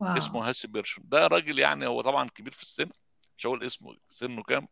wow. 0.02 0.18
اسمه 0.18 0.48
هاسي 0.48 0.68
بيرشون. 0.68 1.04
ده 1.08 1.26
راجل 1.26 1.58
يعني 1.58 1.86
هو 1.86 2.00
طبعا 2.00 2.28
كبير 2.28 2.52
في 2.52 2.62
السن 2.62 2.90
مش 3.38 3.46
هقول 3.46 3.64
اسمه 3.64 3.96
سنه 4.08 4.42
كام 4.42 4.68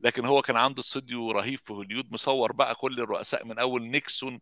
لكن 0.00 0.24
هو 0.24 0.42
كان 0.42 0.56
عنده 0.56 0.80
استوديو 0.80 1.30
رهيب 1.30 1.58
في 1.58 1.72
هوليود 1.72 2.12
مصور 2.12 2.52
بقى 2.52 2.74
كل 2.74 3.00
الرؤساء 3.00 3.44
من 3.46 3.58
أول 3.58 3.82
نيكسون 3.82 4.40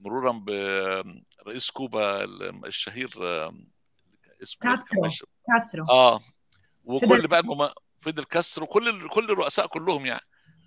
مرورا 0.00 0.32
برئيس 0.32 1.70
كوبا 1.70 2.24
الشهير 2.66 3.08
اسمه 4.42 4.70
إيه؟ 4.70 4.76
كاسترو. 4.76 5.28
كاسترو. 5.52 5.84
آه. 5.90 6.20
وكل 6.84 7.26
بقى 7.26 7.40
المم... 7.40 7.68
فيدل 8.00 8.24
كاسترو 8.24 8.66
كل 8.66 9.08
كل 9.08 9.24
الرؤساء 9.30 9.66
كلهم 9.66 10.06
يعني 10.06 10.24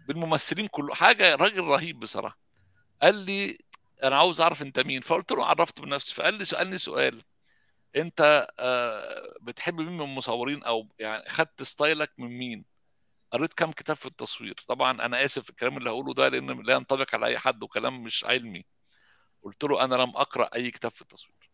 بالممثلين 0.07 0.67
كله. 0.67 0.93
حاجة 0.93 1.35
راجل 1.35 1.63
رهيب 1.63 1.99
بصراحة. 1.99 2.37
قال 3.01 3.15
لي 3.15 3.57
أنا 4.03 4.15
عاوز 4.17 4.41
أعرف 4.41 4.61
أنت 4.61 4.79
مين؟ 4.79 5.01
فقلت 5.01 5.31
له 5.31 5.45
عرفت 5.45 5.81
بنفسي 5.81 6.15
فقال 6.15 6.33
لي 6.33 6.45
سألني 6.45 6.77
سؤال. 6.77 7.21
انت 7.95 8.47
آه، 8.59 9.37
بتحب 9.41 9.81
مين 9.81 9.91
من 9.97 10.01
المصورين؟ 10.01 10.63
أو 10.63 10.87
يعني 10.99 11.29
خدت 11.29 11.63
ستايلك 11.63 12.11
من 12.17 12.27
مين؟ 12.37 12.65
قريت 13.31 13.53
كام 13.53 13.71
كتاب 13.71 13.95
في 13.97 14.05
التصوير؟ 14.05 14.55
طبعا 14.67 15.05
أنا 15.05 15.25
آسف 15.25 15.43
في 15.43 15.49
الكلام 15.49 15.77
اللي 15.77 15.89
هقوله 15.89 16.13
ده 16.13 16.27
لأن 16.29 16.61
لا 16.65 16.73
ينطبق 16.73 17.15
على 17.15 17.25
أي 17.25 17.39
حد 17.39 17.63
وكلام 17.63 18.03
مش 18.03 18.25
علمي. 18.25 18.65
قلت 19.43 19.63
له 19.63 19.83
أنا 19.83 19.95
لم 19.95 20.09
أقرأ 20.09 20.49
أي 20.55 20.71
كتاب 20.71 20.91
في 20.91 21.01
التصوير. 21.01 21.49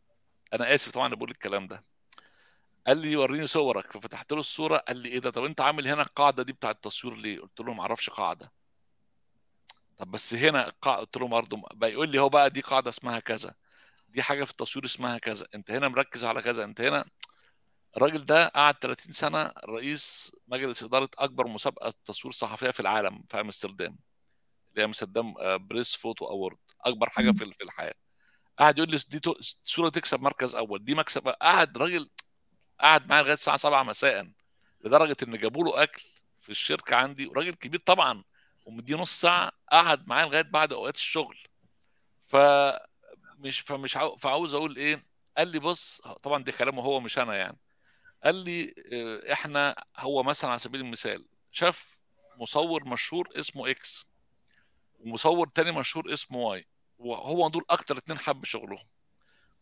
أنا 0.54 0.76
آسف 0.76 0.92
طبعا 0.92 1.16
بقول 1.16 1.32
الكلام 1.32 1.68
ده. 1.68 1.84
قال 2.88 2.98
لي 2.98 3.16
وريني 3.16 3.48
صورك. 3.48 3.92
ففتحت 3.94 4.32
له 4.34 4.40
الصورة 4.40 4.78
قال 4.78 4.98
لي 4.98 5.10
إيه 5.10 5.20
ده؟ 5.20 5.30
طب 5.32 5.44
أنت 5.44 5.62
عامل 5.62 5.88
هنا 5.88 6.02
القاعدة 6.02 6.44
دي 6.44 6.54
بتاع 6.54 6.72
التصوير 6.72 7.16
ليه؟ 7.16 7.40
قلت 7.40 7.60
له 7.60 7.74
ما 7.74 7.82
أعرفش 7.82 8.10
قاعدة. 8.10 8.52
طب 9.98 10.12
بس 10.12 10.34
هنا 10.34 10.70
قلت 10.82 11.18
له 11.18 11.28
برضه 11.28 11.64
بيقول 11.74 12.10
لي 12.10 12.22
هو 12.22 12.30
بقى 12.30 12.50
دي 12.50 12.62
قاعدة 12.62 12.90
اسمها 12.90 13.20
كذا. 13.20 13.56
دي 14.14 14.23
حاجة 14.23 14.44
في 14.44 14.52
التصوير 14.52 14.85
اسمها 14.85 15.18
كذا. 15.18 15.48
انت 15.56 15.72
هنا 15.72 15.88
مركز 15.88 16.26
على 16.26 16.41
كذا. 16.41 16.64
انت 16.64 16.81
هنا 16.81 17.06
الراجل 17.98 18.26
ده 18.26 18.48
قعد 18.48 18.76
30 18.76 19.11
سنة 19.11 19.52
رئيس 19.65 20.31
مجلس 20.48 20.84
إدارة 20.84 21.10
أكبر 21.18 21.48
مسابقة 21.48 21.94
تصوير 22.06 22.31
صحفية 22.34 22.69
في 22.69 22.80
العالم 22.80 23.23
في 23.30 23.40
أمستردام 23.41 23.98
اللي 24.72 24.81
هي 24.81 24.85
أمستردام 24.85 25.34
press 25.58 25.95
photo 25.95 26.26
award. 26.26 26.58
أكبر 26.81 27.10
حاجة. 27.10 27.31
في 27.31 27.45
في 27.45 27.64
الحياة. 27.64 27.94
قعد 28.60 28.77
يقول 28.77 28.91
لي 28.91 28.99
دي 29.10 29.22
صوره 29.64 29.90
تكسب 29.90 30.22
مركز 30.22 30.56
أول. 30.56 30.84
دي 30.84 30.95
مكسب. 30.95 31.27
قعد 31.27 31.77
راجل 31.77 32.10
قعد 32.80 33.07
معايا 33.10 33.22
لغاية 33.22 33.34
الساعة 33.34 33.57
7 33.57 33.84
مساء 33.84 34.31
لدرجة 34.85 35.18
إن 35.23 35.38
جابوا 35.38 35.64
له 35.64 35.84
أكل 35.84 36.03
في 36.41 36.49
الشركة 36.49 36.95
عندي. 36.95 37.26
راجل 37.35 37.53
كبير 37.53 37.80
طبعا 37.80 38.23
ومديه 38.65 38.95
نص 38.95 39.22
ساعة 39.22 39.52
قعد 39.72 40.07
معايا 40.07 40.26
لغاية 40.26 40.41
بعد 40.41 40.73
أوقات 40.73 40.95
الشغل. 40.95 41.38
فمش 43.44 43.60
فمش 43.60 43.98
عاو... 43.98 44.15
فعاوز 44.18 44.53
أقول 44.53 44.76
إيه 44.76 45.03
قال 45.38 45.48
لي 45.48 45.60
بص 45.60 46.02
طبعا 46.02 46.44
ده 46.44 46.52
كلامه 46.52 46.82
هو 46.84 46.99
مش 46.99 47.18
أنا 47.20 47.36
يعني. 47.36 47.57
قال 48.24 48.36
لي 48.36 48.74
آه، 48.94 49.34
إحنا 49.34 49.76
هو 49.98 50.24
مثلا 50.24 50.49
على 50.49 50.60
سبيل 50.60 50.82
المثال 50.82 51.26
شاف 51.52 51.99
مصور 52.38 52.84
مشهور 52.90 53.30
اسمه 53.36 53.70
X 53.70 54.08
ومصور 54.99 55.48
تاني 55.48 55.72
مشهور 55.72 56.14
اسمه 56.14 56.38
Y 56.40 56.68
وهو 56.98 57.49
دول 57.49 57.65
أكتر 57.70 57.98
اتنين 57.98 58.18
حب 58.20 58.45
شغلهم. 58.45 58.86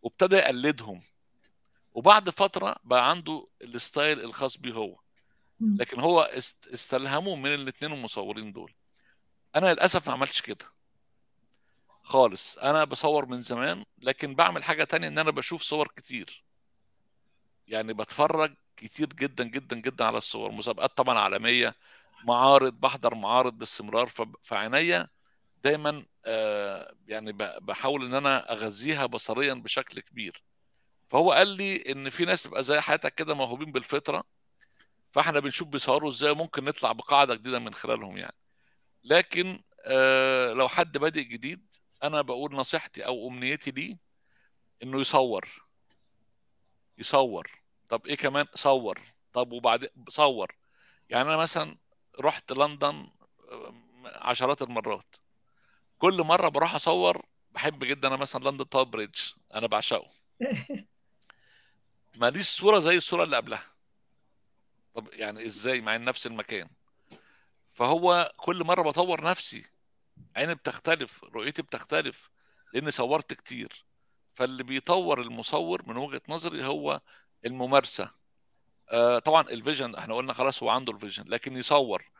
وابتدى 0.01 0.35
يقلدهم. 0.35 1.01
وبعد 1.93 2.29
فترة 2.29 2.75
بقى 2.83 3.09
عنده 3.09 3.45
ال 3.61 3.71
style 3.71 4.19
الخاص 4.21 4.57
بيه 4.57 4.73
هو. 4.73 4.99
لكن 5.79 5.99
هو 5.99 6.21
است- 6.21 6.67
استلهمه 6.73 7.35
من 7.35 7.53
الاثنين 7.53 7.93
المصورين 7.93 8.51
دول. 8.51 8.73
أنا 9.55 9.73
للأسف 9.73 10.07
ما 10.07 10.13
عملتش 10.13 10.41
كده. 10.41 10.65
خالص. 12.11 12.57
أنا 12.57 12.83
بصور 12.83 13.25
من 13.25 13.41
زمان 13.41 13.83
لكن 13.97 14.35
بعمل 14.35 14.63
حاجة 14.63 14.83
تانية 14.83 15.07
إن 15.07 15.17
أنا 15.17 15.31
بشوف 15.31 15.61
صور 15.61 15.87
كتير. 15.87 16.43
يعني 17.67 17.93
بتفرج 17.93 18.55
كتير 18.77 19.07
جدا 19.07 19.43
جدا 19.43 19.75
جدا 19.75 20.05
على 20.05 20.17
الصور. 20.17 20.51
مسابقات 20.51 20.97
طبعا 20.97 21.19
عالمية. 21.19 21.75
معارض 22.23 22.73
بحضر 22.73 23.15
معارض 23.15 23.53
باستمرار. 23.53 24.11
فعينيا 24.43 25.07
دايما 25.63 26.05
آه، 26.25 26.95
يعني 27.07 27.31
بحاول 27.61 28.05
إن 28.05 28.13
أنا 28.13 28.51
أغذيها 28.51 29.05
بصريا 29.05 29.53
بشكل 29.53 29.99
كبير. 29.99 30.43
فهو 31.09 31.31
قال 31.31 31.47
لي 31.47 31.91
إن 31.91 32.09
في 32.09 32.25
ناس 32.25 32.47
بقى 32.47 32.63
زي 32.63 32.81
حياتك 32.81 33.15
كده 33.15 33.33
موهوبين 33.35 33.71
بالفطرة 33.71 34.23
فإحنا 35.11 35.39
بنشوف 35.39 35.67
بيصوروا 35.67 36.09
إزاي 36.09 36.33
ممكن 36.33 36.65
نطلع 36.65 36.91
بقاعدة 36.91 37.35
جديدة 37.35 37.59
من 37.59 37.73
خلالهم 37.73 38.17
يعني. 38.17 38.37
لكن 39.03 39.59
آه 39.85 40.53
لو 40.53 40.67
حد 40.67 40.97
بادئ 40.97 41.23
جديد 41.23 41.70
أنا 42.03 42.21
بقول 42.21 42.55
نصيحتي 42.55 43.05
أو 43.05 43.27
أمنيتي 43.27 43.71
ليه 43.71 43.97
إنه 44.83 45.01
يصور. 45.01 45.63
يصور. 46.97 47.61
طب 47.89 48.07
إيه 48.07 48.15
كمان؟ 48.15 48.45
صور. 48.55 48.99
طب 49.33 49.51
وبعدين 49.51 49.89
صور. 50.09 50.55
يعني 51.09 51.29
أنا 51.29 51.37
مثلا 51.37 51.77
رحت 52.19 52.51
لندن 52.51 53.09
آه، 53.51 53.73
عشرات 54.05 54.61
المرات. 54.61 55.15
كل 55.97 56.23
مرة 56.23 56.49
بروح 56.49 56.75
أصور 56.75 57.25
بحب 57.51 57.83
جدا 57.83 58.07
أنا 58.07 58.17
مثلا 58.17 58.49
لندن 58.49 58.69
Tower 58.69 58.83
Bridge 58.85 59.19
أنا 59.53 59.67
بعشقه. 59.67 60.09
ماليش 62.19 62.49
صورة 62.49 62.79
زي 62.79 62.97
الصورة 62.97 63.23
اللي 63.23 63.37
قبلها. 63.37 63.63
طب 64.93 65.07
يعني 65.13 65.45
إزاي؟ 65.45 65.81
مع 65.81 65.97
نفس 65.97 66.27
المكان. 66.27 66.69
فهو 67.73 68.33
كل 68.37 68.63
مرة 68.63 68.81
بطور 68.81 69.23
نفسي. 69.23 69.70
عيني 70.35 70.55
بتختلف 70.55 71.23
رؤيتي 71.23 71.61
بتختلف 71.61 72.29
لأني 72.73 72.91
صورت 72.91 73.33
كتير. 73.33 73.85
فاللي 74.33 74.63
بيطور 74.63 75.21
المصور 75.21 75.83
من 75.87 75.97
وجهة 75.97 76.21
نظري 76.29 76.65
هو 76.65 77.01
الممارسة. 77.45 78.11
آه 78.89 79.19
طبعا 79.19 79.41
ال 79.49 79.56
vision 79.56 79.95
إحنا 79.95 80.15
قلنا 80.15 80.33
خلاص 80.33 80.63
هو 80.63 80.69
عنده 80.69 80.93
ال 80.93 80.97
vision 80.97 81.23
لكن 81.27 81.57
يصور. 81.57 82.11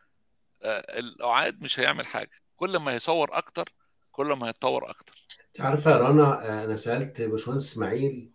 آه 0.63 0.99
القعاد 0.99 1.61
مش 1.61 1.79
هيعمل 1.79 2.05
حاجة. 2.05 2.31
كل 2.55 2.77
ما 2.77 2.93
هيصور 2.93 3.37
أكتر 3.37 3.73
كل 4.11 4.25
ما 4.25 4.47
هيتطور 4.47 4.89
أكتر. 4.89 5.27
أنت 5.47 5.61
عارفه 5.61 5.91
يا 5.91 5.97
رنا 5.97 6.23
آه، 6.23 6.65
أنا 6.65 6.75
سألت 6.75 7.21
باشمهندس 7.21 7.71
إسماعيل 7.71 8.31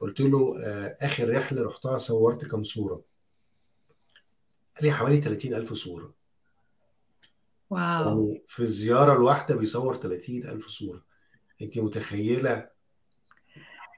قلت 0.00 0.20
له 0.20 0.62
آه، 0.64 0.96
آخر 1.00 1.36
رحلة 1.36 1.62
رحتها 1.62 1.98
صورت 1.98 2.44
كام 2.44 2.62
صورة؟ 2.62 3.02
قال 4.76 4.84
لي 4.84 4.92
حوالي 4.92 5.20
30000 5.20 5.72
صورة. 5.72 6.14
واو. 7.72 8.28
يعني 8.28 8.42
في 8.46 8.60
الزياره 8.60 9.12
الواحدة 9.12 9.56
بيصور 9.56 9.94
30000 9.94 10.66
صورة. 10.66 11.02
انت 11.62 11.78
متخيلة؟ 11.78 12.68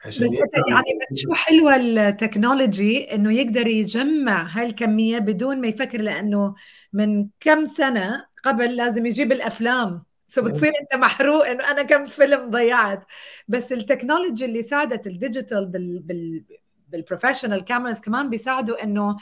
عشان 0.06 0.28
بس 0.28 0.34
يعني 0.68 0.98
بس 1.10 1.18
شو 1.18 1.34
حلوة 1.34 1.76
التكنولوجي 1.76 3.14
إنه 3.14 3.32
يقدر 3.32 3.66
يجمع 3.66 4.42
هالكمية 4.42 5.18
بدون 5.18 5.60
ما 5.60 5.66
يفكر 5.66 6.00
لأنه 6.00 6.54
من 6.92 7.28
كم 7.40 7.66
سنة 7.66 8.24
قبل 8.42 8.76
لازم 8.76 9.06
يجيب 9.06 9.32
الأفلام. 9.32 10.02
so 10.28 10.42
بتصير 10.42 10.72
أنت 10.82 11.00
محروق 11.00 11.46
إنه 11.46 11.70
أنا 11.70 11.82
كم 11.82 12.06
فيلم 12.06 12.50
ضيعت. 12.50 13.04
بس 13.48 13.72
ال 13.72 13.79
technology 13.79 14.44
اللي 14.44 14.62
ساعدت 14.62 15.06
ال 15.06 15.14
digital 15.14 15.66
بال 15.66 16.00
بال 16.02 16.44
بال 16.88 16.99
professional 16.99 17.64
cameras 17.64 18.00
كمان 18.00 18.30
بيساعدوا 18.30 18.82
إنه 18.82 19.16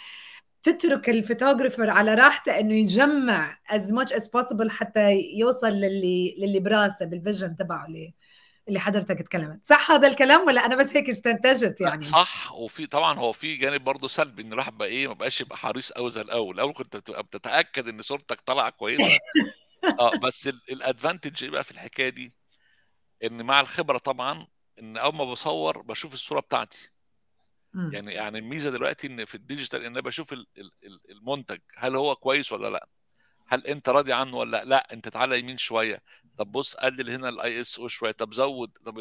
تترك 0.62 1.08
ال 1.08 1.15
photographer 1.15 1.90
على 1.90 2.14
راحته 2.14 2.60
إنه 2.60 2.74
يجمع 2.74 3.58
as 3.68 3.82
much 3.82 4.12
as 4.12 4.22
possible 4.22 4.68
حتى 4.70 5.12
يوصل 5.34 5.68
للي 5.68 6.36
للي 6.38 6.60
براسه 6.60 7.06
بال 7.06 7.19
vision 7.19 7.56
تبعه 7.56 7.86
اللي 7.86 8.14
اللي 8.68 8.80
حضرتك 8.80 9.20
اتكلمت 9.20 9.66
صح 9.66 9.90
هذا 9.90 10.08
الكلام 10.08 10.46
ولا 10.46 10.66
أنا 10.66 10.76
بس 10.76 10.96
هيك 10.96 11.10
استنتجت 11.10 11.80
يعني؟ 11.80 12.02
صح. 12.02 12.52
وفي 12.52 12.86
طبعا 12.86 13.18
هو 13.18 13.32
في 13.32 13.56
جانب 13.56 13.84
برضه 13.84 14.08
سلبي 14.08 14.42
إن 14.42 14.52
الواحد 14.52 14.78
بقى 14.78 14.88
إيه 14.88 15.08
ما 15.08 15.14
بقاش 15.14 15.40
يبقى 15.40 15.56
حريص 15.56 15.92
قوي 15.92 16.10
زي 16.10 16.20
الأول. 16.20 16.54
الأول 16.54 16.72
كنت 16.72 16.96
بتبقى 16.96 17.22
بتتأكد 17.22 17.88
إن 17.88 18.02
صورتك 18.02 18.40
طالعة 18.40 18.70
كويسة. 18.70 19.18
آه 20.00 20.16
بس 20.16 20.48
ال 20.70 20.78
advantage 20.78 21.44
إيه 21.44 21.50
بقى 21.50 21.64
في 21.64 21.70
الحكاية 21.70 22.08
دي؟ 22.08 22.32
إن 23.24 23.42
مع 23.42 23.60
الخبرة 23.60 23.98
طبعا 23.98 24.46
إن 24.78 24.96
أول 24.96 25.14
ما 25.14 25.24
بصور 25.24 25.82
بشوف 25.82 26.14
الصورة 26.14 26.40
بتاعتي. 26.40 26.91
يعني 27.92 28.12
يعني 28.14 28.38
الميزة 28.38 28.70
دلوقتي 28.70 29.06
إن 29.06 29.24
في 29.24 29.34
ال 29.34 29.40
digital 29.40 29.80
إن 29.80 29.92
أنا 29.92 30.00
بشوف 30.00 30.32
ال- 30.32 30.46
ال- 30.58 30.72
ال- 30.84 31.10
المنتج 31.10 31.58
هل 31.76 31.96
هو 31.96 32.16
كويس 32.16 32.52
ولا 32.52 32.70
لأ؟ 32.70 32.88
هل 33.48 33.66
أنت 33.66 33.88
راضي 33.88 34.12
عنه 34.12 34.36
ولا 34.36 34.50
لأ؟ 34.56 34.64
لا 34.64 34.92
أنت 34.92 35.08
تعالى 35.08 35.38
يمين 35.38 35.58
شوية. 35.58 36.02
طب 36.38 36.52
بص 36.52 36.76
قلل 36.76 37.10
هنا 37.10 37.28
الاي 37.28 37.60
اس 37.60 37.78
أو 37.78 37.88
شوية. 37.88 38.12
طب 38.12 38.34
زود. 38.34 38.70
طب 38.84 38.98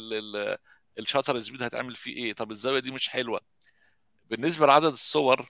ال 0.99 1.04
shutter 1.04 1.41
speed 1.41 1.63
هتعمل 1.63 1.95
فيه 1.95 2.15
إيه؟ 2.15 2.33
طب 2.33 2.51
الزاوية 2.51 2.79
دي 2.79 2.91
مش 2.91 3.09
حلوة. 3.09 3.41
بالنسبة 4.29 4.67
لعدد 4.67 4.85
الصور 4.91 5.49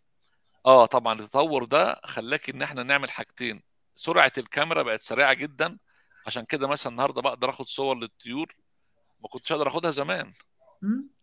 آه 0.65 0.85
طبعا 0.85 1.19
التطور 1.19 1.63
ده 1.63 2.01
خلاك 2.03 2.49
إن 2.49 2.61
إحنا 2.61 2.83
نعمل 2.83 3.11
حاجتين. 3.11 3.61
سرعة 3.95 4.31
الكاميرا 4.37 4.81
بقت 4.83 5.01
سريعة 5.01 5.33
جدا. 5.33 5.77
عشان 6.27 6.45
كده 6.45 6.67
مثلا 6.67 6.91
النهارده 6.91 7.21
بقدر 7.21 7.49
آخد 7.49 7.67
صور 7.67 7.95
للطيور 7.95 8.55
ما 9.21 9.27
كنتش 9.27 9.51
أقدر 9.51 9.67
آخدها 9.67 9.91
زمان. 9.91 10.33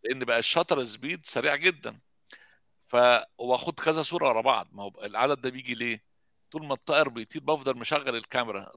لأن 0.08 0.24
بقى 0.24 0.38
ال 0.38 0.44
shutter 0.44 0.86
speed 0.86 1.26
سريع 1.26 1.56
جدا. 1.56 2.00
ف 2.86 2.96
واخد 3.38 3.80
كذا 3.80 4.02
صورة 4.02 4.28
ورا 4.28 4.40
بعض. 4.40 4.68
ما 4.72 4.82
هو 4.82 4.92
العدد 5.04 5.40
ده 5.40 5.50
بيجي 5.50 5.74
ليه؟ 5.74 6.02
طول 6.50 6.66
ما 6.66 6.74
الطائر 6.74 7.08
بيطير 7.08 7.42
بفضل 7.42 7.78
مشغل 7.78 8.16
الكاميرا. 8.16 8.70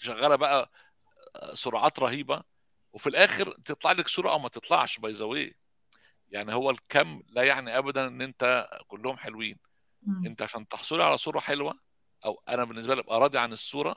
شغالة 0.00 0.36
بقى 0.36 0.70
سرعات 1.52 1.98
رهيبة. 1.98 2.42
وفي 2.92 3.06
الآخر 3.06 3.52
تطلع 3.64 3.92
لك 3.92 4.08
صورة 4.08 4.30
أو 4.30 4.38
ما 4.38 4.48
تطلعش 4.48 4.98
by 4.98 5.12
the 5.12 5.50
يعني 6.30 6.54
هو 6.54 6.70
الكم 6.70 7.22
لا 7.28 7.42
يعني 7.42 7.78
ابدا 7.78 8.06
إن 8.06 8.22
أنت 8.22 8.68
كلهم 8.88 9.16
حلوين. 9.16 9.58
أنت 10.26 10.42
عشان 10.42 10.68
تحصلي 10.68 11.04
على 11.04 11.18
صورة 11.18 11.40
حلوة 11.40 11.78
أو 12.24 12.42
أنا 12.48 12.64
بالنسبة 12.64 12.94
لي 12.94 13.00
أبقى 13.00 13.20
راضي 13.20 13.38
عن 13.38 13.52
الصورة 13.52 13.96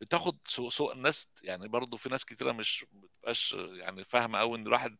بتاخد 0.00 0.38
سوء 0.48 0.92
الناس 0.92 1.28
يعني 1.42 1.68
برضو 1.68 1.96
في 1.96 2.08
ناس 2.08 2.24
كتيرة 2.24 2.52
مش 2.52 2.86
بتبقاش 2.92 3.56
يعني 3.58 4.04
فاهمة 4.04 4.38
قوي 4.38 4.58
إن 4.58 4.66
الواحد 4.66 4.96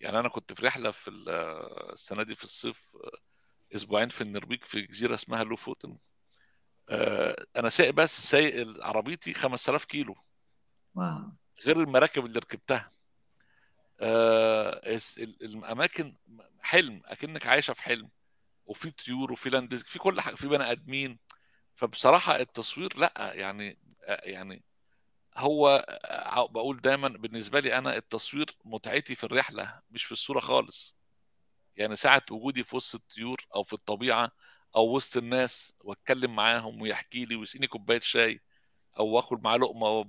يعني 0.00 0.18
أنا 0.18 0.28
كنت 0.28 0.52
في 0.52 0.66
رحلة 0.66 0.90
في 0.90 1.10
ال- 1.10 1.28
السنة 1.92 2.22
دي 2.22 2.34
في 2.34 2.44
الصيف 2.44 2.96
أسبوعين 3.74 4.08
في 4.08 4.20
النرويج 4.20 4.64
في 4.64 4.82
جزيرة 4.82 5.14
اسمها 5.14 5.44
لوفوتن 5.44 5.98
آه، 6.88 7.46
أنا 7.56 7.68
سايق 7.68 7.90
بس 7.90 8.30
سايق 8.30 8.84
عربيتي 8.84 9.34
5000 9.34 9.84
كيلو. 9.84 10.16
واو. 10.94 11.32
غير 11.66 11.80
المراكب 11.80 12.26
اللي 12.26 12.38
ركبتها. 12.38 12.90
آه، 14.00 14.98
الأماكن 15.18 16.16
حلم 16.60 17.02
أكنك 17.04 17.46
عايشة 17.46 17.72
في 17.74 17.82
حلم. 17.82 18.10
وفي 18.66 18.90
طيور 18.90 19.32
وفي 19.32 19.48
لاند 19.50 19.74
في 19.76 19.98
كل 19.98 20.20
حاجة 20.20 20.34
في 20.34 20.48
بني 20.48 20.70
آدمين. 20.72 21.18
فبصراحة 21.74 22.36
التصوير 22.40 22.96
لأ 22.96 23.32
يعني 23.34 23.78
آه، 24.04 24.20
يعني 24.24 24.62
هو 25.36 25.86
آه، 26.04 26.46
بقول 26.46 26.76
دايما 26.80 27.08
بالنسبة 27.08 27.60
لي 27.60 27.78
أنا 27.78 27.96
التصوير 27.96 28.56
متعتي 28.64 29.14
في 29.14 29.24
الرحلة 29.24 29.80
مش 29.90 30.04
في 30.04 30.12
الصورة 30.12 30.40
خالص. 30.40 30.96
يعني 31.76 31.96
ساعة 31.96 32.22
وجودي 32.30 32.64
في 32.64 32.76
وسط 32.76 32.94
الطيور 32.94 33.46
أو 33.56 33.62
في 33.64 33.72
الطبيعة 33.72 34.32
أو 34.76 34.96
وسط 34.96 35.16
الناس 35.16 35.74
وأتكلم 35.84 36.36
معاهم 36.36 36.82
ويحكي 36.82 37.24
لي 37.24 37.36
ويسقيني 37.36 37.66
كوباية 37.66 38.00
شاي 38.00 38.40
أو 38.98 39.18
آكل 39.18 39.36
معاه 39.44 39.56
لقمة 39.58 40.04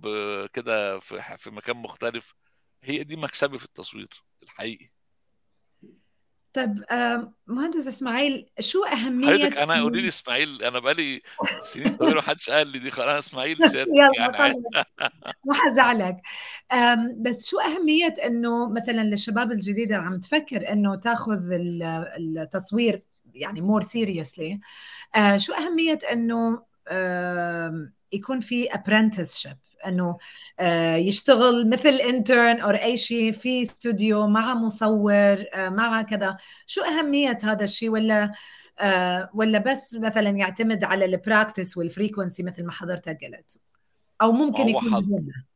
كده 0.53 0.99
في 1.38 1.52
مكان 1.52 1.77
مختلف 1.77 2.35
هي 2.84 3.03
دي 3.03 3.15
مكسبي 3.15 3.57
في 3.60 3.65
التصوير 3.65 4.10
الحقيقي. 4.43 4.89
طب 6.53 6.84
آه، 6.91 7.34
مهندس 7.48 7.88
إسماعيل 7.88 8.45
شو 8.60 8.84
أهمية 8.86 9.28
حضرتك 9.28 9.57
أنا 9.57 9.82
قولي 9.82 10.02
لي 10.02 10.07
إسماعيل 10.07 10.64
أنا 10.64 10.80
بقالي 10.80 11.22
سنين 11.64 11.98
طويلة 11.98 12.18
محدش 12.18 12.49
قال 12.49 12.68
لي 12.68 12.80
دي 12.80 12.91
خلاص 12.91 13.28
إسماعيل 13.28 13.57
يعني 13.99 14.32
ما 15.45 15.53
حزعلك. 15.53 16.18
بس 17.18 17.48
شو 17.49 17.60
أهمية 17.60 18.14
إنه 18.26 18.69
مثلا 18.69 19.02
للشباب 19.02 19.52
الجديدة 19.52 19.95
عم 19.98 20.19
تفكر 20.19 20.72
إنه 20.72 20.95
تاخذ 20.95 21.52
ال- 21.52 22.38
التصوير 22.38 23.02
يعني 23.34 23.61
more 23.61 23.81
seriously 23.81 24.59
شو 25.38 25.53
أهمية 25.53 25.99
إنه 26.11 26.64
آم، 26.88 27.94
يكون 28.14 28.40
في 28.40 28.68
apprenticeship 28.69 29.57
إنه 29.87 30.17
آه، 30.59 30.95
يشتغل 30.95 31.69
مثل 31.69 31.89
intern 31.89 32.59
أو 32.59 32.69
أي 32.69 32.97
شيء 32.97 33.31
في 33.31 33.61
استوديو 33.61 34.27
مع 34.27 34.53
مصور 34.53 35.45
آه، 35.53 35.69
مع 35.69 36.01
كذا. 36.01 36.37
شو 36.65 36.81
أهمية 36.81 37.37
هذا 37.43 37.63
الشيء؟ 37.63 37.89
ولا 37.89 38.31
آه، 38.79 39.29
ولا 39.33 39.59
بس 39.59 39.95
مثلا 39.95 40.29
يعتمد 40.29 40.83
على 40.83 41.05
ال 41.05 41.13
practice 41.13 41.77
وال 41.77 41.89
frequency 41.89 42.43
مثل 42.43 42.65
ما 42.65 42.71
حضرتك 42.71 43.17
قلت؟ 43.23 43.59
أو 44.21 44.31
ممكن 44.31 44.63
هو 44.63 44.69
يكون 44.69 44.93
حض... 44.93 45.09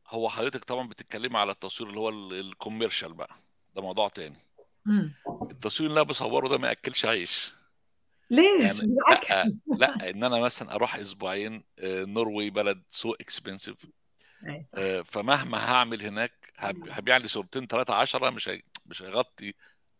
هو 0.08 0.28
حضرتك 0.28 0.64
طبعا 0.64 0.88
بتتكلمي 0.88 1.38
على 1.38 1.52
التصوير 1.52 1.90
اللي 1.90 2.00
هو 2.00 2.08
ال 2.08 2.18
commercial 2.18 3.14
بقى. 3.14 3.34
ده 3.76 3.82
موضوع 3.82 4.08
تاني. 4.08 4.38
مم. 4.84 5.12
التصوير 5.50 5.90
اللي 5.90 6.00
أنا 6.00 6.08
بصوره 6.08 6.48
ده 6.48 6.58
ما 6.58 6.68
يأكلش 6.68 7.06
عيش. 7.06 7.56
ليش؟ 8.30 8.82
يعني 8.82 8.94
لا 9.66 9.76
لا 9.78 10.10
إن 10.10 10.24
أنا 10.24 10.40
مثلا 10.40 10.74
أروح 10.74 10.96
أسبوعين 10.96 11.64
نروي 11.82 12.50
بلد 12.50 12.82
سو 12.88 13.12
اكسبنسيف 13.12 13.76
اي 13.84 13.90
فمهما 15.04 15.58
هعمل 15.58 16.02
هناك 16.02 16.52
هب- 16.58 16.88
هبيع 16.90 17.16
لي 17.16 17.28
صورتين 17.28 17.66
ثلاثة 17.66 17.94
عشرة 17.94 18.30
مش 18.30 18.48
هي... 18.48 18.62
مش 18.86 19.02
هيغطي 19.02 19.54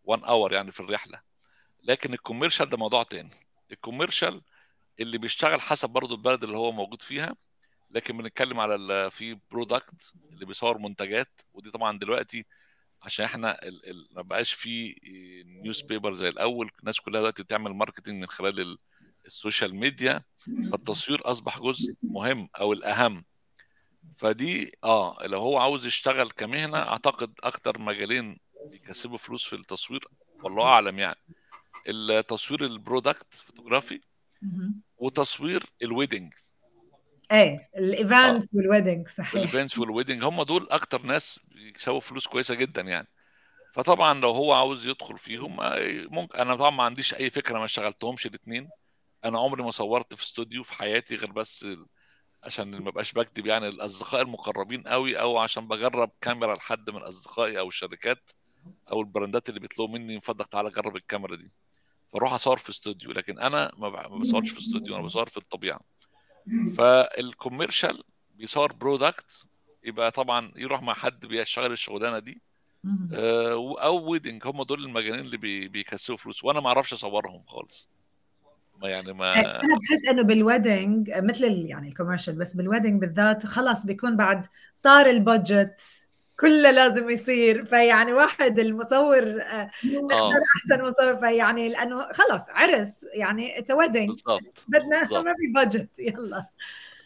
1 0.04 0.22
اور 0.24 0.52
يعني 0.52 0.72
في 0.72 0.80
الرحلة. 0.80 1.20
لكن 1.82 2.12
الكوميرشال 2.14 2.68
ده 2.68 2.76
موضوع 2.76 3.02
تاني. 3.02 3.30
الكوميرشال 3.72 4.42
اللي 5.00 5.18
بيشتغل 5.18 5.60
حسب 5.60 5.90
برضو 5.90 6.14
البلد 6.14 6.44
اللي 6.44 6.56
هو 6.56 6.72
موجود 6.72 7.02
فيها 7.02 7.36
لكن 7.90 8.16
بنتكلم 8.16 8.60
على 8.60 9.10
في 9.10 9.38
برودكت 9.50 10.12
اللي 10.32 10.46
بيصور 10.46 10.78
منتجات 10.78 11.40
ودي 11.54 11.70
طبعا 11.70 11.98
دلوقتي 11.98 12.44
عشان 13.02 13.24
إحنا 13.24 13.62
ال... 13.62 13.90
ال... 13.90 14.08
ما 14.10 14.22
بقاش 14.22 14.52
في 14.52 14.94
newspaper 15.46 16.14
زي 16.14 16.28
الأول. 16.28 16.70
الناس 16.80 17.00
كلها 17.00 17.20
دلوقتي 17.20 17.42
بتعمل 17.42 17.70
marketing 17.74 18.20
من 18.20 18.26
خلال 18.26 18.60
ال... 18.60 18.78
ال 19.26 19.33
social 19.33 19.74
media. 19.76 20.22
فالتصوير 20.72 21.30
أصبح 21.30 21.58
جزء 21.60 21.94
مهم 22.02 22.48
أو 22.60 22.72
الأهم. 22.72 23.24
فدي 24.16 24.72
آه 24.84 25.16
لو 25.26 25.40
هو 25.40 25.58
عاوز 25.58 25.86
يشتغل 25.86 26.30
كمهنة 26.30 26.78
أعتقد 26.78 27.32
أكتر 27.42 27.78
مجالين 27.78 28.38
بيكسبوا 28.70 29.18
فلوس 29.18 29.44
في 29.44 29.52
التصوير 29.52 30.08
والله 30.42 30.64
أعلم 30.64 30.98
يعني. 30.98 31.18
التصوير 31.88 32.64
ال 32.64 32.73
product 32.73 33.34
photography. 33.34 34.00
وتصوير 34.98 35.62
ال 35.82 35.88
wedding. 35.88 36.32
إيه 37.32 37.70
ال 37.76 37.88
events 37.88 38.54
وال 38.54 38.66
wedding 38.66 39.08
صحيح. 39.08 39.34
ال 39.34 39.41
events 39.41 39.78
وال 39.78 39.89
wedding 39.89 40.24
هم 40.24 40.42
دول 40.42 40.68
أكتر 40.70 41.02
ناس 41.02 41.40
بيكسبوا 41.44 42.00
فلوس 42.00 42.26
كويسة 42.26 42.54
جدا 42.54 42.82
يعني. 42.82 43.08
فطبعا 43.74 44.20
لو 44.20 44.30
هو 44.30 44.52
عاوز 44.52 44.86
يدخل 44.86 45.18
فيهم 45.18 45.60
آه، 45.60 46.06
ممكن 46.10 46.38
أنا 46.38 46.56
طبعا 46.56 46.70
ما 46.70 46.82
عنديش 46.82 47.14
أي 47.14 47.30
فكرة 47.30 47.58
ما 47.58 47.64
اشتغلتهمش 47.64 48.26
الاثنين 48.26 48.68
أنا 49.24 49.38
عمري 49.38 49.62
ما 49.62 49.70
صورت 49.70 50.14
في 50.14 50.22
استوديو 50.22 50.62
في 50.62 50.72
حياتي 50.72 51.16
غير 51.16 51.32
بس 51.32 51.66
عشان 52.47 52.70
ما 52.82 52.90
بقاش 52.90 53.12
بكتب 53.12 53.47
يعني 53.47 53.68
الأصدقاء 53.68 54.23
المقربين 54.23 54.82
قوي 54.82 55.20
أو 55.20 55.39
عشان 55.39 55.68
بجرب 55.68 56.10
كاميرا 56.20 56.55
لحد 56.56 56.90
من 56.90 57.02
أصدقائي 57.02 57.59
أو 57.59 57.68
الشركات 57.68 58.31
أو 58.93 59.01
البراندات 59.01 59.48
اللي 59.48 59.60
بيطلبوا 59.60 59.94
مني 59.98 60.14
من 60.14 60.20
فضلك 60.20 60.47
تعالى 60.47 60.70
جرب 60.70 60.97
الكاميرا 60.97 61.36
دي. 61.36 61.51
فأروح 62.12 62.32
أصور 62.32 62.56
في 62.59 62.70
استوديو 62.70 63.12
لكن 63.12 63.39
أنا 63.39 63.73
ما 63.78 63.89
بصورش 64.09 64.51
في 64.51 64.59
استوديو 64.59 64.94
أنا 64.94 65.02
بصور 65.05 65.28
في 65.28 65.36
الطبيعة. 65.36 65.81
فال 66.76 66.97
commercial 66.97 68.02
بيصور 68.35 68.73
product 68.72 69.46
يبقى 69.85 70.10
طبعا 70.10 70.52
يروح 70.56 70.82
مع 70.82 70.94
حد 70.94 71.27
بيشتغل 71.27 71.73
الشغلانة 71.73 72.18
دي. 72.18 72.43
آه، 73.12 73.74
أو 73.82 74.10
wedding 74.10 74.46
هم 74.47 74.62
دول 74.62 74.85
المجانين 74.85 75.20
اللي 75.20 75.36
بي- 75.36 75.68
بيكسبوا 75.68 76.16
فلوس 76.16 76.44
وأنا 76.44 76.60
ما 76.60 76.68
أعرفش 76.68 76.93
أصورهم 76.93 77.43
خالص. 77.47 77.89
يعني 78.82 79.12
ما 79.12 79.34
أنا 79.34 79.76
بحس 79.76 80.08
إنه 80.10 80.22
بال 80.22 80.42
wedding 80.42 81.10
مثل 81.16 81.44
يعني 81.44 81.88
ال 81.88 81.93
commercial 81.93 82.34
بس 82.34 82.54
بال 82.54 82.65
wedding 82.65 83.00
بالذات 83.00 83.46
خلاص 83.46 83.86
بيكون 83.86 84.16
بعد 84.16 84.46
طار 84.82 85.06
ال 85.06 85.17
budget 85.17 85.80
كله 86.40 86.70
لازم 86.70 87.10
يصير. 87.10 87.64
فيعني 87.64 88.12
واحد 88.12 88.58
المصور 88.58 89.22
آه، 89.22 89.70
آه. 90.12 90.30
أحسن 90.56 90.82
مصور 90.82 91.16
فيعني 91.16 91.68
لأنه 91.68 92.12
خلاص 92.12 92.50
عرس. 92.50 93.06
يعني 93.14 93.58
it's 93.58 93.70
wedding 93.70 94.08
بالظبط 94.08 94.64
بدنا 94.68 95.22
ما 95.22 95.34
في 95.34 95.52
budget 95.54 95.98
يلا. 95.98 96.46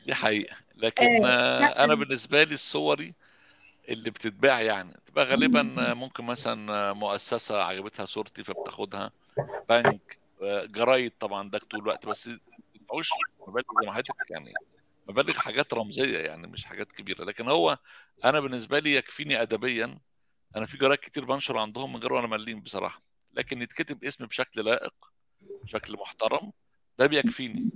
دي 0.07 0.15
حقيقة. 0.15 0.57
لكن 0.77 1.05
إيه 1.05 1.27
آه، 1.27 1.85
أنا 1.85 1.95
بالنسبة 1.95 2.43
لي 2.43 2.55
الصوري 2.55 3.15
اللي 3.89 4.11
بتتباع 4.11 4.61
يعني 4.63 4.97
تبقى 5.07 5.25
غالبا 5.25 5.75
آه، 5.79 5.95
ممكن 5.95 6.25
مثلا 6.25 6.73
آه، 6.73 6.93
مؤسسة 6.93 7.63
عجبتها 7.63 8.07
صورتي 8.07 8.45
فبتاخدها. 8.45 9.11
بنك 9.69 9.87
آه، 9.87 10.20
جرايد 10.43 11.13
طبعا 11.21 11.51
ده 11.51 11.59
طول 11.59 11.81
الوقت 11.81 12.07
بس 12.07 12.29
ما 12.29 12.39
تدفعوش 12.75 13.11
مبالغ 13.49 13.65
زي 13.93 14.03
يعني 14.31 14.53
مبالغ 15.09 15.33
حاجات 15.33 15.75
رمزية 15.75 16.19
يعني 16.19 16.47
مش 16.47 16.65
حاجات 16.65 16.93
كبيرة. 16.93 17.25
لكن 17.25 17.49
هو 17.49 17.79
أنا 18.25 18.41
بالنسبة 18.41 18.79
لي 18.79 18.95
يكفيني 18.95 19.43
أدبيا 19.43 19.99
أنا 20.57 20.67
في 20.67 20.79
جرايد 20.79 20.99
كتير 20.99 21.25
بنشر 21.25 21.59
عندهم 21.59 21.93
من 21.93 22.01
غير 22.01 22.13
وأنا 22.13 22.27
مليم 22.27 22.61
بصراحة. 22.61 23.03
لكن 23.33 23.63
يتكتب 23.63 24.05
اسمي 24.05 24.27
بشكل 24.27 24.65
لائق 24.65 24.95
بشكل 25.65 25.93
محترم 25.97 26.53
ده 26.99 27.07
بيكفيني. 27.07 27.71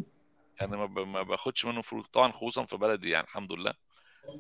يعني 0.61 0.77
ما 0.77 1.23
باخدش 1.23 1.65
منه 1.65 1.83
فلوس. 1.83 2.07
طبعا 2.09 2.33
خصوصا 2.33 2.65
في 2.65 2.77
بلدي 2.77 3.11
يعني 3.11 3.25
الحمد 3.25 3.53
لله. 3.53 3.75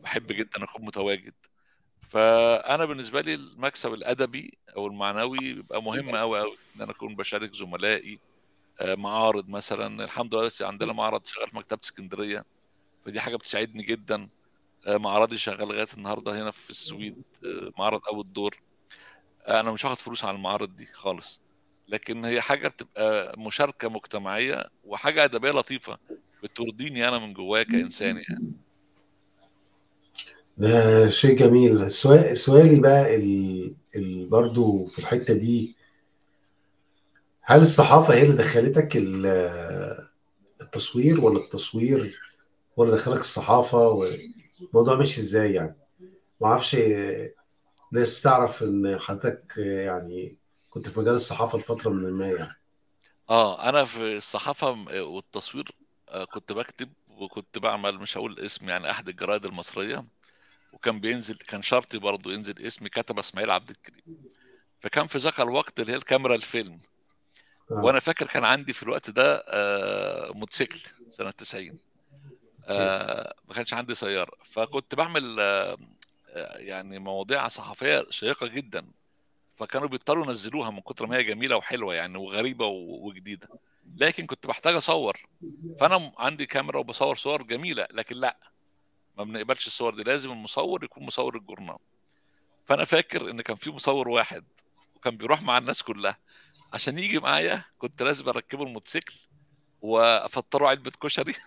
بحب 0.02 0.26
جدا 0.26 0.64
اكون 0.64 0.86
متواجد. 0.86 1.34
فأنا 2.08 2.84
بالنسبة 2.84 3.20
لي 3.20 3.34
المكسب 3.34 3.92
الأدبي 3.94 4.58
أو 4.76 4.86
المعنوي 4.86 5.38
بيبقى 5.38 5.82
مهم 5.82 6.16
قوي 6.16 6.40
قوي 6.40 6.56
إن 6.76 6.82
أنا 6.82 6.90
أكون 6.92 7.14
بشارك 7.16 7.54
زملائي 7.54 8.18
آه، 8.80 8.94
معارض 8.94 9.48
مثلا. 9.48 10.04
الحمد 10.04 10.34
لله 10.34 10.50
عندنا 10.60 10.92
معرض 10.92 11.26
شغال 11.26 11.50
في 11.50 11.56
مكتبة 11.56 11.80
اسكندرية 11.84 12.44
فدي 13.04 13.20
حاجة 13.20 13.36
بتساعدني 13.36 13.82
جدا. 13.82 14.28
آه، 14.86 14.96
معرضي 14.96 15.38
شغال 15.38 15.68
لغاية 15.68 15.86
النهارده 15.96 16.42
هنا 16.42 16.50
في 16.50 16.70
السويد 16.70 17.22
آه، 17.44 17.70
معرض 17.78 18.00
اول 18.12 18.20
الدور. 18.20 18.60
أنا 19.48 19.72
مش 19.72 19.86
هاخد 19.86 19.96
فلوس 19.98 20.24
على 20.24 20.36
المعارض 20.36 20.76
دي 20.76 20.86
خالص. 20.86 21.40
لكن 21.88 22.24
هي 22.24 22.40
حاجة 22.40 22.68
بتبقى 22.68 23.34
مشاركة 23.38 23.88
مجتمعية 23.88 24.64
وحاجة 24.84 25.24
أدبية 25.24 25.50
لطيفة 25.50 25.98
بترضيني 26.42 27.08
أنا 27.08 27.18
من 27.18 27.32
جوايا 27.32 27.62
كإنسان 27.62 28.16
يعني. 28.16 28.63
ده 30.56 31.10
شيء 31.10 31.36
جميل. 31.36 31.90
سؤال 31.90 32.36
سؤالي 32.38 32.80
بقى 32.80 33.16
ال... 33.16 33.74
ال... 33.96 34.26
برضو 34.28 34.86
في 34.86 34.98
الحتة 34.98 35.34
دي 35.34 35.76
هل 37.42 37.60
الصحافة 37.60 38.14
هي 38.14 38.22
اللي 38.22 38.36
دخلتك 38.36 38.96
ال- 38.96 39.26
التصوير 40.62 41.20
ولا 41.24 41.38
التصوير 41.38 42.20
اللي 42.80 42.92
دخلك 42.96 43.20
الصحافة؟ 43.20 43.88
والموضوع 43.88 44.94
ماشي 44.96 45.20
إزاي 45.20 45.52
يعني؟ 45.54 45.76
ما 46.40 46.48
أعرفش 46.48 46.76
ناس 47.92 48.22
تعرف 48.22 48.62
ان 48.62 48.98
حضرتك 48.98 49.54
يعني 49.58 50.38
كنت 50.70 50.88
في 50.88 51.00
مجال 51.00 51.14
الصحافة 51.14 51.58
لفترة 51.58 51.90
من 51.90 52.10
ما 52.12 52.28
يعني. 52.28 52.56
آه 53.30 53.68
أنا 53.68 53.84
في 53.84 54.16
الصحافة 54.16 54.70
والتصوير 55.02 55.70
آه، 56.08 56.24
كنت 56.24 56.52
بكتب 56.52 56.92
وكنت 57.08 57.58
بعمل 57.58 57.98
مش 57.98 58.16
هقول 58.16 58.38
اسم 58.38 58.68
يعني 58.68 58.90
أحد 58.90 59.08
الجرائد 59.08 59.44
المصرية. 59.44 60.04
وكان 60.74 61.00
بينزل 61.00 61.34
كان 61.34 61.62
شرطي 61.62 61.98
برضه 61.98 62.32
ينزل 62.32 62.66
اسمي 62.66 62.88
كتب 62.88 63.18
إسماعيل 63.18 63.50
عبد 63.50 63.70
الكريم. 63.70 64.02
فكان 64.80 65.06
في 65.06 65.18
ذاك 65.18 65.40
الوقت 65.40 65.80
اللي 65.80 65.92
هي 65.92 65.96
الكاميرا 65.96 66.34
الفيلم. 66.34 66.78
آه. 67.70 67.74
وأنا 67.74 68.00
فاكر 68.00 68.26
كان 68.26 68.44
عندي 68.44 68.72
في 68.72 68.82
الوقت 68.82 69.10
ده 69.10 69.44
آه، 69.48 70.32
موتوسيكل 70.32 70.80
سنة 71.10 71.30
90 71.30 71.68
أوكي. 71.68 71.78
آه، 72.68 73.34
ما 73.48 73.54
كانش 73.54 73.74
عندي 73.74 73.94
سيارة. 73.94 74.32
فكنت 74.44 74.94
بعمل 74.94 75.40
آه، 75.40 75.76
آه، 76.32 76.58
يعني 76.58 76.98
مواضيع 76.98 77.48
صحفية 77.48 78.06
شيقة 78.10 78.46
جدا. 78.46 78.86
فكانوا 79.56 79.88
بيضطروا 79.88 80.26
ينزلوها 80.26 80.70
من 80.70 80.80
كتر 80.80 81.06
ما 81.06 81.16
هي 81.16 81.24
جميلة 81.24 81.56
وحلوة 81.56 81.94
يعني 81.94 82.18
وغريبة 82.18 82.66
وجديدة. 82.66 83.48
لكن 83.96 84.26
كنت 84.26 84.46
بحتاج 84.46 84.74
أصور. 84.74 85.26
فأنا 85.80 86.12
عندي 86.18 86.46
كاميرا 86.46 86.78
وبصور 86.78 87.16
صور 87.16 87.42
جميلة 87.42 87.86
لكن 87.90 88.16
لأ. 88.16 88.53
ما 89.18 89.24
بنقبلش 89.24 89.66
الصور 89.66 89.94
دي 89.94 90.02
لازم 90.02 90.32
المصور 90.32 90.84
يكون 90.84 91.06
مصور 91.06 91.36
الجورنال. 91.36 91.78
فأنا 92.66 92.84
فاكر 92.84 93.30
إن 93.30 93.40
كان 93.40 93.56
في 93.56 93.70
مصور 93.70 94.08
واحد 94.08 94.44
وكان 94.94 95.16
بيروح 95.16 95.42
مع 95.42 95.58
الناس 95.58 95.82
كلها. 95.82 96.18
عشان 96.72 96.98
يجي 96.98 97.18
معايا 97.18 97.64
كنت 97.78 98.02
لازم 98.02 98.28
أركبه 98.28 98.64
الموتوسيكل 98.64 99.14
وأفطره 99.82 100.66
علبة 100.66 100.92
كشري. 101.02 101.34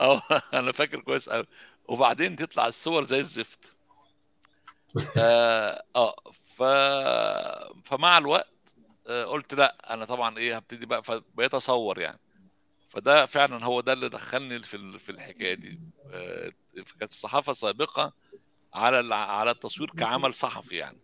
أه 0.00 0.22
أنا 0.54 0.72
فاكر 0.72 1.00
كويس 1.00 1.28
قوي 1.28 1.46
وبعدين 1.88 2.36
تطلع 2.36 2.66
الصور 2.66 3.04
زي 3.04 3.20
الزفت. 3.20 3.76
أه 5.18 5.84
آه، 5.96 6.16
ف 6.56 6.62
فمع 7.88 8.18
الوقت 8.18 8.74
آه، 9.06 9.24
قلت 9.24 9.54
لأ 9.54 9.94
أنا 9.94 10.04
طبعا 10.04 10.38
إيه 10.38 10.56
هبتدي 10.56 10.86
بقى 10.86 11.02
فبقيت 11.02 11.54
أصور 11.54 12.00
يعني. 12.00 12.18
فده 12.92 13.26
فعلا 13.26 13.64
هو 13.64 13.80
ده 13.80 13.92
اللي 13.92 14.08
دخلني 14.08 14.58
في 14.58 14.98
في 14.98 15.12
الحكاية 15.12 15.54
دي. 15.54 15.80
آه، 16.12 16.52
كانت 16.98 17.10
الصحافه 17.10 17.52
سابقة 17.52 18.12
على 18.74 19.14
على 19.14 19.50
التصوير 19.50 19.90
كعمل 19.90 20.34
صحفي 20.34 20.76
يعني. 20.76 20.98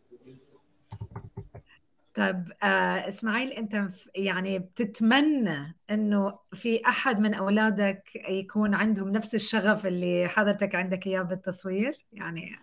طيب 2.14 2.52
آه 2.62 3.08
إسماعيل 3.08 3.52
أنت 3.52 3.88
يعني 4.14 4.58
بتتمنى 4.58 5.76
إنه 5.90 6.38
في 6.54 6.80
أحد 6.86 7.20
من 7.20 7.34
أولادك 7.34 8.10
يكون 8.28 8.74
عندهم 8.74 9.08
نفس 9.08 9.34
الشغف 9.34 9.86
اللي 9.86 10.28
حضرتك 10.28 10.74
عندك 10.74 11.06
إياه 11.06 11.22
بالتصوير؟ 11.22 11.98
يعني 12.12 12.58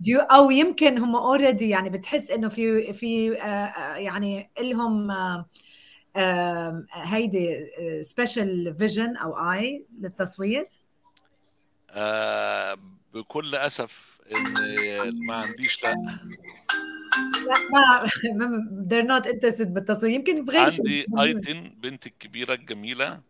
do 0.00 0.08
you 0.08 0.20
أو 0.20 0.50
يمكن 0.50 0.98
هم 0.98 1.16
already 1.16 1.68
يعني 1.68 1.90
بتحس 1.90 2.30
إنه 2.30 2.48
في 2.48 2.92
في 2.92 3.42
آه 3.42 3.44
آه، 3.44 3.96
يعني 3.96 4.50
لهم 4.60 5.10
آه 5.10 5.46
هيدي 6.92 7.66
special 8.02 8.76
vision 8.78 9.16
أو 9.16 9.52
eye 9.52 9.86
للتصوير؟ 10.00 10.68
آه، 11.90 12.78
بكل 13.14 13.54
أسف 13.54 14.20
ان 14.32 15.26
ما 15.26 15.34
عنديش 15.34 15.84
لا. 15.84 15.94
لا 17.46 18.06
ما 18.38 18.86
they're 18.88 19.08
not 19.08 19.26
interested 19.26 19.66
بالتصوير. 19.66 20.12
يمكن 20.12 20.44
بغير 20.44 20.62
عندي 20.62 21.06
ايتن 21.18 21.74
بنتي 21.78 22.08
الكبيره 22.08 22.54
الجميله 22.54 23.20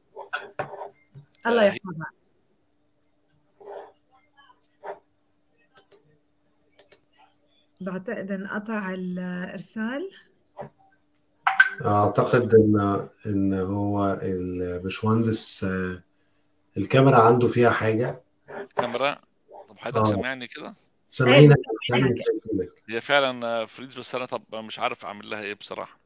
الله 1.46 1.62
آه، 1.62 1.66
يحفظها. 1.66 2.10
بعتقد 7.80 8.30
انقطع 8.30 8.94
الإرسال. 8.94 10.10
أعتقد 11.85 12.55
إن 12.55 13.09
إن 13.27 13.55
هو 13.61 14.19
الباشمهندس 14.23 15.65
آه، 15.65 16.03
الكاميرا 16.77 17.16
عنده 17.16 17.48
فيها 17.48 17.70
حاجة. 17.70 18.23
كاميرا 18.77 19.19
طب 19.69 19.78
حضرتك 19.78 20.09
آه. 20.09 20.15
سامعني 20.16 20.47
كده؟ 20.47 20.74
سامعينك. 21.09 21.57
شايفينك. 21.82 22.19
هي 22.89 23.01
فعلا 23.01 23.66
freeze 23.66 23.98
بس 23.98 24.15
أنا 24.15 24.24
طب 24.27 24.43
مش 24.55 24.78
عارف 24.78 25.05
أعمل 25.05 25.31
لها 25.31 25.40
إيه 25.43 25.55
بصراحة. 25.55 25.98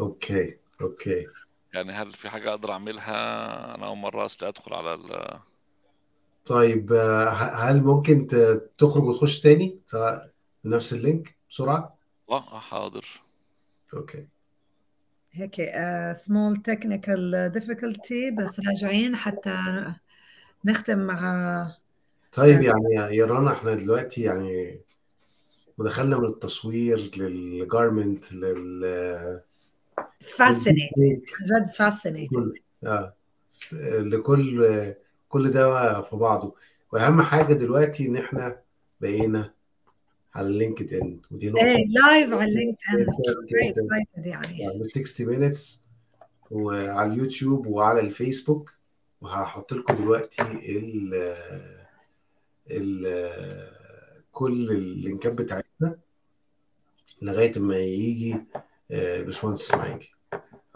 okay 0.00 0.56
okay. 0.80 1.26
يعني 1.74 1.92
هل 1.92 2.12
في 2.12 2.28
حاجة 2.28 2.50
أقدر 2.50 2.72
أعملها؟ 2.72 3.14
أنا 3.74 3.86
أول 3.86 3.96
مرة 3.96 4.24
أصلي 4.26 4.48
أدخل 4.48 4.74
على 4.74 4.94
ال... 4.94 5.38
طيب 6.46 6.92
آه، 6.92 7.28
هل 7.30 7.82
ممكن 7.82 8.26
ت- 8.26 8.70
تخرج 8.78 9.02
وتخش 9.02 9.40
تاني؟ 9.40 9.78
ت- 9.88 10.30
بنفس 10.64 10.92
ال 10.92 11.01
link 11.01 11.36
بسرعة؟ 11.50 11.96
آه 12.30 12.58
حاضر. 12.60 13.06
okay. 13.94 14.26
هيك 15.32 15.72
small 16.12 16.56
technical 16.56 17.50
difficulty 17.54 18.30
بس 18.30 18.60
راجعين 18.60 19.16
حتى 19.16 19.58
نختم 20.64 20.98
مع 20.98 21.74
طيب 22.32 22.62
يعني 22.62 23.16
يا 23.16 23.24
رنا 23.26 23.52
إحنا 23.52 23.74
دلوقتي 23.74 24.22
يعني 24.22 24.80
ودخلنا 25.78 26.18
من 26.18 26.24
التصوير 26.24 27.10
لل 27.16 27.42
garment 27.42 28.32
لل 28.32 28.84
fascinate 30.36 30.90
جد 31.46 31.70
fascinate 31.78 32.30
آه 32.84 33.14
لكل 34.00 34.94
كل 35.28 35.50
ده 35.50 36.00
في 36.02 36.16
بعضه. 36.16 36.54
وأهم 36.92 37.22
حاجة 37.22 37.52
دلوقتي 37.52 38.06
إن 38.06 38.16
إحنا 38.16 38.60
بقينا 39.00 39.54
على 40.34 40.46
LinkedIn 40.48 41.20
ودي 41.30 41.50
نقطة 41.50 41.60
إيه 41.62 41.86
لايف 41.88 42.32
على 42.32 42.54
LinkedIn 42.54 44.24
يعني. 44.24 44.58
يعني 44.58 44.84
60 44.84 45.26
minutes 45.26 45.82
وعلى 46.50 47.12
اليوتيوب 47.12 47.66
وعلى 47.66 48.00
الفيسبوك. 48.00 48.80
وهحط 49.20 49.72
لكم 49.72 49.94
دلوقتي 49.94 50.42
ال 50.42 51.14
ال 52.70 53.70
كل 54.32 54.70
اللينكات 54.70 55.32
بتاعتنا 55.32 55.98
لغاية 57.22 57.52
ما 57.58 57.76
يجي 57.78 58.44
آه، 58.90 59.20
باشمهندس 59.20 59.62
إسماعيل. 59.70 60.08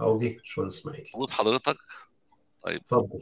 اهو 0.00 0.18
جه 0.18 0.36
باشمهندس 0.36 0.78
إسماعيل. 0.78 1.10
موجود 1.14 1.30
حضرتك؟ 1.30 1.76
اتفضل. 2.66 3.20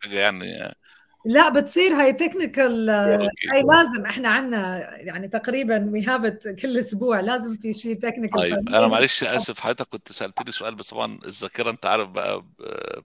حاجة 0.00 0.14
يعني 0.18 0.74
لا 1.24 1.48
بتصير 1.48 1.92
هاي 1.94 2.12
technical. 2.12 2.90
هاي 2.90 3.62
لازم 3.62 4.06
إحنا 4.06 4.28
عندنا 4.28 4.78
يعني 5.00 5.28
تقريبا 5.28 5.90
we 5.92 6.04
have 6.04 6.22
كل 6.62 6.78
أسبوع 6.78 7.20
لازم 7.20 7.56
في 7.56 7.74
شيء 7.74 7.98
technical 7.98 8.40
طيب 8.40 8.68
أنا 8.68 8.86
معلش 8.86 9.24
اسف 9.24 9.60
حضرتك 9.60 9.88
كنت 9.88 10.12
سألتني 10.12 10.52
سؤال 10.52 10.74
بس 10.74 10.90
طبعا 10.90 11.18
الذاكرة 11.26 11.70
أنت 11.70 11.86
عارف 11.86 12.08
بقى 12.08 12.40
ب- 12.40 13.02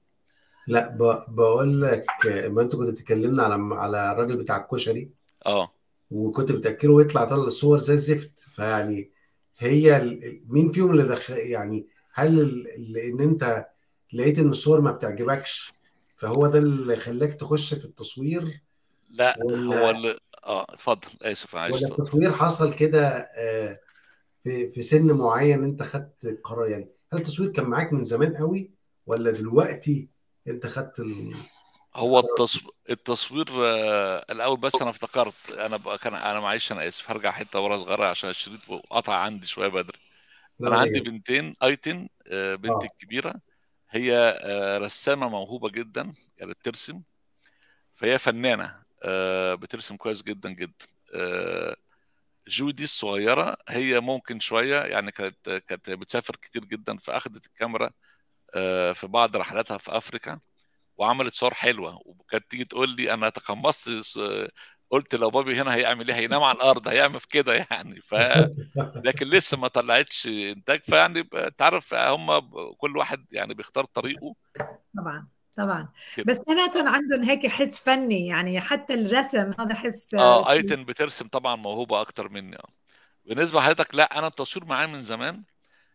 لا 0.68 0.88
ب- 0.88 1.36
بقول 1.36 1.82
لك 1.82 2.06
آه، 2.28 2.48
ما 2.48 2.62
انت 2.62 2.76
كنت 2.76 2.90
بتكلمنا 2.90 3.44
على 3.44 3.76
على 3.76 4.12
الراجل 4.12 4.38
بتاع 4.38 4.58
الكشري. 4.58 5.10
آه. 5.46 5.72
وكنت 6.12 6.52
بتأكله 6.52 6.94
ويطلع 6.94 7.26
طلع 7.26 7.44
الصور 7.44 7.80
زي 7.80 7.94
الزفت. 7.94 8.40
فيعني 8.56 9.12
هي 9.60 9.98
ال- 9.98 10.42
مين 10.50 10.72
فيهم 10.72 10.92
اللي 10.92 11.04
دخل 11.04 11.34
يعني 11.34 11.88
هل 12.14 12.40
ال- 12.40 12.68
ال- 12.76 12.98
إن 12.98 13.20
أنت 13.22 13.66
لقيت 14.14 14.40
إن 14.40 14.50
الصور 14.50 14.82
ما 14.82 14.92
بتعجبكش؟ 14.92 15.74
فهو 16.18 16.48
ده 16.48 16.60
اللي 16.60 16.96
خلاك 16.98 17.34
تخش 17.34 17.74
في 17.74 17.86
التصوير 17.86 18.62
لا 19.10 19.36
ولا- 19.46 19.80
هو 19.82 19.90
اللي 19.90 20.20
آه 20.46 20.64
اتفضل 20.70 21.10
آسف 21.22 21.56
معلش 21.56 21.84
ولا. 21.84 21.88
التصوير 21.92 22.32
حصل 22.32 22.74
كده 22.74 23.08
آه، 23.38 23.80
في 24.44 24.68
في 24.72 24.82
سن 24.82 25.12
معين 25.18 25.64
انت 25.64 25.84
خدت 25.84 26.40
قرار 26.44 26.70
يعني 26.70 26.90
هل 27.14 27.20
التصوير 27.20 27.50
كان 27.52 27.66
معاك 27.66 27.94
من 27.94 28.04
زمان 28.04 28.38
قوي 28.38 28.72
ولا 29.06 29.32
دلوقتي 29.32 30.10
انت 30.48 30.68
خدت 30.68 31.00
ال... 31.00 31.36
هو 31.96 32.20
التصو... 32.20 32.72
التصوير 32.90 33.48
آه، 33.52 34.26
الأول 34.32 34.58
بس 34.60 34.82
أنا 34.82 34.90
افتكرت 34.90 35.34
أنا 35.52 35.78
بقى 35.78 35.98
كان 35.98 36.14
أنا 36.16 36.40
معلش 36.40 36.72
أنا 36.72 36.88
آسف 36.88 37.12
هرجع 37.12 37.32
حتة 37.32 37.60
ورا 37.60 37.78
صغيرة 37.78 38.06
عشان 38.06 38.30
الشريط 38.30 38.62
قطع 38.92 39.14
عندي 39.16 39.48
شوية 39.48 39.68
بدري 39.68 40.00
أنا 40.64 40.78
عندي. 40.78 41.00
بنتين 41.00 41.54
أيتن 41.64 42.10
آه، 42.28 42.56
بنتي 42.56 42.86
آه. 42.88 42.90
الكبيرة 42.92 43.36
هي 43.90 44.14
آه، 44.44 44.78
رسامة 44.78 45.30
موهوبة 45.30 45.70
جدا 45.70 46.14
يعني 46.38 46.52
بترسم 46.54 47.04
فهي 47.96 48.20
فنانة 48.20 48.84
آه، 49.04 49.56
بترسم 49.56 49.96
كويس 49.98 50.22
جدا 50.24 50.50
جدا. 50.50 50.86
آه، 51.16 51.76
جودي 52.48 52.84
الصغيرة 52.84 53.58
هي 53.70 54.00
ممكن 54.00 54.40
شوية 54.40 54.82
يعني 54.82 55.12
كانت 55.12 55.50
كانت 55.68 55.90
بتسافر 55.90 56.36
كتير 56.36 56.66
جدا 56.66 56.98
فاخدت 56.98 57.46
الكاميرا 57.46 57.92
في 58.94 59.08
بعض 59.08 59.38
رحلاتها 59.38 59.78
في 59.78 59.98
أفريكا 59.98 60.40
وعملت 60.98 61.34
صور 61.34 61.54
حلوة. 61.54 62.02
وكانت 62.06 62.52
تيجي 62.52 62.66
تقول 62.66 62.90
لي 62.96 63.14
أنا 63.14 63.30
تقمصت 63.30 63.90
قلت 64.90 65.16
لو 65.16 65.30
بابي 65.30 65.62
هنا 65.62 65.76
هيعمل 65.76 66.08
إيه؟ 66.08 66.16
هينام 66.16 66.44
على 66.44 66.56
الأرض 66.56 66.88
هيعمل 66.88 67.20
في 67.20 67.28
كده 67.28 67.54
يعني 67.54 68.02
ف 68.02 68.16
لكن 69.06 69.26
لسه 69.26 69.58
ما 69.58 69.68
طلعتش 69.68 70.28
انتاج 70.28 70.80
فيعني 70.80 71.20
انت 71.34 71.62
عارف 71.62 71.94
هم 71.94 72.40
كل 72.78 72.98
واحد 72.98 73.26
يعني 73.32 73.54
بيختار 73.54 73.86
طريقه. 73.86 74.36
طبعا 74.98 75.28
طبعا. 75.58 75.90
كده. 76.16 76.26
بس 76.28 76.38
اثنيناتهم 76.38 76.88
عندهم 76.88 77.24
هيك 77.24 77.48
حس 77.48 77.80
فني 77.80 78.28
يعني 78.28 78.60
حتى 78.60 78.94
الرسم 78.94 79.52
هذا 79.60 79.76
حس 79.76 80.14
آه 80.14 80.52
أيتن 80.52 80.86
بترسم 80.86 81.28
طبعا 81.28 81.56
موهوبة 81.56 82.02
أكتر 82.02 82.30
مني. 82.30 82.56
آه. 82.56 82.70
بالنسبة 83.26 83.60
لحضرتك 83.60 83.96
لا 83.96 84.20
أنا 84.20 84.28
التصوير 84.28 84.66
معايا 84.66 84.88
من 84.88 85.02
زمان 85.02 85.44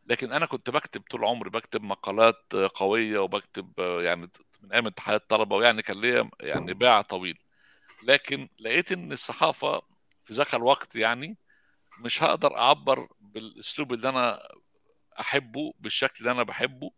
لكن 0.06 0.32
أنا 0.32 0.46
كنت 0.46 0.70
بكتب 0.70 1.02
طول 1.10 1.24
عمري 1.24 1.50
بكتب 1.50 1.82
مقالات 1.82 2.54
قوية 2.74 3.18
وبكتب 3.18 3.72
آه، 3.78 4.02
يعني 4.02 4.30
من 4.62 4.72
أيام 4.72 4.86
اتحاد 4.86 5.14
الطلبه 5.20 5.56
ويعني 5.56 5.82
كان 5.82 6.00
ليا 6.00 6.30
يعني 6.40 6.74
باع 6.74 7.02
طويل. 7.02 7.38
لكن 8.02 8.48
لقيت 8.58 8.92
إن 8.92 9.12
الصحافة 9.12 9.82
في 10.24 10.32
ذاك 10.32 10.54
الوقت 10.54 10.96
يعني 10.96 11.36
مش 11.98 12.22
هقدر 12.22 12.56
أعبر 12.56 13.08
بالأسلوب 13.20 13.92
اللي 13.92 14.08
أنا 14.08 14.48
أحبه 15.20 15.74
بالشكل 15.80 16.14
اللي 16.20 16.30
أنا 16.30 16.42
بحبه 16.42 16.90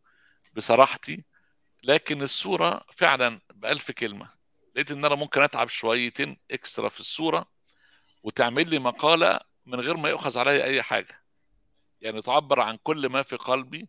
بصراحتي 0.57 1.25
لكن 1.85 2.23
الصورة 2.23 2.85
فعلا 2.97 3.41
بألف 3.55 3.91
كلمة. 3.91 4.29
لقيت 4.75 4.91
إن 4.91 5.05
أنا 5.05 5.15
ممكن 5.15 5.43
أتعب 5.43 5.69
شويتين 5.69 6.37
إكسترا 6.51 6.89
في 6.89 7.01
الصورة 7.01 7.47
وتعمل 8.23 8.71
لي 8.71 8.79
مقالة 8.79 9.41
من 9.67 9.81
غير 9.81 9.97
ما 9.97 10.09
يؤخذ 10.09 10.39
عليا 10.39 10.65
أي 10.65 10.83
حاجة. 10.83 11.25
يعني 12.01 12.23
تعبر 12.23 12.61
عن 12.61 12.79
كل 12.83 13.09
ما 13.09 13.23
في 13.23 13.37
قلبي 13.37 13.89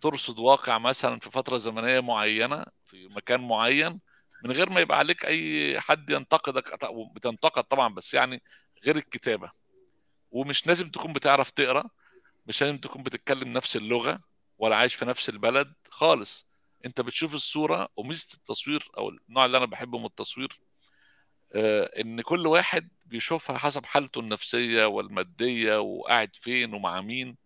ترصد 0.00 0.38
واقع 0.38 0.78
مثلا 0.78 1.18
في 1.18 1.30
فترة 1.30 1.56
زمنية 1.56 2.00
معينة 2.00 2.64
في 2.84 3.08
مكان 3.16 3.48
معين 3.48 4.00
من 4.44 4.52
غير 4.52 4.70
ما 4.70 4.80
يبقى 4.80 4.98
عليك 4.98 5.24
أي 5.24 5.80
حد 5.80 6.10
ينتقدك 6.10 6.84
بتنتقد 7.14 7.64
طبعا 7.64 7.94
بس 7.94 8.14
يعني 8.14 8.42
غير 8.84 8.96
الكتابة. 8.96 9.50
ومش 10.30 10.66
لازم 10.66 10.90
تكون 10.90 11.12
بتعرف 11.12 11.50
تقرأ 11.50 11.84
مش 12.46 12.62
لازم 12.62 12.78
تكون 12.78 13.02
بتتكلم 13.02 13.52
نفس 13.52 13.76
اللغة 13.76 14.20
ولا 14.58 14.76
عايش 14.76 14.94
في 14.94 15.04
نفس 15.04 15.28
البلد 15.28 15.74
خالص. 15.90 16.48
أنت 16.86 17.00
بتشوف 17.00 17.34
الصورة 17.34 17.88
وميزة 17.96 18.28
التصوير 18.34 18.90
أو 18.98 19.08
النوع 19.08 19.44
اللي 19.44 19.56
أنا 19.56 19.66
بحبه 19.66 19.98
من 19.98 20.04
التصوير 20.06 20.60
آه، 21.54 22.00
إن 22.00 22.20
كل 22.20 22.46
واحد 22.46 22.88
بيشوفها 23.06 23.58
حسب 23.58 23.86
حالته 23.86 24.20
النفسية 24.20 24.84
والمادية 24.84 25.80
وقاعد 25.80 26.36
فين 26.36 26.74
ومع 26.74 27.00
مين. 27.00 27.36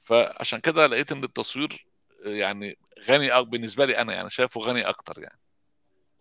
فعشان 0.00 0.60
كده 0.60 0.86
لقيت 0.86 1.12
إن 1.12 1.24
التصوير 1.24 1.86
آه، 2.26 2.28
يعني 2.28 2.78
غني 3.08 3.42
بالنسبة 3.44 3.86
لي 3.86 3.98
أنا 3.98 4.12
يعني 4.14 4.30
شايفه 4.30 4.60
غني 4.60 4.82
أكتر 4.82 5.22
يعني. 5.22 5.38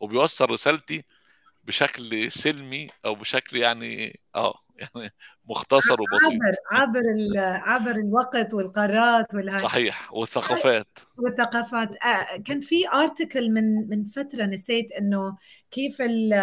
وبيوصل 0.03 0.49
رسالتي 0.51 1.03
بشكل 1.63 2.31
سلمي 2.31 2.89
أو 3.05 3.15
بشكل 3.15 3.57
يعني 3.57 4.19
آه 4.35 4.53
يعني 4.75 5.09
مختصر 5.49 5.95
وبسيط. 6.01 6.31
عبر 6.31 6.55
عبر 6.71 7.03
عبر 7.69 7.91
الوقت 7.91 8.53
والقارات 8.53 9.33
والهاي. 9.33 9.59
صحيح 9.59 10.13
والثقافات. 10.13 10.87
والثقافات. 11.17 11.95
آه، 11.95 12.37
كان 12.45 12.59
في 12.59 12.89
ارتكل 12.89 13.51
من 13.51 13.89
من 13.89 14.03
فترة 14.03 14.43
نسيت 14.45 14.91
إنه 14.91 15.37
كيف 15.71 16.01
ال 16.01 16.33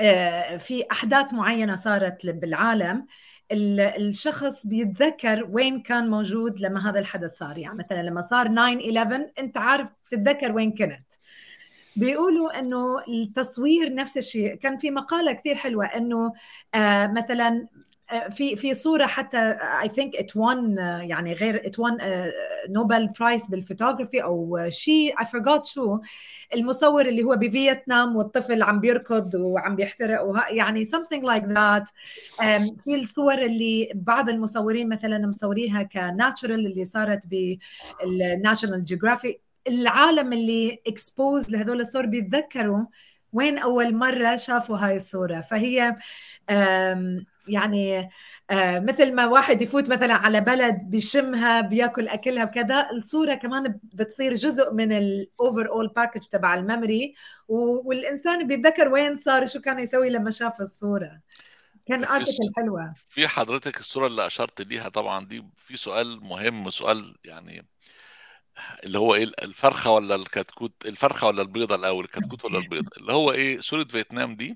آه، 0.00 0.56
في 0.56 0.84
أحداث 0.92 1.34
معينة 1.34 1.74
صارت 1.74 2.26
بالعالم 2.26 3.06
ال- 3.52 3.80
الشخص 3.80 4.66
بيتذكر 4.66 5.46
وين 5.50 5.82
كان 5.82 6.10
موجود 6.10 6.60
لما 6.60 6.90
هذا 6.90 6.98
الحدث 6.98 7.30
صار. 7.38 7.58
يعني 7.58 7.78
مثلا 7.78 8.02
لما 8.02 8.20
صار 8.20 8.48
9/11 8.48 9.32
أنت 9.38 9.56
عارف 9.56 9.88
تتذكر 10.10 10.52
وين 10.52 10.70
كنت. 10.72 11.06
بيقولوا 11.98 12.58
إنه 12.58 12.98
التصوير 13.08 13.94
نفس 13.94 14.16
الشيء. 14.18 14.54
كان 14.54 14.76
في 14.78 14.90
مقالة 14.90 15.32
كثير 15.32 15.54
حلوة 15.54 15.84
إنه 15.86 16.32
آه 16.74 17.06
مثلا 17.06 17.66
آه، 18.12 18.28
في 18.28 18.56
في 18.56 18.74
صورة 18.74 19.06
حتى 19.06 19.38
I 19.82 19.88
think 19.88 20.16
it 20.16 20.36
won 20.36 20.76
يعني 21.02 21.32
غير 21.32 21.66
it 21.66 21.78
won 21.78 21.98
Nobel 22.68 23.08
Prize 23.20 23.46
بالفوتوغرافي 23.46 24.22
أو 24.22 24.58
شيء 24.68 25.20
I 25.20 25.26
forgot 25.26 25.66
شو 25.66 25.98
المصور 26.54 27.06
اللي 27.06 27.22
هو 27.22 27.36
بفيتنام 27.36 28.16
والطفل 28.16 28.62
عم 28.62 28.80
بيركض 28.80 29.34
وعم 29.34 29.76
بيحترق 29.76 30.22
وه- 30.24 30.48
يعني 30.50 30.84
something 30.84 31.22
like 31.22 31.44
that. 31.44 31.92
في 32.84 32.94
الصور 32.94 33.38
اللي 33.38 33.88
بعض 33.94 34.28
المصورين 34.28 34.88
مثلا 34.88 35.26
مصوريها 35.26 35.82
ك 35.82 35.92
natural 35.92 36.66
اللي 36.66 36.84
صارت 36.84 37.24
بال 37.26 37.58
National 37.58 38.84
Geographic 38.84 39.40
العالم 39.68 40.32
اللي 40.32 40.82
exposed 40.86 41.50
لهذول 41.50 41.80
الصور 41.80 42.06
بيتذكروا 42.06 42.84
وين 43.32 43.58
أول 43.58 43.94
مرة 43.94 44.36
شافوا 44.36 44.76
هاي 44.76 44.96
الصورة. 44.96 45.40
فهي 45.40 45.96
يعني 47.48 48.08
مثل 48.50 49.14
ما 49.14 49.26
واحد 49.26 49.62
يفوت 49.62 49.90
مثلا 49.90 50.14
على 50.14 50.40
بلد 50.40 50.78
بيشمها 50.82 51.60
بياكل 51.60 52.08
أكلها 52.08 52.44
وكذا 52.44 52.90
الصورة 52.90 53.34
كمان 53.34 53.78
بتصير 53.82 54.34
جزء 54.34 54.72
من 54.74 54.92
ال 54.92 55.68
overall 55.68 55.88
package 55.88 56.20
تبع 56.20 56.54
ال 56.54 56.63
memory 56.63 57.14
والإنسان 57.48 58.46
بيتذكر 58.46 58.88
وين 58.88 59.14
صار 59.14 59.46
شو 59.46 59.60
كان 59.60 59.78
يسوي 59.78 60.10
لما 60.10 60.30
شاف 60.30 60.60
الصورة. 60.60 61.20
كان 61.86 62.04
ارتكل 62.04 62.52
حلوة. 62.56 62.94
في 63.08 63.28
حضرتك 63.28 63.80
الصورة 63.80 64.06
اللي 64.06 64.26
أشرت 64.26 64.62
ليها 64.62 64.88
طبعا 64.88 65.24
دي 65.24 65.44
في 65.56 65.76
سؤال 65.76 66.20
مهم 66.24 66.70
سؤال 66.70 67.14
يعني 67.24 67.66
اللي 68.84 68.98
هو 68.98 69.14
إيه 69.14 69.24
الفرخة 69.42 69.90
ولا 69.90 70.14
الكتكوت؟ 70.14 70.72
الفرخة 70.86 71.26
ولا 71.26 71.42
البيضة 71.42 71.74
الأول 71.74 72.04
الكتكوت 72.04 72.44
ولا 72.44 72.58
البيضة 72.58 72.90
اللي 72.96 73.12
هو 73.12 73.32
إيه 73.32 73.60
صورة 73.60 73.84
فيتنام 73.84 74.36
دي 74.36 74.54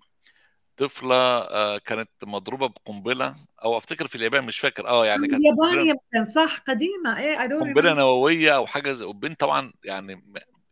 طفلة 0.76 1.14
آه، 1.38 1.78
كانت 1.78 2.10
مضروبة 2.22 2.66
بقنبلة 2.68 3.36
أو 3.64 3.76
أفتكر 3.78 4.06
في 4.06 4.14
اليابان 4.16 4.44
مش 4.44 4.58
فاكر. 4.58 4.88
آه 4.88 5.06
يعني 5.06 5.28
كانت 5.28 5.40
اليابان 5.40 5.86
يمكن 5.86 6.32
صح 6.34 6.58
قديمة. 6.58 7.18
إيه 7.18 7.38
remember. 7.48 7.86
نووية 7.96 8.56
أو 8.56 8.66
حاجة 8.66 8.92
زي 8.92 9.04
وبنت 9.04 9.40
طبعا 9.40 9.72
يعني 9.84 10.24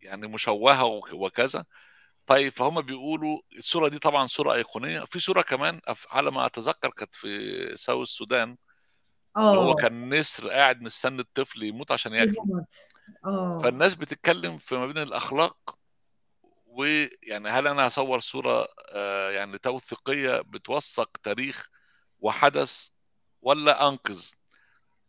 يعني 0.03 0.27
مشوهة 0.29 0.85
وك- 0.85 1.13
وكذا. 1.13 1.65
طيب 2.27 2.53
فهم 2.53 2.81
بيقولوا 2.81 3.39
الصورة 3.59 3.89
دي 3.89 3.99
طبعا 3.99 4.27
صورة 4.27 4.55
أيقونية. 4.55 5.01
في 5.01 5.21
صورة 5.21 5.43
كمان 5.43 5.81
على 6.11 6.31
ما 6.31 6.47
أتذكر 6.47 6.91
كانت 6.91 7.15
في 7.15 7.73
ساوث 7.77 8.09
السودان 8.09 8.57
اللي 9.37 9.59
هو 9.59 9.71
آه. 9.71 9.75
كان 9.75 10.15
نسر 10.15 10.51
قاعد 10.51 10.83
مستني 10.83 11.21
الطفل 11.21 11.63
يموت 11.63 11.93
عشان 11.93 12.15
يموت. 12.15 12.75
آه. 13.25 13.59
فالناس 13.63 13.95
بتتكلم 13.95 14.59
في 14.59 14.75
ما 14.75 14.87
بين 14.87 14.99
الأخلاق 14.99 15.79
ويعني 16.67 17.49
هل 17.49 17.67
أنا 17.67 17.87
هصور 17.87 18.21
صورة 18.21 18.69
آه، 18.93 19.31
يعني 19.31 19.59
توثيقية 19.59 20.41
بتوثق 20.41 21.11
تاريخ 21.23 21.69
وحدث 22.21 22.89
ولا 23.43 23.89
أنقذ؟ 23.89 24.25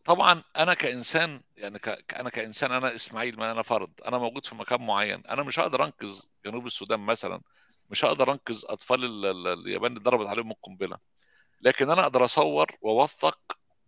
طبعا 0.06 0.44
أنا 0.58 0.74
كإنسان 0.74 1.42
يعني 1.58 1.80
ك... 1.80 2.14
أنا 2.14 2.30
كإنسان 2.30 2.72
أنا 2.72 2.96
إسماعيل 2.96 3.38
ما 3.40 3.52
أنا 3.52 3.62
فرد. 3.62 4.02
أنا 4.06 4.18
موجود 4.18 4.46
في 4.46 4.56
مكان 4.56 4.86
معين. 4.86 5.24
أنا 5.30 5.44
مش 5.44 5.60
هقدر 5.60 5.84
أنقذ 5.84 6.20
جنوب 6.46 6.66
السودان 6.66 7.00
مثلا. 7.00 7.42
مش 7.90 8.06
هقدر 8.06 8.32
أنقذ 8.32 8.62
أطفال 8.66 9.04
ال... 9.04 9.26
ال- 9.26 9.48
اليابان 9.48 9.92
اللي 9.92 10.04
ضربت 10.04 10.28
عليهم 10.28 10.52
القنبلة. 10.52 10.98
لكن 11.62 11.90
أنا 11.90 12.02
أقدر 12.02 12.26
أصور 12.26 12.72
وأوثق 12.82 13.40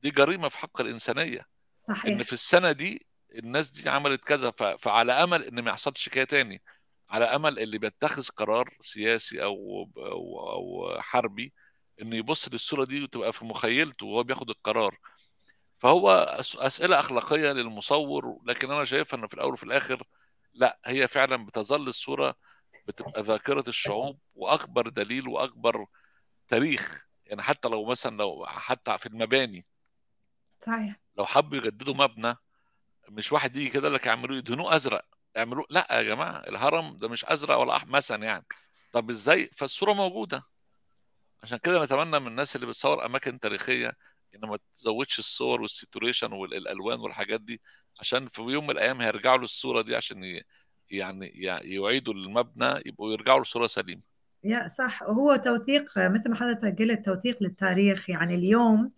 دي 0.04 0.12
جريمة 0.12 0.50
في 0.50 0.58
حق 0.58 0.82
الإنسانية. 0.82 1.46
إن 1.90 1.96
صحيح. 1.96 2.22
في 2.22 2.34
السنة 2.34 2.72
دي 2.72 3.06
الناس 3.36 3.70
دي 3.70 3.90
عملت 3.90 4.26
كذا 4.26 4.52
ف... 4.52 4.64
فعلى 4.64 5.12
أمل 5.14 5.44
إن 5.44 5.60
ما 5.62 5.72
يحصلش 5.72 6.10
كده 6.10 6.24
تاني. 6.24 6.62
على 7.10 7.26
أمل 7.26 7.60
اللي 7.60 7.78
بيتخذ 7.78 8.28
قرار 8.28 8.70
سياسي 8.82 9.44
أو 9.44 9.90
أو, 9.98 10.50
أو 10.52 11.02
حربي 11.02 11.54
إنه 12.02 12.16
يبص 12.16 12.48
للصورة 12.50 12.86
دي 12.86 13.04
وتبقى 13.04 13.34
في 13.34 13.46
مخيلته 13.46 14.06
وهو 14.06 14.24
بياخد 14.24 14.50
القرار. 14.50 14.98
فهو 15.80 16.10
أسئلة 16.58 17.00
أخلاقية 17.00 17.52
للمصور 17.52 18.40
لكن 18.46 18.72
أنا 18.72 18.86
شايف 18.86 19.16
ان 19.16 19.28
في 19.28 19.34
الأول 19.34 19.54
وفي 19.54 19.64
الآخر 19.64 20.04
لا 20.54 20.80
هي 20.86 21.08
فعلا 21.08 21.46
بتظل 21.46 21.88
الصورة 21.88 22.36
بتبقى 22.88 23.24
ذاكرة 23.24 23.64
الشعوب 23.68 24.20
وأكبر 24.36 24.90
دليل 24.90 25.28
وأكبر 25.28 25.86
تاريخ. 26.48 27.08
يعني 27.26 27.42
حتى 27.42 27.68
لو 27.68 27.86
مثلا 27.86 28.18
لو 28.18 28.46
حتى 28.46 28.98
في 28.98 29.06
المباني 29.06 29.66
صحيح. 30.66 31.00
لو 31.18 31.26
حبوا 31.26 31.58
يجددوا 31.58 31.94
مبنى 31.94 32.36
مش 33.10 33.32
واحد 33.32 33.56
يجي 33.56 33.70
كده 33.70 33.90
لك 33.90 34.06
يعملوه 34.06 34.38
يدهنوه 34.38 34.76
أزرق. 34.76 35.06
يعملوه 35.36 35.66
لا 35.70 35.88
يا 35.92 36.04
جماعة 36.04 36.38
الهرم 36.38 36.98
ده 36.98 37.10
مش 37.10 37.26
أزرق 37.26 37.58
ولا 37.58 37.76
احمر 37.76 37.92
مثلا 37.92 38.24
يعني. 38.24 38.46
طب 38.92 39.10
إزاي؟ 39.10 39.50
فالصورة 39.58 39.94
موجودة. 39.94 40.44
عشان 41.44 41.58
كده 41.58 41.84
نتمنى 41.84 42.20
من 42.20 42.28
الناس 42.28 42.56
اللي 42.56 42.68
بتصور 42.68 43.06
أماكن 43.06 43.40
تاريخية 43.40 43.94
إن 44.36 44.50
ما 44.50 44.58
تزودش 44.74 45.20
الصور 45.20 45.62
والسيتوريشن 45.62 46.34
والألوان 46.34 47.00
والحاجات 47.00 47.42
دي 47.42 47.62
عشان 48.00 48.28
في 48.28 48.42
يوم 48.42 48.64
من 48.64 48.72
الأيام 48.72 49.02
هيرجعوا 49.02 49.38
للصورة 49.38 49.82
دي 49.82 49.96
عشان. 49.96 50.42
يعني 50.90 51.28
يعيدوا 51.64 52.14
المبنى 52.14 52.82
يبقوا 52.86 53.12
يرجعوا 53.12 53.40
لصورة 53.40 53.68
سليمة. 53.68 54.02
يا 54.44 54.68
صح. 54.68 55.02
وهو 55.02 55.36
توثيق 55.36 55.84
مثل 55.98 56.30
ما 56.30 56.36
حضرتك 56.36 56.80
قلت 56.80 57.06
توثيق 57.06 57.44
للتاريخ. 57.44 58.10
يعني 58.10 58.36
اليوم 58.36 58.92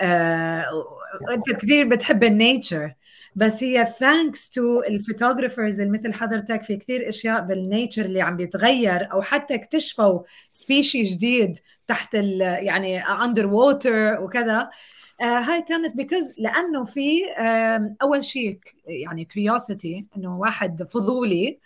أنت 0.00 1.50
كثير 1.60 1.88
بتحب 1.88 2.24
ال 2.24 2.34
nature 2.34 2.94
بس 3.36 3.64
هي 3.64 3.84
thanks 3.86 4.50
to 4.50 4.82
ال 4.82 4.89
photographers 4.89 5.80
اللي 5.80 5.98
مثل 5.98 6.12
حضرتك 6.14 6.62
في 6.62 6.76
كثير 6.76 7.08
أشياء 7.08 7.40
بال 7.40 7.56
nature 7.56 8.04
اللي 8.04 8.20
عم 8.20 8.36
بيتغير 8.36 9.12
أو 9.12 9.22
حتى 9.22 9.54
اكتشفوا 9.54 10.20
species 10.50 11.02
جديد 11.02 11.58
تحت 11.86 12.14
ال 12.14 12.40
يعني 12.40 13.00
underwater 13.00 14.20
وكذا. 14.22 14.70
آه 15.20 15.24
هاي 15.24 15.62
كانت 15.62 15.96
because 15.96 16.32
لأنه 16.38 16.84
في 16.84 17.10
آه 17.38 17.96
أول 18.02 18.24
شيء 18.24 18.60
يعني 18.86 19.24
curiosity 19.24 20.06
إنه 20.16 20.38
واحد 20.38 20.82
فضولي 20.82 21.58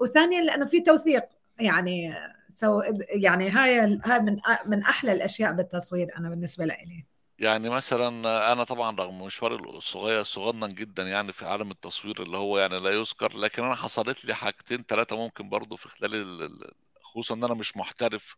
وثانيا 0.00 0.42
لأنه 0.42 0.64
في 0.64 0.80
توثيق. 0.80 1.22
يعني 1.60 2.14
so 2.48 2.82
يعني 3.10 3.50
هاي 3.50 3.98
هاي 4.04 4.20
من 4.20 4.36
من 4.66 4.82
أحلى 4.82 5.12
الأشياء 5.12 5.52
بالتصوير 5.52 6.08
أنا 6.18 6.30
بالنسبة 6.30 6.64
لي 6.64 7.04
يعني 7.38 7.68
مثلا 7.70 8.08
أنا 8.52 8.64
طبعا 8.64 8.96
رغم 8.96 9.22
مشواري 9.22 9.54
الصغير 9.54 10.22
صغنن 10.24 10.74
جدا 10.74 11.02
يعني 11.02 11.32
في 11.32 11.46
عالم 11.46 11.70
التصوير 11.70 12.22
اللي 12.22 12.36
هو 12.36 12.58
يعني 12.58 12.78
لا 12.78 12.90
يذكر 12.90 13.36
لكن 13.36 13.64
أنا 13.64 13.74
حصلت 13.74 14.24
لي 14.24 14.34
حاجتين 14.34 14.84
ثلاثة 14.88 15.16
ممكن 15.16 15.48
برضو 15.48 15.76
في 15.76 15.88
خلال 15.88 16.14
ال- 16.14 16.42
ال- 16.42 16.72
خصوصا 17.02 17.34
إن 17.34 17.44
أنا 17.44 17.54
مش 17.54 17.76
محترف. 17.76 18.36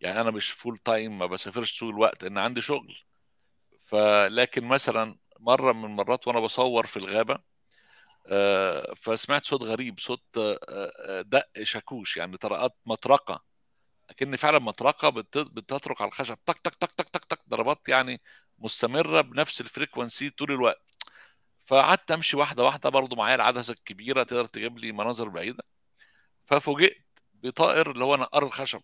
يعني 0.00 0.20
أنا 0.20 0.30
مش 0.30 0.50
full 0.50 0.78
time 0.78 1.18
ما 1.18 1.26
بسافرش 1.26 1.80
طول 1.80 1.90
الوقت 1.94 2.24
إن 2.24 2.38
عندي 2.38 2.60
شغل. 2.60 2.94
فلكن 3.80 4.64
مثلا 4.64 5.18
مرة 5.40 5.72
من 5.72 5.84
المرات 5.84 6.28
وأنا 6.28 6.40
بصور 6.40 6.86
في 6.86 6.96
الغابة 6.98 7.38
آه، 8.28 8.94
فسمعت 8.96 9.44
صوت 9.44 9.62
غريب 9.62 10.00
صوت 10.00 10.22
آه، 10.38 10.58
آه، 10.68 11.22
دق 11.22 11.48
شاكوش. 11.62 12.16
يعني 12.16 12.36
طرقات 12.36 12.76
مطرقة 12.86 13.44
أكن 14.10 14.36
فعلا 14.36 14.58
مطرقة 14.58 15.08
بت- 15.10 15.38
بتطرق 15.38 16.02
على 16.02 16.08
الخشب 16.08 16.38
تك 16.46 16.58
تك 16.58 16.74
تك 16.74 16.92
تك 16.92 17.03
ضربات 17.48 17.88
يعني 17.88 18.20
مستمرة 18.58 19.20
بنفس 19.20 19.60
ال 19.60 19.67
frequency 19.67 20.30
طول 20.30 20.52
الوقت. 20.52 20.82
فقعدت 21.66 22.10
أمشي 22.10 22.36
واحدة 22.36 22.62
واحدة 22.64 22.90
برضو 22.90 23.16
معايا 23.16 23.34
العدسة 23.34 23.72
الكبيرة 23.72 24.22
تقدر 24.22 24.44
تجيب 24.44 24.78
لي 24.78 24.92
مناظر 24.92 25.28
بعيدة. 25.28 25.64
ففوجئت 26.44 27.04
بطائر 27.34 27.90
اللي 27.90 28.04
هو 28.04 28.16
نقار 28.16 28.46
الخشب. 28.46 28.82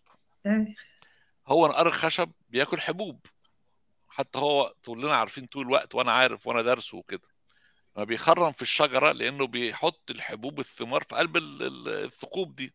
هو 1.46 1.68
نقار 1.68 1.86
الخشب 1.86 2.32
بياكل 2.48 2.80
حبوب. 2.80 3.26
حتى 4.08 4.38
هو 4.38 4.74
كلنا 4.86 5.14
عارفين 5.14 5.46
طول 5.46 5.66
الوقت 5.66 5.94
وأنا 5.94 6.12
عارف 6.12 6.46
وأنا 6.46 6.62
دارسه 6.62 6.98
وكده. 6.98 7.28
ما 7.96 8.04
بيخرم 8.04 8.52
في 8.52 8.62
الشجرة 8.62 9.12
لأنه 9.12 9.46
بيحط 9.46 10.10
الحبوب 10.10 10.60
الثمار 10.60 11.02
في 11.02 11.14
قلب 11.14 11.36
ال- 11.36 11.62
ال- 11.62 12.04
الثقوب 12.04 12.54
دي. 12.54 12.72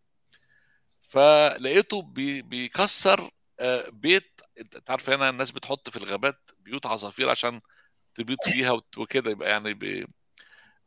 فلقيته 1.02 2.02
بي- 2.02 2.42
بيكسر 2.42 3.32
آه، 3.60 3.90
بيت 3.90 4.35
انت 4.60 4.76
أنت 4.76 4.92
عارف 4.92 5.10
هنا 5.10 5.30
الناس 5.30 5.52
بتحط 5.52 5.90
في 5.90 5.98
الغابات 5.98 6.52
بيوت 6.60 6.86
عصافير 6.86 7.30
عشان 7.30 7.62
تبيض 8.16 8.38
فيها 8.44 8.82
وكده 8.98 9.32
يبقى 9.32 9.50
يعني 9.50 9.74
بي... 9.74 10.08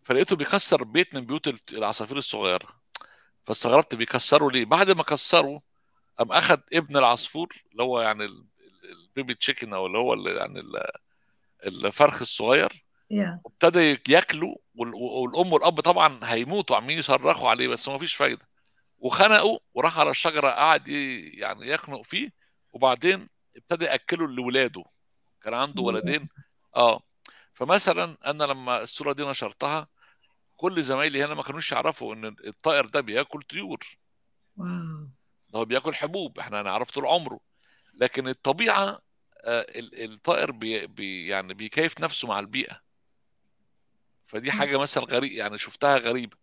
فلقيته 0.02 0.36
بيكسر 0.36 0.84
بيت 0.84 1.14
من 1.14 1.26
بيوت 1.26 1.48
ال- 1.48 1.60
العصافير 1.72 2.16
الصغيرة. 2.16 2.68
فاستغربت 3.44 3.94
بيكسروا 3.94 4.50
ليه؟ 4.50 4.64
بعد 4.64 4.90
ما 4.90 5.02
كسروا 5.02 5.60
قام 6.18 6.32
أخد 6.32 6.60
ابن 6.72 6.96
العصفور 6.96 7.48
اللي 7.72 7.82
هو 7.82 8.00
يعني 8.00 8.24
ال- 8.24 8.46
ال- 8.84 8.90
البيبي 9.08 9.34
تشيكن 9.34 9.72
أو 9.74 9.86
اللي 9.86 9.98
هو 9.98 10.14
ال- 10.14 10.36
يعني 10.36 10.60
ال- 10.60 10.90
الفرخ 11.66 12.20
الصغير 12.20 12.84
وابتدى 13.44 13.98
ياكلوا 14.08 14.56
وال- 14.74 14.94
والأم 14.94 15.52
والأب 15.52 15.80
طبعا 15.80 16.20
هيموتوا 16.22 16.76
عمالين 16.76 16.98
يصرخوا 16.98 17.50
عليه 17.50 17.68
بس 17.68 17.88
ما 17.88 17.98
فيش 17.98 18.14
فايدة. 18.14 18.48
وخنقوا 18.98 19.58
وراح 19.74 19.98
على 19.98 20.10
الشجرة 20.10 20.48
قعد 20.48 20.88
يعني 20.88 21.68
يخنق 21.68 22.02
فيه 22.02 22.30
وبعدين 22.72 23.26
ابتدى 23.56 23.84
يأكله 23.84 24.28
لاولاده 24.28 24.84
كان 25.42 25.54
عنده 25.54 25.82
ولدين. 25.82 26.28
آه. 26.76 27.00
فمثلا 27.54 28.16
أنا 28.26 28.44
لما 28.44 28.82
الصورة 28.82 29.12
دي 29.12 29.24
نشرتها 29.24 29.88
كل 30.56 30.82
زمايلي 30.82 31.24
هنا 31.24 31.34
ما 31.34 31.42
كانوش 31.42 31.72
يعرفوا 31.72 32.14
إن 32.14 32.36
الطائر 32.46 32.86
ده 32.86 33.00
بياكل 33.00 33.42
طيور. 33.42 33.78
wow. 34.56 35.08
ده 35.50 35.58
هو 35.58 35.64
بياكل 35.64 35.94
حبوب. 35.94 36.38
إحنا 36.38 36.62
نعرف 36.62 36.90
طول 36.90 37.06
عمره. 37.06 37.40
لكن 37.94 38.28
الطبيعة 38.28 39.00
آه، 39.44 39.60
ال- 39.60 40.04
الطائر 40.12 40.50
بي 40.50 40.86
بي 40.86 41.26
يعني 41.26 41.54
بيكيف 41.54 42.00
نفسه 42.00 42.28
مع 42.28 42.38
البيئة. 42.40 42.80
فدي 44.26 44.52
حاجة 44.52 44.76
مثلا 44.78 45.04
غريب 45.04 45.32
يعني 45.32 45.58
شفتها 45.58 45.98
غريبة. 45.98 46.36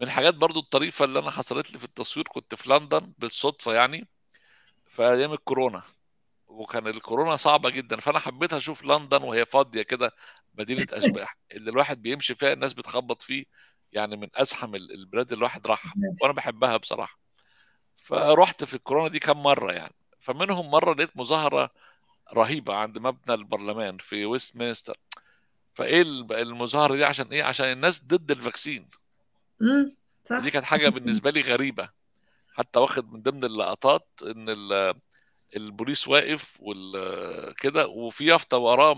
من 0.00 0.06
الحاجات 0.06 0.34
برضو 0.34 0.60
الطريفة 0.60 1.04
اللي 1.04 1.18
أنا 1.18 1.30
حصلت 1.30 1.72
لي 1.72 1.78
في 1.78 1.84
التصوير 1.84 2.28
كنت 2.28 2.54
في 2.54 2.70
لندن 2.70 3.12
بالصدفة 3.18 3.74
يعني 3.74 4.08
في 4.86 5.02
أيام 5.02 5.32
الكورونا. 5.32 5.82
وكان 6.52 6.86
الكورونا 6.86 7.36
صعبة 7.36 7.70
جدا 7.70 7.96
فأنا 8.00 8.18
حبيت 8.18 8.52
أشوف 8.52 8.84
لندن 8.84 9.22
وهي 9.22 9.44
فاضية 9.44 9.82
كده 9.82 10.12
مدينة 10.54 10.86
أشباح 10.92 11.36
اللي 11.52 11.70
الواحد 11.70 12.02
بيمشي 12.02 12.34
فيها 12.34 12.52
الناس 12.52 12.74
بتخبط 12.74 13.22
فيه 13.22 13.44
يعني 13.92 14.16
من 14.16 14.28
أزحم 14.34 14.74
ال- 14.74 14.92
البلاد 14.92 15.26
اللي 15.26 15.38
الواحد 15.38 15.66
راحها 15.66 15.92
وأنا 16.22 16.32
بحبها 16.32 16.76
بصراحة. 16.76 17.18
فرحت 17.96 18.64
في 18.64 18.74
الكورونا 18.74 19.08
دي 19.08 19.18
كم 19.18 19.42
مرة 19.42 19.72
يعني. 19.72 19.94
فمنهم 20.20 20.70
مرة 20.70 20.94
لقيت 20.94 21.16
مظاهرة 21.16 21.70
رهيبة 22.34 22.74
عند 22.74 22.98
مبنى 22.98 23.34
البرلمان 23.34 23.98
في 23.98 24.24
ويست 24.24 24.56
مينستر 24.56 24.96
فايه 25.74 26.02
المظاهرة 26.30 26.96
دي؟ 26.96 27.04
عشان 27.04 27.26
إيه؟ 27.26 27.42
عشان 27.42 27.66
الناس 27.66 28.04
ضد 28.04 28.30
ال 28.30 28.36
vaccine. 28.36 28.88
امم 29.62 29.96
صح. 30.24 30.38
دي 30.38 30.50
كانت 30.50 30.64
حاجة 30.64 30.88
بالنسبة 30.94 31.30
لي 31.30 31.40
غريبة. 31.40 31.88
حتى 32.54 32.78
واخد 32.78 33.12
من 33.12 33.22
ضمن 33.22 33.44
اللقطات 33.44 34.08
إن 34.22 34.46
البوليس 35.56 36.08
واقف 36.08 36.56
وكده 36.60 37.86
وفي 37.86 38.26
يافطة 38.26 38.56
وراه 38.58 38.94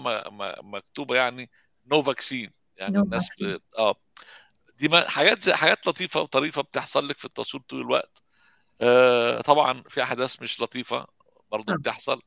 مكتوبة 0.62 1.16
يعني 1.16 1.50
no 1.86 2.02
vaccine 2.02 2.52
يعني 2.76 2.98
No 2.98 3.02
الناس 3.02 3.28
vaccine. 3.28 3.44
ب... 3.44 3.60
آه 3.78 3.94
دي 4.78 4.88
ما 4.88 5.08
حاجات 5.08 5.42
زي 5.42 5.54
حاجات 5.54 5.86
لطيفة 5.86 6.20
وطريفة 6.20 6.62
بتحصل 6.62 7.08
لك 7.08 7.18
في 7.18 7.24
التصوير 7.24 7.62
طول 7.68 7.80
الوقت 7.80 8.22
آه 8.80 9.40
طبعا 9.40 9.82
في 9.88 10.02
أحداث 10.02 10.42
مش 10.42 10.60
لطيفة 10.60 11.06
برضه 11.52 11.74
آه. 11.74 11.76
بتحصل 11.76 12.22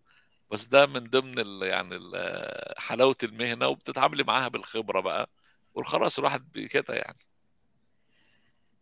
بس 0.52 0.66
ده 0.66 0.86
من 0.86 1.04
ضمن 1.04 1.40
ال 1.40 1.64
يعني 1.64 1.96
ال 1.96 2.74
حلاوة 2.78 3.16
المهنة 3.24 3.68
وبتتعاملي 3.68 4.24
معاها 4.24 4.48
بالخبرة 4.48 5.00
بقى 5.00 5.30
وخلاص 5.74 6.20
الواحد 6.20 6.68
كده 6.72 6.94
يعني 6.94 7.18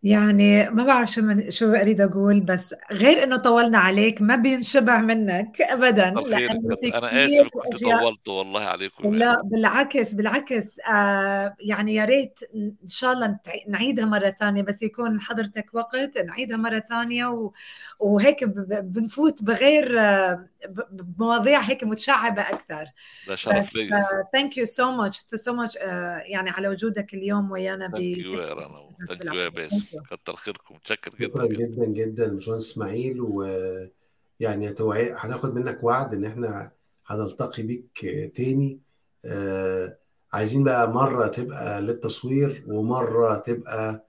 يعني 0.06 0.70
ما 0.70 0.84
بعرف 0.84 1.12
شو 1.12 1.22
من 1.22 1.52
شو 1.52 1.72
أريد 1.72 2.02
أقول 2.02 2.40
بس 2.40 2.76
غير 2.92 3.24
إنه 3.24 3.38
طولنا 3.38 3.78
عليك 3.78 4.22
ما 4.22 4.36
بينشبع 4.36 5.02
منك 5.02 5.62
ابدا 5.62 6.10
لأنه 6.12 6.78
أنا 6.84 7.26
آسف 7.26 7.48
كنت 7.54 7.84
طولت 7.84 8.28
والله 8.28 8.62
عليكم 8.62 9.04
يعني 9.04 9.18
لا 9.18 9.42
بالعكس 9.44 10.14
بالعكس 10.14 10.80
آه 10.80 11.56
يعني 11.60 11.96
يا 11.96 12.06
ريت 12.06 12.40
إن 12.56 12.88
شاء 12.88 13.14
الله 13.14 13.40
نعيدها 13.68 14.06
مرة 14.06 14.36
ثانية 14.40 14.62
بس 14.62 14.84
يكون 14.84 15.22
حضرتك 15.22 15.66
وقت 15.74 16.18
نعيدها 16.18 16.58
مرة 16.58 16.80
ثانية 16.80 17.26
و... 17.26 17.52
وهيك 18.00 18.44
ب... 18.44 18.94
بنفوت 18.94 19.44
بغير 19.44 20.00
آه. 20.00 20.46
بمواضيع 20.92 21.62
هيك 21.62 21.84
متشعبة 21.84 22.42
أكثر. 22.42 22.86
ده 23.28 23.36
شرف 23.36 23.68
بس 23.70 23.76
ليا 23.76 24.06
thank 24.34 24.58
you 24.58 24.66
so 24.66 24.92
much 24.92 25.18
so 25.36 25.54
much 25.54 25.76
يعني 26.26 26.50
على 26.50 26.68
وجودك 26.68 27.14
اليوم 27.14 27.52
ويانا 27.52 27.92
thank 27.92 28.02
you 28.02 28.34
يا 28.34 28.54
رنا. 28.54 28.88
thank 29.08 29.26
you 29.26 29.34
يا 29.34 29.50
باسم. 29.50 29.78
thank 29.78 29.94
you 29.94 30.18
كتر 30.18 30.36
خيركم. 30.36 30.76
متشكر 30.76 31.12
جدا 31.20 31.28
شكرا 31.28 31.46
جدا. 31.46 31.66
جدا 31.68 31.86
جدا 31.86 32.34
باشمهندس 32.34 32.72
إسماعيل 32.72 33.22
ويعني 33.22 34.74
توعي 34.74 35.14
هناخد 35.18 35.56
منك 35.56 35.84
وعد 35.84 36.14
إن 36.14 36.26
إحنا 36.26 36.72
هنلتقي 37.08 37.64
بيك 37.64 38.00
تاني. 38.36 38.80
آه، 39.26 39.98
عايزين 40.34 40.64
بقى 40.64 40.92
مرة 40.92 41.28
تبقى 41.28 41.82
للتصوير 41.82 42.64
ومرة 42.68 43.38
تبقى 43.38 44.06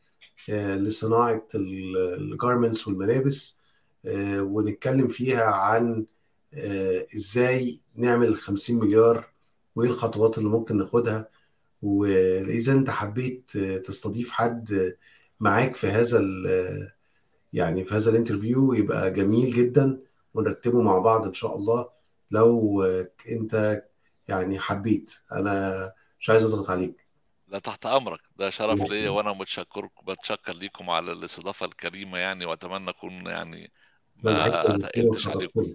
آه، 0.50 0.74
لصناعة 0.74 1.46
ال 1.54 1.69
garments 1.69 2.88
والملابس. 2.88 3.58
آه، 4.06 4.40
ونتكلم 4.42 5.08
فيها 5.08 5.44
عن 5.44 6.06
إزاي 7.14 7.80
نعمل 7.94 8.36
50 8.36 8.78
مليار 8.78 9.28
وإيه 9.76 9.88
الخطوات 9.88 10.38
اللي 10.38 10.48
ممكن 10.48 10.76
ناخدها؟ 10.76 11.28
وإذا 11.82 12.72
أنت 12.72 12.90
حبيت 12.90 13.50
آه، 13.56 13.78
تستضيف 13.78 14.32
حد 14.32 14.96
معاك 15.40 15.74
في 15.76 15.86
هذا 15.86 16.18
ال- 16.18 16.90
يعني 17.52 17.84
في 17.84 17.94
هذا 17.94 18.10
الانترفيو 18.10 18.72
يبقى 18.72 19.10
جميل 19.10 19.52
جدا 19.52 20.00
ونرتبه 20.34 20.82
مع 20.82 20.98
بعض 20.98 21.26
إن 21.26 21.32
شاء 21.32 21.56
الله. 21.56 21.88
لو 22.30 22.82
آه، 22.82 23.08
أنت 23.30 23.82
يعني 24.28 24.58
حبيت 24.60 25.14
أنا 25.32 25.92
مش 26.20 26.30
عايز 26.30 26.44
أضغط 26.44 26.70
عليك. 26.70 27.06
لا 27.48 27.58
تحت 27.58 27.86
أمرك. 27.86 28.20
ده 28.36 28.50
شرف 28.50 28.90
ليا 28.90 29.10
وأنا 29.10 29.32
متشكر 29.32 29.88
بتشكر 30.08 30.52
ليكم 30.52 30.90
على 30.90 31.12
الاستضافة 31.12 31.66
الكريمة 31.66 32.18
يعني 32.18 32.44
وأتمنى 32.44 32.90
أكون 32.90 33.12
يعني 33.12 33.72
ما 34.24 34.46
اتقلتش 34.74 35.28
عليكم. 35.28 35.74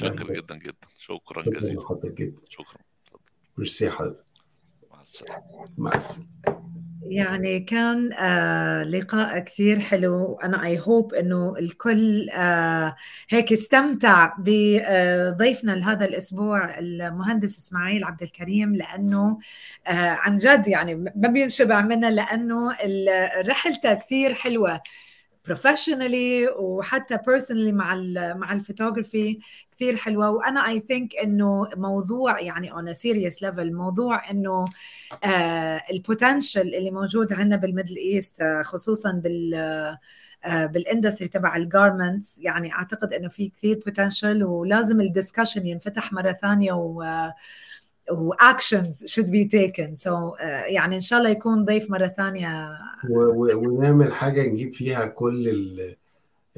ده 0.00 0.08
جدا 0.34 0.56
جدا. 0.56 0.74
شكرا 0.98 1.42
شكرا 1.42 1.60
جزيلا. 1.60 1.80
لحضرتك 1.80 2.12
جدا. 2.12 2.42
شكرا. 2.48 2.78
ميرسي 3.58 3.90
حضرتك. 3.90 4.24
مع 4.90 5.00
السلامة. 5.00 5.42
مع 5.78 5.92
السلامة. 5.94 6.32
يعني 7.06 7.60
كان 7.60 8.12
آه 8.12 8.82
لقاء 8.82 9.38
كثير 9.38 9.80
حلو 9.80 10.34
أنا 10.34 10.64
أي 10.66 10.78
هوب 10.80 11.14
إنه 11.14 11.58
الكل 11.58 12.30
آه 12.30 12.96
هيك 13.28 13.52
استمتع 13.52 14.34
بضيفنا 14.38 15.72
لهذا 15.72 16.04
الأسبوع 16.04 16.78
المهندس 16.78 17.58
إسماعيل 17.58 18.04
عبد 18.04 18.22
الكريم 18.22 18.74
لأنه 18.74 19.38
آه 19.86 19.90
عن 19.92 20.36
جد 20.36 20.68
يعني 20.68 20.94
ما 20.94 21.28
بينشبع 21.28 21.80
منها 21.80 22.10
لأنه 22.10 22.72
ال- 22.84 23.48
رحلته 23.48 23.94
كثير 23.94 24.34
حلوة. 24.34 24.80
professionally 25.44 26.48
وحتى 26.48 27.18
personally 27.26 27.72
مع 27.72 27.94
مع 28.34 28.52
الفوتوغرافي 28.52 29.38
كثير 29.72 29.96
حلوة. 29.96 30.30
وأنا 30.30 30.68
I 30.68 30.80
think 30.80 31.16
إنه 31.16 31.68
موضوع 31.76 32.40
يعني 32.40 32.72
on 32.72 32.94
serious 32.94 33.42
level 33.42 33.72
موضوع 33.72 34.30
إنه 34.30 34.64
آه 35.24 35.82
ال 35.90 35.97
potential 35.97 36.60
اللي 36.74 36.90
موجود 36.90 37.32
عندنا 37.32 37.56
بال 37.56 37.66
Middle 37.66 37.96
East 37.96 38.42
آه 38.42 38.62
خصوصا 38.62 39.12
بال 39.12 39.54
آه 40.44 40.66
بال 40.66 40.78
industry 40.78 41.28
تبع 41.28 41.56
ال 41.56 41.65
garments 41.65 42.40
يعني 42.40 42.72
أعتقد 42.72 43.12
إنه 43.12 43.28
في 43.28 43.48
كثير 43.48 43.80
potential 43.86 44.44
ولازم 44.44 45.00
ال 45.00 45.06
discussion 45.06 45.66
ينفتح 45.66 46.12
مرة 46.12 46.32
ثانية 46.32 46.72
و 46.72 47.02
و 48.10 48.22
actions 48.22 49.04
should 49.04 49.26
be 49.28 49.48
taken. 49.48 49.96
So 49.96 50.10
uh, 50.10 50.42
يعني 50.66 50.94
إن 50.94 51.00
شاء 51.00 51.18
الله 51.18 51.30
يكون 51.30 51.64
ضيف 51.64 51.90
مرة 51.90 52.08
ثانية. 52.16 52.78
ونعمل 53.10 54.12
حاجة 54.12 54.46
نجيب 54.46 54.74
فيها 54.74 55.06
كل 55.06 55.94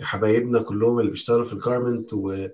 حبايبنا 0.01 0.63
كلهم 0.63 1.01
اللي 1.01 1.11
بيشتغلوا 1.11 1.45
في 1.45 1.53
ال 1.53 1.60
garment 1.60 2.13
و- 2.13 2.47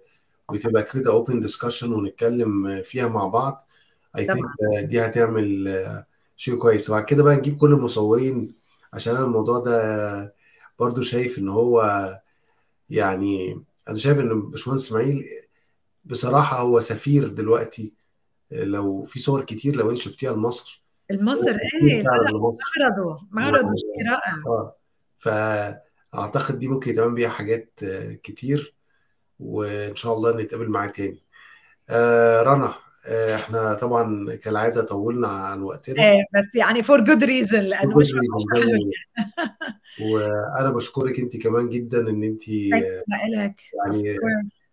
وتبقى 0.48 0.82
كده 0.82 1.10
open 1.12 1.40
discussion 1.40 1.92
ونتكلم 1.92 2.82
فيها 2.82 3.08
مع 3.08 3.26
بعض. 3.26 3.66
I 4.18 4.26
think 4.26 4.38
طبعا. 4.38 4.80
دي 4.80 5.00
هتعمل 5.00 5.68
آه، 5.68 6.06
شيء 6.36 6.54
كويس. 6.54 6.90
وبعد 6.90 7.04
كده 7.04 7.22
بقى 7.22 7.36
نجيب 7.36 7.56
كل 7.56 7.72
المصورين 7.72 8.54
عشان 8.92 9.16
أنا 9.16 9.24
الموضوع 9.24 9.58
ده 9.58 10.34
برضو 10.78 11.02
شايف 11.02 11.38
إن 11.38 11.48
هو 11.48 11.82
يعني 12.90 13.62
أنا 13.88 13.96
شايف 13.96 14.18
إن 14.18 14.50
باشمهندس 14.50 14.86
إسماعيل 14.86 15.24
بصراحة 16.04 16.60
هو 16.60 16.80
سفير 16.80 17.28
دلوقتي. 17.28 17.99
لو 18.52 19.04
في 19.04 19.18
صور 19.18 19.44
كتير 19.44 19.76
لو 19.76 19.90
انت 19.90 19.98
شفتيها 19.98 20.32
لمصر. 20.32 20.84
لمصر 21.10 21.56
إيه 21.82 22.02
معرضه 22.02 23.26
معرضه 23.30 23.74
شيء 23.76 24.10
رائع 24.10 24.34
آه 24.46 24.76
فأعتقد 25.18 26.58
دي 26.58 26.68
ممكن 26.68 26.90
يتعمل 26.90 27.14
بيها 27.14 27.28
حاجات 27.28 27.80
آه، 27.84 28.12
كتير 28.12 28.74
وإن 29.40 29.96
شاء 29.96 30.14
الله 30.14 30.42
نتقابل 30.42 30.68
معاه 30.68 30.88
تاني. 30.88 31.22
آه 31.90 32.42
رنا 32.42 32.72
آه، 33.06 33.34
إحنا 33.34 33.74
طبعا 33.74 34.34
كالعادة 34.34 34.82
طولنا 34.82 35.28
عن 35.28 35.62
وقتنا. 35.62 36.02
إيه 36.02 36.24
بس 36.34 36.54
يعني 36.54 36.82
for 36.82 37.04
good 37.04 37.24
reason 37.24 37.60
لأنه 37.60 37.96
مش 37.96 38.12
وأنا 40.00 40.70
بشكرك 40.70 41.20
أنت 41.20 41.36
كمان 41.36 41.68
جدا 41.68 42.10
إن 42.10 42.24
أنت 42.24 42.48
يعني 42.48 44.16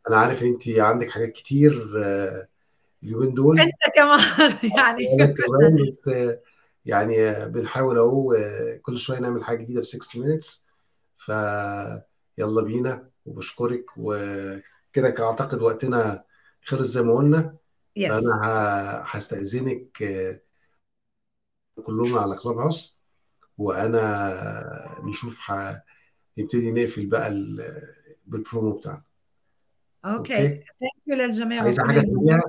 أنا 0.09 0.17
عارف 0.17 0.43
إن 0.43 0.47
أنت 0.47 0.79
عندك 0.79 1.09
حاجات 1.09 1.31
كتير 1.31 1.93
آه، 1.97 2.47
اليومين 3.03 3.33
دول 3.33 3.59
انت 3.59 3.71
كمان 3.95 4.19
يعني 4.77 5.05
كمان 5.33 5.75
بس 5.87 6.09
يعني 6.85 7.45
بنحاول 7.45 7.97
أهو 7.97 8.35
كل 8.81 8.97
شوية 8.97 9.19
نعمل 9.19 9.43
حاجة 9.43 9.57
جديدة 9.57 9.81
في 9.81 9.87
60 9.87 10.27
minutes 10.27 10.65
ف 11.17 11.29
يلا 12.37 12.61
بينا 12.61 13.09
وبشكرك 13.25 13.85
وكده 13.97 15.15
أعتقد 15.19 15.61
وقتنا 15.61 16.23
خلص 16.65 16.87
زي 16.87 17.01
ما 17.01 17.13
قلنا. 17.13 17.55
yes 17.95 18.11
فأنا 18.11 18.39
ه- 18.43 19.03
هستأذنك 19.07 20.01
آه، 20.03 20.39
كلهم 21.85 22.17
على 22.17 22.35
Clubhouse 22.35 22.99
وأنا 23.57 24.99
نشوف 25.03 25.51
نبتدي 26.37 26.71
نقفل 26.71 27.05
بقى 27.05 27.27
ال- 27.27 27.93
بالبرومو 28.25 28.71
بتاعنا. 28.77 29.01
okay؟ 30.05 30.47
thank 30.47 30.63
you 31.07 31.15
للجميع 31.15 31.63
عايزة 31.63 31.83
وكل 31.83 31.91
حاجة 31.93 32.01
تقوليها؟ 32.01 32.41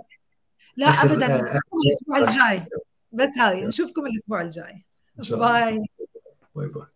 لا 0.78 0.86
ابدا. 0.86 1.26
آه، 1.26 1.42
نشوفكم 1.42 1.78
الأسبوع 1.86 2.18
الجاي. 2.18 2.66
بس 3.12 3.38
هاي 3.38 3.66
نشوفكم 3.66 4.06
الأسبوع 4.06 4.40
الجاي. 4.42 4.84
إن 5.18 5.22
شاء 5.22 5.38
bye. 5.38 5.82
Bye 6.54 6.68
bye. 6.68 6.86